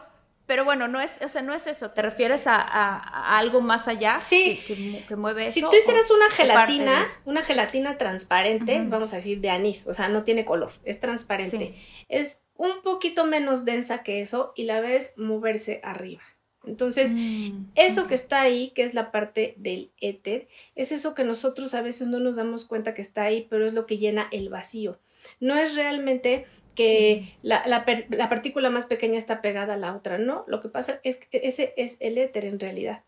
pero 0.52 0.66
bueno, 0.66 0.86
no 0.86 1.00
es, 1.00 1.18
o 1.24 1.28
sea, 1.30 1.40
no 1.40 1.54
es 1.54 1.66
eso. 1.66 1.92
¿Te 1.92 2.02
refieres 2.02 2.46
a, 2.46 3.38
algo 3.38 3.62
más 3.62 3.88
allá 3.88 4.18
sí. 4.18 4.60
que, 5.08 5.16
mueve 5.16 5.46
eso? 5.46 5.52
Si 5.54 5.60
tú 5.62 5.74
hicieras 5.74 6.10
una 6.10 6.28
gelatina, 6.28 7.04
una 7.24 7.40
gelatina 7.40 7.96
transparente, 7.96 8.84
vamos 8.86 9.14
a 9.14 9.16
decir 9.16 9.40
de 9.40 9.48
anís, 9.48 9.86
o 9.86 9.94
sea, 9.94 10.10
no 10.10 10.24
tiene 10.24 10.44
color, 10.44 10.74
es 10.84 11.00
transparente. 11.00 11.74
Es 12.10 12.42
un 12.54 12.82
poquito 12.82 13.24
menos 13.24 13.64
densa 13.64 14.02
que 14.02 14.20
eso 14.20 14.52
y 14.54 14.64
la 14.64 14.82
ves 14.82 15.14
moverse 15.16 15.80
arriba. 15.82 16.20
Entonces, 16.66 17.12
mm, 17.14 17.70
eso 17.74 18.06
que 18.06 18.14
está 18.14 18.42
ahí, 18.42 18.72
que 18.74 18.82
es 18.82 18.92
la 18.92 19.10
parte 19.10 19.54
del 19.56 19.90
éter, 20.02 20.48
es 20.74 20.92
eso 20.92 21.14
que 21.14 21.24
nosotros 21.24 21.72
a 21.72 21.80
veces 21.80 22.08
no 22.08 22.20
nos 22.20 22.36
damos 22.36 22.66
cuenta 22.66 22.92
que 22.92 23.00
está 23.00 23.22
ahí, 23.22 23.46
pero 23.48 23.66
es 23.66 23.72
lo 23.72 23.86
que 23.86 23.96
llena 23.96 24.28
el 24.32 24.50
vacío. 24.50 24.98
No 25.40 25.56
es 25.56 25.76
realmente 25.76 26.44
que 26.74 27.36
la, 27.42 27.66
la, 27.66 28.28
partícula 28.28 28.70
más 28.70 28.86
pequeña 28.86 29.18
está 29.18 29.42
pegada 29.42 29.74
a 29.74 29.78
la 29.78 29.94
otra. 29.94 30.18
No, 30.18 30.44
lo 30.46 30.60
que 30.60 30.68
pasa 30.68 31.00
es 31.02 31.18
que 31.18 31.40
ese 31.42 31.74
es 31.76 31.96
el 32.00 32.18
éter 32.18 32.44
en 32.44 32.58
realidad. 32.60 33.02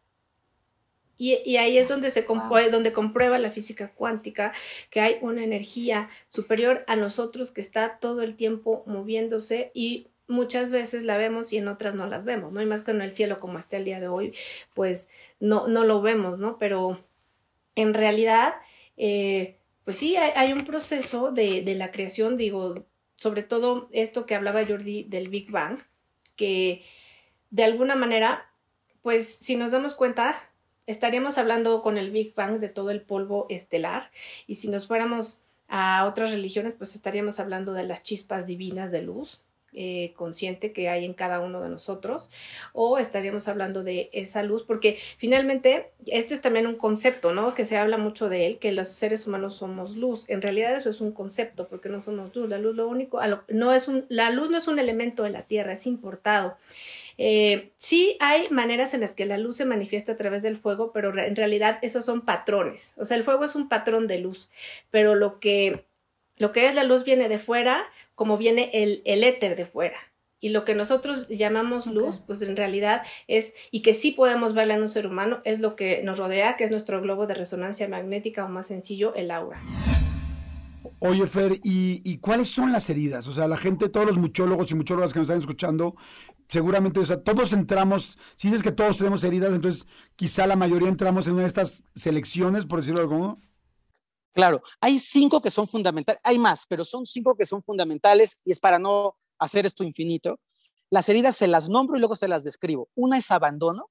Y, 1.17 1.39
y 1.45 1.57
ahí 1.59 1.79
es 1.79 1.89
donde 1.89 2.11
se 2.11 2.23
donde 2.23 2.93
comprueba 2.93 3.39
la 3.39 3.51
física 3.51 3.93
cuántica 3.93 4.53
que 4.91 5.01
hay 5.01 5.19
una 5.21 5.45
energía 5.45 6.11
superior 6.29 6.85
a 6.89 6.97
nosotros 6.97 7.53
que 7.53 7.61
está 7.61 7.99
todo 7.99 8.23
el 8.23 8.35
tiempo 8.35 8.83
moviéndose 8.87 9.71
y 9.75 10.09
muchas 10.27 10.73
veces 10.73 11.05
la 11.05 11.17
vemos 11.17 11.53
y 11.53 11.59
en 11.59 11.69
otras 11.69 11.95
no 11.95 12.07
las 12.07 12.25
vemos, 12.25 12.53
¿no? 12.53 12.61
hay 12.61 12.67
más 12.67 12.83
que 12.83 12.91
en 12.91 13.03
el 13.03 13.13
cielo 13.13 13.41
como 13.41 13.59
está 13.59 13.77
el 13.77 13.85
día 13.85 14.01
de 14.01 14.09
hoy, 14.09 14.35
pues 14.75 15.11
no, 15.39 15.69
no 15.69 15.85
lo 15.85 16.01
vemos, 16.01 16.39
¿no? 16.39 16.59
Pero 16.59 17.05
en 17.75 17.95
realidad, 17.95 18.55
eh, 18.97 19.57
pues 19.85 19.99
sí, 19.99 20.17
hay, 20.17 20.33
hay 20.35 20.53
un 20.53 20.65
proceso 20.65 21.31
de, 21.31 21.63
de, 21.63 21.75
la 21.75 21.91
creación, 21.91 22.37
digo, 22.37 22.87
sobre 23.17 23.43
todo 23.43 23.89
esto 23.93 24.27
que 24.27 24.35
hablaba 24.35 24.67
Jordi 24.67 25.05
del 25.05 25.29
Big 25.29 25.51
Bang, 25.51 25.79
que 26.37 26.83
de 27.51 27.65
alguna 27.65 27.95
manera, 27.95 28.51
pues 29.03 29.29
si 29.29 29.57
nos 29.57 29.71
damos 29.71 29.95
cuenta, 29.95 30.37
estaríamos 30.87 31.39
hablando 31.39 31.83
con 31.83 31.99
el 31.99 32.11
Big 32.11 32.35
Bang 32.35 32.59
de 32.59 32.69
todo 32.69 32.91
el 32.91 33.01
polvo 33.01 33.47
estelar 33.49 34.11
y 34.47 34.57
si 34.57 34.69
nos 34.69 34.87
fuéramos 34.87 35.43
a 35.69 36.05
otras 36.07 36.33
religiones, 36.33 36.75
pues 36.75 36.95
estaríamos 36.95 37.41
hablando 37.41 37.73
de 37.73 37.85
las 37.85 38.03
chispas 38.03 38.47
divinas 38.47 38.91
de 38.91 39.03
luz, 39.03 39.44
eh, 39.75 40.13
consciente 40.17 40.73
que 40.73 40.89
hay 40.89 41.05
en 41.05 41.15
cada 41.15 41.41
uno 41.41 41.61
de 41.61 41.69
nosotros, 41.69 42.31
o 42.73 42.99
estaríamos 42.99 43.49
hablando 43.49 43.83
de 43.83 44.11
esa 44.13 44.43
luz, 44.43 44.63
porque 44.63 44.97
finalmente 45.19 45.91
esto 46.07 46.35
es 46.35 46.41
también 46.41 46.67
un 46.67 46.77
concepto, 46.77 47.33
¿no? 47.33 47.55
Que 47.55 47.65
se 47.65 47.77
habla 47.77 47.99
mucho 47.99 48.29
de 48.29 48.47
él, 48.47 48.59
que 48.59 48.73
los 48.73 48.89
seres 48.89 49.27
humanos 49.27 49.57
somos 49.57 49.97
luz. 49.97 50.29
En 50.31 50.43
realidad 50.43 50.75
eso 50.75 50.91
es 50.91 51.01
un 51.01 51.13
concepto, 51.13 51.69
porque 51.69 51.89
no 51.89 52.01
somos 52.01 52.35
luz. 52.35 52.49
La 52.49 52.59
luz 52.59 52.77
lo 52.77 52.89
único, 52.89 53.21
no 53.49 53.73
es 53.73 53.89
un, 53.89 54.07
la 54.09 54.31
luz 54.31 54.51
no 54.51 54.59
es 54.59 54.69
un 54.69 54.79
elemento 54.79 55.23
de 55.23 55.31
la 55.31 55.43
Tierra, 55.43 55.73
es 55.73 55.87
importado. 55.87 56.57
Eh, 57.17 57.71
sí 57.79 58.17
hay 58.21 58.49
maneras 58.51 58.93
en 58.95 59.01
las 59.01 59.15
que 59.15 59.27
la 59.27 59.39
luz 59.39 59.57
se 59.57 59.65
manifiesta 59.65 60.13
a 60.13 60.17
través 60.17 60.43
del 60.43 60.59
fuego, 60.59 60.93
pero 60.93 61.17
en 61.17 61.37
realidad 61.37 61.79
esos 61.83 62.05
son 62.05 62.23
patrones. 62.23 62.95
O 62.99 63.05
sea, 63.05 63.17
el 63.17 63.25
fuego 63.25 63.45
es 63.45 63.55
un 63.55 63.69
patrón 63.69 64.07
de 64.07 64.19
luz, 64.19 64.51
pero 64.91 65.15
lo 65.15 65.39
que, 65.39 65.85
lo 66.37 66.53
que 66.53 66.67
es 66.67 66.75
la 66.75 66.85
luz 66.85 67.05
viene 67.05 67.29
de 67.29 67.39
fuera 67.39 67.85
como 68.15 68.37
viene 68.39 68.71
el, 68.73 69.03
el 69.05 69.25
éter 69.25 69.57
de 69.57 69.67
fuera. 69.67 69.99
Y 70.41 70.51
lo 70.51 70.67
que 70.67 70.75
nosotros 70.75 71.29
llamamos 71.29 71.87
luz, 71.87 72.21
pues 72.27 72.43
en 72.43 72.55
realidad 72.55 73.03
es, 73.29 73.55
y 73.71 73.81
que 73.81 73.95
sí 73.95 74.11
podemos 74.11 74.53
verla 74.53 74.75
en 74.75 74.83
un 74.83 74.91
ser 74.91 75.07
humano, 75.07 75.41
es 75.45 75.61
lo 75.61 75.75
que 75.75 76.03
nos 76.03 76.19
rodea, 76.19 76.57
que 76.57 76.65
es 76.65 76.71
nuestro 76.71 77.01
globo 77.01 77.27
de 77.27 77.33
resonancia 77.33 77.89
magnética 77.89 78.45
o 78.45 78.49
más 78.49 78.67
sencillo, 78.67 79.15
el 79.15 79.31
aura. 79.31 79.63
Oye, 80.99 81.27
Fer, 81.27 81.61
¿y, 81.63 82.19
cuáles 82.19 82.51
son 82.51 82.73
las 82.73 82.91
heridas? 82.91 83.27
O 83.27 83.33
sea, 83.33 83.49
la 83.49 83.57
gente, 83.57 83.89
todos 83.89 84.07
los 84.07 84.19
muchólogos 84.19 84.71
y 84.71 84.75
muchólogas 84.75 85.13
que 85.13 85.19
nos 85.19 85.29
están 85.29 85.41
escuchando, 85.41 85.97
seguramente, 86.49 87.01
o 87.01 87.05
sea, 87.05 87.23
todos 87.23 87.53
entramos, 87.53 88.19
si 88.37 88.49
dices 88.49 88.63
que 88.63 88.73
todos 88.73 88.99
tenemos 88.99 89.25
heridas, 89.25 89.53
entonces 89.55 89.87
quizá 90.15 90.47
la 90.47 90.57
mayoría 90.57 90.89
entramos 90.89 91.27
en 91.27 91.35
una 91.35 91.43
de 91.43 91.49
estas 91.49 91.85
selecciones, 91.95 92.67
por 92.67 92.81
decirlo 92.81 92.99
de 92.99 93.03
algún 93.03 93.19
modo. 93.19 93.39
Claro, 94.35 94.63
hay 94.81 94.99
cinco 94.99 95.41
que 95.41 95.51
son 95.51 95.69
fundamentales, 95.69 96.21
hay 96.25 96.39
más, 96.39 96.67
pero 96.69 96.85
son 96.85 97.07
cinco 97.07 97.37
que 97.37 97.47
son 97.47 97.63
fundamentales 97.63 98.41
y 98.45 98.51
es 98.51 98.59
para 98.59 98.81
no 98.81 99.17
hacer 99.39 99.65
esto 99.65 99.85
infinito. 99.85 100.41
Las 100.91 101.09
heridas 101.09 101.37
se 101.37 101.47
las 101.47 101.69
nombro 101.69 101.97
y 101.97 102.01
luego 102.01 102.17
se 102.17 102.29
las 102.29 102.43
describo. 102.43 102.89
Una 102.95 103.19
es 103.19 103.31
abandono, 103.31 103.91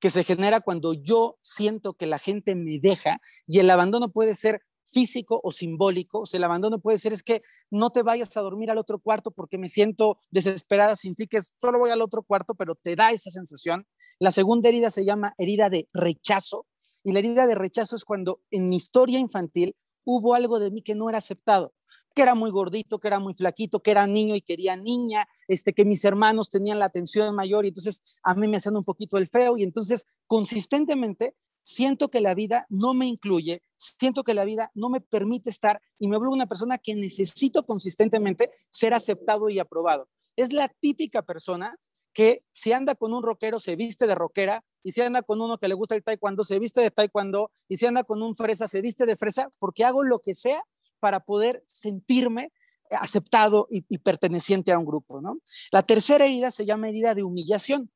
que 0.00 0.10
se 0.10 0.24
genera 0.24 0.60
cuando 0.60 0.94
yo 0.94 1.38
siento 1.42 1.94
que 1.94 2.06
la 2.06 2.18
gente 2.18 2.54
me 2.54 2.78
deja 2.80 3.20
y 3.46 3.58
el 3.58 3.70
abandono 3.70 4.10
puede 4.10 4.34
ser 4.34 4.62
físico 4.86 5.40
o 5.42 5.52
simbólico. 5.52 6.20
O 6.20 6.26
sea, 6.26 6.38
el 6.38 6.44
abandono 6.44 6.78
puede 6.78 6.98
ser 6.98 7.12
es 7.12 7.22
que 7.22 7.42
no 7.70 7.90
te 7.90 8.02
vayas 8.02 8.36
a 8.36 8.40
dormir 8.40 8.70
al 8.70 8.78
otro 8.78 8.98
cuarto 8.98 9.30
porque 9.32 9.58
me 9.58 9.68
siento 9.68 10.18
desesperada 10.30 10.96
sin 10.96 11.14
ti, 11.14 11.26
que 11.26 11.40
solo 11.42 11.78
voy 11.78 11.90
al 11.90 12.02
otro 12.02 12.22
cuarto, 12.22 12.54
pero 12.54 12.74
te 12.74 12.96
da 12.96 13.10
esa 13.12 13.30
sensación. 13.30 13.86
La 14.18 14.32
segunda 14.32 14.68
herida 14.68 14.90
se 14.90 15.04
llama 15.04 15.34
herida 15.36 15.68
de 15.68 15.88
rechazo 15.92 16.66
y 17.08 17.12
la 17.12 17.20
herida 17.20 17.46
de 17.46 17.54
rechazo 17.54 17.96
es 17.96 18.04
cuando 18.04 18.42
en 18.50 18.68
mi 18.68 18.76
historia 18.76 19.18
infantil 19.18 19.74
hubo 20.04 20.34
algo 20.34 20.58
de 20.58 20.70
mí 20.70 20.82
que 20.82 20.94
no 20.94 21.08
era 21.08 21.16
aceptado 21.16 21.72
que 22.14 22.22
era 22.22 22.34
muy 22.34 22.50
gordito, 22.50 22.98
que 22.98 23.06
era 23.06 23.20
muy 23.20 23.32
flaquito, 23.32 23.80
que 23.80 23.92
era 23.92 24.06
niño 24.06 24.34
y 24.34 24.42
quería 24.42 24.76
niña, 24.76 25.28
este, 25.46 25.72
que 25.72 25.84
mis 25.84 26.04
hermanos 26.04 26.50
tenían 26.50 26.80
la 26.80 26.86
atención 26.86 27.32
mayor 27.34 27.64
y 27.64 27.68
entonces 27.68 28.02
a 28.24 28.34
mí 28.34 28.48
me 28.48 28.56
hacían 28.56 28.76
un 28.76 28.82
poquito 28.82 29.18
el 29.18 29.28
feo 29.28 29.56
y 29.56 29.62
entonces 29.62 30.04
consistentemente 30.26 31.36
siento 31.62 32.10
que 32.10 32.20
la 32.20 32.34
vida 32.34 32.66
no 32.70 32.92
me 32.92 33.06
incluye, 33.06 33.62
siento 33.76 34.24
que 34.24 34.34
la 34.34 34.44
vida 34.44 34.72
no 34.74 34.90
me 34.90 35.00
permite 35.00 35.48
estar 35.48 35.80
y 35.98 36.08
me 36.08 36.16
vuelvo 36.18 36.34
una 36.34 36.46
persona 36.48 36.76
que 36.76 36.96
necesito 36.96 37.64
consistentemente 37.64 38.50
ser 38.68 38.94
aceptado 38.94 39.48
y 39.48 39.60
aprobado. 39.60 40.08
Es 40.34 40.52
la 40.52 40.68
típica 40.68 41.22
persona 41.22 41.78
que 42.12 42.42
si 42.50 42.72
anda 42.72 42.94
con 42.94 43.14
un 43.14 43.22
rockero 43.22 43.60
se 43.60 43.76
viste 43.76 44.06
de 44.06 44.14
rockera 44.14 44.64
y 44.82 44.92
si 44.92 45.00
anda 45.00 45.22
con 45.22 45.40
uno 45.40 45.58
que 45.58 45.68
le 45.68 45.74
gusta 45.74 45.94
el 45.94 46.02
taekwondo 46.02 46.44
se 46.44 46.58
viste 46.58 46.80
de 46.80 46.90
taekwondo 46.90 47.50
y 47.68 47.76
si 47.76 47.86
anda 47.86 48.04
con 48.04 48.22
un 48.22 48.34
fresa 48.34 48.66
se 48.66 48.80
viste 48.80 49.06
de 49.06 49.16
fresa 49.16 49.50
porque 49.58 49.84
hago 49.84 50.02
lo 50.02 50.18
que 50.20 50.34
sea 50.34 50.62
para 51.00 51.20
poder 51.20 51.62
sentirme 51.66 52.52
aceptado 52.90 53.66
y, 53.70 53.98
perteneciente 53.98 54.72
a 54.72 54.78
un 54.78 54.86
grupo. 54.86 55.20
¿no? 55.20 55.38
La 55.70 55.82
tercera 55.82 56.24
herida 56.24 56.50
se 56.50 56.66
llama 56.66 56.88
herida 56.88 57.14
de 57.14 57.22
humillación. 57.22 57.90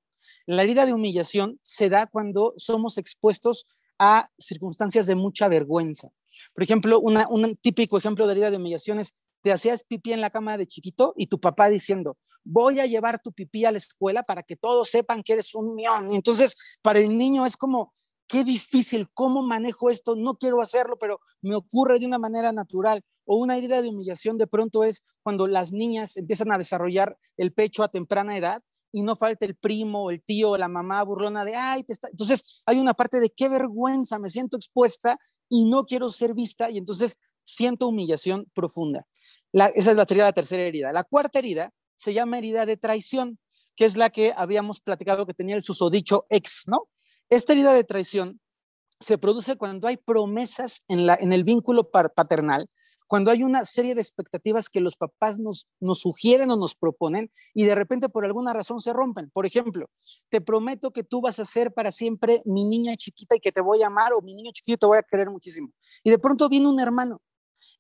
La 0.47 0.63
herida 0.63 0.87
de 0.87 0.93
humillación 0.93 1.59
se 1.63 1.89
da 1.89 2.07
cuando 2.07 2.55
somos 2.57 2.99
expuestos 2.99 3.67
a 3.99 4.31
circunstancias 4.39 5.07
de 5.07 5.15
mucha 5.15 5.49
vergüenza. 5.49 6.11
Por 6.55 6.65
ejemplo, 6.65 6.99
un 7.01 7.57
típico 7.57 7.99
ejemplo 7.99 8.27
de 8.27 8.33
herida 8.33 8.51
de 8.51 8.57
humillación 8.57 8.99
es, 8.99 9.15
te 9.43 9.53
hacías 9.53 9.85
pipí 9.85 10.13
en 10.13 10.21
la 10.21 10.31
cama 10.31 10.57
de 10.57 10.67
chiquito 10.67 11.13
y 11.17 11.27
tu 11.27 11.41
papá 11.41 11.69
diciendo, 11.69 12.17
voy 12.45 12.81
a 12.81 12.87
llevar 12.87 13.21
tu 13.21 13.33
pipí 13.33 13.65
a 13.65 13.73
la 13.73 13.79
escuela 13.79 14.23
para 14.23 14.43
que 14.43 14.57
todos 14.57 14.89
sepan 14.89 15.23
que 15.23 15.35
eres 15.35 15.55
un 15.55 15.75
mión. 15.75 16.13
Entonces, 16.13 16.57
para 16.81 17.01
el 17.01 17.17
niño 17.19 17.45
es 17.45 17.57
como, 17.57 17.93
qué 18.29 18.45
difícil, 18.45 19.09
cómo 19.13 19.43
manejo 19.43 19.91
esto, 19.91 20.17
no 20.17 20.37
quiero 20.37 20.63
hacerlo, 20.63 20.97
pero 20.99 21.21
me 21.43 21.55
ocurre 21.55 21.99
de 21.99 22.07
una 22.07 22.19
manera 22.19 22.53
natural. 22.53 23.03
O 23.25 23.37
una 23.37 23.57
herida 23.57 23.83
de 23.83 23.89
humillación 23.89 24.39
de 24.39 24.47
pronto 24.47 24.85
es 24.85 25.03
cuando 25.23 25.47
las 25.47 25.73
niñas 25.73 26.17
empiezan 26.17 26.53
a 26.53 26.59
desarrollar 26.59 27.17
el 27.37 27.53
pecho 27.53 27.83
a 27.83 27.89
temprana 27.89 28.37
edad 28.37 28.63
y 28.91 29.03
no 29.03 29.17
falta 29.17 29.45
el 29.45 29.57
primo, 29.57 30.11
el 30.11 30.23
tío, 30.23 30.57
la 30.57 30.69
mamá 30.69 31.03
burlona 31.03 31.45
de, 31.45 31.57
ay, 31.57 31.83
te 31.85 31.93
está... 31.93 32.09
Entonces 32.09 32.63
hay 32.67 32.79
una 32.79 32.95
parte 32.95 33.21
de 33.21 33.31
qué 33.31 33.49
vergüenza, 33.49 34.19
me 34.19 34.29
siento 34.29 34.57
expuesta 34.57 35.19
y 35.49 35.67
no 35.67 35.85
quiero 35.85 36.09
ser 36.09 36.35
vista 36.35 36.71
y 36.71 36.79
entonces 36.79 37.17
siento 37.45 37.89
humillación 37.89 38.47
profunda. 38.55 39.07
esa 39.53 39.91
es 39.91 39.97
la, 39.97 40.05
sería 40.05 40.25
la 40.25 40.33
tercera 40.33 40.63
herida. 40.63 40.93
La 40.93 41.05
cuarta 41.05 41.39
herida 41.39 41.73
se 41.97 42.15
llama 42.15 42.39
herida 42.39 42.67
de 42.67 42.77
traición, 42.77 43.39
que 43.77 43.85
es 43.85 43.97
la 43.97 44.11
que 44.11 44.33
habíamos 44.37 44.81
platicado 44.81 45.27
que 45.27 45.35
tenía 45.35 45.57
el 45.57 45.63
susodicho 45.63 46.27
ex, 46.29 46.65
¿no? 46.67 46.89
Esta 47.29 47.53
herida 47.53 47.73
de 47.73 47.85
traición 47.85 48.41
se 49.01 49.19
produce 49.19 49.57
cuando 49.57 49.89
hay 49.89 49.97
promesas 49.97 50.83
en, 50.89 51.07
la, 51.07 51.17
en 51.21 51.33
el 51.33 51.45
vínculo 51.45 51.91
paternal 51.91 52.69
cuando 53.13 53.31
hay 53.31 53.43
una 53.43 53.67
serie 53.67 53.95
de 53.95 54.01
expectativas 54.01 54.71
que 54.71 54.81
los 54.81 54.97
papás 54.97 55.39
nos, 55.39 55.69
nos 55.81 56.01
sugieren 56.01 56.51
o 56.51 56.57
nos 56.57 56.75
proponen 56.75 57.31
y 57.53 57.67
de 57.67 57.75
repente 57.75 58.09
por 58.09 58.25
alguna 58.25 58.55
razón 58.55 58.81
se 58.81 58.91
rompen. 58.95 59.29
Por 59.29 59.45
ejemplo, 59.45 59.91
te 60.31 60.41
prometo 60.41 60.93
que 60.93 61.05
tú 61.05 61.21
vas 61.21 61.39
a 61.39 61.45
ser 61.45 61.75
para 61.75 61.93
siempre 61.93 62.41
mi 62.47 62.65
niña 62.65 62.97
chiquita 62.97 63.37
y 63.37 63.41
que 63.41 63.53
te 63.53 63.61
voy 63.61 63.83
a 63.83 63.89
amar 63.89 64.15
o 64.15 64.23
mi 64.23 64.33
niño 64.35 64.51
chiquito 64.55 64.79
te 64.79 64.87
voy 64.87 64.97
a 64.97 65.03
querer 65.03 65.29
muchísimo. 65.29 65.69
Y 66.03 66.09
de 66.09 66.19
pronto 66.19 66.49
viene 66.49 66.69
un 66.69 66.81
hermano 66.81 67.21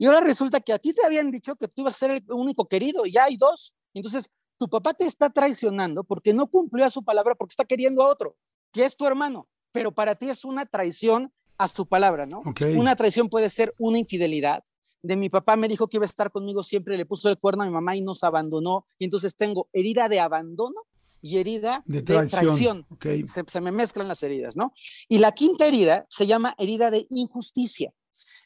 y 0.03 0.07
ahora 0.07 0.19
resulta 0.19 0.59
que 0.59 0.73
a 0.73 0.81
ti 0.81 0.93
te 0.93 1.07
habían 1.07 1.31
dicho 1.31 1.55
que 1.55 1.69
tú 1.69 1.83
ibas 1.83 1.95
a 1.95 1.99
ser 1.99 2.11
el 2.11 2.25
único 2.33 2.67
querido 2.67 3.07
y 3.07 3.13
ya 3.13 3.23
hay 3.23 3.37
dos. 3.37 3.73
Entonces, 3.95 4.33
tu 4.59 4.69
papá 4.69 4.95
te 4.95 5.05
está 5.05 5.31
traicionando 5.31 6.03
porque 6.03 6.35
no 6.35 6.49
cumplió 6.49 6.85
a 6.85 6.91
su 6.91 7.05
palabra 7.05 7.37
porque 7.37 7.53
está 7.53 7.65
queriendo 7.65 8.03
a 8.03 8.11
otro, 8.11 8.37
que 8.73 8.83
es 8.83 8.97
tu 8.97 9.07
hermano, 9.07 9.47
pero 9.71 9.93
para 9.93 10.17
ti 10.17 10.29
es 10.29 10.45
una 10.45 10.67
traición 10.67 11.33
a 11.57 11.69
su 11.69 11.87
palabra, 11.87 12.27
¿no? 12.27 12.43
Una 12.77 12.97
traición 12.97 13.29
puede 13.29 13.49
ser 13.49 13.77
una 13.79 13.97
infidelidad, 13.97 14.65
de 15.03 15.15
mi 15.15 15.31
papá 15.31 15.55
me 15.55 15.69
dijo 15.69 15.87
que 15.87 15.99
iba 15.99 16.05
a 16.05 16.09
estar 16.09 16.33
conmigo 16.33 16.65
siempre, 16.65 16.97
le 16.97 17.07
puso 17.07 17.29
el 17.29 17.39
cuerno 17.39 17.63
a 17.63 17.67
mi 17.67 17.73
mamá 17.73 17.95
y 17.95 18.01
nos 18.01 18.25
abandonó. 18.25 18.87
Y 18.99 19.05
entonces 19.05 19.37
tengo 19.37 19.69
herida 19.73 20.09
de 20.09 20.19
abandono 20.19 20.83
y 21.21 21.39
herida 21.39 21.85
de 21.87 22.03
traición. 22.03 22.87
Se, 23.25 23.61
me 23.61 23.71
mezclan 23.71 24.09
las 24.09 24.21
heridas, 24.25 24.57
¿no? 24.57 24.73
Y 25.09 25.19
la 25.19 25.31
quinta 25.31 25.67
herida 25.67 26.07
se 26.09 26.27
llama 26.27 26.57
herida 26.59 26.91
de 26.91 27.07
injusticia. 27.09 27.93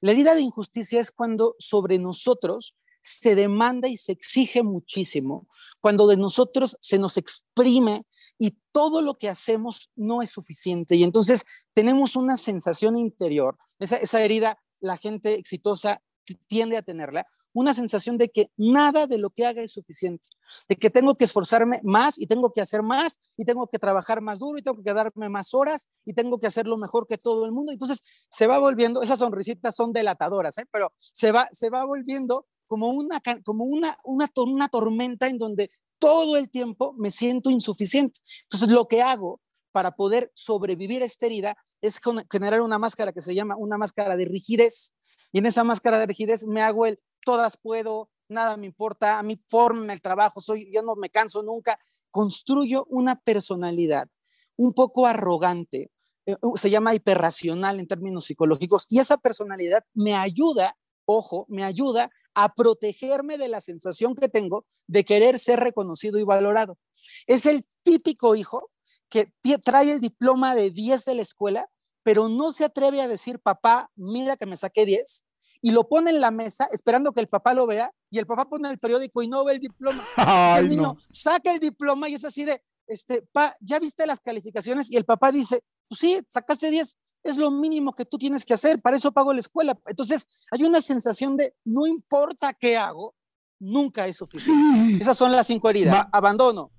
La 0.01 0.13
herida 0.13 0.35
de 0.35 0.43
injusticia 0.43 1.01
es 1.01 1.11
cuando 1.11 1.55
sobre 1.59 1.99
nosotros 1.99 2.75
se 3.01 3.37
demanda 3.37 3.89
y 3.89 3.97
se 3.97 4.11
exige 4.11 4.65
muchísimo, 4.65 5.47
cuando 5.81 6.09
de 6.09 6.17
nosotros 6.17 6.77
se 6.81 6.99
nos 6.99 7.17
exprime 7.17 8.05
y 8.37 8.57
todo 8.73 9.01
lo 9.01 9.15
que 9.15 9.29
hacemos 9.29 9.91
no 9.95 10.23
es 10.23 10.31
suficiente. 10.31 10.97
Y 10.97 11.05
entonces 11.05 11.45
tenemos 11.73 12.17
una 12.17 12.37
sensación 12.37 12.99
interior, 12.99 13.57
esa, 13.79 14.21
herida, 14.21 14.59
la 14.81 14.97
gente 14.97 15.35
exitosa 15.35 16.01
tiende 16.49 16.77
a 16.77 16.83
tenerla, 16.83 17.27
una 17.57 17.73
sensación 17.73 18.19
de 18.19 18.29
que 18.29 18.51
nada 18.59 19.07
de 19.07 19.17
lo 19.17 19.31
que 19.31 19.47
haga 19.47 19.63
es 19.63 19.73
suficiente, 19.73 20.29
de 20.69 20.77
que 20.77 20.91
tengo 20.91 21.15
que 21.15 21.25
esforzarme 21.25 21.81
más 21.83 22.19
y 22.19 22.27
tengo 22.27 22.53
que 22.53 22.61
hacer 22.61 22.83
más 22.83 23.19
y 23.35 23.47
tengo 23.47 23.67
que 23.67 23.79
trabajar 23.79 24.21
más 24.21 24.41
duro 24.41 24.59
y 24.59 24.63
tengo 24.63 24.77
que 24.77 24.85
quedarme 24.85 25.31
más 25.31 25.55
horas 25.55 25.89
y 26.05 26.13
tengo 26.13 26.39
que 26.39 26.47
hacerlo 26.47 26.77
mejor 26.77 27.07
que 27.07 27.17
todo 27.17 27.47
el 27.47 27.53
mundo. 27.53 27.73
Entonces 27.73 28.03
se 28.29 28.47
va 28.47 28.59
volviendo, 28.59 29.01
esas 29.01 29.21
sonrisitas 29.21 29.75
son 29.75 29.95
delatadoras, 29.95 30.59
¿eh? 30.59 30.67
pero 30.71 30.93
se 30.99 31.33
va, 31.33 31.49
se 31.51 31.71
va 31.71 31.87
volviendo 31.87 32.47
como, 32.67 32.91
una, 32.91 33.23
como 33.43 33.65
una, 33.65 33.97
una, 34.05 34.29
una 34.35 34.69
tormenta 34.69 35.27
en 35.27 35.39
donde 35.39 35.71
todo 35.99 36.37
el 36.37 36.51
tiempo 36.51 36.93
me 36.99 37.11
siento 37.11 37.49
insuficiente. 37.49 38.21
Entonces 38.43 38.69
lo 38.69 38.87
que 38.87 39.01
hago 39.01 39.41
para 39.73 39.93
poder 39.93 40.31
sobrevivir 40.35 41.03
a 41.03 41.07
esta 41.07 41.25
herida 41.25 41.57
es 41.81 42.01
generar 42.31 42.61
una 42.61 42.79
máscara 42.79 43.15
que 43.15 43.23
se 43.23 43.35
llama 43.35 43.57
una 43.57 43.79
máscara 43.79 44.15
de 44.15 44.27
rigidez 44.27 44.93
y 45.33 45.39
en 45.39 45.47
esa 45.47 45.65
máscara 45.65 45.99
de 45.99 46.07
rigidez 46.07 46.47
me 46.47 46.63
hago 46.63 46.87
el 46.87 46.99
todas 47.27 47.57
puedo, 47.57 48.09
nada 48.29 48.57
me 48.57 48.67
importa, 48.67 49.19
a 49.19 49.23
mí 49.25 49.35
forma 49.35 49.93
el 49.93 50.01
trabajo, 50.01 50.41
soy, 50.41 50.71
yo 50.73 50.81
no 50.83 50.95
me 50.95 51.11
canso 51.11 51.43
nunca. 51.43 51.77
Construyo 52.13 52.87
una 52.89 53.21
personalidad 53.21 54.09
un 54.57 54.73
poco 54.73 55.07
arrogante, 55.07 55.91
eh, 56.25 56.37
se 56.55 56.71
llama 56.71 56.95
hiperracional 56.95 57.81
en 57.81 57.89
términos 57.89 58.27
psicológicos, 58.27 58.87
y 58.89 59.01
esa 59.01 59.17
personalidad 59.17 59.85
me 59.93 60.15
ayuda, 60.15 60.77
ojo, 61.05 61.47
me 61.49 61.65
ayuda 61.65 62.11
a 62.35 62.55
protegerme 62.55 63.39
de 63.39 63.49
la 63.49 63.61
sensación 63.61 64.15
que 64.15 64.29
tengo 64.29 64.65
de 64.87 65.05
querer 65.05 65.41
ser 65.41 65.59
reconocido 65.59 66.21
y 66.21 66.23
valorado. 66.23 66.79
Es 67.27 67.45
el 67.45 67.65
típico 67.83 68.37
hijo 68.37 68.71
que 69.09 69.33
trae 69.65 69.91
el 69.91 70.01
diploma 70.01 70.55
de 70.55 70.71
10 70.71 71.05
de 71.05 71.15
la 71.15 71.23
escuela, 71.23 71.69
pero 72.05 72.29
no 72.29 72.53
se 72.53 72.65
atreve 72.65 73.01
a 73.01 73.09
decir, 73.09 73.41
papá, 73.41 73.91
mira 73.97 74.37
que 74.37 74.47
me 74.47 74.57
saqué 74.57 74.87
10, 74.87 75.25
y 75.67 75.73
lo 75.73 75.89
pone 75.89 76.13
en 76.13 76.21
la 76.21 76.31
mesa 76.31 76.69
esperando 76.71 77.11
que 77.11 77.19
el 77.19 77.27
papá 77.27 77.53
lo 77.53 77.67
vea, 77.67 77.93
y 78.09 78.21
el 78.21 78.27
papá 78.27 78.49
pone 78.49 78.71
el 78.71 78.79
periódico 78.79 79.21
y 79.21 79.27
no 79.27 79.45
ve 79.45 79.55
el 79.55 79.59
diploma. 79.59 80.05
el 80.61 80.69
niño 80.69 80.97
saca 81.11 81.53
el 81.53 81.59
diploma 81.59 82.09
y 82.09 82.15
es 82.15 82.25
así 82.25 82.45
de, 82.45 82.63
este, 82.87 83.23
pa, 83.33 83.53
¿ya 83.61 83.81
viste 83.81 84.07
las 84.07 84.21
calificaciones? 84.21 84.89
Y 84.93 84.97
el 84.97 85.05
papá 85.05 85.33
dice, 85.33 85.65
pues 85.89 85.99
sí, 85.99 86.21
sacaste 86.29 86.71
10, 86.71 86.99
es 87.25 87.37
lo 87.37 87.51
mínimo 87.51 87.93
que 87.93 88.05
tú 88.05 88.17
tienes 88.17 88.45
que 88.45 88.55
hacer, 88.55 88.81
para 88.81 88.97
eso 88.97 89.11
pago 89.11 89.33
la 89.33 89.41
escuela. 89.41 89.77
Entonces, 89.87 90.29
hay 90.53 90.63
una 90.63 90.81
sensación 90.81 91.37
de, 91.37 91.53
no 91.65 91.85
importa 91.85 92.53
qué 92.53 92.77
hago, 92.77 93.17
nunca 93.59 94.07
es 94.07 94.19
suficiente. 94.19 95.03
Esas 95.03 95.19
son 95.19 95.33
las 95.33 95.49
cinco 95.49 95.69
heridas. 95.69 96.07
Abandono, 96.13 96.71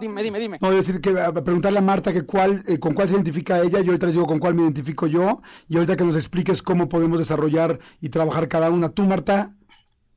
Dime, 0.00 0.22
dime, 0.22 0.38
dime. 0.38 0.58
No, 0.60 0.70
decir 0.70 1.00
que 1.00 1.12
preguntarle 1.12 1.80
a 1.80 1.82
Marta 1.82 2.12
que 2.12 2.22
cuál, 2.22 2.62
eh, 2.66 2.78
con 2.78 2.94
cuál 2.94 3.08
se 3.08 3.14
identifica 3.14 3.60
ella, 3.60 3.80
yo 3.80 3.86
ahorita 3.86 4.06
les 4.06 4.14
digo 4.14 4.26
con 4.26 4.38
cuál 4.38 4.54
me 4.54 4.62
identifico 4.62 5.06
yo, 5.06 5.42
y 5.68 5.74
ahorita 5.74 5.96
que 5.96 6.04
nos 6.04 6.14
expliques 6.14 6.62
cómo 6.62 6.88
podemos 6.88 7.18
desarrollar 7.18 7.80
y 8.00 8.08
trabajar 8.08 8.48
cada 8.48 8.70
una. 8.70 8.90
¿Tú, 8.90 9.02
Marta? 9.02 9.54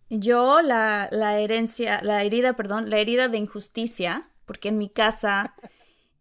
Yo, 0.10 0.62
la, 0.62 1.10
la 1.12 1.40
herencia, 1.40 2.02
la 2.04 2.24
herida, 2.24 2.54
perdón, 2.54 2.90
la 2.90 3.00
herida 3.00 3.30
de 3.30 3.38
injusticia, 3.40 4.30
porque 4.46 4.70
en 4.70 4.78
mi 4.78 4.90
casa, 4.90 5.56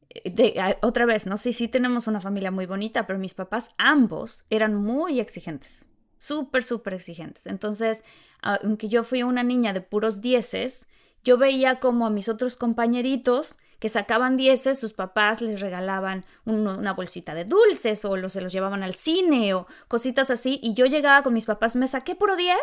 eh, 0.08 0.30
de, 0.30 0.76
otra 0.80 1.04
vez, 1.04 1.26
no 1.26 1.36
sé 1.36 1.52
si 1.52 1.68
tenemos 1.68 2.06
una 2.06 2.20
familia 2.22 2.50
muy 2.50 2.64
bonita, 2.64 3.06
pero 3.06 3.18
mis 3.18 3.34
papás 3.34 3.68
ambos 3.76 4.46
eran 4.48 4.74
muy 4.74 5.20
exigentes, 5.20 5.84
súper, 6.16 6.62
súper 6.62 6.94
exigentes. 6.94 7.46
Entonces, 7.46 8.02
aunque 8.40 8.88
yo 8.88 9.04
fui 9.04 9.22
una 9.22 9.42
niña 9.42 9.74
de 9.74 9.82
puros 9.82 10.20
dieces, 10.22 10.88
yo 11.26 11.36
veía 11.36 11.80
como 11.80 12.06
a 12.06 12.10
mis 12.10 12.28
otros 12.28 12.54
compañeritos 12.54 13.56
que 13.80 13.88
sacaban 13.88 14.36
dieces, 14.36 14.78
sus 14.78 14.92
papás 14.92 15.40
les 15.40 15.60
regalaban 15.60 16.24
una 16.44 16.92
bolsita 16.92 17.34
de 17.34 17.44
dulces 17.44 18.04
o 18.04 18.28
se 18.28 18.40
los 18.40 18.52
llevaban 18.52 18.84
al 18.84 18.94
cine 18.94 19.52
o 19.52 19.66
cositas 19.88 20.30
así. 20.30 20.60
Y 20.62 20.74
yo 20.74 20.86
llegaba 20.86 21.24
con 21.24 21.34
mis 21.34 21.44
papás, 21.44 21.74
me 21.74 21.88
saqué 21.88 22.14
puro 22.14 22.36
10 22.36 22.56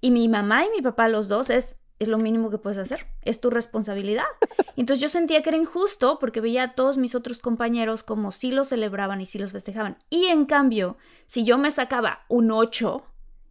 y 0.00 0.10
mi 0.10 0.26
mamá 0.26 0.64
y 0.64 0.70
mi 0.70 0.80
papá, 0.80 1.08
los 1.08 1.28
dos, 1.28 1.50
es, 1.50 1.76
es 1.98 2.08
lo 2.08 2.16
mínimo 2.16 2.48
que 2.48 2.56
puedes 2.56 2.78
hacer, 2.78 3.06
es 3.22 3.42
tu 3.42 3.50
responsabilidad. 3.50 4.24
Entonces 4.76 5.02
yo 5.02 5.10
sentía 5.10 5.42
que 5.42 5.50
era 5.50 5.58
injusto 5.58 6.18
porque 6.18 6.40
veía 6.40 6.62
a 6.62 6.74
todos 6.74 6.96
mis 6.96 7.14
otros 7.14 7.40
compañeros 7.40 8.02
como 8.02 8.32
si 8.32 8.52
lo 8.52 8.64
celebraban 8.64 9.20
y 9.20 9.26
si 9.26 9.38
los 9.38 9.52
festejaban. 9.52 9.98
Y 10.08 10.28
en 10.28 10.46
cambio, 10.46 10.96
si 11.26 11.44
yo 11.44 11.58
me 11.58 11.70
sacaba 11.70 12.24
un 12.28 12.50
8, 12.52 13.04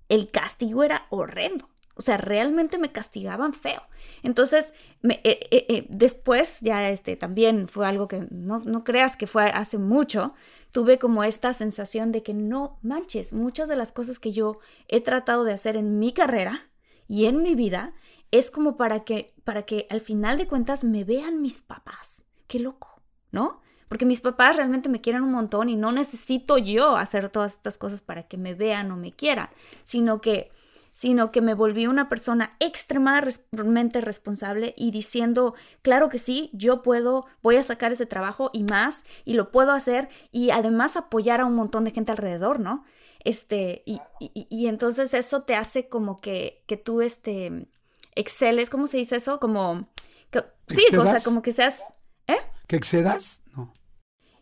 el 0.10 0.32
castigo 0.32 0.84
era 0.84 1.06
horrendo. 1.12 1.70
O 1.98 2.02
sea, 2.02 2.18
realmente 2.18 2.78
me 2.78 2.92
castigaban 2.92 3.54
feo. 3.54 3.82
Entonces, 4.24 4.74
eh, 5.04 5.20
eh, 5.24 5.66
eh, 5.68 5.86
después, 5.90 6.60
ya 6.62 6.90
este, 6.90 7.16
también 7.16 7.68
fue 7.68 7.88
algo 7.88 8.08
que 8.08 8.28
no, 8.30 8.60
no 8.60 8.84
creas 8.84 9.18
que 9.18 9.28
fue 9.28 9.46
hace 9.46 9.78
mucho, 9.78 10.34
tuve 10.72 11.00
como 11.00 11.24
esta 11.24 11.54
sensación 11.54 12.12
de 12.12 12.24
que 12.24 12.34
no 12.34 12.80
manches, 12.82 13.34
muchas 13.34 13.68
de 13.68 13.76
las 13.76 13.92
cosas 13.92 14.20
que 14.20 14.32
yo 14.32 14.60
he 14.88 15.02
tratado 15.02 15.44
de 15.44 15.54
hacer 15.54 15.76
en 15.76 16.00
mi 16.00 16.14
carrera 16.14 16.70
y 17.08 17.26
en 17.26 17.42
mi 17.42 17.56
vida 17.56 17.94
es 18.32 18.52
como 18.52 18.78
para 18.78 19.04
que, 19.04 19.34
para 19.44 19.64
que 19.64 19.88
al 19.90 20.02
final 20.02 20.38
de 20.38 20.48
cuentas 20.48 20.84
me 20.84 21.04
vean 21.04 21.42
mis 21.42 21.62
papás. 21.62 22.26
Qué 22.48 22.60
loco, 22.60 23.02
¿no? 23.32 23.62
Porque 23.88 24.06
mis 24.06 24.22
papás 24.22 24.58
realmente 24.58 24.90
me 24.90 25.02
quieren 25.02 25.24
un 25.24 25.32
montón 25.32 25.70
y 25.70 25.76
no 25.76 25.92
necesito 25.92 26.58
yo 26.58 26.98
hacer 26.98 27.30
todas 27.30 27.54
estas 27.54 27.78
cosas 27.78 28.02
para 28.02 28.24
que 28.24 28.38
me 28.38 28.54
vean 28.54 28.92
o 28.92 28.98
me 28.98 29.14
quieran, 29.14 29.50
sino 29.84 30.20
que 30.20 30.52
sino 30.98 31.32
que 31.32 31.42
me 31.42 31.54
volví 31.54 31.86
una 31.86 32.10
persona 32.10 32.58
extremadamente 32.60 34.02
responsable 34.02 34.74
y 34.76 34.90
diciendo, 34.90 35.54
claro 35.84 36.10
que 36.10 36.18
sí, 36.18 36.50
yo 36.54 36.82
puedo, 36.82 37.28
voy 37.44 37.58
a 37.58 37.62
sacar 37.62 37.92
ese 37.92 38.08
trabajo 38.08 38.50
y 38.52 38.64
más, 38.64 39.06
y 39.24 39.36
lo 39.36 39.52
puedo 39.52 39.74
hacer, 39.74 40.10
y 40.32 40.50
además 40.50 40.98
apoyar 40.98 41.40
a 41.40 41.46
un 41.46 41.54
montón 41.54 41.84
de 41.84 41.92
gente 41.92 42.14
alrededor, 42.14 42.60
¿no? 42.60 42.84
Este, 43.24 43.84
y, 43.86 44.02
y, 44.20 44.66
entonces 44.66 45.14
eso 45.14 45.44
te 45.44 45.54
hace 45.54 45.88
como 45.88 46.20
que, 46.20 46.64
que 46.66 46.78
tú, 46.78 47.02
este, 47.02 47.68
exceles, 48.16 48.72
¿cómo 48.72 48.88
se 48.88 48.98
dice 48.98 49.18
eso? 49.18 49.40
Como, 49.40 49.88
que, 50.32 50.46
sí, 50.68 50.96
o 50.96 51.06
sea, 51.06 51.20
como 51.24 51.44
que 51.44 51.52
seas, 51.52 52.12
¿eh? 52.26 52.40
¿Que 52.66 52.76
excedas? 52.76 53.44
No. 53.56 53.72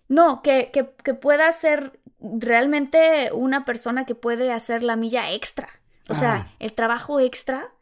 No, 0.08 0.42
que, 0.42 0.70
que, 0.72 0.90
que 1.04 1.16
puedas 1.16 1.60
ser 1.60 2.00
realmente 2.18 3.32
una 3.34 3.66
persona 3.66 4.06
que 4.06 4.16
puede 4.16 4.54
hacer 4.54 4.84
la 4.84 4.96
milla 4.96 5.34
extra. 5.34 5.82
O 6.10 6.14
sea, 6.14 6.54
el 6.60 6.74
trabajo 6.74 7.20
extra 7.20 7.74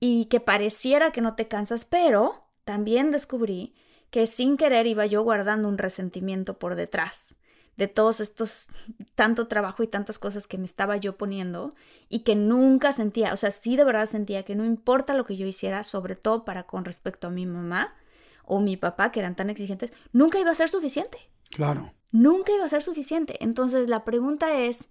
y 0.00 0.26
que 0.26 0.40
pareciera 0.40 1.10
que 1.10 1.20
no 1.20 1.34
te 1.34 1.48
cansas, 1.48 1.84
pero 1.84 2.46
también 2.64 3.10
descubrí 3.10 3.74
que 4.10 4.26
sin 4.26 4.56
querer 4.56 4.86
iba 4.86 5.06
yo 5.06 5.22
guardando 5.22 5.68
un 5.68 5.78
resentimiento 5.78 6.58
por 6.58 6.76
detrás 6.76 7.36
de 7.76 7.88
todos 7.88 8.20
estos, 8.20 8.68
tanto 9.14 9.48
trabajo 9.48 9.82
y 9.82 9.88
tantas 9.88 10.18
cosas 10.18 10.46
que 10.46 10.58
me 10.58 10.64
estaba 10.64 10.96
yo 10.96 11.16
poniendo 11.16 11.72
y 12.08 12.20
que 12.20 12.36
nunca 12.36 12.92
sentía, 12.92 13.32
o 13.32 13.36
sea, 13.36 13.50
sí 13.50 13.76
de 13.76 13.84
verdad 13.84 14.06
sentía 14.06 14.44
que 14.44 14.54
no 14.54 14.64
importa 14.64 15.14
lo 15.14 15.24
que 15.24 15.36
yo 15.36 15.46
hiciera, 15.46 15.82
sobre 15.82 16.14
todo 16.14 16.44
para 16.44 16.64
con 16.64 16.84
respecto 16.84 17.26
a 17.26 17.30
mi 17.30 17.46
mamá 17.46 17.94
o 18.44 18.60
mi 18.60 18.76
papá, 18.76 19.10
que 19.10 19.20
eran 19.20 19.34
tan 19.34 19.50
exigentes, 19.50 19.92
nunca 20.12 20.38
iba 20.38 20.50
a 20.50 20.54
ser 20.54 20.68
suficiente. 20.68 21.18
Claro. 21.50 21.92
Nunca 22.12 22.52
iba 22.52 22.64
a 22.64 22.68
ser 22.68 22.82
suficiente. 22.82 23.42
Entonces 23.42 23.88
la 23.88 24.04
pregunta 24.04 24.60
es, 24.60 24.90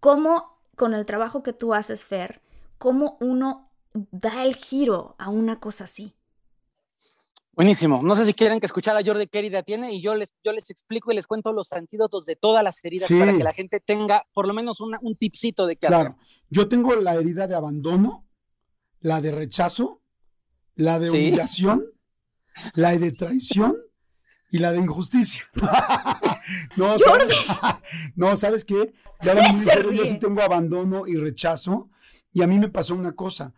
¿cómo 0.00 0.55
con 0.76 0.94
el 0.94 1.04
trabajo 1.06 1.42
que 1.42 1.52
tú 1.52 1.74
haces, 1.74 2.04
Fer, 2.04 2.40
cómo 2.78 3.16
uno 3.20 3.72
da 3.94 4.44
el 4.44 4.54
giro 4.54 5.16
a 5.18 5.30
una 5.30 5.58
cosa 5.58 5.84
así. 5.84 6.14
Buenísimo. 7.52 8.02
No 8.02 8.14
sé 8.14 8.26
si 8.26 8.34
quieren 8.34 8.60
que 8.60 8.66
escuchar 8.66 8.94
a 8.98 9.02
Jordi 9.02 9.28
qué 9.28 9.38
herida 9.38 9.62
tiene 9.62 9.90
y 9.90 10.02
yo 10.02 10.14
les, 10.14 10.34
yo 10.44 10.52
les 10.52 10.68
explico 10.68 11.10
y 11.10 11.14
les 11.14 11.26
cuento 11.26 11.52
los 11.54 11.72
antídotos 11.72 12.26
de 12.26 12.36
todas 12.36 12.62
las 12.62 12.84
heridas 12.84 13.08
para 13.08 13.32
que 13.32 13.42
la 13.42 13.54
gente 13.54 13.80
tenga 13.80 14.26
por 14.34 14.46
lo 14.46 14.52
menos 14.52 14.78
un 14.80 15.16
tipcito 15.16 15.66
de 15.66 15.76
qué 15.76 15.86
claro. 15.86 16.18
Yo 16.50 16.68
tengo 16.68 16.94
la 16.96 17.14
herida 17.14 17.46
de 17.46 17.54
abandono, 17.54 18.26
la 19.00 19.22
de 19.22 19.30
rechazo, 19.30 20.02
la 20.74 20.98
de 20.98 21.10
humillación, 21.10 21.82
la 22.74 22.96
de 22.98 23.10
traición 23.12 23.74
y 24.50 24.58
la 24.58 24.72
de 24.72 24.80
injusticia. 24.80 25.42
no, 26.76 26.98
¿sabes? 26.98 27.34
No, 28.14 28.36
¿sabes 28.36 28.64
qué? 28.64 28.92
yo 29.22 30.06
sí 30.06 30.18
tengo 30.18 30.42
abandono 30.42 31.06
y 31.06 31.16
rechazo. 31.16 31.90
Y 32.32 32.42
a 32.42 32.46
mí 32.46 32.58
me 32.58 32.68
pasó 32.68 32.94
una 32.94 33.12
cosa. 33.12 33.54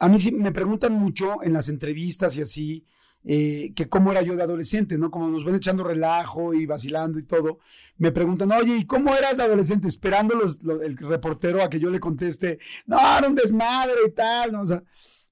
A 0.00 0.08
mí 0.08 0.18
sí 0.18 0.32
me 0.32 0.52
preguntan 0.52 0.92
mucho 0.92 1.42
en 1.42 1.52
las 1.52 1.68
entrevistas 1.68 2.36
y 2.36 2.42
así, 2.42 2.84
eh, 3.24 3.72
que 3.74 3.88
cómo 3.88 4.12
era 4.12 4.22
yo 4.22 4.36
de 4.36 4.42
adolescente, 4.42 4.96
¿no? 4.96 5.10
Como 5.10 5.28
nos 5.28 5.44
ven 5.44 5.56
echando 5.56 5.84
relajo 5.84 6.54
y 6.54 6.66
vacilando 6.66 7.18
y 7.18 7.24
todo. 7.24 7.58
Me 7.96 8.12
preguntan, 8.12 8.52
oye, 8.52 8.76
¿y 8.76 8.86
cómo 8.86 9.14
eras 9.14 9.36
de 9.36 9.42
adolescente? 9.42 9.88
Esperando 9.88 10.34
el 10.40 10.96
reportero 10.96 11.62
a 11.62 11.68
que 11.68 11.80
yo 11.80 11.90
le 11.90 12.00
conteste, 12.00 12.58
no, 12.86 12.98
era 12.98 13.28
un 13.28 13.34
desmadre 13.34 13.94
y 14.06 14.10
tal, 14.12 14.52
¿no? 14.52 14.62
O 14.62 14.66
sea, 14.66 14.82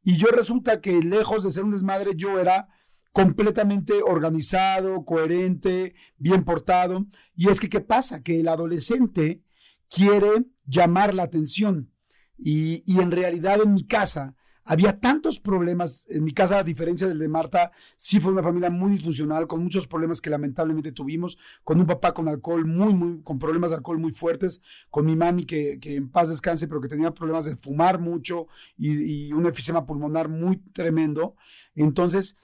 y 0.02 0.16
yo 0.16 0.28
resulta 0.28 0.80
que 0.80 1.00
lejos 1.00 1.44
de 1.44 1.50
ser 1.50 1.64
un 1.64 1.72
desmadre, 1.72 2.12
yo 2.14 2.38
era 2.38 2.68
completamente 3.16 4.02
organizado, 4.04 5.06
coherente, 5.06 5.94
bien 6.18 6.44
portado. 6.44 7.06
Y 7.34 7.48
es 7.48 7.60
que, 7.60 7.70
¿qué 7.70 7.80
pasa? 7.80 8.22
Que 8.22 8.40
el 8.40 8.48
adolescente 8.48 9.42
quiere 9.88 10.44
llamar 10.66 11.14
la 11.14 11.22
atención. 11.22 11.90
Y, 12.36 12.84
en 12.86 13.10
realidad 13.10 13.62
en 13.62 13.72
mi 13.72 13.86
casa 13.86 14.34
había 14.64 15.00
tantos 15.00 15.40
problemas. 15.40 16.04
En 16.10 16.24
mi 16.24 16.32
casa, 16.32 16.58
a 16.58 16.62
diferencia 16.62 17.08
del 17.08 17.18
de 17.18 17.28
Marta, 17.28 17.72
sí 17.96 18.20
fue 18.20 18.32
una 18.32 18.42
familia 18.42 18.68
muy 18.68 18.90
disfuncional, 18.90 19.46
con 19.46 19.62
muchos 19.62 19.86
problemas 19.86 20.20
que 20.20 20.28
lamentablemente 20.28 20.92
tuvimos, 20.92 21.38
con 21.64 21.80
un 21.80 21.86
papá 21.86 22.12
con 22.12 22.28
alcohol 22.28 22.66
muy, 22.66 22.92
muy, 22.92 23.22
con 23.22 23.38
problemas 23.38 23.70
de 23.70 23.76
alcohol 23.76 23.98
muy 23.98 24.12
fuertes, 24.12 24.60
con 24.90 25.06
mi 25.06 25.16
mami 25.16 25.46
que, 25.46 25.78
en 25.82 26.10
paz 26.10 26.28
descanse, 26.28 26.68
pero 26.68 26.82
que 26.82 26.88
tenía 26.88 27.14
problemas 27.14 27.46
de 27.46 27.56
fumar 27.56 27.98
mucho 27.98 28.46
y, 28.76 29.28
y 29.28 29.32
un 29.32 29.46
efisema 29.46 29.86
pulmonar 29.86 30.28
muy 30.28 30.58
tremendo. 30.74 31.34
Entonces, 31.74 32.36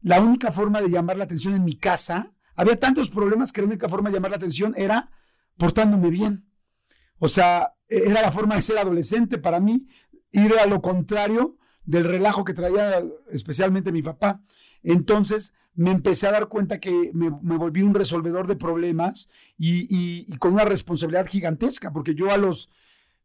la 0.00 0.20
única 0.20 0.52
forma 0.52 0.80
de 0.80 0.90
llamar 0.90 1.16
la 1.16 1.24
atención 1.24 1.54
en 1.54 1.64
mi 1.64 1.76
casa, 1.76 2.32
había 2.54 2.78
tantos 2.78 3.10
problemas 3.10 3.52
que 3.52 3.60
la 3.60 3.68
única 3.68 3.88
forma 3.88 4.10
de 4.10 4.16
llamar 4.16 4.30
la 4.30 4.38
atención 4.38 4.74
era 4.76 5.10
portándome 5.56 6.10
bien. 6.10 6.46
O 7.18 7.28
sea, 7.28 7.74
e-, 7.88 8.08
era 8.10 8.22
la 8.22 8.32
forma 8.32 8.54
de 8.54 8.62
ser 8.62 8.78
adolescente 8.78 9.38
para 9.38 9.60
mí, 9.60 9.86
ir 10.32 10.54
a 10.58 10.66
lo 10.66 10.80
contrario 10.80 11.56
del 11.84 12.04
relajo 12.04 12.44
que 12.44 12.54
traía 12.54 13.04
especialmente 13.28 13.92
mi 13.92 14.02
papá. 14.02 14.42
Entonces 14.82 15.52
me 15.74 15.90
empecé 15.90 16.26
a 16.26 16.32
dar 16.32 16.48
cuenta 16.48 16.80
que 16.80 17.10
me, 17.12 17.28
volví 17.28 17.82
un 17.82 17.94
resolvedor 17.94 18.46
de 18.46 18.56
problemas 18.56 19.28
y, 19.58 20.34
con 20.38 20.54
una 20.54 20.64
responsabilidad 20.64 21.26
gigantesca, 21.26 21.92
porque 21.92 22.14
yo 22.14 22.30
a 22.30 22.38
los, 22.38 22.70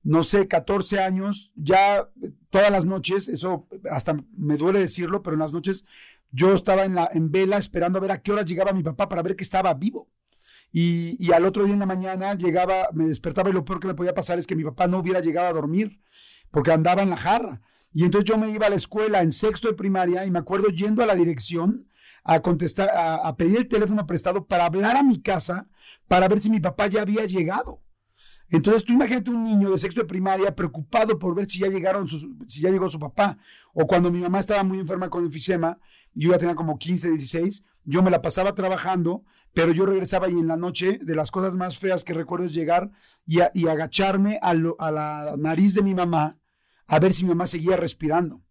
no 0.03 0.23
sé, 0.23 0.48
14 0.48 0.99
años, 0.99 1.52
ya 1.56 2.10
todas 2.49 2.69
las 2.69 2.85
noches, 2.85 3.30
eso 3.30 3.68
hasta 3.89 4.18
me 4.35 4.57
duele 4.57 4.80
decirlo, 4.80 5.23
pero 5.23 5.35
en 5.35 5.39
las 5.39 5.53
noches 5.53 5.85
yo 6.31 6.53
estaba 6.53 6.85
en, 6.85 6.95
la, 6.95 7.09
en 7.13 7.31
vela 7.31 7.57
esperando 7.57 7.97
a 7.97 8.01
ver 8.01 8.11
a 8.11 8.21
qué 8.21 8.31
hora 8.31 8.43
llegaba 8.43 8.73
mi 8.73 8.83
papá 8.83 9.09
para 9.09 9.21
ver 9.21 9.35
que 9.35 9.43
estaba 9.43 9.73
vivo. 9.73 10.09
Y, 10.73 11.31
al 11.33 11.45
otro 11.45 11.65
día 11.65 11.73
en 11.73 11.79
la 11.79 11.85
mañana 11.85 12.33
llegaba, 12.35 12.89
me 12.93 13.05
despertaba 13.05 13.49
y 13.49 13.53
lo 13.53 13.65
peor 13.65 13.79
que 13.81 13.87
me 13.87 13.93
podía 13.93 14.13
pasar 14.13 14.39
es 14.39 14.47
que 14.47 14.55
mi 14.55 14.63
papá 14.63 14.87
no 14.87 14.99
hubiera 14.99 15.19
llegado 15.19 15.47
a 15.47 15.53
dormir 15.53 16.01
porque 16.49 16.71
andaba 16.71 17.01
en 17.01 17.09
la 17.09 17.17
jarra. 17.17 17.61
Y 17.93 18.05
entonces 18.05 18.29
yo 18.29 18.37
me 18.37 18.49
iba 18.49 18.67
a 18.67 18.69
la 18.69 18.77
escuela 18.77 19.21
en 19.21 19.33
sexto 19.33 19.67
de 19.67 19.73
primaria 19.73 20.25
y 20.25 20.31
me 20.31 20.39
acuerdo 20.39 20.69
yendo 20.69 21.03
a 21.03 21.05
la 21.05 21.15
dirección 21.15 21.87
a 22.23 22.41
contestar, 22.41 22.89
a, 22.93 23.35
pedir 23.35 23.57
el 23.57 23.67
teléfono 23.67 24.05
prestado 24.07 24.45
para 24.45 24.65
hablar 24.65 24.95
a 24.95 25.03
mi 25.03 25.21
casa 25.21 25.67
para 26.07 26.27
ver 26.27 26.39
si 26.39 26.49
mi 26.49 26.61
papá 26.61 26.87
ya 26.87 27.01
había 27.01 27.25
llegado. 27.25 27.81
Entonces 28.49 28.85
tú 28.85 28.93
imagínate 28.93 29.29
un 29.29 29.43
niño 29.43 29.71
de 29.71 29.77
sexto 29.77 30.01
de 30.01 30.07
primaria 30.07 30.55
preocupado 30.55 31.17
por 31.17 31.35
ver 31.35 31.49
si 31.49 31.59
ya 31.59 31.67
llegaron 31.67 32.07
si 32.07 32.61
ya 32.61 32.69
llegó 32.69 32.87
su 32.87 32.99
papá 32.99 33.37
o 33.73 33.87
cuando 33.87 34.11
mi 34.11 34.19
mamá 34.19 34.39
estaba 34.39 34.63
muy 34.63 34.79
enferma 34.79 35.09
con 35.09 35.25
enfisema 35.25 35.79
yo 36.13 36.31
ya 36.31 36.38
tenía 36.38 36.55
como 36.55 36.77
15, 36.77 37.09
16, 37.09 37.63
yo 37.83 38.03
me 38.03 38.11
la 38.11 38.21
pasaba 38.21 38.53
trabajando, 38.53 39.23
pero 39.53 39.73
yo 39.73 39.85
regresaba 39.85 40.29
y 40.29 40.33
en 40.33 40.47
la 40.47 40.57
noche, 40.57 40.99
de 41.01 41.15
las 41.15 41.31
cosas 41.31 41.55
más 41.55 41.77
feas 41.77 42.03
que 42.03 42.13
recuerdo 42.13 42.45
es 42.45 42.53
llegar 42.53 42.91
y, 43.25 43.39
agacharme 43.67 44.39
a, 44.41 44.51
a, 44.51 44.91
la 44.91 45.35
nariz 45.38 45.73
de 45.73 45.81
mi 45.81 45.93
mamá 45.93 46.38
a 46.88 46.99
ver 46.99 47.13
si 47.13 47.23
mi 47.23 47.29
mamá 47.29 47.47
seguía 47.47 47.77
respirando. 47.77 48.41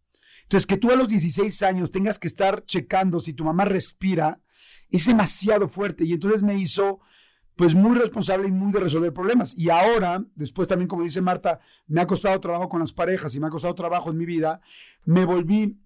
Entonces, 0.43 0.67
que 0.67 0.79
tú 0.79 0.91
a 0.91 0.97
los 0.97 1.09
16 1.09 1.63
años 1.63 1.91
tengas 1.91 2.19
que 2.19 2.27
estar 2.27 2.65
checando 2.65 3.21
si 3.21 3.35
tu 3.35 3.45
mamá 3.45 3.65
respira, 3.65 4.41
es 4.89 5.07
demasiado 5.07 5.69
fuerte. 5.69 6.05
Y 6.05 6.13
entonces 6.13 6.43
me 6.43 6.55
hizo, 6.55 7.01
pues, 7.55 7.75
muy 7.75 7.97
responsable 7.97 8.49
y 8.49 8.51
muy 8.51 8.73
de 8.73 8.81
resolver 8.81 9.13
problemas. 9.13 9.55
Y 9.57 9.71
ahora, 9.71 10.25
después 10.35 10.67
también, 10.67 10.89
como 10.89 11.05
dice 11.05 11.21
Marta, 11.21 11.61
me 11.87 12.01
ha 12.01 12.07
costado 12.07 12.41
trabajo 12.41 12.69
con 12.69 12.81
las 12.81 12.93
parejas 12.93 13.35
y 13.35 13.41
me 13.41 13.47
ha 13.47 13.51
costado 13.51 13.75
trabajo 13.75 14.11
en 14.11 14.17
mi 14.17 14.27
vida, 14.27 14.61
me 15.05 15.25
volví 15.25 15.79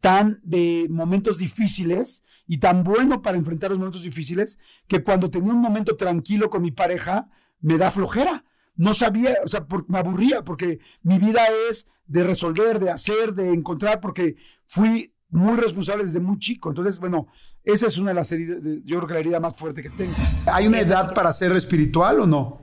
tan 0.00 0.40
de 0.42 0.86
momentos 0.90 1.38
difíciles 1.38 2.22
y 2.46 2.58
tan 2.58 2.84
bueno 2.84 3.22
para 3.22 3.36
enfrentar 3.36 3.70
los 3.70 3.78
momentos 3.78 4.02
difíciles 4.02 4.58
que 4.86 5.02
cuando 5.02 5.30
tenía 5.30 5.52
un 5.52 5.60
momento 5.60 5.96
tranquilo 5.96 6.48
con 6.50 6.62
mi 6.62 6.70
pareja, 6.70 7.28
me 7.60 7.78
da 7.78 7.90
flojera. 7.90 8.44
no 8.76 8.92
sabía, 8.92 9.38
o 9.42 9.48
sea, 9.48 9.66
me 9.88 9.98
aburría 9.98 10.44
porque 10.44 10.80
mi 11.02 11.18
vida 11.18 11.40
es 11.70 11.86
de 12.06 12.24
resolver, 12.24 12.78
de 12.78 12.90
hacer, 12.90 13.34
de 13.34 13.48
encontrar, 13.52 14.00
porque 14.00 14.36
fui 14.66 15.14
muy 15.30 15.56
responsable 15.56 16.04
desde 16.04 16.20
muy 16.20 16.38
chico. 16.38 16.68
Entonces, 16.68 17.00
bueno, 17.00 17.26
esa 17.64 17.86
es 17.86 17.96
una 17.96 18.10
de 18.10 18.14
las 18.14 18.30
heridas, 18.32 18.58
yo 18.84 18.98
creo 18.98 19.08
que 19.08 19.14
la 19.14 19.20
herida 19.20 19.40
más 19.40 19.56
fuerte 19.56 19.82
que 19.82 19.90
tengo. 19.90 20.12
¿Hay 20.46 20.66
una 20.66 20.80
edad 20.80 21.14
para 21.14 21.32
ser 21.32 21.52
espiritual 21.52 22.20
o 22.20 22.26
no? 22.26 22.60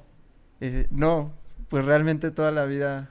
Eh, 0.61 0.87
no, 0.91 1.33
pues 1.67 1.85
realmente 1.85 2.31
toda 2.31 2.51
la 2.51 2.65
vida, 2.65 3.09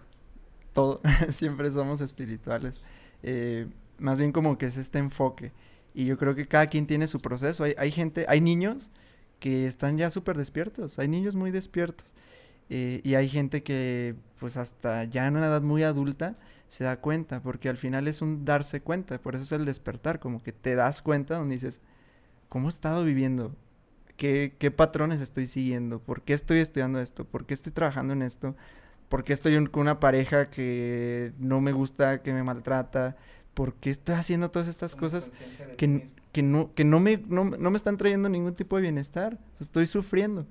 todo, 0.73 1.01
siempre 1.31 1.71
somos 1.71 2.01
espirituales. 2.01 2.83
Eh, 3.23 3.69
más 4.03 4.19
bien 4.19 4.33
como 4.33 4.59
que 4.59 4.67
es 4.67 4.77
este 4.77 4.99
enfoque. 4.99 5.53
Y 5.95 6.05
yo 6.07 6.19
creo 6.19 6.35
que 6.35 6.47
cada 6.47 6.67
quien 6.67 6.87
tiene 6.87 7.07
su 7.07 7.21
proceso. 7.21 7.65
Hay, 7.65 7.75
hay 7.79 7.91
gente, 7.91 8.27
hay 8.29 8.41
niños 8.41 8.91
que 9.41 9.67
están 9.67 9.99
ya 9.99 10.11
súper 10.11 10.37
despiertos, 10.39 10.99
hay 10.99 11.09
niños 11.09 11.35
muy 11.37 11.51
despiertos. 11.51 12.15
Eh, 12.71 13.01
y 13.05 13.15
hay 13.15 13.29
gente 13.29 13.63
que, 13.63 14.15
pues 14.39 14.57
hasta 14.57 15.05
ya 15.05 15.27
en 15.27 15.37
una 15.37 15.49
edad 15.49 15.63
muy 15.63 15.83
adulta, 15.83 16.39
se 16.69 16.85
da 16.85 17.01
cuenta, 17.01 17.43
porque 17.43 17.69
al 17.69 17.77
final 17.77 18.09
es 18.09 18.23
un 18.23 18.45
darse 18.45 18.81
cuenta, 18.81 19.19
por 19.19 19.35
eso 19.35 19.45
es 19.45 19.53
el 19.53 19.67
despertar, 19.67 20.21
como 20.21 20.43
que 20.43 20.53
te 20.53 20.75
das 20.75 21.03
cuenta 21.03 21.37
donde 21.37 21.57
dices, 21.57 21.81
¿cómo 22.49 22.69
he 22.69 22.71
estado 22.71 23.05
viviendo? 23.05 23.55
¿Qué, 24.17 24.55
qué 24.59 24.71
patrones 24.71 25.21
estoy 25.21 25.47
siguiendo? 25.47 25.99
¿Por 26.01 26.23
qué 26.23 26.33
estoy 26.33 26.61
estudiando 26.61 27.01
esto? 27.01 27.25
¿Por 27.27 27.45
qué 27.47 27.55
estoy 27.55 27.73
trabajando 27.73 28.15
en 28.15 28.23
esto? 28.23 28.57
¿Por 29.09 29.25
qué 29.25 29.35
estoy 29.35 29.67
con 29.67 29.83
una 29.83 30.01
pareja 30.01 30.49
que 30.49 31.33
no 31.39 31.61
me 31.61 31.73
gusta, 31.73 32.23
que 32.23 32.33
me 32.33 32.43
maltrata? 32.43 33.17
¿Por 33.55 33.75
qué 33.75 33.91
estoy 33.91 34.15
haciendo 34.15 34.51
todas 34.51 34.69
estas 34.69 34.97
cosas 34.97 35.31
que, 35.77 36.11
que, 36.33 36.43
no, 36.43 36.75
que 36.75 36.85
no, 36.85 37.01
me, 37.01 37.19
no, 37.29 37.45
no, 37.45 37.71
me 37.71 37.77
están 37.77 37.99
trayendo 37.99 38.29
ningún 38.29 38.55
tipo 38.55 38.77
de 38.77 38.83
bienestar? 38.83 39.39
Estoy 39.61 39.87
sufriendo. 39.87 40.47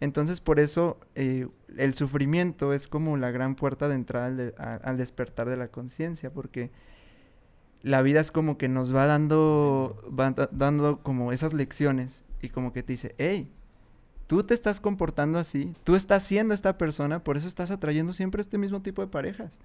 Entonces, 0.00 0.40
por 0.40 0.58
eso 0.58 0.98
eh, 1.14 1.46
el 1.76 1.94
sufrimiento 1.94 2.72
es 2.72 2.88
como 2.88 3.16
la 3.16 3.30
gran 3.30 3.54
puerta 3.54 3.88
de 3.88 3.94
entrada 3.94 4.80
al, 4.82 4.96
despertar 4.96 5.48
de 5.48 5.56
la 5.56 5.68
conciencia, 5.68 6.32
porque 6.32 6.72
la 7.82 8.02
vida 8.02 8.20
es 8.20 8.32
como 8.32 8.58
que 8.58 8.68
nos 8.68 8.92
va 8.94 9.06
dando, 9.06 10.02
va 10.18 10.34
dando 10.50 10.98
como 11.04 11.32
esas 11.32 11.52
lecciones 11.52 12.24
y 12.40 12.48
como 12.48 12.72
que 12.72 12.82
te 12.82 12.94
dice, 12.94 13.14
hey, 13.18 13.52
tú 14.26 14.42
te 14.42 14.54
estás 14.54 14.80
comportando 14.80 15.38
así, 15.38 15.72
tú 15.84 15.94
estás 15.94 16.24
siendo 16.24 16.52
esta 16.52 16.78
persona, 16.78 17.22
por 17.22 17.36
eso 17.36 17.46
estás 17.46 17.70
atrayendo 17.70 18.12
siempre 18.12 18.40
este 18.40 18.58
mismo 18.58 18.82
tipo 18.82 19.02
de 19.02 19.08
parejas. 19.08 19.60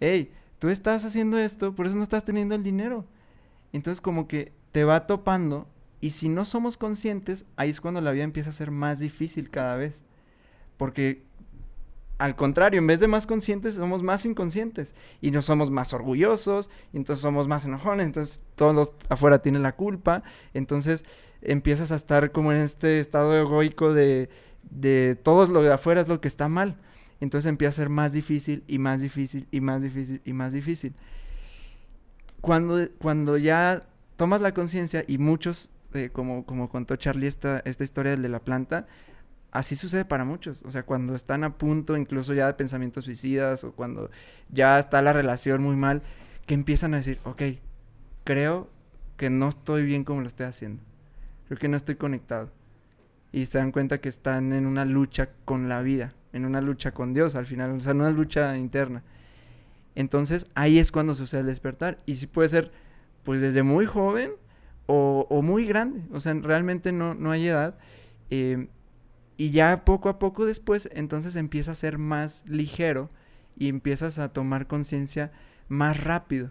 Hey, 0.00 0.32
tú 0.60 0.68
estás 0.68 1.04
haciendo 1.04 1.38
esto, 1.38 1.74
por 1.74 1.86
eso 1.86 1.96
no 1.96 2.04
estás 2.04 2.24
teniendo 2.24 2.54
el 2.54 2.62
dinero. 2.62 3.04
Entonces 3.72 4.00
como 4.00 4.28
que 4.28 4.52
te 4.70 4.84
va 4.84 5.08
topando 5.08 5.66
y 6.00 6.12
si 6.12 6.28
no 6.28 6.44
somos 6.44 6.76
conscientes, 6.76 7.44
ahí 7.56 7.70
es 7.70 7.80
cuando 7.80 8.00
la 8.00 8.12
vida 8.12 8.22
empieza 8.22 8.50
a 8.50 8.52
ser 8.54 8.70
más 8.70 9.00
difícil 9.00 9.50
cada 9.50 9.74
vez. 9.76 10.04
Porque 10.76 11.24
al 12.18 12.36
contrario, 12.36 12.78
en 12.78 12.86
vez 12.86 13.00
de 13.00 13.08
más 13.08 13.26
conscientes, 13.26 13.74
somos 13.74 14.02
más 14.02 14.26
inconscientes. 14.26 14.94
Y 15.22 15.30
no 15.30 15.42
somos 15.42 15.70
más 15.70 15.94
orgullosos, 15.94 16.70
y 16.92 16.98
entonces 16.98 17.22
somos 17.22 17.48
más 17.48 17.64
enojones, 17.64 18.06
entonces 18.06 18.40
todos 18.56 18.92
afuera 19.08 19.40
tienen 19.40 19.62
la 19.62 19.76
culpa. 19.76 20.22
Entonces 20.52 21.04
empiezas 21.42 21.92
a 21.92 21.96
estar 21.96 22.32
como 22.32 22.52
en 22.52 22.58
este 22.58 23.00
estado 23.00 23.34
egoico 23.38 23.94
de, 23.94 24.28
de 24.70 25.16
todo 25.16 25.46
lo 25.46 25.62
de 25.62 25.72
afuera 25.72 26.02
es 26.02 26.08
lo 26.08 26.20
que 26.20 26.28
está 26.28 26.48
mal. 26.48 26.76
Entonces 27.20 27.48
empieza 27.48 27.70
a 27.70 27.76
ser 27.76 27.88
más 27.88 28.12
difícil 28.12 28.64
y 28.66 28.78
más 28.78 29.00
difícil 29.00 29.46
y 29.50 29.60
más 29.60 29.82
difícil 29.82 30.22
y 30.24 30.32
más 30.32 30.52
difícil. 30.52 30.94
Cuando, 32.40 32.78
cuando 32.98 33.36
ya 33.36 33.86
tomas 34.16 34.40
la 34.40 34.54
conciencia 34.54 35.04
y 35.06 35.18
muchos 35.18 35.70
eh, 35.92 36.10
como, 36.12 36.46
como 36.46 36.68
contó 36.68 36.96
Charlie 36.96 37.26
esta, 37.26 37.60
esta 37.64 37.84
historia 37.84 38.16
de 38.16 38.28
la 38.28 38.40
planta, 38.40 38.86
así 39.50 39.76
sucede 39.76 40.04
para 40.04 40.24
muchos. 40.24 40.62
O 40.62 40.70
sea, 40.70 40.84
cuando 40.84 41.14
están 41.14 41.44
a 41.44 41.58
punto 41.58 41.96
incluso 41.96 42.32
ya 42.34 42.46
de 42.46 42.54
pensamientos 42.54 43.04
suicidas 43.04 43.64
o 43.64 43.72
cuando 43.72 44.10
ya 44.48 44.78
está 44.78 45.02
la 45.02 45.12
relación 45.12 45.62
muy 45.62 45.76
mal, 45.76 46.02
que 46.46 46.54
empiezan 46.54 46.94
a 46.94 46.98
decir, 46.98 47.20
ok, 47.24 47.42
creo 48.24 48.70
que 49.16 49.30
no 49.30 49.48
estoy 49.48 49.84
bien 49.84 50.04
como 50.04 50.20
lo 50.20 50.26
estoy 50.26 50.46
haciendo. 50.46 50.82
Creo 51.46 51.58
que 51.58 51.68
no 51.68 51.76
estoy 51.76 51.96
conectado. 51.96 52.50
Y 53.32 53.46
se 53.46 53.58
dan 53.58 53.72
cuenta 53.72 54.00
que 54.00 54.08
están 54.08 54.52
en 54.52 54.66
una 54.66 54.84
lucha 54.84 55.30
con 55.44 55.68
la 55.68 55.82
vida, 55.82 56.14
en 56.32 56.44
una 56.44 56.60
lucha 56.60 56.92
con 56.92 57.14
Dios 57.14 57.34
al 57.34 57.46
final, 57.46 57.70
o 57.72 57.80
sea, 57.80 57.92
en 57.92 58.00
una 58.00 58.10
lucha 58.10 58.56
interna. 58.56 59.02
Entonces 59.94 60.46
ahí 60.54 60.78
es 60.78 60.92
cuando 60.92 61.14
sucede 61.14 61.40
el 61.40 61.46
despertar. 61.46 61.98
Y 62.06 62.16
si 62.16 62.26
puede 62.26 62.48
ser, 62.48 62.70
pues 63.22 63.40
desde 63.40 63.62
muy 63.62 63.86
joven 63.86 64.32
o, 64.86 65.42
muy 65.42 65.66
grande, 65.66 66.02
o 66.12 66.18
sea, 66.18 66.34
realmente 66.34 66.92
no, 66.92 67.14
no 67.14 67.30
hay 67.30 67.46
edad. 67.46 67.78
Eh, 68.30 68.68
y 69.36 69.50
ya 69.50 69.84
poco 69.84 70.08
a 70.08 70.18
poco 70.18 70.44
después, 70.44 70.90
entonces 70.92 71.36
empieza 71.36 71.72
a 71.72 71.74
ser 71.74 71.96
más 71.96 72.44
ligero 72.46 73.08
y 73.56 73.68
empiezas 73.68 74.18
a 74.18 74.32
tomar 74.32 74.66
conciencia 74.66 75.32
más 75.68 76.02
rápido. 76.04 76.50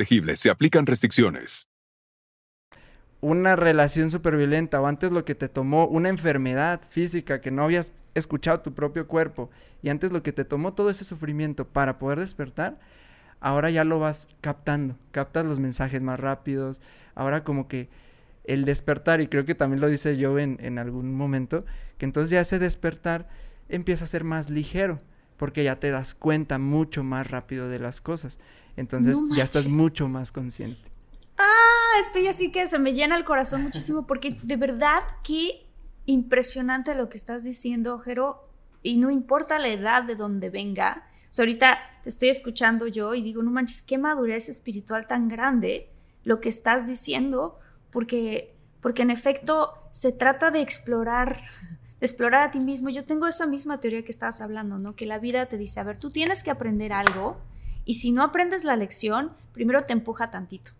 se 0.35 0.49
aplican 0.49 0.85
restricciones. 0.85 1.67
Una 3.19 3.55
relación 3.55 4.09
súper 4.09 4.35
violenta 4.35 4.81
o 4.81 4.87
antes 4.87 5.11
lo 5.11 5.25
que 5.25 5.35
te 5.35 5.47
tomó 5.47 5.85
una 5.85 6.09
enfermedad 6.09 6.81
física 6.89 7.39
que 7.39 7.51
no 7.51 7.63
habías 7.63 7.91
escuchado 8.15 8.61
tu 8.61 8.73
propio 8.73 9.07
cuerpo 9.07 9.49
y 9.83 9.89
antes 9.89 10.11
lo 10.11 10.23
que 10.23 10.33
te 10.33 10.43
tomó 10.43 10.73
todo 10.73 10.89
ese 10.89 11.05
sufrimiento 11.05 11.67
para 11.67 11.99
poder 11.99 12.19
despertar, 12.19 12.79
ahora 13.39 13.69
ya 13.69 13.83
lo 13.83 13.99
vas 13.99 14.27
captando, 14.41 14.97
captas 15.11 15.45
los 15.45 15.59
mensajes 15.59 16.01
más 16.01 16.19
rápidos, 16.19 16.81
ahora 17.15 17.43
como 17.43 17.67
que 17.67 17.89
el 18.45 18.65
despertar, 18.65 19.21
y 19.21 19.27
creo 19.27 19.45
que 19.45 19.55
también 19.55 19.81
lo 19.81 19.87
dice 19.87 20.17
yo 20.17 20.39
en, 20.39 20.57
en 20.61 20.79
algún 20.79 21.13
momento, 21.13 21.63
que 21.97 22.05
entonces 22.05 22.31
ya 22.31 22.41
ese 22.41 22.59
despertar 22.59 23.29
empieza 23.69 24.05
a 24.05 24.07
ser 24.07 24.23
más 24.23 24.49
ligero, 24.49 24.99
porque 25.37 25.63
ya 25.63 25.79
te 25.79 25.91
das 25.91 26.13
cuenta 26.13 26.57
mucho 26.57 27.03
más 27.03 27.29
rápido 27.29 27.69
de 27.69 27.79
las 27.79 28.01
cosas. 28.01 28.39
Entonces 28.75 29.17
ya 29.35 29.43
estás 29.43 29.67
mucho 29.67 30.07
más 30.07 30.31
consciente. 30.31 30.79
Ah, 31.37 32.01
estoy 32.05 32.27
así 32.27 32.51
que 32.51 32.67
se 32.67 32.79
me 32.79 32.93
llena 32.93 33.17
el 33.17 33.25
corazón 33.25 33.63
muchísimo 33.63 34.05
porque 34.05 34.37
de 34.43 34.55
verdad 34.55 34.99
qué 35.23 35.67
impresionante 36.05 36.95
lo 36.95 37.09
que 37.09 37.17
estás 37.17 37.43
diciendo, 37.43 37.99
Jero, 37.99 38.47
y 38.83 38.97
no 38.97 39.11
importa 39.11 39.59
la 39.59 39.67
edad 39.67 40.03
de 40.03 40.15
donde 40.15 40.49
venga. 40.49 41.07
O 41.29 41.33
sea, 41.33 41.43
ahorita 41.43 41.77
te 42.03 42.09
estoy 42.09 42.29
escuchando 42.29 42.87
yo 42.87 43.13
y 43.13 43.21
digo, 43.21 43.43
no 43.43 43.51
manches, 43.51 43.81
qué 43.81 43.97
madurez 43.97 44.49
espiritual 44.49 45.07
tan 45.07 45.27
grande 45.27 45.89
lo 46.23 46.41
que 46.41 46.49
estás 46.49 46.87
diciendo, 46.87 47.59
porque, 47.91 48.55
porque 48.81 49.03
en 49.03 49.11
efecto 49.11 49.73
se 49.91 50.11
trata 50.11 50.51
de 50.51 50.61
explorar, 50.61 51.41
de 51.99 52.05
explorar 52.05 52.47
a 52.47 52.51
ti 52.51 52.59
mismo. 52.59 52.89
Yo 52.89 53.05
tengo 53.05 53.27
esa 53.27 53.47
misma 53.47 53.79
teoría 53.79 54.03
que 54.03 54.11
estabas 54.11 54.41
hablando, 54.41 54.77
¿no? 54.77 54.95
Que 54.95 55.05
la 55.05 55.19
vida 55.19 55.45
te 55.47 55.57
dice, 55.57 55.79
a 55.79 55.83
ver, 55.83 55.97
tú 55.97 56.09
tienes 56.09 56.43
que 56.43 56.51
aprender 56.51 56.93
algo 56.93 57.37
y 57.85 57.95
si 57.95 58.11
no 58.11 58.23
aprendes 58.23 58.63
la 58.63 58.75
lección, 58.75 59.31
primero 59.53 59.83
te 59.85 59.93
empuja 59.93 60.31
tantito. 60.31 60.71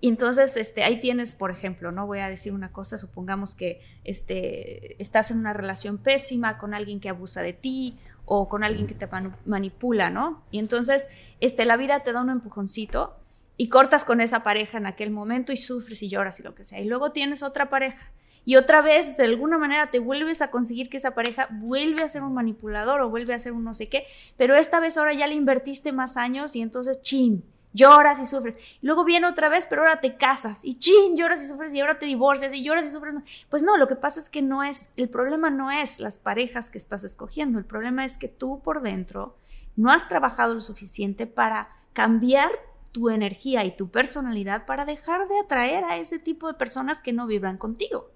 Y 0.00 0.08
entonces, 0.08 0.56
este, 0.56 0.82
ahí 0.82 0.98
tienes, 0.98 1.34
por 1.34 1.50
ejemplo, 1.50 1.92
no 1.92 2.06
voy 2.06 2.20
a 2.20 2.28
decir 2.28 2.54
una 2.54 2.72
cosa, 2.72 2.96
supongamos 2.96 3.54
que 3.54 3.82
este, 4.04 5.00
estás 5.00 5.30
en 5.30 5.38
una 5.38 5.52
relación 5.52 5.98
pésima 5.98 6.56
con 6.56 6.72
alguien 6.72 7.00
que 7.00 7.10
abusa 7.10 7.42
de 7.42 7.52
ti 7.52 7.98
o 8.24 8.48
con 8.48 8.64
alguien 8.64 8.86
que 8.86 8.94
te 8.94 9.08
manipula, 9.44 10.08
¿no? 10.08 10.42
Y 10.50 10.58
entonces, 10.58 11.08
este, 11.40 11.66
la 11.66 11.76
vida 11.76 12.02
te 12.02 12.12
da 12.12 12.22
un 12.22 12.30
empujoncito 12.30 13.16
y 13.58 13.68
cortas 13.68 14.04
con 14.04 14.22
esa 14.22 14.42
pareja 14.42 14.78
en 14.78 14.86
aquel 14.86 15.10
momento 15.10 15.52
y 15.52 15.58
sufres 15.58 16.02
y 16.02 16.08
lloras 16.08 16.40
y 16.40 16.44
lo 16.44 16.54
que 16.54 16.64
sea. 16.64 16.80
Y 16.80 16.86
luego 16.86 17.12
tienes 17.12 17.42
otra 17.42 17.68
pareja 17.68 18.10
y 18.44 18.56
otra 18.56 18.80
vez 18.80 19.16
de 19.16 19.24
alguna 19.24 19.58
manera 19.58 19.90
te 19.90 19.98
vuelves 19.98 20.42
a 20.42 20.50
conseguir 20.50 20.88
que 20.88 20.96
esa 20.96 21.12
pareja 21.12 21.48
vuelve 21.50 22.02
a 22.02 22.08
ser 22.08 22.22
un 22.22 22.34
manipulador 22.34 23.00
o 23.00 23.10
vuelve 23.10 23.34
a 23.34 23.38
ser 23.38 23.52
un 23.52 23.64
no 23.64 23.74
sé 23.74 23.88
qué, 23.88 24.06
pero 24.36 24.56
esta 24.56 24.80
vez 24.80 24.96
ahora 24.96 25.12
ya 25.12 25.26
le 25.26 25.34
invertiste 25.34 25.92
más 25.92 26.16
años 26.16 26.56
y 26.56 26.62
entonces 26.62 27.00
chin, 27.00 27.44
lloras 27.72 28.20
y 28.20 28.24
sufres. 28.24 28.56
Luego 28.82 29.04
viene 29.04 29.26
otra 29.26 29.48
vez, 29.48 29.66
pero 29.66 29.82
ahora 29.82 30.00
te 30.00 30.16
casas 30.16 30.60
y 30.62 30.74
chin, 30.74 31.16
lloras 31.16 31.42
y 31.42 31.46
sufres 31.46 31.74
y 31.74 31.80
ahora 31.80 31.98
te 31.98 32.06
divorcias 32.06 32.54
y 32.54 32.62
lloras 32.62 32.86
y 32.86 32.90
sufres. 32.90 33.14
Pues 33.48 33.62
no, 33.62 33.76
lo 33.76 33.88
que 33.88 33.96
pasa 33.96 34.20
es 34.20 34.28
que 34.28 34.42
no 34.42 34.64
es, 34.64 34.90
el 34.96 35.08
problema 35.08 35.50
no 35.50 35.70
es 35.70 36.00
las 36.00 36.16
parejas 36.16 36.70
que 36.70 36.78
estás 36.78 37.04
escogiendo, 37.04 37.58
el 37.58 37.64
problema 37.64 38.04
es 38.04 38.16
que 38.16 38.28
tú 38.28 38.60
por 38.62 38.82
dentro 38.82 39.36
no 39.76 39.90
has 39.90 40.08
trabajado 40.08 40.54
lo 40.54 40.60
suficiente 40.60 41.26
para 41.26 41.68
cambiar 41.92 42.50
tu 42.92 43.08
energía 43.08 43.64
y 43.64 43.76
tu 43.76 43.88
personalidad 43.88 44.66
para 44.66 44.84
dejar 44.84 45.28
de 45.28 45.38
atraer 45.38 45.84
a 45.84 45.96
ese 45.96 46.18
tipo 46.18 46.48
de 46.48 46.54
personas 46.54 47.00
que 47.00 47.12
no 47.12 47.26
vibran 47.26 47.56
contigo. 47.56 48.10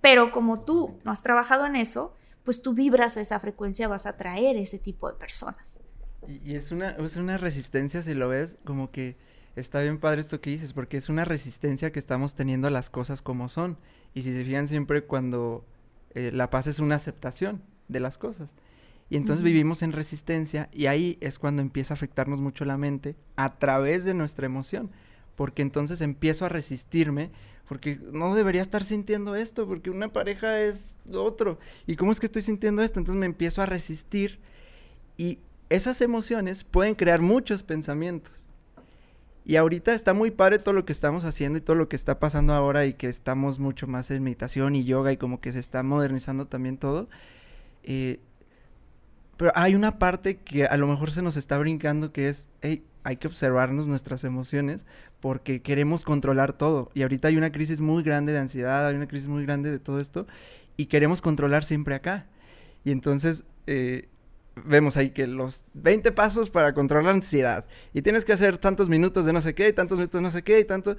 Pero 0.00 0.32
como 0.32 0.60
tú 0.60 0.98
no 1.04 1.10
has 1.10 1.22
trabajado 1.22 1.66
en 1.66 1.76
eso, 1.76 2.14
pues 2.44 2.62
tú 2.62 2.74
vibras 2.74 3.16
a 3.16 3.20
esa 3.20 3.40
frecuencia, 3.40 3.88
vas 3.88 4.06
a 4.06 4.10
atraer 4.10 4.56
ese 4.56 4.78
tipo 4.78 5.08
de 5.08 5.18
personas. 5.18 5.76
Y, 6.28 6.54
es, 6.54 6.72
una, 6.72 6.90
es 6.90 7.16
una 7.16 7.38
resistencia, 7.38 8.02
si 8.02 8.14
lo 8.14 8.28
ves, 8.28 8.56
como 8.64 8.90
que 8.90 9.16
está 9.56 9.80
bien 9.80 9.98
padre 9.98 10.20
esto 10.20 10.40
que 10.40 10.50
dices, 10.50 10.72
porque 10.72 10.96
es 10.96 11.08
una 11.08 11.24
resistencia 11.24 11.92
que 11.92 11.98
estamos 11.98 12.34
teniendo 12.34 12.68
a 12.68 12.70
las 12.70 12.90
cosas 12.90 13.22
como 13.22 13.48
son. 13.48 13.78
Y 14.14 14.22
si 14.22 14.32
se 14.32 14.44
fijan 14.44 14.68
siempre 14.68 15.04
cuando 15.04 15.64
eh, 16.14 16.30
la 16.32 16.50
paz 16.50 16.66
es 16.66 16.78
una 16.78 16.96
aceptación 16.96 17.62
de 17.88 18.00
las 18.00 18.18
cosas. 18.18 18.54
Y 19.08 19.16
entonces 19.16 19.44
vivimos 19.44 19.82
en 19.82 19.92
resistencia 19.92 20.68
y 20.72 20.86
ahí 20.86 21.16
es 21.20 21.38
cuando 21.38 21.62
empieza 21.62 21.94
a 21.94 21.96
afectarnos 21.96 22.40
mucho 22.40 22.64
la 22.64 22.76
mente 22.76 23.16
a 23.36 23.58
través 23.58 24.04
de 24.04 24.14
nuestra 24.14 24.46
emoción. 24.46 24.90
Porque 25.36 25.62
entonces 25.62 26.00
empiezo 26.00 26.44
a 26.44 26.48
resistirme 26.48 27.30
porque 27.68 27.98
no 28.12 28.34
debería 28.34 28.62
estar 28.62 28.84
sintiendo 28.84 29.34
esto, 29.34 29.66
porque 29.66 29.90
una 29.90 30.12
pareja 30.12 30.60
es 30.60 30.96
otro. 31.12 31.58
¿Y 31.86 31.96
cómo 31.96 32.12
es 32.12 32.20
que 32.20 32.26
estoy 32.26 32.42
sintiendo 32.42 32.82
esto? 32.82 33.00
Entonces 33.00 33.18
me 33.18 33.26
empiezo 33.26 33.60
a 33.60 33.66
resistir 33.66 34.38
y 35.16 35.40
esas 35.68 36.00
emociones 36.00 36.62
pueden 36.62 36.94
crear 36.94 37.20
muchos 37.20 37.62
pensamientos. 37.62 38.44
Y 39.44 39.56
ahorita 39.56 39.94
está 39.94 40.12
muy 40.12 40.30
padre 40.30 40.58
todo 40.58 40.74
lo 40.74 40.84
que 40.84 40.92
estamos 40.92 41.24
haciendo 41.24 41.58
y 41.58 41.62
todo 41.62 41.76
lo 41.76 41.88
que 41.88 41.96
está 41.96 42.18
pasando 42.18 42.52
ahora 42.52 42.84
y 42.86 42.94
que 42.94 43.08
estamos 43.08 43.58
mucho 43.58 43.86
más 43.86 44.10
en 44.10 44.22
meditación 44.22 44.74
y 44.74 44.84
yoga 44.84 45.12
y 45.12 45.16
como 45.16 45.40
que 45.40 45.52
se 45.52 45.60
está 45.60 45.82
modernizando 45.82 46.46
también 46.46 46.78
todo. 46.78 47.08
Eh, 47.84 48.18
pero 49.36 49.52
hay 49.54 49.74
una 49.74 49.98
parte 49.98 50.38
que 50.38 50.66
a 50.66 50.76
lo 50.76 50.86
mejor 50.86 51.10
se 51.10 51.22
nos 51.22 51.36
está 51.36 51.58
brincando 51.58 52.12
que 52.12 52.28
es, 52.28 52.48
hey, 52.62 52.84
hay 53.04 53.16
que 53.16 53.28
observarnos 53.28 53.86
nuestras 53.86 54.24
emociones 54.24 54.86
porque 55.20 55.62
queremos 55.62 56.04
controlar 56.04 56.52
todo. 56.52 56.90
Y 56.94 57.02
ahorita 57.02 57.28
hay 57.28 57.36
una 57.36 57.52
crisis 57.52 57.80
muy 57.80 58.02
grande 58.02 58.32
de 58.32 58.38
ansiedad, 58.38 58.86
hay 58.86 58.96
una 58.96 59.06
crisis 59.06 59.28
muy 59.28 59.44
grande 59.44 59.70
de 59.70 59.78
todo 59.78 60.00
esto 60.00 60.26
y 60.76 60.86
queremos 60.86 61.22
controlar 61.22 61.64
siempre 61.64 61.94
acá. 61.94 62.26
Y 62.84 62.90
entonces 62.90 63.44
eh, 63.66 64.08
vemos 64.64 64.96
ahí 64.96 65.10
que 65.10 65.26
los 65.26 65.64
20 65.74 66.12
pasos 66.12 66.50
para 66.50 66.72
controlar 66.74 67.04
la 67.04 67.10
ansiedad. 67.12 67.66
Y 67.92 68.02
tienes 68.02 68.24
que 68.24 68.32
hacer 68.32 68.58
tantos 68.58 68.88
minutos 68.88 69.24
de 69.24 69.32
no 69.32 69.40
sé 69.40 69.54
qué, 69.54 69.68
y 69.68 69.72
tantos 69.72 69.98
minutos 69.98 70.18
de 70.18 70.22
no 70.22 70.30
sé 70.30 70.42
qué, 70.42 70.60
y 70.60 70.64
tanto. 70.64 70.96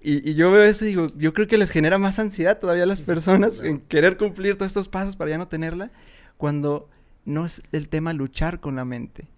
Y, 0.00 0.34
yo 0.34 0.50
veo 0.50 0.62
eso 0.62 0.84
y 0.84 0.88
digo, 0.88 1.08
yo 1.16 1.34
creo 1.34 1.46
que 1.46 1.58
les 1.58 1.70
genera 1.70 1.98
más 1.98 2.18
ansiedad 2.18 2.58
todavía 2.58 2.84
a 2.84 2.86
las 2.86 3.02
personas 3.02 3.60
en 3.60 3.80
querer 3.80 4.16
cumplir 4.16 4.56
todos 4.56 4.70
estos 4.70 4.88
pasos 4.88 5.16
para 5.16 5.30
ya 5.30 5.38
no 5.38 5.48
tenerla, 5.48 5.90
cuando 6.36 6.88
no 7.24 7.44
es 7.44 7.62
el 7.72 7.88
tema 7.88 8.12
luchar 8.12 8.60
con 8.60 8.76
la 8.76 8.84
mente. 8.84 9.28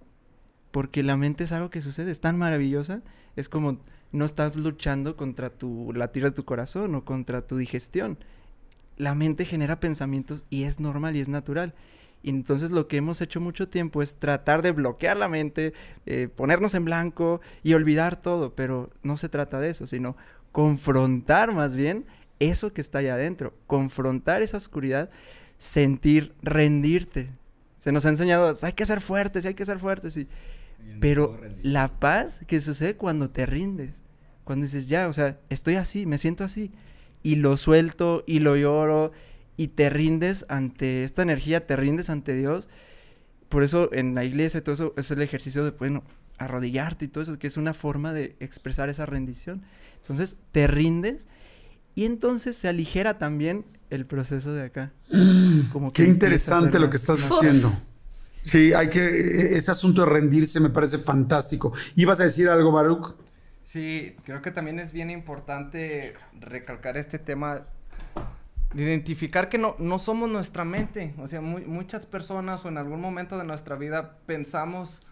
Porque 0.70 1.02
la 1.02 1.16
mente 1.16 1.44
es 1.44 1.52
algo 1.52 1.70
que 1.70 1.82
sucede, 1.82 2.10
es 2.10 2.20
tan 2.20 2.38
maravillosa, 2.38 3.02
es 3.36 3.48
como 3.48 3.78
no 4.10 4.24
estás 4.24 4.56
luchando 4.56 5.16
contra 5.16 5.50
tu 5.50 5.92
latir 5.94 6.24
de 6.24 6.30
tu 6.30 6.44
corazón 6.44 6.94
o 6.94 7.04
contra 7.04 7.46
tu 7.46 7.56
digestión. 7.56 8.18
La 8.96 9.14
mente 9.14 9.44
genera 9.44 9.80
pensamientos 9.80 10.44
y 10.50 10.64
es 10.64 10.80
normal 10.80 11.16
y 11.16 11.20
es 11.20 11.28
natural. 11.28 11.74
Entonces 12.22 12.70
lo 12.70 12.86
que 12.88 12.98
hemos 12.98 13.20
hecho 13.20 13.40
mucho 13.40 13.68
tiempo 13.68 14.02
es 14.02 14.16
tratar 14.16 14.62
de 14.62 14.70
bloquear 14.70 15.16
la 15.16 15.28
mente, 15.28 15.72
eh, 16.06 16.28
ponernos 16.34 16.74
en 16.74 16.84
blanco 16.84 17.40
y 17.62 17.74
olvidar 17.74 18.16
todo, 18.16 18.54
pero 18.54 18.90
no 19.02 19.16
se 19.16 19.28
trata 19.28 19.58
de 19.58 19.70
eso, 19.70 19.86
sino 19.86 20.16
confrontar 20.52 21.52
más 21.52 21.74
bien 21.74 22.04
eso 22.38 22.72
que 22.72 22.80
está 22.80 22.98
allá 22.98 23.14
adentro, 23.14 23.54
confrontar 23.66 24.42
esa 24.42 24.56
oscuridad, 24.56 25.10
sentir, 25.58 26.34
rendirte. 26.42 27.30
Se 27.82 27.90
nos 27.90 28.06
ha 28.06 28.10
enseñado, 28.10 28.56
hay 28.62 28.74
que 28.74 28.86
ser 28.86 29.00
fuertes, 29.00 29.44
hay 29.44 29.54
que 29.54 29.66
ser 29.66 29.80
fuertes, 29.80 30.16
y... 30.16 30.28
pero 31.00 31.40
la 31.64 31.88
paz 31.88 32.40
que 32.46 32.60
sucede 32.60 32.96
cuando 32.96 33.28
te 33.28 33.44
rindes, 33.44 34.04
cuando 34.44 34.66
dices, 34.66 34.86
ya, 34.86 35.08
o 35.08 35.12
sea, 35.12 35.40
estoy 35.50 35.74
así, 35.74 36.06
me 36.06 36.16
siento 36.16 36.44
así, 36.44 36.70
y 37.24 37.34
lo 37.34 37.56
suelto 37.56 38.22
y 38.24 38.38
lo 38.38 38.54
lloro 38.54 39.10
y 39.56 39.66
te 39.66 39.90
rindes 39.90 40.46
ante 40.48 41.02
esta 41.02 41.22
energía, 41.22 41.66
te 41.66 41.74
rindes 41.74 42.08
ante 42.08 42.36
Dios. 42.36 42.68
Por 43.48 43.64
eso 43.64 43.92
en 43.92 44.14
la 44.14 44.22
iglesia 44.22 44.62
todo 44.62 44.74
eso 44.74 44.94
es 44.96 45.10
el 45.10 45.20
ejercicio 45.20 45.64
de, 45.64 45.72
bueno, 45.72 46.04
arrodillarte 46.38 47.06
y 47.06 47.08
todo 47.08 47.24
eso, 47.24 47.36
que 47.40 47.48
es 47.48 47.56
una 47.56 47.74
forma 47.74 48.12
de 48.12 48.36
expresar 48.38 48.90
esa 48.90 49.06
rendición. 49.06 49.62
Entonces 49.96 50.36
te 50.52 50.68
rindes 50.68 51.26
y 51.94 52.04
entonces 52.04 52.56
se 52.56 52.68
aligera 52.68 53.18
también 53.18 53.64
el 53.90 54.06
proceso 54.06 54.52
de 54.52 54.64
acá. 54.64 54.92
Como 55.72 55.92
Qué 55.92 56.04
interesante 56.04 56.78
lo 56.78 56.90
que 56.90 56.96
estás 56.96 57.22
haciendo. 57.22 57.72
Sí, 58.44 58.74
hay 58.74 58.90
que, 58.90 59.56
ese 59.56 59.70
asunto 59.70 60.02
de 60.02 60.08
rendirse 60.08 60.58
me 60.58 60.68
parece 60.68 60.98
fantástico. 60.98 61.72
¿Ibas 61.94 62.18
a 62.18 62.24
decir 62.24 62.48
algo, 62.48 62.72
Baruch? 62.72 63.14
Sí, 63.60 64.16
creo 64.24 64.42
que 64.42 64.50
también 64.50 64.80
es 64.80 64.92
bien 64.92 65.10
importante 65.10 66.14
recalcar 66.40 66.96
este 66.96 67.20
tema 67.20 67.62
de 68.74 68.82
identificar 68.82 69.48
que 69.48 69.58
no, 69.58 69.76
no 69.78 70.00
somos 70.00 70.28
nuestra 70.28 70.64
mente. 70.64 71.14
O 71.18 71.28
sea, 71.28 71.40
muchas 71.40 72.06
personas 72.06 72.64
o 72.64 72.68
en 72.68 72.78
algún 72.78 73.00
momento 73.00 73.38
de 73.38 73.44
nuestra 73.44 73.76
vida 73.76 74.18
pensamos 74.26 75.04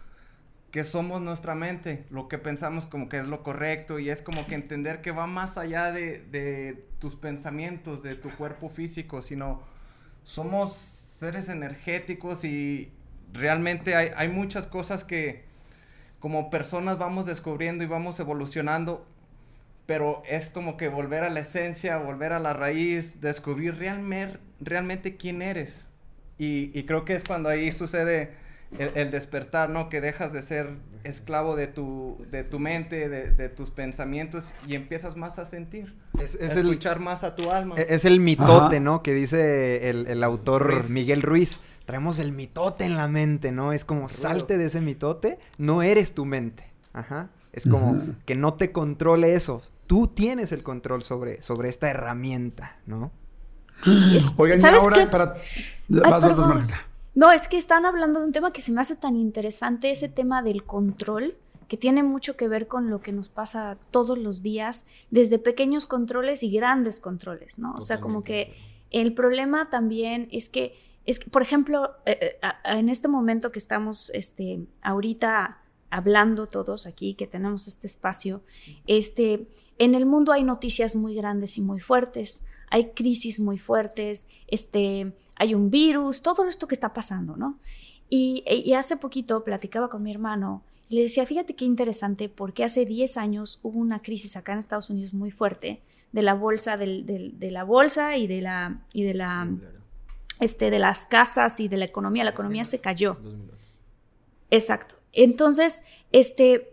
que 0.71 0.83
somos 0.83 1.21
nuestra 1.21 1.53
mente, 1.53 2.05
lo 2.09 2.27
que 2.27 2.37
pensamos 2.37 2.85
como 2.85 3.09
que 3.09 3.19
es 3.19 3.27
lo 3.27 3.43
correcto 3.43 3.99
y 3.99 4.09
es 4.09 4.21
como 4.21 4.47
que 4.47 4.55
entender 4.55 5.01
que 5.01 5.11
va 5.11 5.27
más 5.27 5.57
allá 5.57 5.91
de, 5.91 6.19
de 6.31 6.85
tus 6.99 7.15
pensamientos, 7.15 8.03
de 8.03 8.15
tu 8.15 8.29
cuerpo 8.35 8.69
físico, 8.69 9.21
sino 9.21 9.61
somos 10.23 10.73
seres 10.73 11.49
energéticos 11.49 12.45
y 12.45 12.91
realmente 13.33 13.95
hay, 13.95 14.09
hay 14.15 14.29
muchas 14.29 14.65
cosas 14.65 15.03
que 15.03 15.43
como 16.19 16.49
personas 16.49 16.97
vamos 16.97 17.25
descubriendo 17.25 17.83
y 17.83 17.87
vamos 17.87 18.19
evolucionando 18.19 19.05
pero 19.91 20.23
es 20.25 20.49
como 20.49 20.77
que 20.77 20.87
volver 20.87 21.25
a 21.25 21.29
la 21.29 21.41
esencia, 21.41 21.97
volver 21.97 22.31
a 22.31 22.39
la 22.39 22.53
raíz, 22.53 23.19
descubrir 23.19 23.75
realmente 23.75 25.17
quién 25.17 25.41
eres. 25.41 25.85
Y, 26.37 26.83
creo 26.83 27.03
que 27.03 27.13
es 27.13 27.25
cuando 27.25 27.49
ahí 27.49 27.73
sucede 27.73 28.31
el, 28.77 29.11
despertar, 29.11 29.69
¿no? 29.69 29.89
Que 29.89 30.01
dejas 30.01 30.33
de 30.33 30.41
ser 30.41 30.69
esclavo 31.03 31.55
de 31.55 31.67
tu, 31.67 32.17
de 32.31 32.43
tu 32.43 32.59
mente, 32.59 33.09
de, 33.09 33.49
tus 33.49 33.69
pensamientos 33.69 34.53
y 34.67 34.75
empiezas 34.75 35.15
más 35.15 35.39
a 35.39 35.45
sentir. 35.45 35.95
Es, 36.19 36.35
escuchar 36.35 36.99
más 36.99 37.23
a 37.23 37.35
tu 37.35 37.51
alma. 37.51 37.75
E, 37.77 37.87
es 37.89 38.05
el 38.05 38.19
mitote, 38.19 38.79
¿no? 38.79 39.03
Que 39.03 39.13
dice 39.13 39.89
el, 39.89 40.23
autor 40.23 40.89
Miguel 40.89 41.21
Ruiz. 41.21 41.59
Traemos 41.85 42.19
el 42.19 42.31
mitote 42.31 42.85
en 42.85 42.95
la 42.95 43.07
mente, 43.07 43.51
¿no? 43.51 43.73
Es 43.73 43.83
como 43.83 44.07
salte 44.07 44.57
de 44.57 44.67
ese 44.67 44.81
mitote, 44.81 45.39
no 45.57 45.81
eres 45.81 46.13
tu 46.13 46.25
mente. 46.25 46.65
Ajá. 46.93 47.29
Es 47.53 47.65
como 47.65 48.01
que 48.25 48.35
no 48.35 48.53
te 48.53 48.71
controle 48.71 49.33
eso. 49.33 49.61
Tú 49.87 50.07
tienes 50.07 50.53
el 50.53 50.63
control 50.63 51.03
sobre, 51.03 51.41
sobre 51.41 51.67
esta 51.67 51.89
herramienta, 51.89 52.77
¿no? 52.85 53.11
Oigan, 54.37 54.63
ahora 54.63 55.09
para... 55.09 55.35
No, 57.13 57.31
es 57.31 57.47
que 57.47 57.57
están 57.57 57.85
hablando 57.85 58.19
de 58.19 58.27
un 58.27 58.31
tema 58.31 58.53
que 58.53 58.61
se 58.61 58.71
me 58.71 58.81
hace 58.81 58.95
tan 58.95 59.15
interesante, 59.15 59.91
ese 59.91 60.07
tema 60.07 60.41
del 60.41 60.63
control, 60.63 61.35
que 61.67 61.77
tiene 61.77 62.03
mucho 62.03 62.35
que 62.35 62.47
ver 62.47 62.67
con 62.67 62.89
lo 62.89 63.01
que 63.01 63.11
nos 63.11 63.29
pasa 63.29 63.77
todos 63.91 64.17
los 64.17 64.41
días, 64.41 64.87
desde 65.09 65.39
pequeños 65.39 65.87
controles 65.87 66.43
y 66.43 66.51
grandes 66.51 66.99
controles, 66.99 67.57
¿no? 67.59 67.73
O 67.75 67.81
sea, 67.81 67.99
como 67.99 68.23
que 68.23 68.53
el 68.91 69.13
problema 69.13 69.69
también 69.69 70.27
es 70.31 70.49
que, 70.49 70.73
es 71.05 71.19
que 71.19 71.29
por 71.29 71.41
ejemplo, 71.41 71.91
eh, 72.05 72.37
eh, 72.41 72.47
en 72.65 72.89
este 72.89 73.07
momento 73.07 73.51
que 73.51 73.59
estamos 73.59 74.09
este, 74.11 74.65
ahorita 74.81 75.59
hablando 75.89 76.47
todos 76.47 76.87
aquí, 76.87 77.13
que 77.15 77.27
tenemos 77.27 77.67
este 77.67 77.87
espacio, 77.87 78.41
este, 78.87 79.47
en 79.77 79.95
el 79.95 80.05
mundo 80.05 80.31
hay 80.31 80.43
noticias 80.43 80.95
muy 80.95 81.15
grandes 81.15 81.57
y 81.57 81.61
muy 81.61 81.79
fuertes, 81.79 82.45
hay 82.69 82.91
crisis 82.91 83.39
muy 83.39 83.57
fuertes, 83.57 84.27
este, 84.47 85.13
hay 85.41 85.55
un 85.55 85.71
virus, 85.71 86.21
todo 86.21 86.47
esto 86.47 86.67
que 86.67 86.75
está 86.75 86.93
pasando, 86.93 87.35
¿no? 87.35 87.57
Y, 88.09 88.43
y 88.45 88.73
hace 88.73 88.95
poquito 88.97 89.43
platicaba 89.43 89.89
con 89.89 90.03
mi 90.03 90.11
hermano 90.11 90.63
y 90.87 90.97
le 90.97 91.03
decía, 91.03 91.25
fíjate 91.25 91.55
qué 91.55 91.65
interesante, 91.65 92.29
porque 92.29 92.63
hace 92.63 92.85
10 92.85 93.17
años 93.17 93.59
hubo 93.63 93.79
una 93.79 94.03
crisis 94.03 94.37
acá 94.37 94.53
en 94.53 94.59
Estados 94.59 94.91
Unidos 94.91 95.13
muy 95.13 95.31
fuerte 95.31 95.81
de 96.11 96.21
la 96.21 96.35
bolsa, 96.35 96.77
del, 96.77 97.05
de 97.07 97.51
la 97.51 97.63
bolsa 97.63 98.17
y 98.17 98.27
de 98.27 98.41
la, 98.41 98.85
y 98.93 99.01
de 99.01 99.15
la, 99.15 99.49
este, 100.39 100.69
de 100.69 100.77
las 100.77 101.07
casas 101.07 101.59
y 101.59 101.67
de 101.69 101.77
la 101.77 101.85
economía. 101.85 102.23
La 102.23 102.31
economía 102.31 102.65
se 102.65 102.79
cayó. 102.79 103.17
Exacto. 104.51 104.95
Entonces, 105.11 105.81
este, 106.11 106.71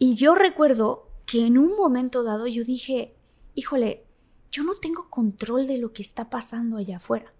y 0.00 0.16
yo 0.16 0.34
recuerdo 0.34 1.06
que 1.26 1.46
en 1.46 1.58
un 1.58 1.76
momento 1.76 2.24
dado 2.24 2.48
yo 2.48 2.64
dije, 2.64 3.14
híjole, 3.54 4.04
yo 4.50 4.64
no 4.64 4.74
tengo 4.74 5.08
control 5.10 5.68
de 5.68 5.78
lo 5.78 5.92
que 5.92 6.02
está 6.02 6.28
pasando 6.28 6.76
allá 6.76 6.96
afuera. 6.96 7.32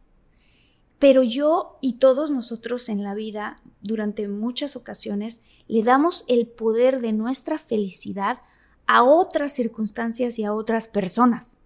Pero 1.01 1.25
yo 1.25 1.79
y 1.81 1.95
todos 1.95 2.31
nosotros 2.31 2.89
en 2.89 3.03
la 3.03 3.15
vida, 3.15 3.61
durante 3.81 4.29
muchas 4.29 4.77
ocasiones, 4.77 5.43
le 5.67 5.83
damos 5.83 6.25
el 6.29 6.47
poder 6.47 7.01
de 7.01 7.13
nuestra 7.13 7.59
felicidad 7.59 8.39
a 8.87 9.03
otras 9.03 9.53
circunstancias 9.53 10.39
y 10.39 10.45
a 10.45 10.53
otras 10.53 10.87
personas. 10.87 11.59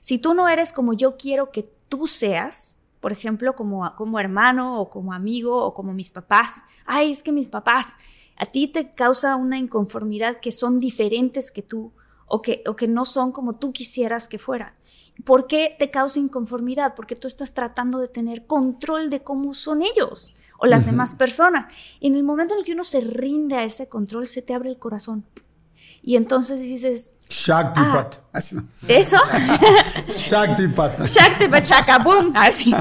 Si 0.00 0.18
tú 0.18 0.34
no 0.34 0.48
eres 0.48 0.72
como 0.72 0.92
yo 0.92 1.16
quiero 1.16 1.50
que 1.50 1.68
tú 1.88 2.06
seas, 2.06 2.78
por 3.04 3.12
ejemplo, 3.12 3.54
como, 3.54 3.94
como 3.96 4.18
hermano 4.18 4.80
o 4.80 4.88
como 4.88 5.12
amigo 5.12 5.62
o 5.62 5.74
como 5.74 5.92
mis 5.92 6.10
papás. 6.10 6.64
Ay, 6.86 7.10
es 7.10 7.22
que 7.22 7.32
mis 7.32 7.48
papás, 7.48 7.94
a 8.34 8.46
ti 8.46 8.66
te 8.66 8.94
causa 8.94 9.36
una 9.36 9.58
inconformidad 9.58 10.40
que 10.40 10.50
son 10.50 10.80
diferentes 10.80 11.50
que 11.50 11.60
tú 11.60 11.92
o 12.26 12.40
que, 12.40 12.64
o 12.66 12.76
que 12.76 12.88
no 12.88 13.04
son 13.04 13.30
como 13.30 13.58
tú 13.58 13.72
quisieras 13.72 14.26
que 14.26 14.38
fueran. 14.38 14.72
¿Por 15.22 15.46
qué 15.46 15.76
te 15.78 15.90
causa 15.90 16.18
inconformidad? 16.18 16.94
Porque 16.94 17.14
tú 17.14 17.28
estás 17.28 17.54
tratando 17.54 17.98
de 17.98 18.08
tener 18.08 18.46
control 18.46 19.10
de 19.10 19.22
cómo 19.22 19.54
son 19.54 19.82
ellos 19.82 20.34
o 20.58 20.66
las 20.66 20.86
demás 20.86 21.14
personas. 21.14 21.72
En 22.00 22.14
el 22.14 22.24
momento 22.24 22.54
en 22.54 22.60
el 22.60 22.66
que 22.66 22.72
uno 22.72 22.84
se 22.84 23.00
rinde 23.00 23.56
a 23.56 23.64
ese 23.64 23.88
control, 23.88 24.26
se 24.26 24.42
te 24.42 24.54
abre 24.54 24.70
el 24.70 24.78
corazón. 24.78 25.24
Y 26.02 26.16
entonces 26.16 26.60
dices... 26.60 27.12
Shaktipat. 27.30 28.16
Ah, 28.34 28.40
¿Eso? 28.88 29.16
Shaktipat. 30.08 31.06
Shaktipat, 31.06 31.64
chacabum. 31.64 32.30
Así. 32.36 32.74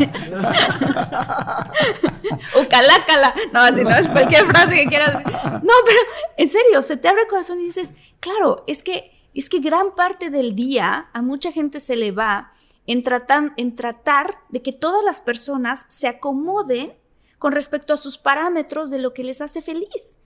Ucalácala. 2.61 3.33
No, 3.53 3.61
así 3.61 3.81
no, 3.81 4.11
cualquier 4.11 4.45
frase 4.45 4.75
que 4.75 4.85
quieras. 4.85 5.13
No, 5.13 5.73
pero 5.85 5.99
en 6.35 6.49
serio, 6.49 6.83
se 6.83 6.97
te 6.97 7.07
abre 7.07 7.21
el 7.21 7.29
corazón 7.29 7.61
y 7.61 7.63
dices, 7.63 7.95
claro, 8.19 8.65
es 8.67 8.83
que 8.83 9.12
es 9.33 9.49
que 9.49 9.59
gran 9.59 9.95
parte 9.95 10.29
del 10.29 10.55
día 10.55 11.09
a 11.13 11.21
mucha 11.21 11.51
gente 11.51 11.79
se 11.79 11.95
le 11.95 12.11
va 12.11 12.51
en, 12.85 13.03
en 13.57 13.75
tratar 13.75 14.37
de 14.49 14.61
que 14.61 14.73
todas 14.73 15.03
las 15.03 15.19
personas 15.19 15.85
se 15.87 16.07
acomoden 16.07 16.93
con 17.39 17.51
respecto 17.51 17.93
a 17.93 17.97
sus 17.97 18.17
parámetros 18.17 18.89
de 18.89 18.99
lo 18.99 19.13
que 19.13 19.23
les 19.23 19.41
hace 19.41 19.61
feliz. 19.61 20.19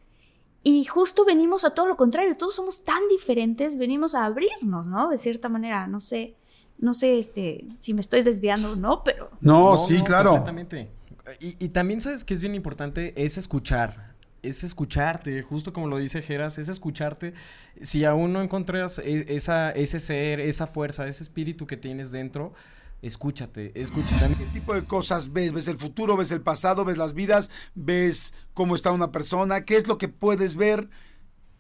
Y 0.64 0.86
justo 0.86 1.24
venimos 1.24 1.64
a 1.64 1.72
todo 1.72 1.88
lo 1.88 1.96
contrario, 1.96 2.36
todos 2.36 2.56
somos 2.56 2.84
tan 2.84 3.08
diferentes, 3.10 3.78
venimos 3.78 4.16
a 4.16 4.26
abrirnos, 4.26 4.88
¿no? 4.88 5.10
De 5.10 5.18
cierta 5.18 5.50
manera, 5.50 5.88
no 5.88 6.00
sé, 6.00 6.36
no 6.78 6.94
sé 6.94 7.18
este, 7.18 7.66
si 7.78 7.94
me 7.94 8.02
estoy 8.02 8.22
desviando 8.22 8.74
o 8.74 8.76
no, 8.76 9.04
pero... 9.04 9.32
No, 9.40 9.78
sí, 9.78 10.02
claro. 10.04 10.32
Completamente. 10.32 10.92
Y, 11.40 11.56
y, 11.64 11.70
también 11.70 12.02
sabes 12.02 12.24
que 12.24 12.34
es 12.34 12.42
bien 12.42 12.56
importante, 12.56 13.14
es 13.18 13.38
escuchar 13.38 14.07
es 14.42 14.64
escucharte, 14.64 15.42
justo 15.42 15.74
como 15.74 15.88
lo 15.88 15.98
dice 15.98 16.22
Geras, 16.22 16.58
es 16.58 16.70
escucharte. 16.70 17.34
Si 17.82 18.06
aún 18.06 18.34
no 18.34 18.42
encuentras 18.42 19.00
e, 19.00 19.26
esa, 19.36 19.72
ese 19.72 20.00
ser, 20.00 20.40
esa 20.40 20.68
fuerza, 20.68 21.08
ese 21.08 21.24
espíritu 21.24 21.68
que 21.68 21.78
tienes 21.78 22.12
dentro, 22.12 22.54
escúchate, 23.02 23.72
escúchate. 23.80 24.36
¿Qué 24.36 24.46
tipo 24.54 24.74
de 24.74 24.84
cosas 24.84 25.34
ves? 25.34 25.54
¿Ves 25.54 25.68
el 25.68 25.78
futuro? 25.78 26.18
¿Ves 26.18 26.32
el 26.32 26.42
pasado? 26.42 26.86
¿Ves 26.86 26.98
las 26.98 27.14
vidas? 27.14 27.52
¿Ves 27.76 28.34
cómo 28.54 28.76
está 28.76 28.92
una 28.92 29.12
persona? 29.12 29.66
¿Qué 29.66 29.78
es 29.78 29.88
lo 29.88 29.98
que 29.98 30.08
puedes 30.08 30.56
ver 30.56 30.90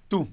tú? 0.08 0.30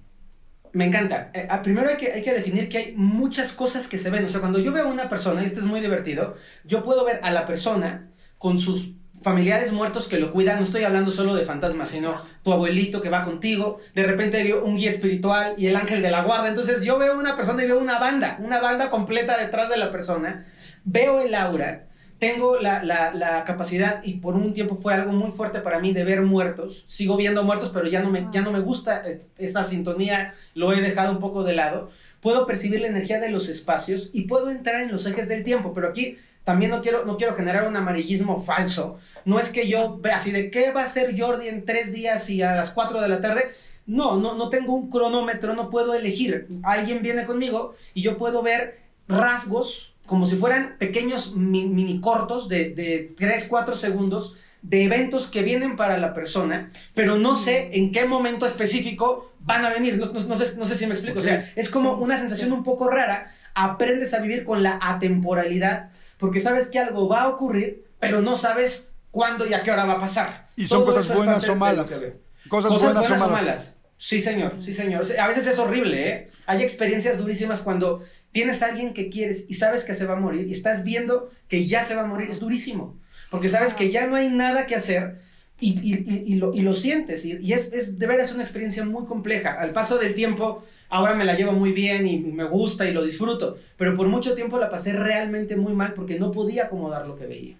Me 0.72 0.86
encanta. 0.86 1.30
Eh, 1.34 1.46
ah, 1.48 1.62
primero 1.62 1.88
hay 1.88 1.96
que, 1.96 2.12
hay 2.12 2.22
que 2.22 2.32
definir 2.32 2.68
que 2.68 2.78
hay 2.78 2.94
muchas 2.96 3.52
cosas 3.52 3.86
que 3.86 3.96
se 3.96 4.10
ven. 4.10 4.24
O 4.24 4.28
sea, 4.28 4.40
cuando 4.40 4.58
yo 4.58 4.72
veo 4.72 4.88
a 4.88 4.92
una 4.92 5.08
persona, 5.08 5.42
y 5.42 5.44
esto 5.44 5.60
es 5.60 5.66
muy 5.66 5.80
divertido, 5.80 6.34
yo 6.64 6.82
puedo 6.82 7.04
ver 7.04 7.20
a 7.22 7.30
la 7.30 7.46
persona 7.46 8.10
con 8.38 8.58
sus 8.58 8.94
familiares 9.24 9.72
muertos 9.72 10.06
que 10.06 10.18
lo 10.18 10.30
cuidan, 10.30 10.58
no 10.58 10.64
estoy 10.64 10.84
hablando 10.84 11.10
solo 11.10 11.34
de 11.34 11.46
fantasmas, 11.46 11.88
sino 11.88 12.20
tu 12.42 12.52
abuelito 12.52 13.00
que 13.00 13.08
va 13.08 13.24
contigo, 13.24 13.78
de 13.94 14.02
repente 14.02 14.44
veo 14.44 14.62
un 14.62 14.76
guía 14.76 14.90
espiritual 14.90 15.54
y 15.56 15.66
el 15.66 15.76
ángel 15.76 16.02
de 16.02 16.10
la 16.10 16.24
guarda, 16.24 16.50
entonces 16.50 16.82
yo 16.82 16.98
veo 16.98 17.18
una 17.18 17.34
persona 17.34 17.64
y 17.64 17.66
veo 17.66 17.78
una 17.78 17.98
banda, 17.98 18.38
una 18.44 18.60
banda 18.60 18.90
completa 18.90 19.38
detrás 19.38 19.70
de 19.70 19.78
la 19.78 19.90
persona, 19.90 20.44
veo 20.84 21.22
el 21.22 21.34
aura, 21.34 21.86
tengo 22.18 22.58
la, 22.60 23.44
capacidad, 23.46 24.02
y 24.04 24.18
por 24.18 24.34
un 24.34 24.52
tiempo 24.52 24.74
fue 24.74 24.92
algo 24.92 25.12
muy 25.12 25.30
fuerte 25.30 25.60
para 25.60 25.78
mí 25.78 25.94
de 25.94 26.04
ver 26.04 26.20
muertos, 26.20 26.84
sigo 26.88 27.16
viendo 27.16 27.44
muertos, 27.44 27.70
pero 27.72 27.88
ya 27.88 28.02
no 28.02 28.10
me, 28.10 28.28
ya 28.30 28.42
no 28.42 28.52
me 28.52 28.60
gusta 28.60 29.08
eh, 29.08 29.22
esa 29.38 29.62
sintonía, 29.62 30.34
lo 30.54 30.74
he 30.74 30.82
dejado 30.82 31.12
un 31.12 31.20
poco 31.20 31.44
de 31.44 31.54
lado, 31.54 31.90
puedo 32.20 32.46
percibir 32.46 32.82
la 32.82 32.88
energía 32.88 33.20
de 33.20 33.30
los 33.30 33.48
espacios 33.48 34.10
y 34.12 34.22
puedo 34.22 34.50
entrar 34.50 34.82
en 34.82 34.92
los 34.92 35.06
ejes 35.06 35.28
del 35.28 35.44
tiempo, 35.44 35.72
pero 35.72 35.88
aquí 35.88 36.18
también 36.44 36.70
no 36.70 36.82
quiero, 36.82 37.04
no 37.04 37.16
quiero 37.16 37.34
generar 37.34 37.66
un 37.66 37.76
amarillismo 37.76 38.40
falso. 38.40 38.98
No 39.24 39.40
es 39.40 39.50
que 39.50 39.66
yo 39.66 39.98
vea 39.98 40.16
así 40.16 40.30
de 40.30 40.50
qué 40.50 40.70
va 40.72 40.82
a 40.82 40.86
ser 40.86 41.18
Jordi 41.18 41.48
en 41.48 41.64
tres 41.64 41.92
días 41.92 42.28
y 42.30 42.42
a 42.42 42.54
las 42.54 42.70
cuatro 42.70 43.00
de 43.00 43.08
la 43.08 43.20
tarde. 43.20 43.54
No, 43.86 44.16
no, 44.16 44.34
no 44.34 44.50
tengo 44.50 44.74
un 44.74 44.90
cronómetro, 44.90 45.54
no 45.54 45.70
puedo 45.70 45.94
elegir. 45.94 46.48
Alguien 46.62 47.02
viene 47.02 47.24
conmigo 47.24 47.74
y 47.94 48.02
yo 48.02 48.18
puedo 48.18 48.42
ver 48.42 48.80
rasgos 49.08 49.94
como 50.06 50.26
si 50.26 50.36
fueran 50.36 50.76
pequeños 50.78 51.34
mini, 51.34 52.00
cortos 52.00 52.48
de, 52.48 52.74
de 52.74 53.14
3, 53.16 53.46
4 53.48 53.74
segundos 53.74 54.36
de 54.60 54.84
eventos 54.84 55.28
que 55.28 55.42
vienen 55.42 55.76
para 55.76 55.98
la 55.98 56.14
persona, 56.14 56.72
pero 56.94 57.16
no 57.16 57.34
sé 57.34 57.70
en 57.72 57.92
qué 57.92 58.06
momento 58.06 58.46
específico 58.46 59.32
van 59.40 59.64
a 59.64 59.70
venir. 59.70 59.98
No, 59.98 60.06
no, 60.06 60.36
sé, 60.36 60.56
no 60.56 60.64
sé, 60.64 60.76
si 60.76 60.86
me 60.86 60.94
explico. 60.94 61.18
O 61.18 61.22
sea, 61.22 61.52
es 61.56 61.70
como 61.70 61.94
una 61.94 62.18
sensación 62.18 62.52
un 62.52 62.62
poco 62.62 62.88
rara. 62.88 63.32
Aprendes 63.54 64.14
a 64.14 64.20
vivir 64.20 64.44
con 64.44 64.62
la 64.62 64.78
atemporalidad 64.80 65.90
porque 66.24 66.40
sabes 66.40 66.68
que 66.68 66.78
algo 66.78 67.06
va 67.06 67.24
a 67.24 67.28
ocurrir, 67.28 67.84
pero 68.00 68.22
no 68.22 68.38
sabes 68.38 68.94
cuándo 69.10 69.46
y 69.46 69.52
a 69.52 69.62
qué 69.62 69.70
hora 69.70 69.84
va 69.84 69.92
a 69.92 69.98
pasar. 69.98 70.48
¿Y 70.56 70.66
son 70.66 70.82
cosas 70.82 71.14
buenas 71.14 71.46
o 71.50 71.54
malas? 71.54 72.06
Cosas, 72.48 72.80
buenas, 72.82 73.10
o 73.10 73.28
malas. 73.28 73.76
Sí, 73.98 74.22
señor, 74.22 74.54
sí, 74.58 74.72
señor. 74.72 75.04
A 75.20 75.28
veces 75.28 75.46
es 75.46 75.58
horrible, 75.58 76.08
¿eh? 76.08 76.30
Hay 76.46 76.62
experiencias 76.62 77.18
durísimas 77.18 77.60
cuando 77.60 78.02
tienes 78.32 78.62
a 78.62 78.68
alguien 78.68 78.94
que 78.94 79.10
quieres 79.10 79.44
y 79.50 79.52
sabes 79.52 79.84
que 79.84 79.94
se 79.94 80.06
va 80.06 80.14
a 80.14 80.18
morir 80.18 80.46
y 80.48 80.52
estás 80.52 80.82
viendo 80.82 81.30
que 81.46 81.66
ya 81.66 81.84
se 81.84 81.94
va 81.94 82.04
a 82.04 82.06
morir. 82.06 82.30
Es 82.30 82.40
durísimo, 82.40 82.98
porque 83.30 83.50
sabes 83.50 83.74
que 83.74 83.90
ya 83.90 84.06
no 84.06 84.16
hay 84.16 84.28
nada 84.28 84.64
que 84.64 84.76
hacer 84.76 85.20
y, 85.64 86.32
y, 86.32 86.34
lo, 86.36 86.52
y 86.52 86.60
lo, 86.60 86.74
sientes. 86.74 87.24
Y, 87.24 87.52
es, 87.52 87.72
es, 87.72 87.98
de 87.98 88.06
veras 88.06 88.32
una 88.32 88.42
experiencia 88.42 88.84
muy 88.84 89.04
compleja. 89.06 89.54
Al 89.54 89.70
paso 89.70 89.98
del 89.98 90.14
tiempo 90.14 90.62
ahora 90.88 91.14
me 91.14 91.24
la 91.24 91.34
llevo 91.34 91.52
muy 91.52 91.72
bien 91.72 92.06
y 92.06 92.18
me 92.18 92.44
gusta 92.44 92.86
y 92.86 92.92
lo 92.92 93.02
disfruto, 93.02 93.56
pero 93.76 93.96
por 93.96 94.08
mucho 94.08 94.34
tiempo 94.34 94.58
la 94.58 94.68
pasé 94.68 94.92
realmente 94.92 95.56
muy 95.56 95.72
mal 95.72 95.94
porque 95.94 96.18
no 96.18 96.30
podía 96.30 96.64
acomodar 96.64 97.06
lo 97.06 97.16
que 97.16 97.26
veía. 97.26 97.58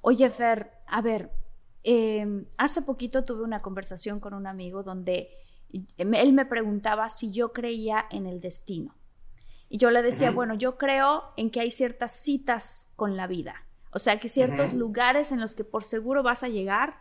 Oye, 0.00 0.28
Fer, 0.30 0.70
a 0.86 1.00
ver, 1.02 1.30
em, 1.82 2.44
hace 2.58 2.82
poquito 2.82 3.24
tuve 3.24 3.42
una 3.42 3.62
conversación 3.62 4.20
con 4.20 4.34
un 4.34 4.46
amigo 4.46 4.82
donde 4.82 5.28
él 5.98 6.32
me 6.32 6.46
preguntaba 6.46 7.08
si 7.08 7.32
yo 7.32 7.52
creía 7.52 8.06
en 8.10 8.26
el 8.26 8.40
destino. 8.40 8.94
Y 9.68 9.78
yo 9.78 9.90
le 9.90 10.02
decía, 10.02 10.30
bueno, 10.30 10.54
yo 10.54 10.78
creo 10.78 11.24
en 11.36 11.50
que 11.50 11.60
hay 11.60 11.72
ciertas 11.72 12.12
citas 12.12 12.92
con 12.94 13.16
la 13.16 13.26
vida. 13.26 13.65
O 13.96 13.98
sea, 13.98 14.20
que 14.20 14.28
ciertos 14.28 14.74
lugares 14.74 15.32
en 15.32 15.40
los 15.40 15.54
que 15.54 15.64
por 15.64 15.82
seguro 15.82 16.22
vas 16.22 16.42
a 16.42 16.48
llegar 16.48 16.98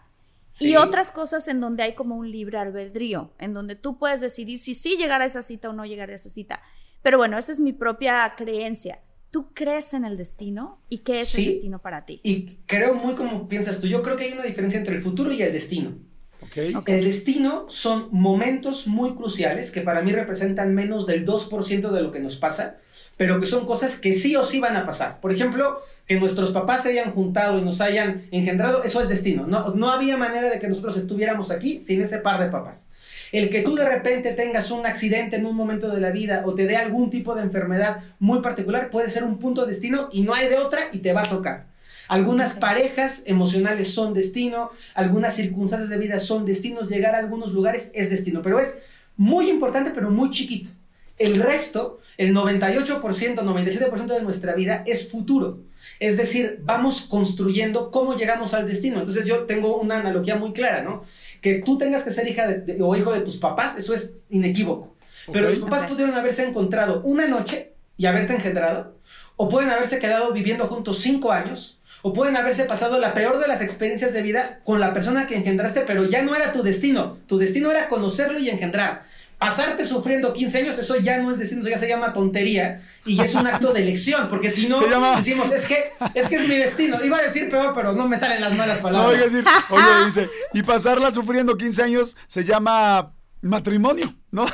y 0.62 0.78
otras 0.78 1.12
cosas 1.12 1.50
en 1.50 1.60
donde 1.60 1.84
hay 1.84 1.94
como 1.94 2.16
un 2.16 2.32
libre 2.32 2.58
albedrío, 2.58 3.34
en 3.38 3.54
donde 3.54 3.76
tú 3.76 4.00
puedes 4.00 4.22
decidir 4.22 4.60
si 4.60 4.76
sí 4.76 4.96
llegar 4.96 5.22
a 5.22 5.26
esa 5.26 5.42
cita 5.42 5.70
o 5.70 5.74
no 5.74 5.86
llegar 5.86 6.10
a 6.10 6.16
esa 6.16 6.30
cita. 6.30 6.62
Pero 7.02 7.18
bueno, 7.18 7.38
esa 7.38 7.52
es 7.52 7.60
mi 7.60 7.74
propia 7.74 8.34
creencia. 8.38 9.02
¿Tú 9.30 9.50
crees 9.54 9.94
en 9.94 10.06
el 10.06 10.16
destino? 10.16 10.80
¿Y 10.88 11.00
qué 11.00 11.20
es 11.20 11.38
el 11.38 11.48
destino 11.48 11.80
para 11.80 12.06
ti? 12.06 12.22
Y 12.24 12.60
creo 12.66 12.96
muy 12.96 13.16
como 13.16 13.50
piensas 13.50 13.82
tú. 13.82 13.88
Yo 13.88 14.02
creo 14.02 14.16
que 14.16 14.24
hay 14.24 14.32
una 14.32 14.44
diferencia 14.44 14.80
entre 14.80 14.96
el 14.96 15.02
futuro 15.02 15.34
y 15.34 15.42
el 15.42 15.52
destino. 15.52 15.98
Okay. 16.42 16.74
El 16.86 17.04
destino 17.04 17.66
son 17.68 18.08
momentos 18.12 18.88
muy 18.88 19.16
cruciales 19.16 19.70
que 19.70 19.82
para 19.82 20.02
mí 20.02 20.14
representan 20.14 20.74
menos 20.74 21.06
del 21.06 21.26
2% 21.26 21.92
de 21.92 22.02
lo 22.02 22.14
que 22.14 22.22
nos 22.22 22.38
pasa, 22.38 22.78
pero 23.18 23.38
que 23.42 23.48
son 23.48 23.66
cosas 23.66 24.00
que 24.00 24.14
sí 24.14 24.38
o 24.38 24.46
sí 24.46 24.62
van 24.62 24.78
a 24.78 24.86
pasar. 24.86 25.20
Por 25.20 25.34
ejemplo, 25.34 25.82
que 26.08 26.20
nuestros 26.20 26.52
papás 26.52 26.84
se 26.84 26.90
hayan 26.90 27.12
juntado 27.12 27.58
y 27.58 27.64
nos 27.64 27.82
hayan 27.82 28.24
engendrado, 28.32 28.84
eso 28.84 29.02
es 29.02 29.10
destino. 29.10 29.48
No, 29.48 29.74
no 29.74 29.90
había 29.90 30.18
manera 30.18 30.50
de 30.50 30.60
que 30.60 30.68
nosotros 30.68 30.98
estuviéramos 30.98 31.52
aquí 31.52 31.82
sin 31.82 32.02
ese 32.02 32.20
par 32.20 32.40
de 32.42 32.50
papás. 32.50 32.90
El 33.32 33.50
que 33.50 33.62
tú 33.62 33.76
de 33.76 33.88
repente 33.90 34.34
tengas 34.34 34.70
un 34.70 34.86
accidente 34.86 35.36
en 35.36 35.46
un 35.46 35.56
momento 35.56 35.90
de 35.90 36.00
la 36.00 36.12
vida 36.12 36.44
o 36.46 36.54
te 36.54 36.68
dé 36.68 36.78
algún 36.78 37.10
tipo 37.10 37.36
de 37.36 37.42
enfermedad 37.42 38.02
muy 38.20 38.42
particular 38.42 38.90
puede 38.90 39.10
ser 39.10 39.24
un 39.24 39.40
punto 39.40 39.62
de 39.62 39.68
destino 39.72 40.10
y 40.12 40.22
no 40.22 40.34
hay 40.34 40.48
de 40.48 40.58
otra 40.58 40.90
y 40.92 41.00
te 41.00 41.12
va 41.12 41.24
a 41.24 41.30
tocar. 41.30 41.66
Algunas 42.08 42.54
parejas 42.54 43.24
emocionales 43.26 43.92
son 43.92 44.14
destino, 44.14 44.70
algunas 44.94 45.36
circunstancias 45.36 45.90
de 45.90 45.98
vida 45.98 46.20
son 46.20 46.46
destinos, 46.46 46.88
llegar 46.88 47.16
a 47.16 47.18
algunos 47.18 47.52
lugares 47.52 47.92
es 47.96 48.12
destino, 48.12 48.44
pero 48.44 48.60
es 48.60 48.84
muy 49.18 49.50
importante 49.50 49.92
pero 49.94 50.12
muy 50.12 50.30
chiquito. 50.30 50.70
El 51.18 51.42
resto, 51.42 52.00
el 52.18 52.34
98%, 52.34 53.02
97% 53.02 54.06
de 54.06 54.22
nuestra 54.22 54.54
vida 54.54 54.84
es 54.86 55.10
futuro. 55.10 55.60
Es 56.00 56.18
decir, 56.18 56.60
vamos 56.64 57.02
construyendo 57.02 57.92
cómo 57.92 58.16
llegamos 58.16 58.54
al 58.54 58.68
destino. 58.68 59.00
Entonces 59.00 59.26
yo 59.26 59.44
tengo 59.44 59.78
una 59.78 60.00
analogía 60.00 60.36
muy 60.36 60.52
clara, 60.52 60.84
¿no? 60.84 61.04
Que 61.42 61.56
tú 61.56 61.78
tengas 61.78 62.04
que 62.04 62.12
ser 62.12 62.28
hija 62.28 62.64
o 62.80 62.96
hijo 62.96 63.14
de 63.14 63.22
tus 63.22 63.38
papás, 63.38 63.78
eso 63.78 63.94
es 63.94 64.18
inequívoco. 64.30 64.94
Pero 65.32 65.50
los 65.50 65.60
papás 65.60 65.88
pudieron 65.88 66.14
haberse 66.16 66.46
encontrado 66.46 67.02
una 67.02 67.28
noche 67.28 67.74
y 67.98 68.06
haberte 68.06 68.34
engendrado, 68.34 68.96
o 69.38 69.50
pueden 69.50 69.70
haberse 69.70 70.00
quedado 70.00 70.32
viviendo 70.34 70.68
juntos 70.68 71.00
cinco 71.00 71.32
años, 71.32 71.80
o 72.02 72.14
pueden 72.14 72.38
haberse 72.38 72.66
pasado 72.66 73.00
la 73.00 73.14
peor 73.14 73.40
de 73.40 73.48
las 73.48 73.62
experiencias 73.62 74.14
de 74.14 74.22
vida 74.22 74.60
con 74.64 74.80
la 74.80 74.94
persona 74.94 75.26
que 75.26 75.36
engendraste, 75.36 75.82
pero 75.88 76.06
ya 76.06 76.22
no 76.22 76.36
era 76.36 76.52
tu 76.52 76.62
destino. 76.62 77.18
Tu 77.26 77.38
destino 77.38 77.72
era 77.72 77.90
conocerlo 77.90 78.38
y 78.38 78.50
engendrar 78.50 79.06
pasarte 79.38 79.86
sufriendo 79.86 80.34
15 80.34 80.58
años, 80.60 80.78
eso 80.78 80.96
ya 80.98 81.18
no 81.20 81.32
es 81.32 81.40
destino, 81.40 81.62
eso 81.62 81.70
ya 81.70 81.78
se 81.78 81.88
llama 81.88 82.14
tontería 82.14 82.82
y 83.06 83.20
es 83.22 83.36
un 83.36 83.48
acto 83.48 83.74
de 83.74 83.82
elección, 83.82 84.30
porque 84.30 84.50
si 84.50 84.68
no 84.68 84.80
decimos, 85.16 85.52
es 85.52 85.66
que, 85.66 85.92
es 86.14 86.28
que 86.28 86.36
es 86.36 86.48
mi 86.48 86.56
destino. 86.56 87.04
Iba 87.04 87.18
a 87.18 87.22
decir 87.22 87.50
peor, 87.50 87.74
pero 87.76 87.94
no 87.94 88.08
me 88.08 88.18
salen 88.18 88.42
las 88.42 88.56
malas 88.56 88.80
palabras. 88.80 89.18
No, 89.18 89.24
a 89.24 89.26
decir, 89.26 89.46
oye, 89.70 90.06
dice, 90.06 90.30
y 90.54 90.64
pasarla 90.64 91.12
sufriendo 91.12 91.58
15 91.58 91.84
años 91.84 92.18
se 92.28 92.44
llama 92.44 93.14
matrimonio, 93.42 94.14
¿no? 94.32 94.46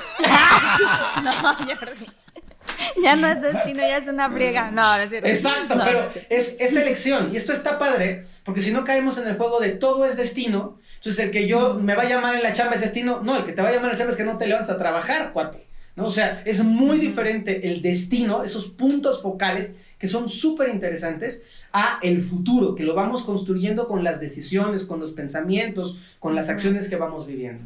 no, 1.23 1.31
ya 3.03 3.15
no 3.15 3.27
es 3.27 3.41
destino, 3.41 3.79
ya 3.79 3.97
es 3.97 4.07
una 4.07 4.29
friega. 4.29 4.71
No, 4.71 4.97
no 4.97 5.03
es 5.03 5.09
cierto. 5.09 5.27
Exacto, 5.27 5.75
pero 5.83 6.09
es, 6.29 6.57
es 6.59 6.75
elección. 6.75 7.31
Y 7.33 7.37
esto 7.37 7.53
está 7.53 7.77
padre, 7.77 8.25
porque 8.43 8.61
si 8.61 8.71
no 8.71 8.83
caemos 8.83 9.17
en 9.17 9.27
el 9.27 9.37
juego 9.37 9.59
de 9.59 9.71
todo 9.71 10.05
es 10.05 10.17
destino, 10.17 10.79
entonces, 11.01 11.25
el 11.25 11.31
que 11.31 11.47
yo 11.47 11.73
me 11.73 11.95
va 11.95 12.03
a 12.03 12.07
llamar 12.07 12.35
en 12.35 12.43
la 12.43 12.53
chamba 12.53 12.75
es 12.75 12.81
destino. 12.81 13.21
No, 13.23 13.35
el 13.35 13.43
que 13.43 13.53
te 13.53 13.61
va 13.63 13.69
a 13.69 13.71
llamar 13.71 13.85
en 13.85 13.93
la 13.93 13.97
chamba 13.97 14.11
es 14.11 14.17
que 14.17 14.23
no 14.23 14.37
te 14.37 14.45
levantas 14.45 14.69
a 14.69 14.77
trabajar, 14.77 15.33
cuate. 15.33 15.65
¿no? 15.95 16.05
O 16.05 16.09
sea, 16.11 16.43
es 16.45 16.63
muy 16.63 16.99
diferente 16.99 17.67
el 17.67 17.81
destino, 17.81 18.43
esos 18.43 18.67
puntos 18.67 19.19
focales 19.19 19.79
que 19.97 20.07
son 20.07 20.29
súper 20.29 20.69
interesantes, 20.69 21.43
a 21.73 21.97
el 22.03 22.21
futuro, 22.21 22.75
que 22.75 22.83
lo 22.83 22.93
vamos 22.93 23.23
construyendo 23.23 23.87
con 23.87 24.03
las 24.03 24.19
decisiones, 24.19 24.83
con 24.83 24.99
los 24.99 25.11
pensamientos, 25.11 25.97
con 26.19 26.35
las 26.35 26.49
acciones 26.49 26.87
que 26.87 26.97
vamos 26.97 27.25
viviendo. 27.25 27.65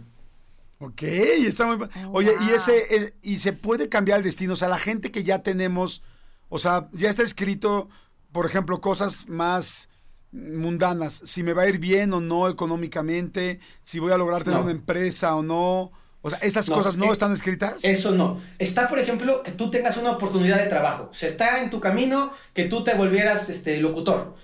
Ok, 0.80 1.04
está 1.04 1.66
muy... 1.66 1.88
Oye, 2.12 2.32
y 2.48 2.54
ese, 2.54 3.16
y 3.22 3.40
se 3.40 3.54
puede 3.54 3.90
cambiar 3.90 4.18
el 4.20 4.24
destino, 4.24 4.54
o 4.54 4.58
sea, 4.58 4.68
la 4.68 4.80
gente 4.80 5.12
que 5.12 5.24
ya 5.24 5.40
tenemos, 5.40 6.04
o 6.50 6.60
sea, 6.60 6.90
ya 6.92 7.10
está 7.10 7.24
escrito, 7.24 7.88
por 8.32 8.46
ejemplo, 8.46 8.82
cosas 8.82 9.28
más 9.30 9.90
mundanas, 10.36 11.22
si 11.26 11.44
me 11.44 11.54
va 11.54 11.64
a 11.64 11.70
ir 11.70 11.80
bien 11.80 12.14
o 12.14 12.20
no 12.20 12.50
económicamente, 12.50 13.60
si 13.84 14.00
voy 14.00 14.12
a 14.12 14.18
lograr 14.18 14.44
tener 14.44 14.60
una 14.60 14.72
empresa 14.72 15.36
o 15.36 15.44
no. 15.44 15.92
O 16.22 16.30
sea, 16.30 16.40
¿esas 16.40 16.68
cosas 16.68 16.98
no 16.98 17.06
eh, 17.06 17.12
están 17.12 17.32
escritas? 17.32 17.86
Eso 17.86 18.12
no. 18.12 18.42
Está, 18.58 18.90
por 18.90 18.98
ejemplo, 18.98 19.44
que 19.44 19.52
tú 19.52 19.70
tengas 19.70 19.96
una 19.98 20.12
oportunidad 20.12 20.58
de 20.58 20.66
trabajo. 20.66 21.10
O 21.12 21.14
sea, 21.14 21.30
está 21.30 21.62
en 21.62 21.70
tu 21.70 21.80
camino 21.80 22.34
que 22.54 22.66
tú 22.66 22.84
te 22.84 22.96
volvieras 22.96 23.48
este, 23.50 23.80
locutor. 23.80 24.36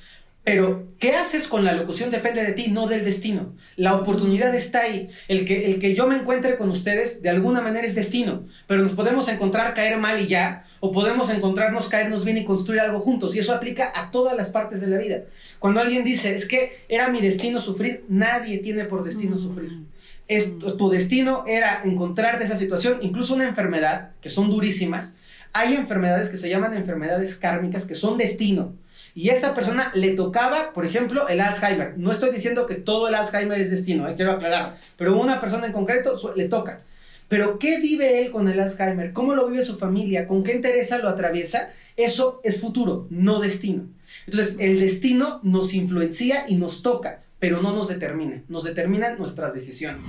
Pero, 0.43 0.87
¿qué 0.97 1.15
haces 1.15 1.47
con 1.47 1.63
la 1.63 1.73
locución? 1.73 2.09
Depende 2.09 2.43
de 2.43 2.53
ti, 2.53 2.69
no 2.69 2.87
del 2.87 3.05
destino. 3.05 3.53
La 3.75 3.95
oportunidad 3.95 4.55
está 4.55 4.81
ahí. 4.81 5.09
El 5.27 5.45
que, 5.45 5.67
el 5.67 5.79
que 5.79 5.93
yo 5.93 6.07
me 6.07 6.15
encuentre 6.15 6.57
con 6.57 6.71
ustedes, 6.71 7.21
de 7.21 7.29
alguna 7.29 7.61
manera 7.61 7.85
es 7.85 7.93
destino. 7.93 8.43
Pero 8.65 8.81
nos 8.81 8.93
podemos 8.93 9.27
encontrar 9.27 9.75
caer 9.75 9.99
mal 9.99 10.19
y 10.19 10.27
ya, 10.27 10.65
o 10.79 10.91
podemos 10.91 11.29
encontrarnos 11.29 11.89
caernos 11.89 12.25
bien 12.25 12.39
y 12.39 12.45
construir 12.45 12.81
algo 12.81 12.99
juntos. 12.99 13.35
Y 13.35 13.39
eso 13.39 13.53
aplica 13.53 13.91
a 13.93 14.09
todas 14.09 14.35
las 14.35 14.49
partes 14.49 14.81
de 14.81 14.87
la 14.87 14.97
vida. 14.97 15.25
Cuando 15.59 15.79
alguien 15.79 16.03
dice, 16.03 16.33
es 16.33 16.47
que 16.47 16.85
era 16.89 17.09
mi 17.09 17.21
destino 17.21 17.59
sufrir, 17.59 18.03
nadie 18.09 18.57
tiene 18.57 18.85
por 18.85 19.03
destino 19.03 19.37
sufrir. 19.37 19.83
Es, 20.27 20.57
tu 20.57 20.89
destino 20.89 21.43
era 21.45 21.83
encontrarte 21.83 22.45
esa 22.45 22.55
situación, 22.55 22.97
incluso 23.01 23.35
una 23.35 23.47
enfermedad, 23.47 24.13
que 24.21 24.29
son 24.29 24.49
durísimas. 24.49 25.17
Hay 25.53 25.75
enfermedades 25.75 26.29
que 26.29 26.37
se 26.37 26.49
llaman 26.49 26.73
enfermedades 26.73 27.35
kármicas, 27.35 27.85
que 27.85 27.93
son 27.93 28.17
destino 28.17 28.73
y 29.13 29.29
esa 29.29 29.53
persona 29.53 29.91
le 29.93 30.11
tocaba, 30.11 30.71
por 30.73 30.85
ejemplo, 30.85 31.27
el 31.27 31.41
Alzheimer. 31.41 31.97
No 31.97 32.11
estoy 32.11 32.31
diciendo 32.31 32.65
que 32.65 32.75
todo 32.75 33.07
el 33.07 33.15
Alzheimer 33.15 33.59
es 33.59 33.69
destino, 33.69 34.07
eh, 34.07 34.15
quiero 34.15 34.31
aclarar, 34.31 34.77
pero 34.97 35.19
una 35.19 35.39
persona 35.39 35.67
en 35.67 35.73
concreto 35.73 36.15
le 36.35 36.47
toca. 36.47 36.81
Pero 37.27 37.59
¿qué 37.59 37.79
vive 37.79 38.21
él 38.21 38.31
con 38.31 38.49
el 38.49 38.59
Alzheimer? 38.59 39.13
¿Cómo 39.13 39.35
lo 39.35 39.47
vive 39.47 39.63
su 39.63 39.77
familia? 39.77 40.27
¿Con 40.27 40.43
qué 40.43 40.53
interesa 40.53 40.97
lo 40.97 41.07
atraviesa? 41.07 41.69
Eso 41.95 42.41
es 42.43 42.59
futuro, 42.59 43.07
no 43.09 43.39
destino. 43.39 43.83
Entonces, 44.25 44.57
el 44.59 44.79
destino 44.79 45.39
nos 45.43 45.73
influencia 45.73 46.45
y 46.49 46.55
nos 46.55 46.81
toca, 46.81 47.23
pero 47.39 47.61
no 47.61 47.71
nos 47.73 47.87
determina. 47.87 48.43
Nos 48.49 48.65
determinan 48.65 49.17
nuestras 49.17 49.53
decisiones. 49.53 50.03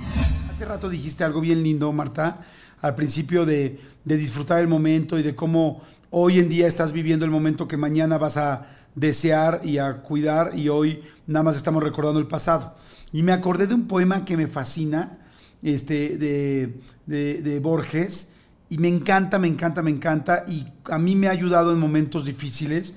Hace 0.49 0.65
rato 0.65 0.89
dijiste 0.89 1.23
algo 1.23 1.39
bien 1.39 1.63
lindo, 1.63 1.91
Marta, 1.93 2.41
al 2.81 2.95
principio 2.95 3.45
de, 3.45 3.79
de 4.03 4.17
disfrutar 4.17 4.59
el 4.59 4.67
momento 4.67 5.17
y 5.17 5.23
de 5.23 5.33
cómo 5.33 5.81
hoy 6.09 6.39
en 6.39 6.49
día 6.49 6.67
estás 6.67 6.91
viviendo 6.91 7.23
el 7.23 7.31
momento 7.31 7.67
que 7.67 7.77
mañana 7.77 8.17
vas 8.17 8.35
a 8.35 8.67
desear 8.95 9.61
y 9.63 9.77
a 9.77 10.01
cuidar 10.01 10.51
y 10.55 10.69
hoy 10.69 11.03
nada 11.27 11.43
más 11.43 11.55
estamos 11.55 11.83
recordando 11.83 12.19
el 12.19 12.27
pasado. 12.27 12.75
Y 13.11 13.23
me 13.23 13.31
acordé 13.31 13.67
de 13.67 13.75
un 13.75 13.87
poema 13.87 14.25
que 14.25 14.37
me 14.37 14.47
fascina, 14.47 15.19
este, 15.61 16.17
de, 16.17 16.81
de, 17.05 17.59
Borges, 17.59 18.33
y 18.69 18.77
me 18.77 18.87
encanta, 18.87 19.37
me 19.37 19.47
encanta, 19.47 19.81
me 19.81 19.91
encanta, 19.91 20.45
y 20.47 20.65
a 20.85 20.97
mí 20.97 21.15
me 21.15 21.27
ha 21.27 21.31
ayudado 21.31 21.71
en 21.71 21.79
momentos 21.79 22.25
difíciles, 22.25 22.95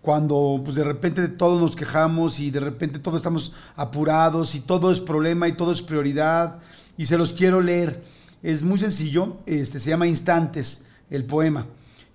cuando 0.00 0.60
pues 0.64 0.74
de 0.74 0.82
repente 0.82 1.28
todos 1.28 1.62
nos 1.62 1.76
quejamos 1.76 2.40
y 2.40 2.50
de 2.50 2.58
repente 2.58 2.98
todos 2.98 3.18
estamos 3.18 3.52
apurados 3.76 4.56
y 4.56 4.60
todo 4.60 4.90
es 4.90 5.00
problema 5.00 5.46
y 5.46 5.52
todo 5.52 5.70
es 5.70 5.80
prioridad, 5.80 6.58
y 6.96 7.06
se 7.06 7.16
los 7.16 7.32
quiero 7.32 7.60
leer. 7.60 8.02
Es 8.42 8.64
muy 8.64 8.78
sencillo, 8.78 9.36
este, 9.46 9.78
se 9.78 9.90
llama 9.90 10.08
Instantes, 10.08 10.86
el 11.08 11.24
poema. 11.24 11.66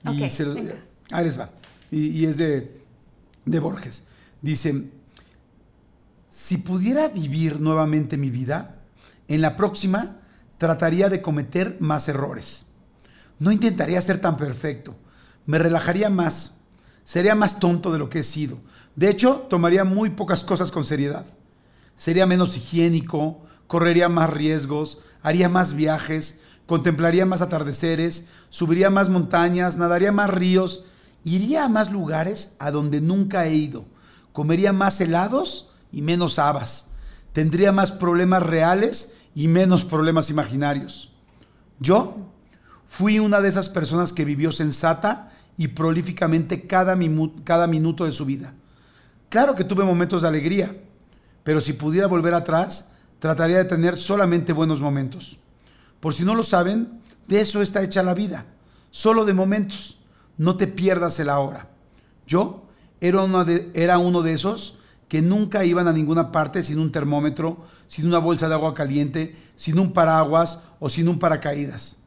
y 0.04 0.22
ahí 1.12 1.26
les 1.26 1.40
va. 1.40 1.50
y 1.90 2.26
es 2.26 2.38
de 2.38 2.78
de 3.48 3.60
Borges. 3.60 4.08
Dice, 4.42 4.92
si 6.30 6.58
pudiera 6.58 7.08
vivir 7.08 7.60
nuevamente 7.60 8.18
mi 8.18 8.30
vida, 8.30 8.76
en 9.28 9.42
la 9.42 9.56
próxima 9.56 10.18
trataría 10.58 11.10
de 11.10 11.22
cometer 11.22 11.78
más 11.80 12.08
errores. 12.08 12.68
No 13.40 13.52
intentaría 13.52 14.00
ser 14.02 14.22
tan 14.22 14.38
perfecto. 14.38 14.96
Me 15.46 15.58
relajaría 15.58 16.10
más. 16.10 16.58
Sería 17.04 17.36
más 17.36 17.60
tonto 17.60 17.92
de 17.92 18.00
lo 18.00 18.10
que 18.10 18.20
he 18.20 18.24
sido. 18.24 18.60
De 18.96 19.10
hecho, 19.10 19.48
tomaría 19.50 19.84
muy 19.84 20.10
pocas 20.10 20.44
cosas 20.44 20.72
con 20.72 20.84
seriedad. 20.84 21.26
Sería 21.96 22.26
menos 22.26 22.58
higiénico, 22.58 23.46
correría 23.68 24.10
más 24.10 24.30
riesgos, 24.30 25.00
haría 25.22 25.50
más 25.50 25.74
viajes, 25.74 26.42
contemplaría 26.66 27.26
más 27.26 27.42
atardeceres, 27.42 28.30
subiría 28.50 28.90
más 28.90 29.10
montañas, 29.10 29.78
nadaría 29.78 30.12
más 30.12 30.30
ríos 30.30 30.86
Iría 31.28 31.66
a 31.66 31.68
más 31.68 31.92
lugares 31.92 32.56
a 32.58 32.72
donde 32.72 33.02
nunca 33.02 33.48
he 33.48 33.54
ido. 33.54 33.84
Comería 34.32 34.72
más 34.72 35.02
helados 35.02 35.74
y 35.92 36.02
menos 36.02 36.40
habas. 36.40 36.92
Tendría 37.34 37.74
más 37.74 37.92
problemas 37.92 38.44
reales 38.44 39.18
y 39.36 39.50
menos 39.50 39.84
problemas 39.84 40.30
imaginarios. 40.30 41.12
Yo 41.82 42.16
fui 42.86 43.20
una 43.20 43.42
de 43.42 43.50
esas 43.50 43.68
personas 43.68 44.14
que 44.14 44.24
vivió 44.24 44.54
sensata 44.54 45.34
y 45.58 45.68
prolíficamente 45.68 46.66
cada, 46.66 46.98
cada 47.44 47.68
minuto 47.68 48.06
de 48.06 48.14
su 48.14 48.24
vida. 48.24 48.54
Claro 49.28 49.54
que 49.54 49.66
tuve 49.66 49.84
momentos 49.84 50.22
de 50.22 50.30
alegría, 50.30 50.78
pero 51.44 51.60
si 51.60 51.74
pudiera 51.74 52.08
volver 52.08 52.36
atrás, 52.36 52.94
trataría 53.20 53.58
de 53.58 53.66
tener 53.66 53.98
solamente 53.98 54.54
buenos 54.54 54.80
momentos. 54.80 55.40
Por 56.00 56.14
si 56.14 56.24
no 56.24 56.36
lo 56.36 56.44
saben, 56.44 57.02
de 57.28 57.42
eso 57.42 57.62
está 57.62 57.84
hecha 57.84 58.02
la 58.02 58.14
vida, 58.14 58.46
solo 58.92 59.26
de 59.26 59.34
momentos. 59.34 59.98
No 60.38 60.58
te 60.58 60.68
pierdas 60.68 61.20
el 61.20 61.30
ahora. 61.30 61.70
Yo 62.26 62.68
era, 63.00 63.98
uno 64.00 64.22
de 64.22 64.34
esos 64.34 64.80
que 65.08 65.22
nunca 65.22 65.64
iban 65.66 65.88
a 65.88 65.94
ninguna 65.94 66.32
parte 66.32 66.64
sin 66.64 66.80
un 66.80 66.92
termómetro, 66.92 67.64
sin 67.88 68.08
una 68.08 68.18
bolsa 68.18 68.48
de 68.48 68.56
agua 68.56 68.74
caliente, 68.74 69.38
sin 69.56 69.80
un 69.80 69.94
paraguas 69.94 70.64
o 70.80 70.90
sin 70.90 71.08
un 71.08 71.20
paracaídas. 71.20 71.98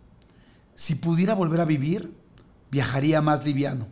Si 0.75 0.97
pudiera 0.97 1.35
volver 1.35 1.61
a 1.61 1.65
vivir, 1.65 2.15
viajaría 2.71 3.21
más 3.21 3.45
liviano. 3.45 3.87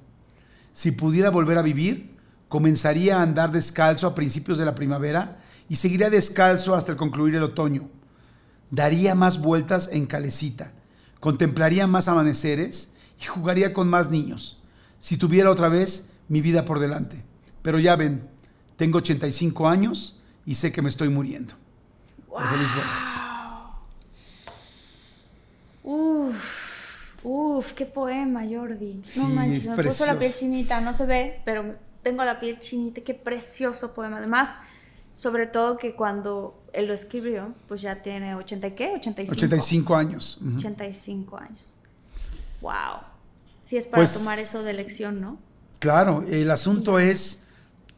Si 0.72 0.92
pudiera 0.92 1.30
volver 1.30 1.58
a 1.58 1.62
vivir, 1.62 2.16
comenzaría 2.48 3.18
a 3.18 3.22
andar 3.22 3.52
descalzo 3.52 4.06
a 4.06 4.14
principios 4.14 4.58
de 4.58 4.64
la 4.64 4.74
primavera 4.74 5.38
y 5.68 5.76
seguiría 5.76 6.10
descalzo 6.10 6.74
hasta 6.74 6.92
el 6.92 6.98
concluir 6.98 7.34
el 7.34 7.42
otoño. 7.42 7.88
Daría 8.70 9.14
más 9.14 9.40
vueltas 9.40 9.88
en 9.92 10.06
calecita, 10.06 10.72
contemplaría 11.20 11.86
más 11.86 12.08
amaneceres 12.08 12.94
y 13.20 13.24
jugaría 13.24 13.72
con 13.72 13.88
más 13.88 14.10
niños, 14.10 14.62
si 14.98 15.16
tuviera 15.16 15.50
otra 15.50 15.68
vez 15.68 16.10
mi 16.28 16.40
vida 16.40 16.64
por 16.64 16.78
delante. 16.78 17.22
Pero 17.62 17.78
ya 17.78 17.96
ven, 17.96 18.28
tengo 18.76 18.98
85 18.98 19.68
años 19.68 20.20
y 20.46 20.54
sé 20.54 20.72
que 20.72 20.82
me 20.82 20.88
estoy 20.88 21.08
muriendo. 21.08 21.54
Wow. 22.28 22.40
Uf, 25.82 27.24
uf, 27.24 27.72
qué 27.72 27.86
poema, 27.86 28.42
Jordi. 28.48 29.02
no 29.16 29.28
manches, 29.28 29.66
me 29.68 29.82
puso 29.82 30.04
la 30.06 30.18
piel 30.18 30.34
chinita, 30.34 30.80
no 30.80 30.92
se 30.92 31.06
ve, 31.06 31.40
pero 31.44 31.76
tengo 32.02 32.24
la 32.24 32.38
piel 32.38 32.58
chinita, 32.58 33.00
qué 33.00 33.14
precioso 33.14 33.94
poema. 33.94 34.18
Además, 34.18 34.50
sobre 35.14 35.46
todo 35.46 35.78
que 35.78 35.94
cuando 35.94 36.62
él 36.72 36.86
lo 36.86 36.94
escribió, 36.94 37.54
pues 37.66 37.80
ya 37.80 38.02
tiene 38.02 38.34
80 38.34 38.74
qué? 38.74 38.92
85. 38.96 39.32
85 39.32 39.96
años. 39.96 40.38
85 40.56 41.36
años. 41.38 41.77
Wow. 42.60 43.00
Sí 43.62 43.76
es 43.76 43.86
para 43.86 44.00
pues 44.00 44.14
tomar 44.14 44.38
eso 44.38 44.62
de 44.62 44.72
lección, 44.72 45.20
¿no? 45.20 45.38
Claro, 45.78 46.24
el 46.28 46.50
asunto 46.50 46.98
es, 46.98 47.48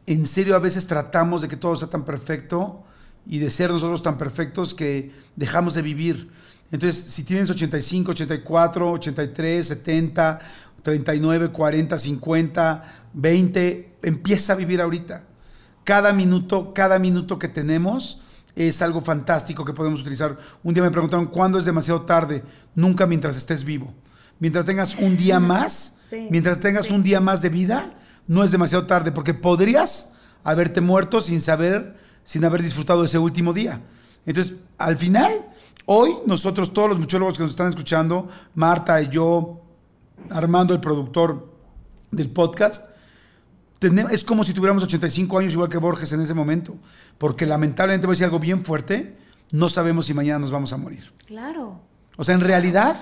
en 0.05 0.25
serio, 0.25 0.55
a 0.55 0.59
veces 0.59 0.85
tratamos 0.85 1.41
de 1.41 1.47
que 1.47 1.55
todo 1.55 1.75
sea 1.75 1.87
tan 1.87 2.05
perfecto 2.05 2.83
y 3.25 3.39
de 3.39 3.49
ser 3.49 3.71
nosotros 3.71 4.03
tan 4.03 4.17
perfectos 4.17 4.73
que 4.73 5.11
dejamos 5.35 5.73
de 5.73 5.81
vivir. 5.81 6.29
Entonces, 6.71 7.01
si 7.11 7.23
tienes 7.23 7.49
85, 7.49 8.11
84, 8.11 8.91
83, 8.91 9.67
70, 9.67 10.39
39, 10.83 11.51
40, 11.51 11.97
50, 11.97 12.83
20, 13.13 13.97
empieza 14.03 14.53
a 14.53 14.55
vivir 14.55 14.81
ahorita. 14.81 15.23
Cada 15.83 16.13
minuto, 16.13 16.73
cada 16.73 16.99
minuto 16.99 17.39
que 17.39 17.47
tenemos 17.47 18.21
es 18.55 18.81
algo 18.81 19.01
fantástico 19.01 19.65
que 19.65 19.73
podemos 19.73 20.01
utilizar. 20.01 20.37
Un 20.63 20.73
día 20.73 20.83
me 20.83 20.91
preguntaron, 20.91 21.27
¿cuándo 21.27 21.57
es 21.57 21.65
demasiado 21.65 22.01
tarde? 22.01 22.43
Nunca 22.75 23.05
mientras 23.05 23.37
estés 23.37 23.63
vivo 23.63 23.93
mientras 24.41 24.65
tengas 24.65 24.95
un 24.95 25.15
día 25.15 25.39
más, 25.39 25.99
mientras 26.29 26.59
tengas 26.59 26.91
un 26.91 27.03
día 27.03 27.21
más 27.21 27.41
de 27.41 27.47
vida, 27.49 27.93
no 28.27 28.43
es 28.43 28.51
demasiado 28.51 28.85
tarde, 28.85 29.13
porque 29.13 29.33
podrías 29.33 30.15
haberte 30.43 30.81
muerto 30.81 31.21
sin 31.21 31.39
saber, 31.39 31.95
sin 32.25 32.43
haber 32.43 32.61
disfrutado 32.61 33.05
ese 33.05 33.19
último 33.19 33.53
día. 33.53 33.81
Entonces, 34.25 34.55
al 34.77 34.97
final, 34.97 35.31
hoy 35.85 36.11
nosotros, 36.25 36.73
todos 36.73 36.89
los 36.89 36.99
muchólogos 36.99 37.37
que 37.37 37.43
nos 37.43 37.51
están 37.51 37.69
escuchando, 37.69 38.27
Marta 38.55 39.01
y 39.01 39.09
yo, 39.09 39.61
Armando, 40.31 40.73
el 40.73 40.81
productor 40.81 41.53
del 42.09 42.31
podcast, 42.31 42.89
es 43.79 44.23
como 44.23 44.43
si 44.43 44.53
tuviéramos 44.53 44.83
85 44.83 45.37
años 45.37 45.53
igual 45.53 45.69
que 45.69 45.77
Borges 45.77 46.11
en 46.13 46.21
ese 46.21 46.33
momento, 46.33 46.75
porque 47.19 47.45
lamentablemente 47.45 48.07
voy 48.07 48.13
a 48.13 48.15
decir 48.15 48.25
algo 48.25 48.39
bien 48.39 48.65
fuerte, 48.65 49.17
no 49.51 49.69
sabemos 49.69 50.07
si 50.07 50.15
mañana 50.15 50.39
nos 50.39 50.51
vamos 50.51 50.73
a 50.73 50.77
morir. 50.77 51.11
Claro. 51.27 51.79
O 52.17 52.23
sea, 52.23 52.33
en 52.33 52.41
realidad 52.41 52.95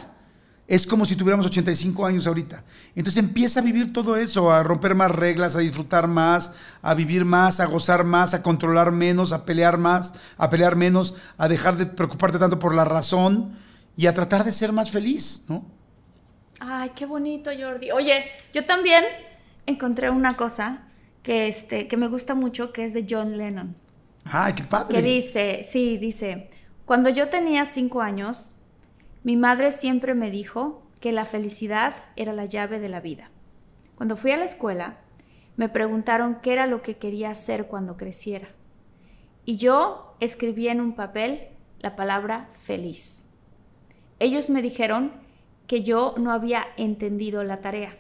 es 0.70 0.86
como 0.86 1.04
si 1.04 1.16
tuviéramos 1.16 1.48
85 1.48 2.06
años 2.06 2.28
ahorita. 2.28 2.64
Entonces 2.96 3.18
empieza 3.18 3.60
a 3.60 3.64
vivir 3.64 3.92
todo 3.92 4.16
eso, 4.16 4.52
a 4.52 4.62
romper 4.62 4.94
más 4.94 5.10
reglas, 5.10 5.56
a 5.56 5.60
disfrutar 5.60 6.08
más, 6.08 6.56
a 6.84 6.94
vivir 6.94 7.26
más, 7.26 7.60
a 7.60 7.66
gozar 7.66 8.04
más, 8.04 8.36
a 8.36 8.44
controlar 8.44 8.92
menos, 8.92 9.34
a 9.34 9.46
pelear 9.46 9.80
más, 9.80 10.14
a 10.38 10.48
pelear 10.52 10.76
menos, 10.76 11.18
a 11.40 11.48
dejar 11.48 11.76
de 11.76 11.88
preocuparte 11.88 12.38
tanto 12.38 12.60
por 12.60 12.76
la 12.76 12.86
razón 12.86 13.58
y 13.98 14.06
a 14.06 14.14
tratar 14.14 14.44
de 14.44 14.52
ser 14.52 14.72
más 14.72 14.92
feliz, 14.92 15.46
¿no? 15.50 15.66
Ay, 16.60 16.92
qué 16.96 17.08
bonito, 17.08 17.50
Jordi. 17.60 17.90
Oye, 17.90 18.26
yo 18.54 18.64
también 18.66 19.04
encontré 19.66 20.12
una 20.12 20.38
cosa 20.38 20.84
que, 21.24 21.48
este, 21.48 21.88
que 21.88 21.98
me 21.98 22.08
gusta 22.08 22.36
mucho, 22.36 22.74
que 22.74 22.86
es 22.86 22.94
de 22.94 23.08
John 23.10 23.40
Lennon. 23.40 23.74
Ay, 24.24 24.54
qué 24.54 24.64
padre. 24.64 24.98
Que 24.98 25.02
dice, 25.02 25.66
sí, 25.68 25.98
dice, 25.98 26.52
cuando 26.86 27.10
yo 27.10 27.30
tenía 27.30 27.66
cinco 27.66 28.04
años, 28.04 28.52
mi 29.24 29.36
madre 29.36 29.72
siempre 29.72 30.14
me 30.14 30.32
dijo 30.32 30.82
que 31.00 31.12
la 31.12 31.26
felicidad 31.26 31.94
era 32.16 32.34
la 32.34 32.46
llave 32.46 32.80
de 32.80 32.90
la 32.90 33.02
vida. 33.02 33.32
Cuando 33.96 34.16
fui 34.16 34.32
a 34.32 34.38
la 34.38 34.46
escuela, 34.46 35.00
me 35.58 35.68
preguntaron 35.68 36.40
qué 36.42 36.54
era 36.54 36.68
lo 36.68 36.82
que 36.82 36.98
quería 36.98 37.32
hacer 37.32 37.68
cuando 37.68 37.98
creciera. 37.98 38.48
Y 39.46 39.58
yo 39.58 40.16
escribí 40.20 40.68
en 40.68 40.80
un 40.80 40.96
papel 40.96 41.50
la 41.80 41.96
palabra 41.96 42.48
feliz. 42.54 43.38
Ellos 44.20 44.50
me 44.50 44.62
dijeron 44.62 45.12
que 45.68 45.84
yo 45.84 46.16
no 46.18 46.32
había 46.32 46.66
entendido 46.78 47.44
la 47.44 47.62
tarea. 47.62 47.98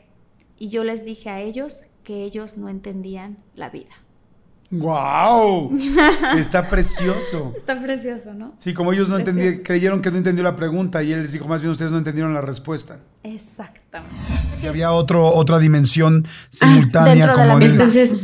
Y 0.57 0.69
yo 0.69 0.83
les 0.83 1.05
dije 1.05 1.29
a 1.29 1.41
ellos 1.41 1.85
que 2.03 2.23
ellos 2.23 2.57
no 2.57 2.69
entendían 2.69 3.37
la 3.55 3.69
vida. 3.69 3.91
¡Wow! 4.71 5.71
Está 6.37 6.69
precioso. 6.69 7.53
Está 7.57 7.81
precioso, 7.81 8.33
¿no? 8.33 8.53
Sí, 8.57 8.73
como 8.73 8.93
ellos 8.93 9.09
no 9.09 9.17
entendieron, 9.17 9.61
creyeron 9.63 10.01
que 10.01 10.11
no 10.11 10.17
entendió 10.17 10.43
la 10.43 10.55
pregunta 10.55 11.01
y 11.01 11.11
él 11.11 11.23
les 11.23 11.31
dijo, 11.31 11.47
más 11.47 11.61
bien 11.61 11.71
ustedes 11.71 11.91
no 11.91 11.97
entendieron 11.97 12.33
la 12.33 12.41
respuesta. 12.41 12.99
Exactamente. 13.23 14.15
Si 14.55 14.67
había 14.67 14.91
otro, 14.91 15.27
otra 15.27 15.57
dimensión 15.59 16.25
simultánea 16.49 17.33
como 17.33 17.57
en 17.57 17.63
entonces, 17.63 18.15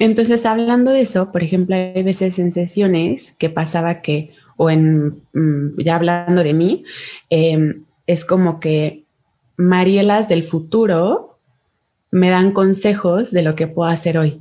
entonces, 0.00 0.44
hablando 0.46 0.90
de 0.90 1.02
eso, 1.02 1.32
por 1.32 1.42
ejemplo, 1.42 1.74
hay 1.76 2.02
veces 2.02 2.38
en 2.38 2.52
sesiones 2.52 3.34
que 3.38 3.48
pasaba 3.48 4.02
que, 4.02 4.32
o 4.56 4.70
en, 4.70 5.22
mm, 5.32 5.80
ya 5.80 5.96
hablando 5.96 6.42
de 6.42 6.54
mí, 6.54 6.84
em, 7.30 7.84
es 8.06 8.24
como 8.24 8.60
que 8.60 9.04
Marielas 9.56 10.28
del 10.28 10.42
futuro 10.42 11.38
me 12.10 12.28
dan 12.28 12.52
consejos 12.52 13.30
de 13.30 13.42
lo 13.42 13.54
que 13.54 13.66
puedo 13.68 13.88
hacer 13.88 14.18
hoy. 14.18 14.40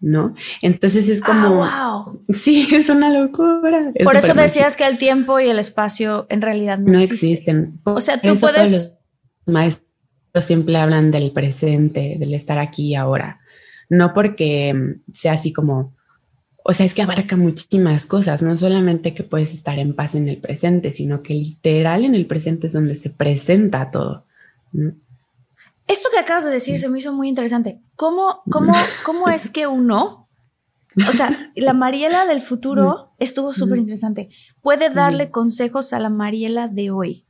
¿No? 0.00 0.34
Entonces 0.62 1.08
es 1.08 1.22
como... 1.22 1.56
wow. 1.56 2.22
Sí, 2.28 2.68
es 2.72 2.88
una 2.88 3.10
locura. 3.10 3.92
Por 4.04 4.16
eso 4.16 4.34
decías 4.34 4.76
que 4.76 4.86
el 4.86 4.98
tiempo 4.98 5.40
y 5.40 5.48
el 5.48 5.58
espacio 5.58 6.26
en 6.28 6.42
realidad 6.42 6.78
no, 6.78 6.98
existen. 6.98 7.80
O 7.84 8.00
sea, 8.00 8.20
tú 8.20 8.38
puedes... 8.38 8.70
los 8.70 9.52
maestros 9.52 9.88
siempre 10.40 10.76
hablan 10.76 11.10
del 11.10 11.30
presente, 11.32 12.16
del 12.18 12.34
estar 12.34 12.58
aquí 12.58 12.88
y 12.88 12.94
ahora. 12.94 13.40
No 13.88 14.12
porque 14.12 14.98
sea 15.12 15.32
así 15.32 15.52
como... 15.52 15.96
O 16.70 16.74
sea, 16.74 16.84
es 16.84 16.92
que 16.92 17.00
abarca 17.00 17.34
muchísimas 17.34 18.04
cosas, 18.04 18.42
no 18.42 18.54
solamente 18.58 19.14
que 19.14 19.22
puedes 19.22 19.54
estar 19.54 19.78
en 19.78 19.94
paz 19.94 20.14
en 20.14 20.28
el 20.28 20.36
presente, 20.36 20.92
sino 20.92 21.22
que 21.22 21.32
literal 21.32 22.04
en 22.04 22.14
el 22.14 22.26
presente 22.26 22.66
es 22.66 22.74
donde 22.74 22.94
se 22.94 23.08
presenta 23.08 23.90
todo. 23.90 24.26
Esto 25.88 26.10
que 26.12 26.18
acabas 26.18 26.44
de 26.44 26.50
decir 26.50 26.78
se 26.78 26.88
me 26.88 26.98
hizo 26.98 27.12
muy 27.12 27.28
interesante. 27.28 27.82
¿Cómo, 27.96 28.42
cómo, 28.50 28.74
cómo 29.04 29.28
es 29.28 29.50
que 29.50 29.66
uno, 29.66 30.28
o 31.08 31.12
sea, 31.12 31.52
la 31.56 31.72
Mariela 31.72 32.26
del 32.26 32.42
futuro 32.42 33.14
estuvo 33.18 33.52
súper 33.54 33.78
interesante, 33.78 34.28
puede 34.62 34.90
darle 34.90 35.30
consejos 35.30 35.92
a 35.92 35.98
la 35.98 36.10
Mariela 36.10 36.68
de 36.68 36.90
hoy? 36.90 37.26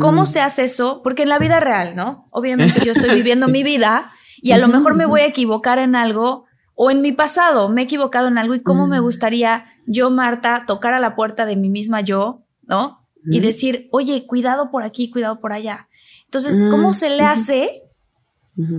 ¿Cómo 0.00 0.24
se 0.24 0.40
hace 0.40 0.64
eso? 0.64 1.02
Porque 1.02 1.24
en 1.24 1.28
la 1.28 1.38
vida 1.38 1.60
real, 1.60 1.96
¿no? 1.96 2.28
Obviamente 2.30 2.84
yo 2.84 2.92
estoy 2.92 3.14
viviendo 3.14 3.48
mi 3.48 3.62
vida 3.62 4.10
y 4.40 4.52
a 4.52 4.58
lo 4.58 4.68
mejor 4.68 4.94
me 4.94 5.06
voy 5.06 5.20
a 5.20 5.26
equivocar 5.26 5.78
en 5.78 5.94
algo 5.96 6.44
o 6.74 6.90
en 6.90 7.00
mi 7.00 7.12
pasado 7.12 7.70
me 7.70 7.80
he 7.80 7.84
equivocado 7.84 8.28
en 8.28 8.38
algo 8.38 8.54
y 8.54 8.62
cómo 8.62 8.86
me 8.86 9.00
gustaría 9.00 9.66
yo, 9.86 10.10
Marta, 10.10 10.64
tocar 10.66 10.94
a 10.94 11.00
la 11.00 11.14
puerta 11.14 11.46
de 11.46 11.56
mi 11.56 11.70
misma 11.70 12.02
yo, 12.02 12.44
¿no? 12.62 13.00
Y 13.28 13.40
decir, 13.40 13.88
oye, 13.90 14.24
cuidado 14.26 14.70
por 14.70 14.84
aquí, 14.84 15.10
cuidado 15.10 15.40
por 15.40 15.52
allá. 15.52 15.88
Entonces, 16.26 16.70
¿cómo 16.70 16.92
se 16.92 17.10
le 17.10 17.24
hace 17.24 17.85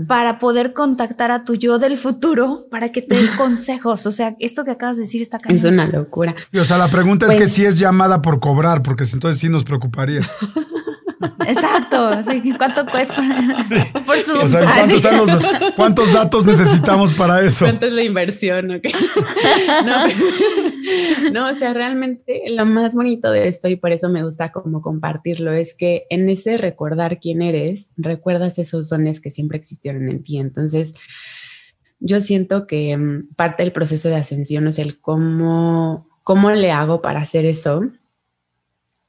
para 0.08 0.40
poder 0.40 0.74
contactar 0.74 1.32
a 1.32 1.44
tu 1.46 1.56
yo 1.56 1.78
del 1.78 1.98
futuro 1.98 2.68
para 2.72 2.92
que 2.92 3.02
te 3.02 3.16
dé 3.16 3.28
consejos. 3.38 4.06
O 4.06 4.12
sea, 4.12 4.36
esto 4.40 4.64
que 4.64 4.72
acabas 4.72 4.96
de 4.98 5.04
decir 5.04 5.22
está 5.22 5.40
Es 5.48 5.64
una 5.64 5.88
locura. 5.88 6.36
o 6.60 6.64
sea, 6.64 6.78
la 6.78 6.90
pregunta 6.90 7.28
es 7.28 7.34
que 7.34 7.40
pues 7.40 7.54
si 7.54 7.66
es 7.66 7.78
llamada 7.78 8.22
por 8.22 8.40
cobrar, 8.40 8.82
porque 8.82 9.04
entonces 9.04 9.40
sí 9.40 9.50
nos 9.50 9.64
preocuparía. 9.64 10.22
Exacto, 11.48 12.12
¿cuánto 12.58 12.86
cuesta? 12.86 13.24
Por 14.06 14.20
su... 14.20 14.38
O 14.38 14.48
sea, 14.48 14.66
¿cuántos 15.76 16.14
datos 16.14 16.46
necesitamos 16.46 17.14
para 17.14 17.42
eso? 17.42 17.66
¿Cuánto 17.66 17.88
es 17.88 17.94
la 17.94 18.04
inversión? 18.04 18.82
No, 21.34 21.50
o 21.50 21.56
sea, 21.56 21.74
realmente 21.74 22.44
lo 22.50 22.66
más 22.66 22.94
bonito 22.96 23.32
de 23.32 23.48
esto 23.48 23.68
y 23.68 23.76
por 23.76 23.92
eso 23.92 24.10
me 24.10 24.24
gusta 24.24 24.52
como 24.52 24.82
compartirlo 24.82 25.52
es 25.52 25.76
que 25.76 26.06
en 26.10 26.30
ese 26.30 26.58
recordar 26.58 27.20
quién 27.20 27.42
eres, 27.42 27.94
recuerdas 27.98 28.58
esos 28.60 28.90
dones 28.90 29.20
que 29.20 29.30
siempre 29.30 29.58
existieron 29.58 30.10
en 30.10 30.24
ti. 30.24 30.38
Entonces, 30.38 30.96
yo 32.00 32.22
siento 32.22 32.68
que 32.68 32.96
mm, 32.96 33.34
parte 33.36 33.64
del 33.64 33.72
proceso 33.72 34.10
de 34.10 34.16
ascensión 34.16 34.68
es 34.68 34.80
el 34.80 35.00
cómo, 35.00 36.08
cómo 36.24 36.52
le 36.52 36.72
hago 36.72 37.02
para 37.02 37.22
hacer 37.22 37.46
eso, 37.46 37.84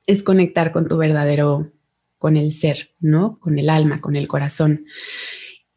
es 0.06 0.22
conectar 0.22 0.72
con 0.72 0.88
tu 0.88 0.96
verdadero 0.96 1.70
con 2.18 2.36
el 2.36 2.52
ser, 2.52 2.90
¿no? 3.00 3.38
Con 3.40 3.58
el 3.58 3.70
alma, 3.70 4.00
con 4.00 4.16
el 4.16 4.28
corazón. 4.28 4.84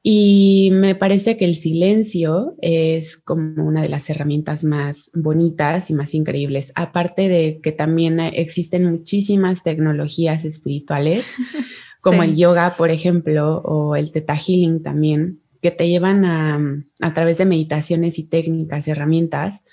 Y 0.03 0.69
me 0.73 0.95
parece 0.95 1.37
que 1.37 1.45
el 1.45 1.53
silencio 1.53 2.55
es 2.59 3.21
como 3.21 3.67
una 3.67 3.83
de 3.83 3.89
las 3.89 4.09
herramientas 4.09 4.63
más 4.63 5.11
bonitas 5.13 5.91
y 5.91 5.93
más 5.93 6.15
increíbles. 6.15 6.73
Aparte 6.75 7.29
de 7.29 7.59
que 7.61 7.71
también 7.71 8.19
existen 8.19 8.89
muchísimas 8.89 9.61
tecnologías 9.63 10.43
espirituales, 10.43 11.35
como 12.01 12.23
el 12.23 12.35
yoga, 12.35 12.73
por 12.75 12.89
ejemplo, 12.89 13.59
o 13.59 13.95
el 13.95 14.11
teta 14.11 14.35
healing 14.35 14.81
también, 14.81 15.41
que 15.61 15.69
te 15.69 15.87
llevan 15.87 16.25
a, 16.25 16.59
a 17.01 17.13
través 17.13 17.37
de 17.37 17.45
meditaciones 17.45 18.17
y 18.17 18.27
técnicas, 18.27 18.87
herramientas. 18.87 19.65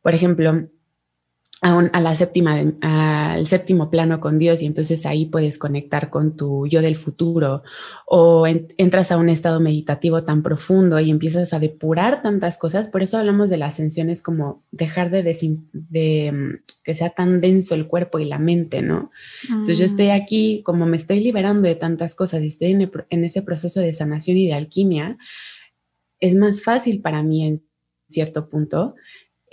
Por 0.00 0.14
ejemplo, 0.14 0.68
a, 1.62 2.00
la 2.00 2.14
séptima, 2.14 2.60
al 2.82 3.46
séptimo 3.46 3.90
plano 3.90 4.20
con 4.20 4.38
Dios 4.38 4.60
y 4.60 4.66
entonces 4.66 5.06
ahí 5.06 5.26
puedes 5.26 5.58
conectar 5.58 6.10
con 6.10 6.36
tu 6.36 6.66
yo 6.66 6.82
del 6.82 6.96
futuro 6.96 7.62
o 8.06 8.46
entras 8.46 9.10
a 9.10 9.16
un 9.16 9.30
estado 9.30 9.58
meditativo 9.58 10.22
tan 10.22 10.42
profundo 10.42 11.00
y 11.00 11.10
empiezas 11.10 11.54
a 11.54 11.58
depurar 11.58 12.20
tantas 12.20 12.58
cosas. 12.58 12.88
Por 12.88 13.02
eso 13.02 13.16
hablamos 13.16 13.48
de 13.48 13.56
la 13.56 13.66
ascensión, 13.66 14.10
es 14.10 14.22
como 14.22 14.64
dejar 14.70 15.10
de, 15.10 15.22
de 15.72 16.32
mm, 16.32 16.82
que 16.84 16.94
sea 16.94 17.10
tan 17.10 17.40
denso 17.40 17.74
el 17.74 17.86
cuerpo 17.86 18.18
y 18.18 18.26
la 18.26 18.38
mente, 18.38 18.82
¿no? 18.82 19.10
Entonces 19.48 19.78
yo 19.78 19.84
mm. 19.84 19.90
estoy 19.90 20.08
aquí, 20.10 20.62
como 20.62 20.84
me 20.84 20.96
estoy 20.96 21.20
liberando 21.20 21.68
de 21.68 21.74
tantas 21.74 22.14
cosas 22.14 22.42
y 22.42 22.48
estoy 22.48 22.72
en, 22.72 22.90
en 23.08 23.24
ese 23.24 23.40
proceso 23.40 23.80
de 23.80 23.94
sanación 23.94 24.36
y 24.36 24.46
de 24.46 24.54
alquimia, 24.54 25.16
es 26.20 26.34
más 26.34 26.62
fácil 26.62 27.00
para 27.00 27.22
mí 27.22 27.46
en 27.46 27.62
cierto 28.08 28.48
punto 28.48 28.94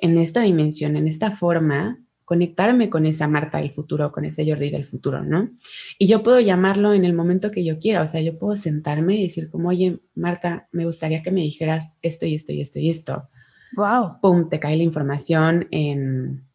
en 0.03 0.17
esta 0.17 0.41
dimensión, 0.41 0.97
en 0.97 1.07
esta 1.07 1.31
forma, 1.31 1.97
conectarme 2.25 2.89
con 2.89 3.05
esa 3.05 3.25
Marta 3.25 3.59
del 3.59 3.71
futuro, 3.71 4.11
con 4.11 4.25
ese 4.25 4.45
Jordi 4.45 4.69
del 4.69 4.83
futuro, 4.83 5.23
¿no? 5.23 5.51
Y 5.97 6.07
yo 6.07 6.23
puedo 6.23 6.41
llamarlo 6.41 6.93
en 6.93 7.05
el 7.05 7.13
momento 7.13 7.51
que 7.51 7.63
yo 7.63 7.79
quiera, 7.79 8.01
o 8.01 8.07
sea, 8.07 8.19
yo 8.19 8.37
puedo 8.37 8.57
sentarme 8.57 9.15
y 9.15 9.23
decir 9.23 9.49
como, 9.49 9.69
oye, 9.69 10.01
Marta, 10.13 10.67
me 10.73 10.83
gustaría 10.83 11.23
que 11.23 11.31
me 11.31 11.39
dijeras 11.39 11.95
esto 12.01 12.25
y 12.25 12.35
esto 12.35 12.51
y 12.51 12.59
esto 12.59 12.79
y 12.79 12.89
esto. 12.89 13.29
Wow. 13.77 14.19
Pum, 14.21 14.49
te 14.49 14.59
cae 14.59 14.75
la 14.75 14.83
información 14.83 15.69
en 15.71 16.49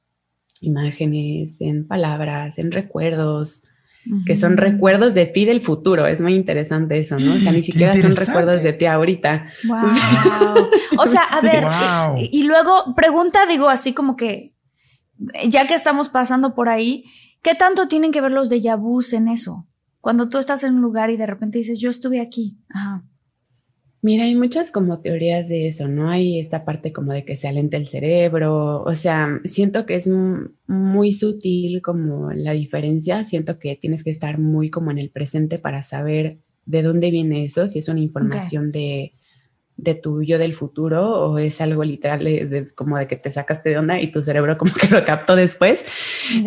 imágenes, 0.61 1.63
en 1.63 1.89
palabras, 1.89 2.59
en 2.59 2.71
recuerdos, 2.71 3.71
que 4.27 4.35
son 4.35 4.57
recuerdos 4.57 5.15
de 5.15 5.27
ti 5.27 5.45
del 5.45 5.61
futuro. 5.61 6.07
Es 6.07 6.21
muy 6.21 6.35
interesante 6.35 6.99
eso, 6.99 7.19
¿no? 7.19 7.35
O 7.35 7.37
sea, 7.39 7.53
ni 7.53 7.63
siquiera 7.63 7.97
son 7.97 8.15
recuerdos 8.15 8.63
de 8.63 8.73
ti 8.73 8.87
ahorita. 8.87 9.47
Wow. 9.65 9.79
o 10.99 11.07
sea, 11.07 11.23
a 11.23 11.41
ver, 11.41 11.65
y 12.31 12.45
luego 12.45 12.95
pregunta, 12.97 13.47
digo, 13.47 13.69
así 13.69 13.93
como 13.93 14.17
que, 14.17 14.55
ya 15.49 15.67
que 15.67 15.75
estamos 15.75 16.09
pasando 16.09 16.55
por 16.55 16.69
ahí, 16.69 17.05
¿qué 17.43 17.55
tanto 17.55 17.89
tienen 17.89 18.13
que 18.13 18.21
ver 18.21 18.33
los 18.33 18.49
de 18.49 18.61
vus 18.77 19.13
en 19.13 19.29
eso? 19.29 19.69
Cuando 20.01 20.29
tú 20.29 20.39
estás 20.39 20.63
en 20.65 20.75
un 20.75 20.81
lugar 20.81 21.11
y 21.11 21.17
de 21.17 21.27
repente 21.27 21.59
dices, 21.59 21.81
yo 21.81 21.91
estuve 21.91 22.21
aquí. 22.21 22.59
Ajá. 22.71 23.05
Mira, 24.09 24.25
hay 24.25 24.35
muchas 24.35 24.71
como 24.71 25.01
teorías 25.01 25.49
de 25.49 25.67
eso, 25.69 25.87
¿no? 25.87 26.09
Hay 26.09 26.41
esta 26.41 26.65
parte 26.65 26.95
como 26.95 27.13
de 27.13 27.27
que 27.27 27.37
se 27.37 27.47
alenta 27.47 27.77
el 27.77 27.89
cerebro, 27.89 28.83
o 28.83 28.95
sea, 28.95 29.39
siento 29.45 29.85
que 29.85 29.97
es 29.97 30.09
muy 30.67 31.13
sutil 31.13 31.83
como 31.83 32.33
la 32.33 32.53
diferencia, 32.53 33.23
siento 33.23 33.59
que 33.59 33.77
tienes 33.77 34.05
que 34.05 34.09
estar 34.09 34.39
muy 34.39 34.71
como 34.71 34.91
en 34.91 34.97
el 34.97 35.11
presente 35.11 35.59
para 35.59 35.83
saber 35.83 36.39
de 36.65 36.81
dónde 36.81 37.11
viene 37.11 37.45
eso, 37.45 37.67
si 37.67 37.81
es 37.81 37.89
una 37.91 38.01
información 38.01 38.73
de, 38.73 39.13
de 39.77 39.95
tu 39.95 40.23
yo 40.23 40.39
del 40.39 40.55
futuro 40.55 41.07
o 41.07 41.37
es 41.37 41.61
algo 41.61 41.85
literal 41.85 42.25
de, 42.25 42.67
como 42.75 42.97
de 42.97 43.09
que 43.09 43.17
te 43.17 43.31
sacaste 43.31 43.69
de 43.69 43.77
onda 43.77 44.01
y 44.01 44.11
tu 44.11 44.25
cerebro 44.25 44.57
como 44.57 44.73
que 44.73 44.89
lo 44.89 45.05
captó 45.05 45.37
después. 45.37 45.85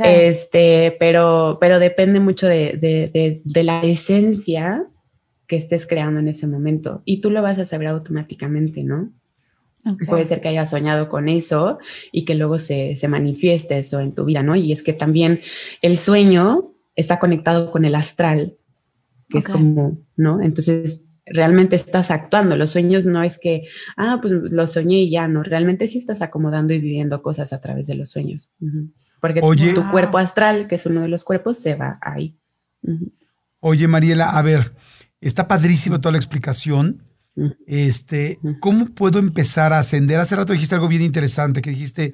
Este, 0.03 0.97
pero, 0.99 1.59
pero 1.61 1.77
depende 1.77 2.19
mucho 2.19 2.47
de, 2.47 3.39
de, 3.43 3.63
la 3.63 3.81
esencia 3.81 4.87
que 5.51 5.57
estés 5.57 5.85
creando 5.85 6.21
en 6.21 6.29
ese 6.29 6.47
momento 6.47 7.01
y 7.03 7.19
tú 7.19 7.29
lo 7.29 7.41
vas 7.41 7.59
a 7.59 7.65
saber 7.65 7.87
automáticamente, 7.87 8.85
¿no? 8.85 9.11
Puede 10.07 10.23
ser 10.23 10.39
que 10.39 10.47
hayas 10.47 10.69
soñado 10.69 11.09
con 11.09 11.27
eso 11.27 11.77
y 12.13 12.23
que 12.23 12.35
luego 12.35 12.57
se, 12.57 12.95
se 12.95 13.09
manifieste 13.09 13.77
eso 13.77 13.99
en 13.99 14.15
tu 14.15 14.23
vida, 14.23 14.43
¿no? 14.43 14.55
Y 14.55 14.71
es 14.71 14.81
que 14.81 14.93
también 14.93 15.41
el 15.81 15.97
sueño 15.97 16.71
está 16.95 17.19
conectado 17.19 17.69
con 17.69 17.83
el 17.83 17.95
astral, 17.95 18.55
que 19.27 19.39
es 19.39 19.49
como, 19.49 19.97
¿no? 20.15 20.41
Entonces, 20.41 21.07
realmente 21.25 21.75
estás 21.75 22.11
actuando. 22.11 22.55
Los 22.55 22.69
sueños 22.69 23.05
no 23.05 23.21
es 23.21 23.37
que, 23.37 23.63
ah, 23.97 24.19
pues 24.21 24.33
lo 24.33 24.67
soñé 24.67 24.99
y 24.99 25.11
ya, 25.11 25.27
no, 25.27 25.43
realmente 25.43 25.85
sí 25.85 25.97
estás 25.97 26.21
acomodando 26.21 26.71
y 26.73 26.79
viviendo 26.79 27.21
cosas 27.21 27.51
a 27.51 27.59
través 27.59 27.87
de 27.87 27.95
los 27.95 28.09
sueños. 28.09 28.53
Porque 29.19 29.41
tu, 29.41 29.91
cuerpo 29.91 30.17
astral, 30.17 30.69
que 30.69 30.75
es 30.75 30.85
uno 30.85 31.01
de 31.01 31.09
los 31.09 31.25
cuerpos, 31.25 31.59
se 31.59 31.75
va 31.75 31.99
ahí. 32.01 32.37
Oye, 33.59 33.89
Mariela, 33.89 34.29
a 34.29 34.41
ver, 34.41 34.71
está 35.21 35.47
padrísimo 35.47 36.01
toda 36.01 36.13
la 36.13 36.17
explicación. 36.17 37.03
Este, 37.65 38.39
¿cómo 38.59 38.87
puedo 38.87 39.19
empezar 39.19 39.71
a 39.71 39.79
ascender? 39.79 40.19
Hace 40.19 40.35
rato 40.35 40.53
dijiste 40.53 40.75
algo 40.75 40.89
bien 40.89 41.01
interesante, 41.01 41.61
que 41.61 41.69
dijiste, 41.69 42.13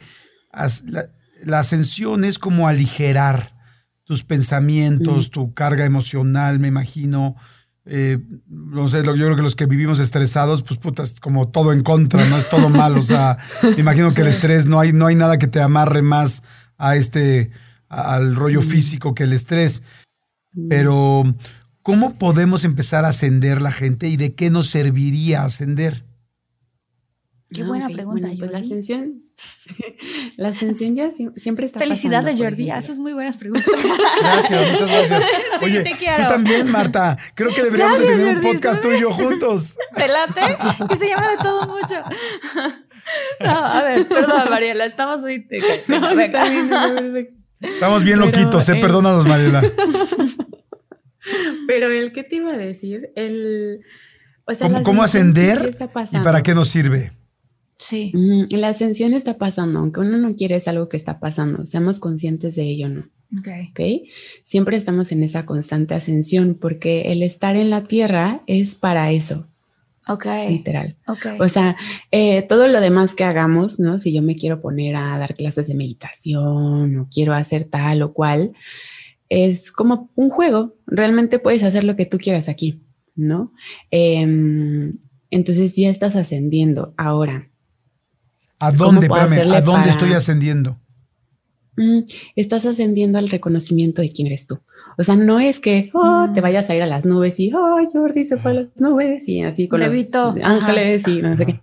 la, 0.86 1.08
la 1.44 1.60
ascensión 1.60 2.24
es 2.24 2.38
como 2.38 2.68
aligerar 2.68 3.58
tus 4.04 4.24
pensamientos, 4.24 5.32
tu 5.32 5.54
carga 5.54 5.86
emocional, 5.86 6.60
me 6.60 6.70
imagino, 6.70 7.36
eh, 7.90 8.20
no 8.48 8.88
sé, 8.90 9.04
yo 9.04 9.14
creo 9.14 9.36
que 9.36 9.42
los 9.42 9.56
que 9.56 9.66
vivimos 9.66 10.00
estresados, 10.00 10.62
pues 10.64 10.80
puta, 10.80 11.04
es 11.04 11.20
como 11.20 11.50
todo 11.50 11.74
en 11.74 11.82
contra, 11.84 12.24
¿no? 12.30 12.38
Es 12.38 12.50
todo 12.50 12.70
mal. 12.70 12.98
O 12.98 13.02
sea, 13.02 13.38
me 13.64 13.80
imagino 13.80 14.10
que 14.12 14.22
el 14.22 14.28
estrés, 14.28 14.66
no 14.66 14.80
hay, 14.80 14.94
no 14.94 15.08
hay 15.08 15.16
nada 15.16 15.38
que 15.38 15.48
te 15.48 15.62
amarre 15.62 16.02
más 16.02 16.44
a 16.78 16.96
este, 16.96 17.52
al 17.90 18.36
rollo 18.36 18.62
físico 18.62 19.14
que 19.14 19.24
el 19.24 19.34
estrés. 19.34 19.84
Pero, 20.70 21.24
¿cómo 21.88 22.16
podemos 22.16 22.66
empezar 22.66 23.06
a 23.06 23.10
ascender 23.10 23.62
la 23.62 23.72
gente 23.72 24.10
y 24.10 24.18
de 24.18 24.36
qué 24.36 24.50
nos 24.50 24.68
serviría 24.68 25.46
ascender? 25.46 26.04
Qué 27.50 27.62
ah, 27.62 27.66
buena 27.66 27.88
pregunta. 27.88 28.28
pues 28.38 28.52
la 28.52 28.58
ascensión, 28.58 29.24
la 30.36 30.50
ascensión 30.50 30.96
ya 30.96 31.10
siempre 31.38 31.66
está. 31.66 31.80
Felicidades, 31.80 32.40
Jordi. 32.40 32.72
Haces 32.72 33.00
muy 33.00 33.14
buenas 33.14 33.38
preguntas. 33.38 33.74
Gracias, 34.22 34.72
muchas 34.74 34.90
gracias. 34.90 35.24
Oye, 35.62 35.82
tú 35.82 36.24
también, 36.28 36.70
Marta. 36.70 37.18
Creo 37.36 37.54
que 37.54 37.64
deberíamos 37.64 38.00
de 38.00 38.06
tener 38.06 38.36
un 38.36 38.42
podcast 38.42 38.82
tú 38.82 38.92
y 38.92 39.00
yo 39.00 39.14
juntos. 39.14 39.78
¿Te 39.96 40.10
late? 40.10 40.42
Que 40.90 40.98
se 40.98 41.08
llama 41.08 41.30
de 41.30 41.38
todo 41.38 41.68
mucho. 41.68 42.02
No, 43.40 43.66
a 43.66 43.82
ver, 43.84 44.06
perdón, 44.10 44.50
Mariela, 44.50 44.86
estamos 44.86 45.24
ahí. 45.24 45.48
No, 45.88 46.10
Estamos 47.62 48.04
bien 48.04 48.20
loquitos, 48.20 48.68
eh, 48.68 48.76
perdónanos, 48.76 49.26
Mariela. 49.26 49.64
Pero 51.68 51.92
el 51.92 52.12
que 52.12 52.24
te 52.24 52.38
iba 52.38 52.54
a 52.54 52.58
decir, 52.58 53.12
el. 53.16 53.82
O 54.46 54.54
sea, 54.54 54.68
¿Cómo, 54.68 54.84
¿cómo 54.84 55.04
ascender 55.04 55.76
y 56.12 56.18
para 56.20 56.42
qué 56.42 56.54
nos 56.54 56.70
sirve? 56.70 57.12
Sí. 57.78 58.12
La 58.52 58.70
ascensión 58.70 59.14
está 59.14 59.38
pasando, 59.38 59.80
aunque 59.80 60.00
uno 60.00 60.18
no 60.18 60.36
quiere, 60.36 60.56
es 60.56 60.68
algo 60.68 60.90
que 60.90 60.98
está 60.98 61.20
pasando. 61.20 61.66
Seamos 61.66 62.00
conscientes 62.00 62.56
de 62.56 62.64
ello, 62.64 62.90
¿no? 62.90 63.10
Okay. 63.40 63.68
ok. 63.72 64.10
Siempre 64.42 64.78
estamos 64.78 65.12
en 65.12 65.22
esa 65.24 65.46
constante 65.46 65.94
ascensión 65.94 66.56
porque 66.56 67.12
el 67.12 67.22
estar 67.24 67.58
en 67.58 67.70
la 67.70 67.84
tierra 67.84 68.42
es 68.48 68.76
para 68.76 69.12
eso. 69.12 69.48
Ok. 70.08 70.26
Literal. 70.50 70.96
Ok. 71.08 71.26
O 71.40 71.50
sea, 71.50 71.76
eh, 72.12 72.42
todo 72.44 72.68
lo 72.68 72.80
demás 72.80 73.14
que 73.14 73.26
hagamos, 73.26 73.80
¿no? 73.80 74.00
Si 74.00 74.14
yo 74.14 74.22
me 74.22 74.36
quiero 74.38 74.62
poner 74.62 74.96
a 74.96 75.18
dar 75.18 75.36
clases 75.36 75.68
de 75.68 75.76
meditación 75.76 76.98
o 77.00 77.08
quiero 77.14 77.34
hacer 77.34 77.66
tal 77.66 78.02
o 78.02 78.14
cual, 78.14 78.54
es 79.30 79.72
como 79.72 80.10
un 80.16 80.30
juego. 80.30 80.76
Realmente 80.86 81.40
puedes 81.40 81.64
hacer 81.64 81.84
lo 81.84 81.96
que 81.96 82.06
tú 82.06 82.18
quieras 82.18 82.50
aquí, 82.50 82.82
¿no? 83.16 83.54
Em, 83.92 84.98
entonces 85.32 85.76
ya 85.76 85.90
estás 85.90 86.16
ascendiendo. 86.16 86.94
Ahora, 86.98 87.50
¿A 88.60 88.72
dónde, 88.72 89.08
¿a 89.12 89.62
dónde 89.62 89.90
estoy 89.90 90.14
ascendiendo? 90.14 90.80
Mm, 91.76 92.00
estás 92.36 92.66
ascendiendo 92.66 93.20
al 93.20 93.30
reconocimiento 93.30 94.02
de 94.02 94.10
quién 94.10 94.28
eres 94.28 94.48
tú. 94.48 94.60
O 94.98 95.04
sea, 95.04 95.16
no 95.16 95.40
es 95.40 95.60
que 95.60 95.92
oh, 95.94 96.28
te 96.34 96.42
mm. 96.42 96.44
vayas 96.44 96.70
a 96.70 96.76
ir 96.76 96.82
a 96.82 96.88
las 96.88 97.06
nubes 97.06 97.40
y, 97.40 97.54
oh, 97.54 97.78
Jordi 97.94 98.24
se 98.24 98.38
fue 98.38 98.52
a 98.52 98.54
las 98.56 98.68
nubes 98.80 99.28
y 99.30 99.44
así 99.44 99.68
con 99.68 99.80
los 99.80 100.16
ángeles 100.44 101.08
y 101.08 101.22
no 101.22 101.38
sé 101.38 101.46
qué. 101.46 101.62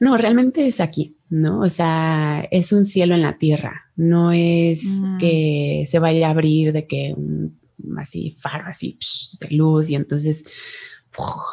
No, 0.00 0.16
realmente 0.16 0.66
es 0.66 0.80
aquí, 0.80 1.16
¿no? 1.28 1.60
O 1.60 1.70
sea, 1.70 2.46
es 2.50 2.72
un 2.72 2.84
cielo 2.84 3.14
en 3.14 3.22
la 3.22 3.38
tierra. 3.38 3.90
No 3.96 4.32
es 4.32 5.00
que 5.18 5.84
se 5.86 5.98
vaya 5.98 6.28
a 6.28 6.30
abrir 6.30 6.72
de 6.72 6.86
que 6.86 7.14
un, 7.16 7.58
así 7.98 8.34
faro, 8.38 8.64
así 8.66 8.98
de 9.40 9.56
luz 9.56 9.90
y 9.90 9.94
entonces 9.94 10.44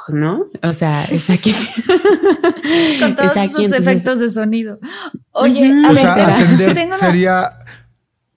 ¿no? 0.09 0.45
O 0.61 0.73
sea, 0.73 1.05
es 1.05 1.29
aquí. 1.29 1.55
Con 2.99 3.15
todos 3.15 3.35
esos 3.37 3.71
efectos 3.71 4.19
de 4.19 4.29
sonido. 4.29 4.79
Oye, 5.31 5.71
a 5.85 5.91
o 5.91 5.95
sea, 5.95 6.27
ascender 6.27 6.89
sería, 6.99 7.59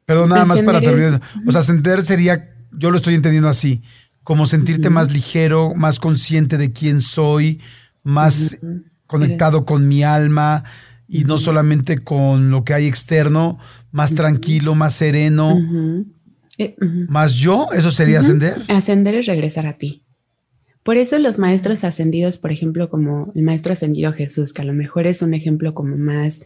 perdón, 0.04 0.30
nada 0.30 0.44
más 0.44 0.60
para 0.60 0.80
terminar. 0.80 1.20
O 1.46 1.52
sea, 1.52 1.60
ascender 1.60 2.04
sería, 2.04 2.54
yo 2.72 2.90
lo 2.90 2.96
estoy 2.96 3.14
entendiendo 3.14 3.48
así, 3.48 3.82
como 4.22 4.46
sentirte 4.46 4.90
más 4.90 5.12
ligero, 5.12 5.74
más 5.74 5.98
consciente 5.98 6.58
de 6.58 6.72
quién 6.72 7.00
soy, 7.00 7.60
más 8.04 8.58
conectado 9.06 9.64
con 9.64 9.88
mi 9.88 10.02
alma 10.02 10.64
y 11.08 11.24
no 11.24 11.38
solamente 11.38 11.98
con 11.98 12.50
lo 12.50 12.64
que 12.64 12.74
hay 12.74 12.86
externo, 12.86 13.58
más 13.92 14.14
tranquilo, 14.14 14.74
más 14.74 14.94
sereno. 14.94 15.58
Más 17.08 17.34
yo, 17.34 17.68
eso 17.72 17.90
sería 17.90 18.20
ascender. 18.20 18.62
Ascender 18.68 19.14
es 19.14 19.26
regresar 19.26 19.66
a 19.66 19.74
ti. 19.74 20.02
Por 20.82 20.96
eso 20.96 21.18
los 21.18 21.38
maestros 21.38 21.82
ascendidos, 21.82 22.38
por 22.38 22.52
ejemplo, 22.52 22.88
como 22.88 23.32
el 23.34 23.42
maestro 23.42 23.72
ascendido 23.72 24.12
Jesús, 24.12 24.52
que 24.52 24.62
a 24.62 24.64
lo 24.64 24.72
mejor 24.72 25.06
es 25.08 25.20
un 25.20 25.34
ejemplo 25.34 25.74
como 25.74 25.96
más, 25.96 26.44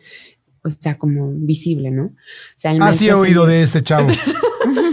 o 0.65 0.71
sea, 0.71 0.97
como 0.97 1.31
visible, 1.31 1.91
¿no? 1.91 2.05
O 2.05 2.15
sea, 2.55 2.73
el 2.73 2.81
ah, 2.81 2.93
sí 2.93 3.09
he 3.09 3.13
oído 3.13 3.45
de 3.45 3.63
ese 3.63 3.83
chavo. 3.83 4.09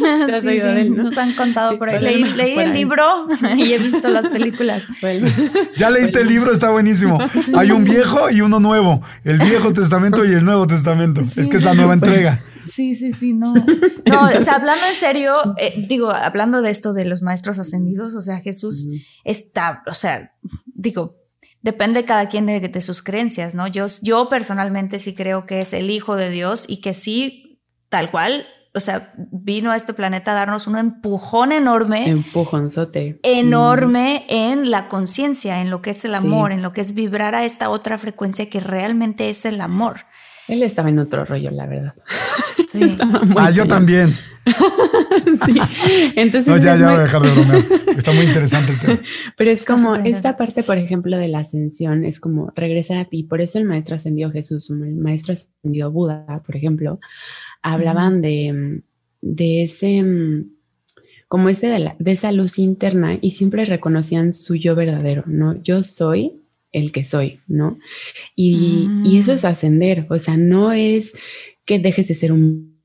sí, 0.41 0.59
sí, 0.59 0.89
nos 0.89 1.17
han 1.17 1.33
contado 1.33 1.77
por 1.77 1.89
ahí. 1.89 2.23
Leí, 2.35 2.57
el 2.57 2.73
libro 2.73 3.27
y 3.57 3.73
he 3.73 3.77
visto 3.77 4.07
las 4.09 4.27
películas. 4.27 4.83
ya 5.75 5.89
leíste 5.89 6.21
el 6.21 6.27
libro, 6.27 6.51
está 6.51 6.69
buenísimo. 6.69 7.17
Hay 7.55 7.71
un 7.71 7.83
viejo 7.83 8.29
y 8.29 8.41
uno 8.41 8.59
nuevo. 8.59 9.01
El 9.23 9.39
Viejo 9.39 9.73
Testamento 9.73 10.25
y 10.25 10.31
el 10.31 10.43
Nuevo 10.43 10.67
Testamento. 10.67 11.21
es 11.35 11.47
que 11.47 11.57
es 11.57 11.63
la 11.63 11.73
nueva 11.73 11.93
entrega. 11.93 12.41
Sí, 12.71 12.95
sí, 12.95 13.11
sí, 13.11 13.33
no. 13.33 13.53
No, 13.53 14.25
o 14.25 14.41
sea, 14.41 14.55
hablando 14.55 14.85
en 14.85 14.93
serio, 14.93 15.33
eh, 15.57 15.83
digo, 15.87 16.11
hablando 16.11 16.61
de 16.61 16.69
esto 16.69 16.93
de 16.93 17.05
los 17.05 17.21
maestros 17.21 17.57
ascendidos, 17.59 18.13
o 18.13 18.21
sea, 18.21 18.39
Jesús 18.39 18.87
está, 19.23 19.83
o 19.87 19.93
sea, 19.93 20.33
digo, 20.65 21.17
depende 21.61 22.05
cada 22.05 22.27
quien 22.29 22.45
de, 22.45 22.59
de, 22.59 22.81
sus 22.81 23.01
creencias, 23.01 23.55
¿no? 23.55 23.67
Yo, 23.67 23.87
yo 24.01 24.29
personalmente 24.29 24.99
sí 24.99 25.15
creo 25.15 25.45
que 25.45 25.61
es 25.61 25.73
el 25.73 25.89
Hijo 25.89 26.15
de 26.15 26.29
Dios 26.29 26.65
y 26.67 26.81
que 26.81 26.93
sí, 26.93 27.61
tal 27.89 28.11
cual, 28.11 28.45
o 28.73 28.79
sea, 28.79 29.13
vino 29.17 29.71
a 29.71 29.75
este 29.75 29.93
planeta 29.93 30.31
a 30.31 30.35
darnos 30.35 30.67
un 30.67 30.77
empujón 30.77 31.51
enorme. 31.51 32.09
Empujonzote. 32.09 33.19
Enorme 33.23 34.25
en 34.29 34.69
la 34.69 34.87
conciencia, 34.87 35.61
en 35.61 35.69
lo 35.69 35.81
que 35.81 35.91
es 35.91 36.05
el 36.05 36.15
amor, 36.15 36.51
en 36.51 36.61
lo 36.61 36.73
que 36.73 36.81
es 36.81 36.93
vibrar 36.93 37.35
a 37.35 37.43
esta 37.43 37.69
otra 37.69 37.97
frecuencia 37.97 38.49
que 38.49 38.59
realmente 38.59 39.29
es 39.29 39.45
el 39.45 39.61
amor. 39.61 40.01
Él 40.47 40.63
estaba 40.63 40.89
en 40.89 40.99
otro 40.99 41.25
rollo, 41.25 41.51
la 41.51 41.65
verdad. 41.65 41.93
Sí. 42.69 42.97
ah, 43.37 43.49
yo 43.51 43.65
también. 43.65 44.13
sí. 45.45 45.57
Entonces. 46.15 46.47
No, 46.47 46.57
ya, 46.57 46.75
ya 46.75 46.89
voy 46.89 46.99
a 46.99 47.03
dejar 47.03 47.21
de 47.21 47.31
bromear. 47.31 47.65
Está 47.97 48.11
muy 48.11 48.25
interesante 48.25 48.73
el 48.73 48.79
tema. 48.79 48.99
Pero 49.37 49.51
es 49.51 49.63
como 49.63 49.95
esta 49.95 50.35
parte, 50.35 50.63
por 50.63 50.77
ejemplo, 50.77 51.17
de 51.17 51.29
la 51.29 51.39
ascensión, 51.39 52.03
es 52.03 52.19
como 52.19 52.51
regresar 52.55 52.97
a 52.97 53.05
ti. 53.05 53.23
Por 53.23 53.39
eso 53.39 53.57
el 53.57 53.65
maestro 53.65 53.95
ascendió 53.95 54.31
Jesús, 54.31 54.69
el 54.69 54.95
maestro 54.95 55.33
ascendió 55.33 55.91
Buda, 55.91 56.43
por 56.45 56.57
ejemplo, 56.57 56.99
hablaban 57.61 58.21
de, 58.21 58.81
de 59.21 59.63
ese 59.63 60.03
como 61.29 61.49
ese 61.49 61.67
de, 61.67 61.93
de, 61.99 62.11
esa 62.11 62.31
luz 62.31 62.57
interna 62.57 63.17
y 63.19 63.31
siempre 63.31 63.65
reconocían 63.65 64.33
su 64.33 64.55
yo 64.55 64.75
verdadero, 64.75 65.23
¿no? 65.25 65.61
Yo 65.61 65.83
soy 65.83 66.41
el 66.71 66.91
que 66.91 67.03
soy, 67.03 67.41
¿no? 67.47 67.79
Y, 68.35 68.89
y, 69.03 69.17
eso 69.17 69.33
es 69.33 69.43
mm. 69.43 69.47
ascender, 69.47 70.07
o 70.09 70.19
sea, 70.19 70.37
no 70.37 70.71
es 70.71 71.17
que 71.65 71.79
dejes 71.79 72.07
de 72.07 72.15
ser 72.15 72.31
un 72.31 72.77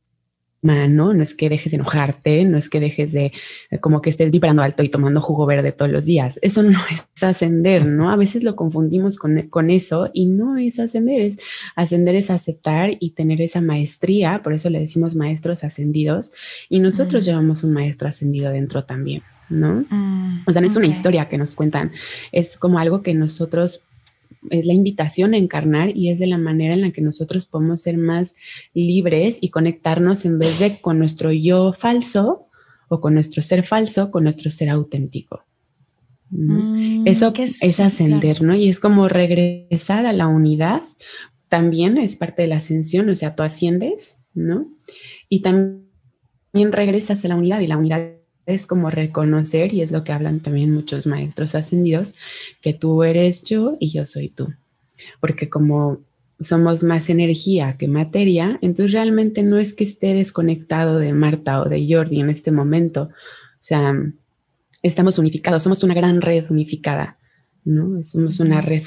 humano, 0.62 1.12
no 1.12 1.22
es 1.22 1.34
que 1.34 1.48
dejes 1.48 1.72
de 1.72 1.76
enojarte, 1.76 2.44
no 2.44 2.56
es 2.56 2.70
que 2.70 2.78
dejes 2.78 3.12
de 3.12 3.32
como 3.80 4.00
que 4.00 4.10
estés 4.10 4.30
vibrando 4.30 4.62
alto 4.62 4.82
y 4.82 4.88
tomando 4.88 5.20
jugo 5.20 5.44
verde 5.44 5.72
todos 5.72 5.90
los 5.90 6.04
días. 6.04 6.38
Eso 6.42 6.62
no 6.62 6.78
es 6.90 7.22
ascender, 7.22 7.86
¿no? 7.86 8.10
A 8.10 8.16
veces 8.16 8.44
lo 8.44 8.54
confundimos 8.54 9.18
con, 9.18 9.48
con 9.48 9.70
eso 9.70 10.10
y 10.12 10.26
no 10.26 10.56
es 10.56 10.78
ascender, 10.78 11.20
es 11.20 11.38
ascender 11.74 12.14
es 12.14 12.30
aceptar 12.30 12.90
y 13.00 13.10
tener 13.10 13.40
esa 13.40 13.60
maestría, 13.60 14.42
por 14.42 14.52
eso 14.52 14.70
le 14.70 14.80
decimos 14.80 15.14
maestros 15.14 15.64
ascendidos 15.64 16.32
y 16.68 16.78
nosotros 16.78 17.24
mm. 17.24 17.26
llevamos 17.26 17.64
un 17.64 17.72
maestro 17.72 18.08
ascendido 18.08 18.50
dentro 18.52 18.84
también. 18.84 19.22
¿No? 19.52 19.84
Mm, 19.88 20.44
o 20.46 20.50
sea, 20.50 20.60
no 20.60 20.66
es 20.66 20.76
una 20.76 20.86
historia 20.86 21.28
que 21.28 21.38
nos 21.38 21.54
cuentan, 21.54 21.92
es 22.32 22.56
como 22.56 22.78
algo 22.78 23.02
que 23.02 23.14
nosotros 23.14 23.84
es 24.50 24.66
la 24.66 24.72
invitación 24.72 25.34
a 25.34 25.38
encarnar 25.38 25.96
y 25.96 26.10
es 26.10 26.18
de 26.18 26.26
la 26.26 26.38
manera 26.38 26.74
en 26.74 26.80
la 26.80 26.90
que 26.90 27.00
nosotros 27.00 27.46
podemos 27.46 27.82
ser 27.82 27.96
más 27.96 28.34
libres 28.74 29.38
y 29.40 29.50
conectarnos 29.50 30.24
en 30.24 30.38
vez 30.38 30.58
de 30.58 30.80
con 30.80 30.98
nuestro 30.98 31.32
yo 31.32 31.72
falso 31.72 32.46
o 32.88 33.00
con 33.00 33.14
nuestro 33.14 33.40
ser 33.42 33.62
falso, 33.62 34.10
con 34.10 34.24
nuestro 34.24 34.50
ser 34.50 34.68
auténtico. 34.68 35.44
Mm, 36.30 37.06
Eso 37.06 37.32
es, 37.36 37.80
ascender, 37.80 38.42
¿no? 38.42 38.54
Y 38.54 38.68
es 38.68 38.80
como 38.80 39.08
regresar 39.08 40.06
a 40.06 40.12
la 40.12 40.26
unidad. 40.26 40.82
También 41.48 41.98
es 41.98 42.16
parte 42.16 42.42
de 42.42 42.48
la 42.48 42.56
ascensión, 42.56 43.08
o 43.10 43.14
sea, 43.14 43.34
tú 43.34 43.42
asciendes, 43.42 44.24
¿no? 44.34 44.66
Y 45.28 45.40
también 45.40 45.82
regresas 46.72 47.24
a 47.24 47.28
la 47.28 47.36
unidad 47.36 47.60
y 47.60 47.66
la 47.66 47.76
unidad 47.76 48.12
es 48.46 48.66
como 48.66 48.90
reconocer, 48.90 49.72
y 49.72 49.82
es 49.82 49.92
lo 49.92 50.04
que 50.04 50.12
hablan 50.12 50.40
también 50.40 50.72
muchos 50.72 51.06
maestros 51.06 51.54
ascendidos, 51.54 52.14
que 52.60 52.74
tú 52.74 53.02
eres 53.04 53.44
yo 53.44 53.76
y 53.78 53.90
yo 53.90 54.04
soy 54.04 54.28
tú. 54.28 54.52
Porque 55.20 55.48
como 55.48 56.00
somos 56.40 56.82
más 56.82 57.08
energía 57.08 57.76
que 57.78 57.88
materia, 57.88 58.58
entonces 58.62 58.92
realmente 58.92 59.42
no 59.42 59.58
es 59.58 59.74
que 59.74 59.84
esté 59.84 60.14
desconectado 60.14 60.98
de 60.98 61.12
Marta 61.12 61.62
o 61.62 61.68
de 61.68 61.86
Jordi 61.88 62.20
en 62.20 62.30
este 62.30 62.50
momento. 62.50 63.04
O 63.04 63.60
sea, 63.60 63.94
estamos 64.82 65.18
unificados, 65.18 65.62
somos 65.62 65.84
una 65.84 65.94
gran 65.94 66.20
red 66.20 66.50
unificada, 66.50 67.18
¿no? 67.64 68.02
Somos 68.02 68.40
una 68.40 68.60
red. 68.60 68.82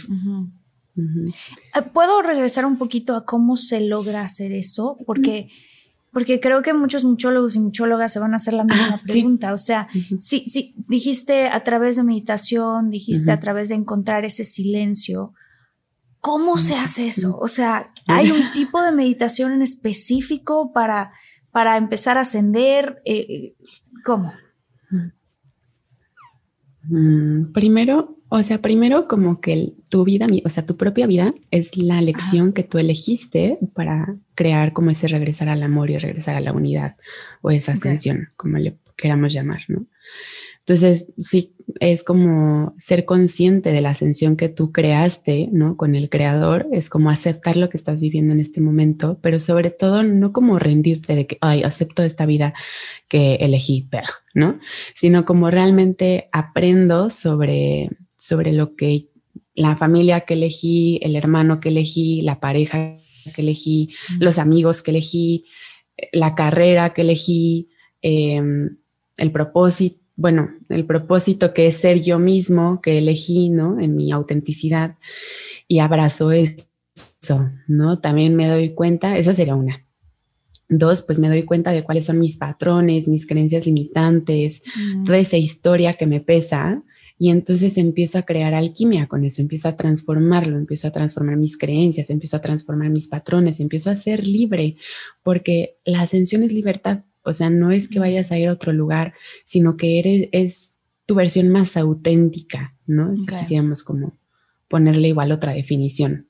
Eh, 0.97 1.81
¿Puedo 1.93 2.21
regresar 2.21 2.65
un 2.65 2.77
poquito 2.77 3.15
a 3.15 3.25
cómo 3.25 3.55
se 3.57 3.81
logra 3.81 4.21
hacer 4.21 4.51
eso? 4.51 4.97
Porque... 5.05 5.47
Porque 6.15 6.39
creo 6.39 6.61
que 6.61 6.73
muchos 6.73 7.03
muchólogos 7.03 7.57
y 7.57 7.59
muchólogas 7.59 8.13
se 8.13 8.19
van 8.19 8.31
a 8.31 8.37
hacer 8.37 8.53
la 8.53 8.63
misma 8.63 9.01
pregunta. 9.05 9.51
O 9.51 9.57
sea, 9.57 9.89
sí, 10.17 10.45
sí, 10.47 10.73
dijiste 10.87 11.49
a 11.49 11.61
través 11.61 11.97
de 11.97 12.03
meditación, 12.03 12.89
dijiste 12.89 13.33
a 13.33 13.39
través 13.39 13.67
de 13.67 13.75
encontrar 13.75 14.23
ese 14.23 14.45
silencio. 14.45 15.33
¿Cómo 16.21 16.57
se 16.57 16.75
hace 16.75 17.09
eso? 17.09 17.37
O 17.37 17.49
sea, 17.49 17.87
¿hay 18.07 18.31
un 18.31 18.53
tipo 18.53 18.81
de 18.81 18.93
meditación 18.93 19.51
en 19.51 19.61
específico 19.61 20.71
para, 20.71 21.11
para 21.51 21.75
empezar 21.75 22.17
a 22.17 22.21
ascender? 22.21 23.01
Eh, 23.03 23.27
eh, 23.29 23.55
¿Cómo? 24.05 24.31
Mm, 26.83 27.51
primero, 27.51 28.21
o 28.29 28.41
sea, 28.41 28.61
primero 28.61 29.09
como 29.09 29.41
que 29.41 29.73
tu 29.95 30.03
vida, 30.03 30.27
o 30.43 30.49
sea, 30.49 30.65
tu 30.65 30.75
propia 30.75 31.07
vida 31.07 31.33
es 31.51 31.77
la 31.77 32.01
lección 32.01 32.51
que 32.51 32.63
tú 32.63 32.79
elegiste 32.79 33.57
para 33.73 34.17
crear 34.35 34.73
como 34.73 34.89
ese 34.89 35.07
regresar 35.07 35.47
al 35.47 35.63
amor 35.63 35.89
y 35.89 35.97
regresar 35.97 36.35
a 36.35 36.41
la 36.41 36.51
unidad 36.51 36.97
o 37.41 37.49
esa 37.49 37.71
ascensión, 37.71 38.27
como 38.35 38.57
le 38.57 38.75
queramos 38.97 39.31
llamar, 39.31 39.61
¿no? 39.69 39.85
Entonces, 40.59 41.13
sí, 41.17 41.55
es 41.79 42.03
como 42.03 42.75
ser 42.77 43.05
consciente 43.05 43.71
de 43.71 43.79
la 43.79 43.91
ascensión 43.91 44.35
que 44.35 44.49
tú 44.49 44.73
creaste, 44.73 45.47
¿no? 45.53 45.77
Con 45.77 45.95
el 45.95 46.09
creador, 46.09 46.67
es 46.73 46.89
como 46.89 47.09
aceptar 47.09 47.55
lo 47.55 47.69
que 47.69 47.77
estás 47.77 48.01
viviendo 48.01 48.33
en 48.33 48.41
este 48.41 48.59
momento, 48.59 49.17
pero 49.21 49.39
sobre 49.39 49.69
todo 49.69 50.03
no 50.03 50.33
como 50.33 50.59
rendirte 50.59 51.15
de 51.15 51.25
que, 51.25 51.37
ay, 51.39 51.63
acepto 51.63 52.03
esta 52.03 52.25
vida 52.25 52.53
que 53.07 53.35
elegí, 53.35 53.87
¿no? 54.33 54.59
Sino 54.93 55.23
como 55.23 55.49
realmente 55.51 56.27
aprendo 56.33 57.09
sobre, 57.09 57.91
sobre 58.17 58.51
lo 58.51 58.75
que 58.75 59.07
la 59.55 59.75
familia 59.77 60.21
que 60.21 60.35
elegí, 60.35 60.99
el 61.01 61.15
hermano 61.15 61.59
que 61.59 61.69
elegí, 61.69 62.21
la 62.21 62.39
pareja 62.39 62.93
que 63.35 63.41
elegí, 63.41 63.93
los 64.19 64.37
amigos 64.37 64.81
que 64.81 64.91
elegí, 64.91 65.45
la 66.11 66.35
carrera 66.35 66.93
que 66.93 67.01
elegí, 67.01 67.69
em, 68.01 68.77
el 69.17 69.31
propósito 69.31 70.05
bueno, 70.15 70.49
el 70.69 70.85
propósito 70.85 71.53
que 71.53 71.67
es 71.67 71.75
ser 71.75 72.01
yo 72.01 72.19
mismo, 72.19 72.81
que 72.81 72.97
elegí, 72.97 73.49
¿no? 73.49 73.79
En 73.79 73.95
mi 73.95 74.11
autenticidad 74.11 74.97
y 75.67 75.79
abrazo 75.79 76.31
eso, 76.31 77.51
¿no? 77.67 77.99
También 77.99 78.35
me 78.35 78.47
doy 78.47 78.69
cuenta, 78.69 79.17
esa 79.17 79.33
sería 79.33 79.55
una. 79.55 79.85
Dos, 80.69 81.01
pues 81.01 81.19
me 81.19 81.27
doy 81.27 81.43
cuenta 81.43 81.71
de 81.71 81.83
cuáles 81.83 82.05
son 82.05 82.19
mis 82.19 82.37
patrones, 82.37 83.07
mis 83.07 83.27
creencias 83.27 83.65
limitantes, 83.65 84.63
toda 85.05 85.17
esa 85.17 85.37
historia 85.37 85.93
que 85.93 86.07
me 86.07 86.21
pesa. 86.21 86.81
Y 87.17 87.29
entonces 87.29 87.77
empiezo 87.77 88.17
a 88.17 88.23
crear 88.23 88.53
alquimia 88.53 89.07
con 89.07 89.23
eso, 89.23 89.41
empiezo 89.41 89.69
a 89.69 89.77
transformarlo, 89.77 90.57
empiezo 90.57 90.87
a 90.87 90.91
transformar 90.91 91.37
mis 91.37 91.57
creencias, 91.57 92.09
empiezo 92.09 92.37
a 92.37 92.41
transformar 92.41 92.89
mis 92.89 93.07
patrones, 93.07 93.59
empiezo 93.59 93.89
a 93.89 93.95
ser 93.95 94.27
libre, 94.27 94.75
porque 95.23 95.77
la 95.85 96.01
ascensión 96.01 96.43
es 96.43 96.51
libertad. 96.51 97.05
O 97.23 97.33
sea, 97.33 97.49
no 97.49 97.71
es 97.71 97.87
que 97.87 97.99
vayas 97.99 98.31
a 98.31 98.37
ir 98.37 98.49
a 98.49 98.53
otro 98.53 98.73
lugar, 98.73 99.13
sino 99.45 99.77
que 99.77 99.99
eres, 99.99 100.29
es 100.31 100.79
tu 101.05 101.15
versión 101.15 101.49
más 101.49 101.77
auténtica, 101.77 102.75
¿no? 102.85 103.15
Si 103.15 103.25
quisiéramos 103.25 103.83
como 103.83 104.17
ponerle 104.67 105.07
igual 105.07 105.31
otra 105.31 105.53
definición. 105.53 106.27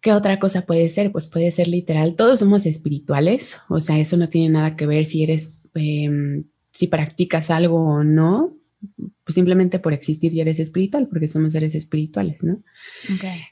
¿Qué 0.00 0.12
otra 0.12 0.38
cosa 0.38 0.66
puede 0.66 0.88
ser? 0.90 1.10
Pues 1.10 1.26
puede 1.26 1.50
ser 1.50 1.68
literal, 1.68 2.14
todos 2.14 2.40
somos 2.40 2.66
espirituales, 2.66 3.56
o 3.70 3.80
sea, 3.80 3.98
eso 3.98 4.18
no 4.18 4.28
tiene 4.28 4.50
nada 4.50 4.76
que 4.76 4.86
ver 4.86 5.06
si 5.06 5.22
eres, 5.22 5.60
em, 5.74 6.44
si 6.70 6.88
practicas 6.88 7.50
algo 7.50 7.82
o 7.82 8.04
no, 8.04 8.54
pues 8.96 9.34
simplemente 9.34 9.78
por 9.78 9.92
existir 9.92 10.32
ya 10.32 10.42
eres 10.42 10.60
espiritual, 10.60 11.08
porque 11.08 11.28
somos 11.28 11.52
seres 11.52 11.74
espirituales, 11.74 12.44
¿no? 12.44 12.62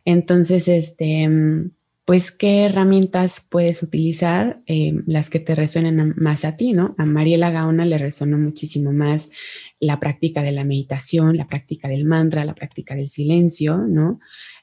Entonces, 0.04 0.68
este, 0.68 1.28
pues 2.04 2.32
qué 2.32 2.64
herramientas 2.64 3.46
puedes 3.48 3.82
utilizar, 3.82 4.60
eh, 4.66 4.92
las 5.06 5.30
que 5.30 5.38
te 5.38 5.54
resuenen 5.54 6.14
más 6.16 6.44
a 6.44 6.56
ti, 6.56 6.72
¿no? 6.72 6.94
A 6.98 7.06
Mariela 7.06 7.50
Gaona 7.50 7.84
le 7.84 7.96
resonó 7.96 8.38
muchísimo 8.38 8.92
más 8.92 9.30
la 9.78 10.00
práctica 10.00 10.42
de 10.42 10.52
la 10.52 10.64
meditación, 10.64 11.36
la 11.36 11.46
práctica 11.46 11.88
del 11.88 12.04
mantra, 12.04 12.44
la 12.44 12.54
práctica 12.54 12.96
del 12.96 13.08
silencio, 13.08 13.78
¿no? 13.78 14.18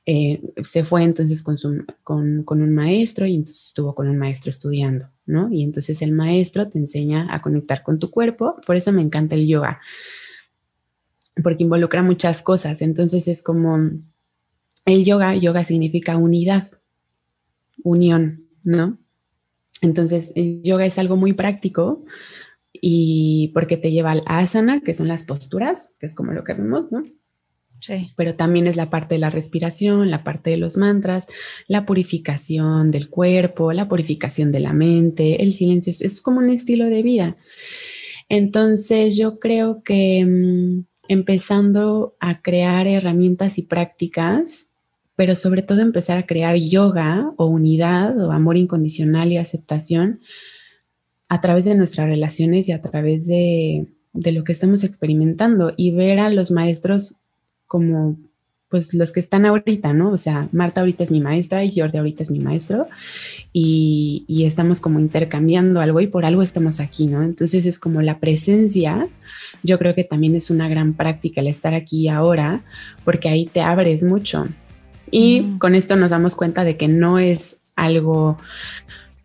Eh, 0.06 0.42
se 0.62 0.84
fue 0.84 1.04
entonces 1.04 1.42
con, 1.42 1.56
con, 2.04 2.44
con, 2.44 2.62
un 2.62 2.74
maestro 2.74 3.26
y 3.26 3.36
entonces 3.36 3.68
estuvo 3.68 3.96
con 3.96 4.10
un 4.10 4.18
maestro 4.18 4.50
estudiando, 4.50 5.10
¿no? 5.26 5.50
Y 5.52 5.64
entonces 5.64 6.02
el 6.02 6.12
maestro 6.12 6.68
te 6.68 6.78
enseña 6.78 7.28
a 7.34 7.42
conectar 7.42 7.84
con 7.84 8.00
tu 8.00 8.10
cuerpo, 8.10 8.56
por 8.66 8.76
eso 8.76 8.92
me 8.92 9.02
encanta 9.02 9.36
el 9.36 9.48
yoga, 9.48 9.80
porque 11.44 11.64
involucra 11.64 12.04
muchas 12.04 12.42
cosas, 12.42 12.82
entonces 12.82 13.28
es 13.28 13.44
como 13.44 13.78
el 14.86 15.06
yoga, 15.06 15.36
yoga 15.36 15.64
significa 15.64 16.18
unidad, 16.18 16.64
unión, 17.84 18.46
¿no? 18.64 18.98
Entonces, 19.82 20.34
el 20.36 20.62
yoga 20.64 20.86
es 20.86 21.00
algo 21.00 21.16
muy 21.16 21.34
práctico 21.34 22.04
y 22.74 23.52
porque 23.54 23.78
te 23.78 23.92
lleva 23.92 24.12
al 24.12 24.24
asana, 24.26 24.82
que 24.82 24.94
son 24.94 25.08
las 25.08 25.24
posturas, 25.24 25.96
que 26.00 26.06
es 26.06 26.16
como 26.16 26.34
lo 26.34 26.44
que 26.44 26.54
vemos, 26.54 26.92
¿no? 26.92 27.04
Sí. 27.78 28.12
Pero 28.18 28.36
también 28.36 28.68
es 28.68 28.76
la 28.76 28.90
parte 28.90 29.16
de 29.16 29.20
la 29.20 29.30
respiración, 29.30 30.12
la 30.12 30.26
parte 30.26 30.50
de 30.50 30.58
los 30.58 30.76
mantras, 30.76 31.28
la 31.68 31.86
purificación 31.86 32.92
del 32.92 33.10
cuerpo, 33.10 33.72
la 33.72 33.88
purificación 33.88 34.52
de 34.52 34.60
la 34.60 34.74
mente, 34.74 35.42
el 35.42 35.54
silencio, 35.54 35.94
es 35.98 36.20
como 36.20 36.40
un 36.40 36.50
estilo 36.50 36.86
de 36.86 37.04
vida. 37.04 37.38
Entonces 38.28 39.16
yo 39.18 39.40
creo 39.40 39.82
que 39.82 40.26
mm, 40.26 40.89
empezando 41.10 42.16
a 42.22 42.42
crear 42.42 42.88
herramientas 42.88 43.58
y 43.58 43.64
prácticas 43.64 44.70
pero 45.20 45.36
sobre 45.36 45.64
todo 45.64 45.82
empezar 45.82 46.18
a 46.18 46.26
crear 46.26 46.56
yoga 46.56 47.34
o 47.36 47.48
unidad 47.48 48.18
o 48.22 48.32
amor 48.32 48.56
incondicional 48.56 49.34
y 49.34 49.36
aceptación 49.36 50.22
a 51.28 51.42
través 51.42 51.66
de 51.66 51.76
nuestras 51.76 52.08
relaciones 52.08 52.70
y 52.70 52.72
a 52.72 52.82
través 52.82 53.28
de, 53.28 53.88
lo 54.14 54.46
que 54.46 54.54
estamos 54.54 54.86
experimentando 54.86 55.74
y 55.76 55.92
ver 55.92 56.20
a 56.20 56.30
los 56.30 56.52
maestros 56.52 57.20
como 57.68 58.16
pues 58.70 58.94
los 58.94 59.12
que 59.12 59.20
están 59.20 59.46
ahorita, 59.46 59.94
¿no? 59.94 60.12
O 60.12 60.18
sea, 60.18 60.48
Marta 60.52 60.82
ahorita 60.82 61.04
es 61.04 61.12
mi 61.12 61.20
maestra 61.20 61.64
y 61.64 61.74
Jordi 61.76 61.98
ahorita 61.98 62.24
es 62.24 62.32
mi 62.32 62.40
maestro 62.40 62.88
y, 63.52 64.26
y, 64.28 64.46
estamos 64.46 64.80
como 64.80 65.00
intercambiando 65.00 65.82
algo 65.82 66.00
y 66.02 66.08
por 66.08 66.24
algo 66.24 66.44
estamos 66.44 66.80
aquí, 66.80 67.08
¿no? 67.08 67.24
Entonces 67.24 67.66
es 67.66 67.80
como 67.80 68.02
la 68.02 68.20
presencia, 68.20 69.08
yo 69.64 69.80
creo 69.80 69.96
que 69.96 70.04
también 70.04 70.36
es 70.36 70.52
una 70.52 70.70
gran 70.70 70.94
práctica 70.94 71.42
el 71.42 71.48
estar 71.48 71.74
aquí 71.74 72.08
ahora 72.08 72.62
porque 73.04 73.30
ahí 73.30 73.48
te 73.48 73.62
abres 73.62 74.04
mucho. 74.04 74.48
Y 75.12 75.58
con 75.58 75.74
esto 75.74 75.96
nos 75.96 76.12
damos 76.12 76.36
cuenta 76.36 76.64
de 76.64 76.78
que 76.78 76.88
no 76.88 77.18
es 77.18 77.58
algo 77.76 78.38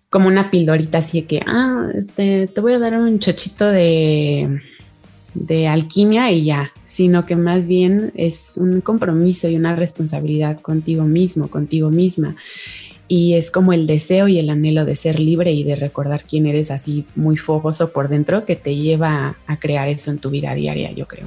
como 0.08 0.28
una 0.28 0.50
pildorita 0.50 0.98
así 0.98 1.20
de 1.20 1.26
que, 1.26 1.42
ah, 1.44 1.88
este, 1.94 2.46
te 2.46 2.60
voy 2.60 2.74
a 2.74 2.78
dar 2.78 2.96
un 2.96 3.18
chochito 3.18 3.66
de, 3.70 4.60
de 5.34 5.68
alquimia 5.68 6.30
y 6.30 6.44
ya, 6.44 6.72
sino 6.84 7.26
que 7.26 7.36
más 7.36 7.68
bien 7.68 8.12
es 8.14 8.56
un 8.56 8.80
compromiso 8.80 9.48
y 9.48 9.56
una 9.56 9.76
responsabilidad 9.76 10.60
contigo 10.60 11.04
mismo, 11.04 11.48
contigo 11.48 11.90
misma. 11.90 12.36
Y 13.06 13.34
es 13.34 13.50
como 13.50 13.72
el 13.72 13.86
deseo 13.86 14.28
y 14.28 14.38
el 14.38 14.48
anhelo 14.48 14.84
de 14.84 14.96
ser 14.96 15.20
libre 15.20 15.52
y 15.52 15.62
de 15.62 15.76
recordar 15.76 16.24
quién 16.24 16.46
eres 16.46 16.70
así 16.70 17.04
muy 17.14 17.36
fogoso 17.36 17.92
por 17.92 18.08
dentro 18.08 18.46
que 18.46 18.56
te 18.56 18.76
lleva 18.76 19.36
a 19.46 19.56
crear 19.58 19.88
eso 19.88 20.10
en 20.10 20.18
tu 20.18 20.30
vida 20.30 20.54
diaria, 20.54 20.90
yo 20.92 21.06
creo. 21.06 21.26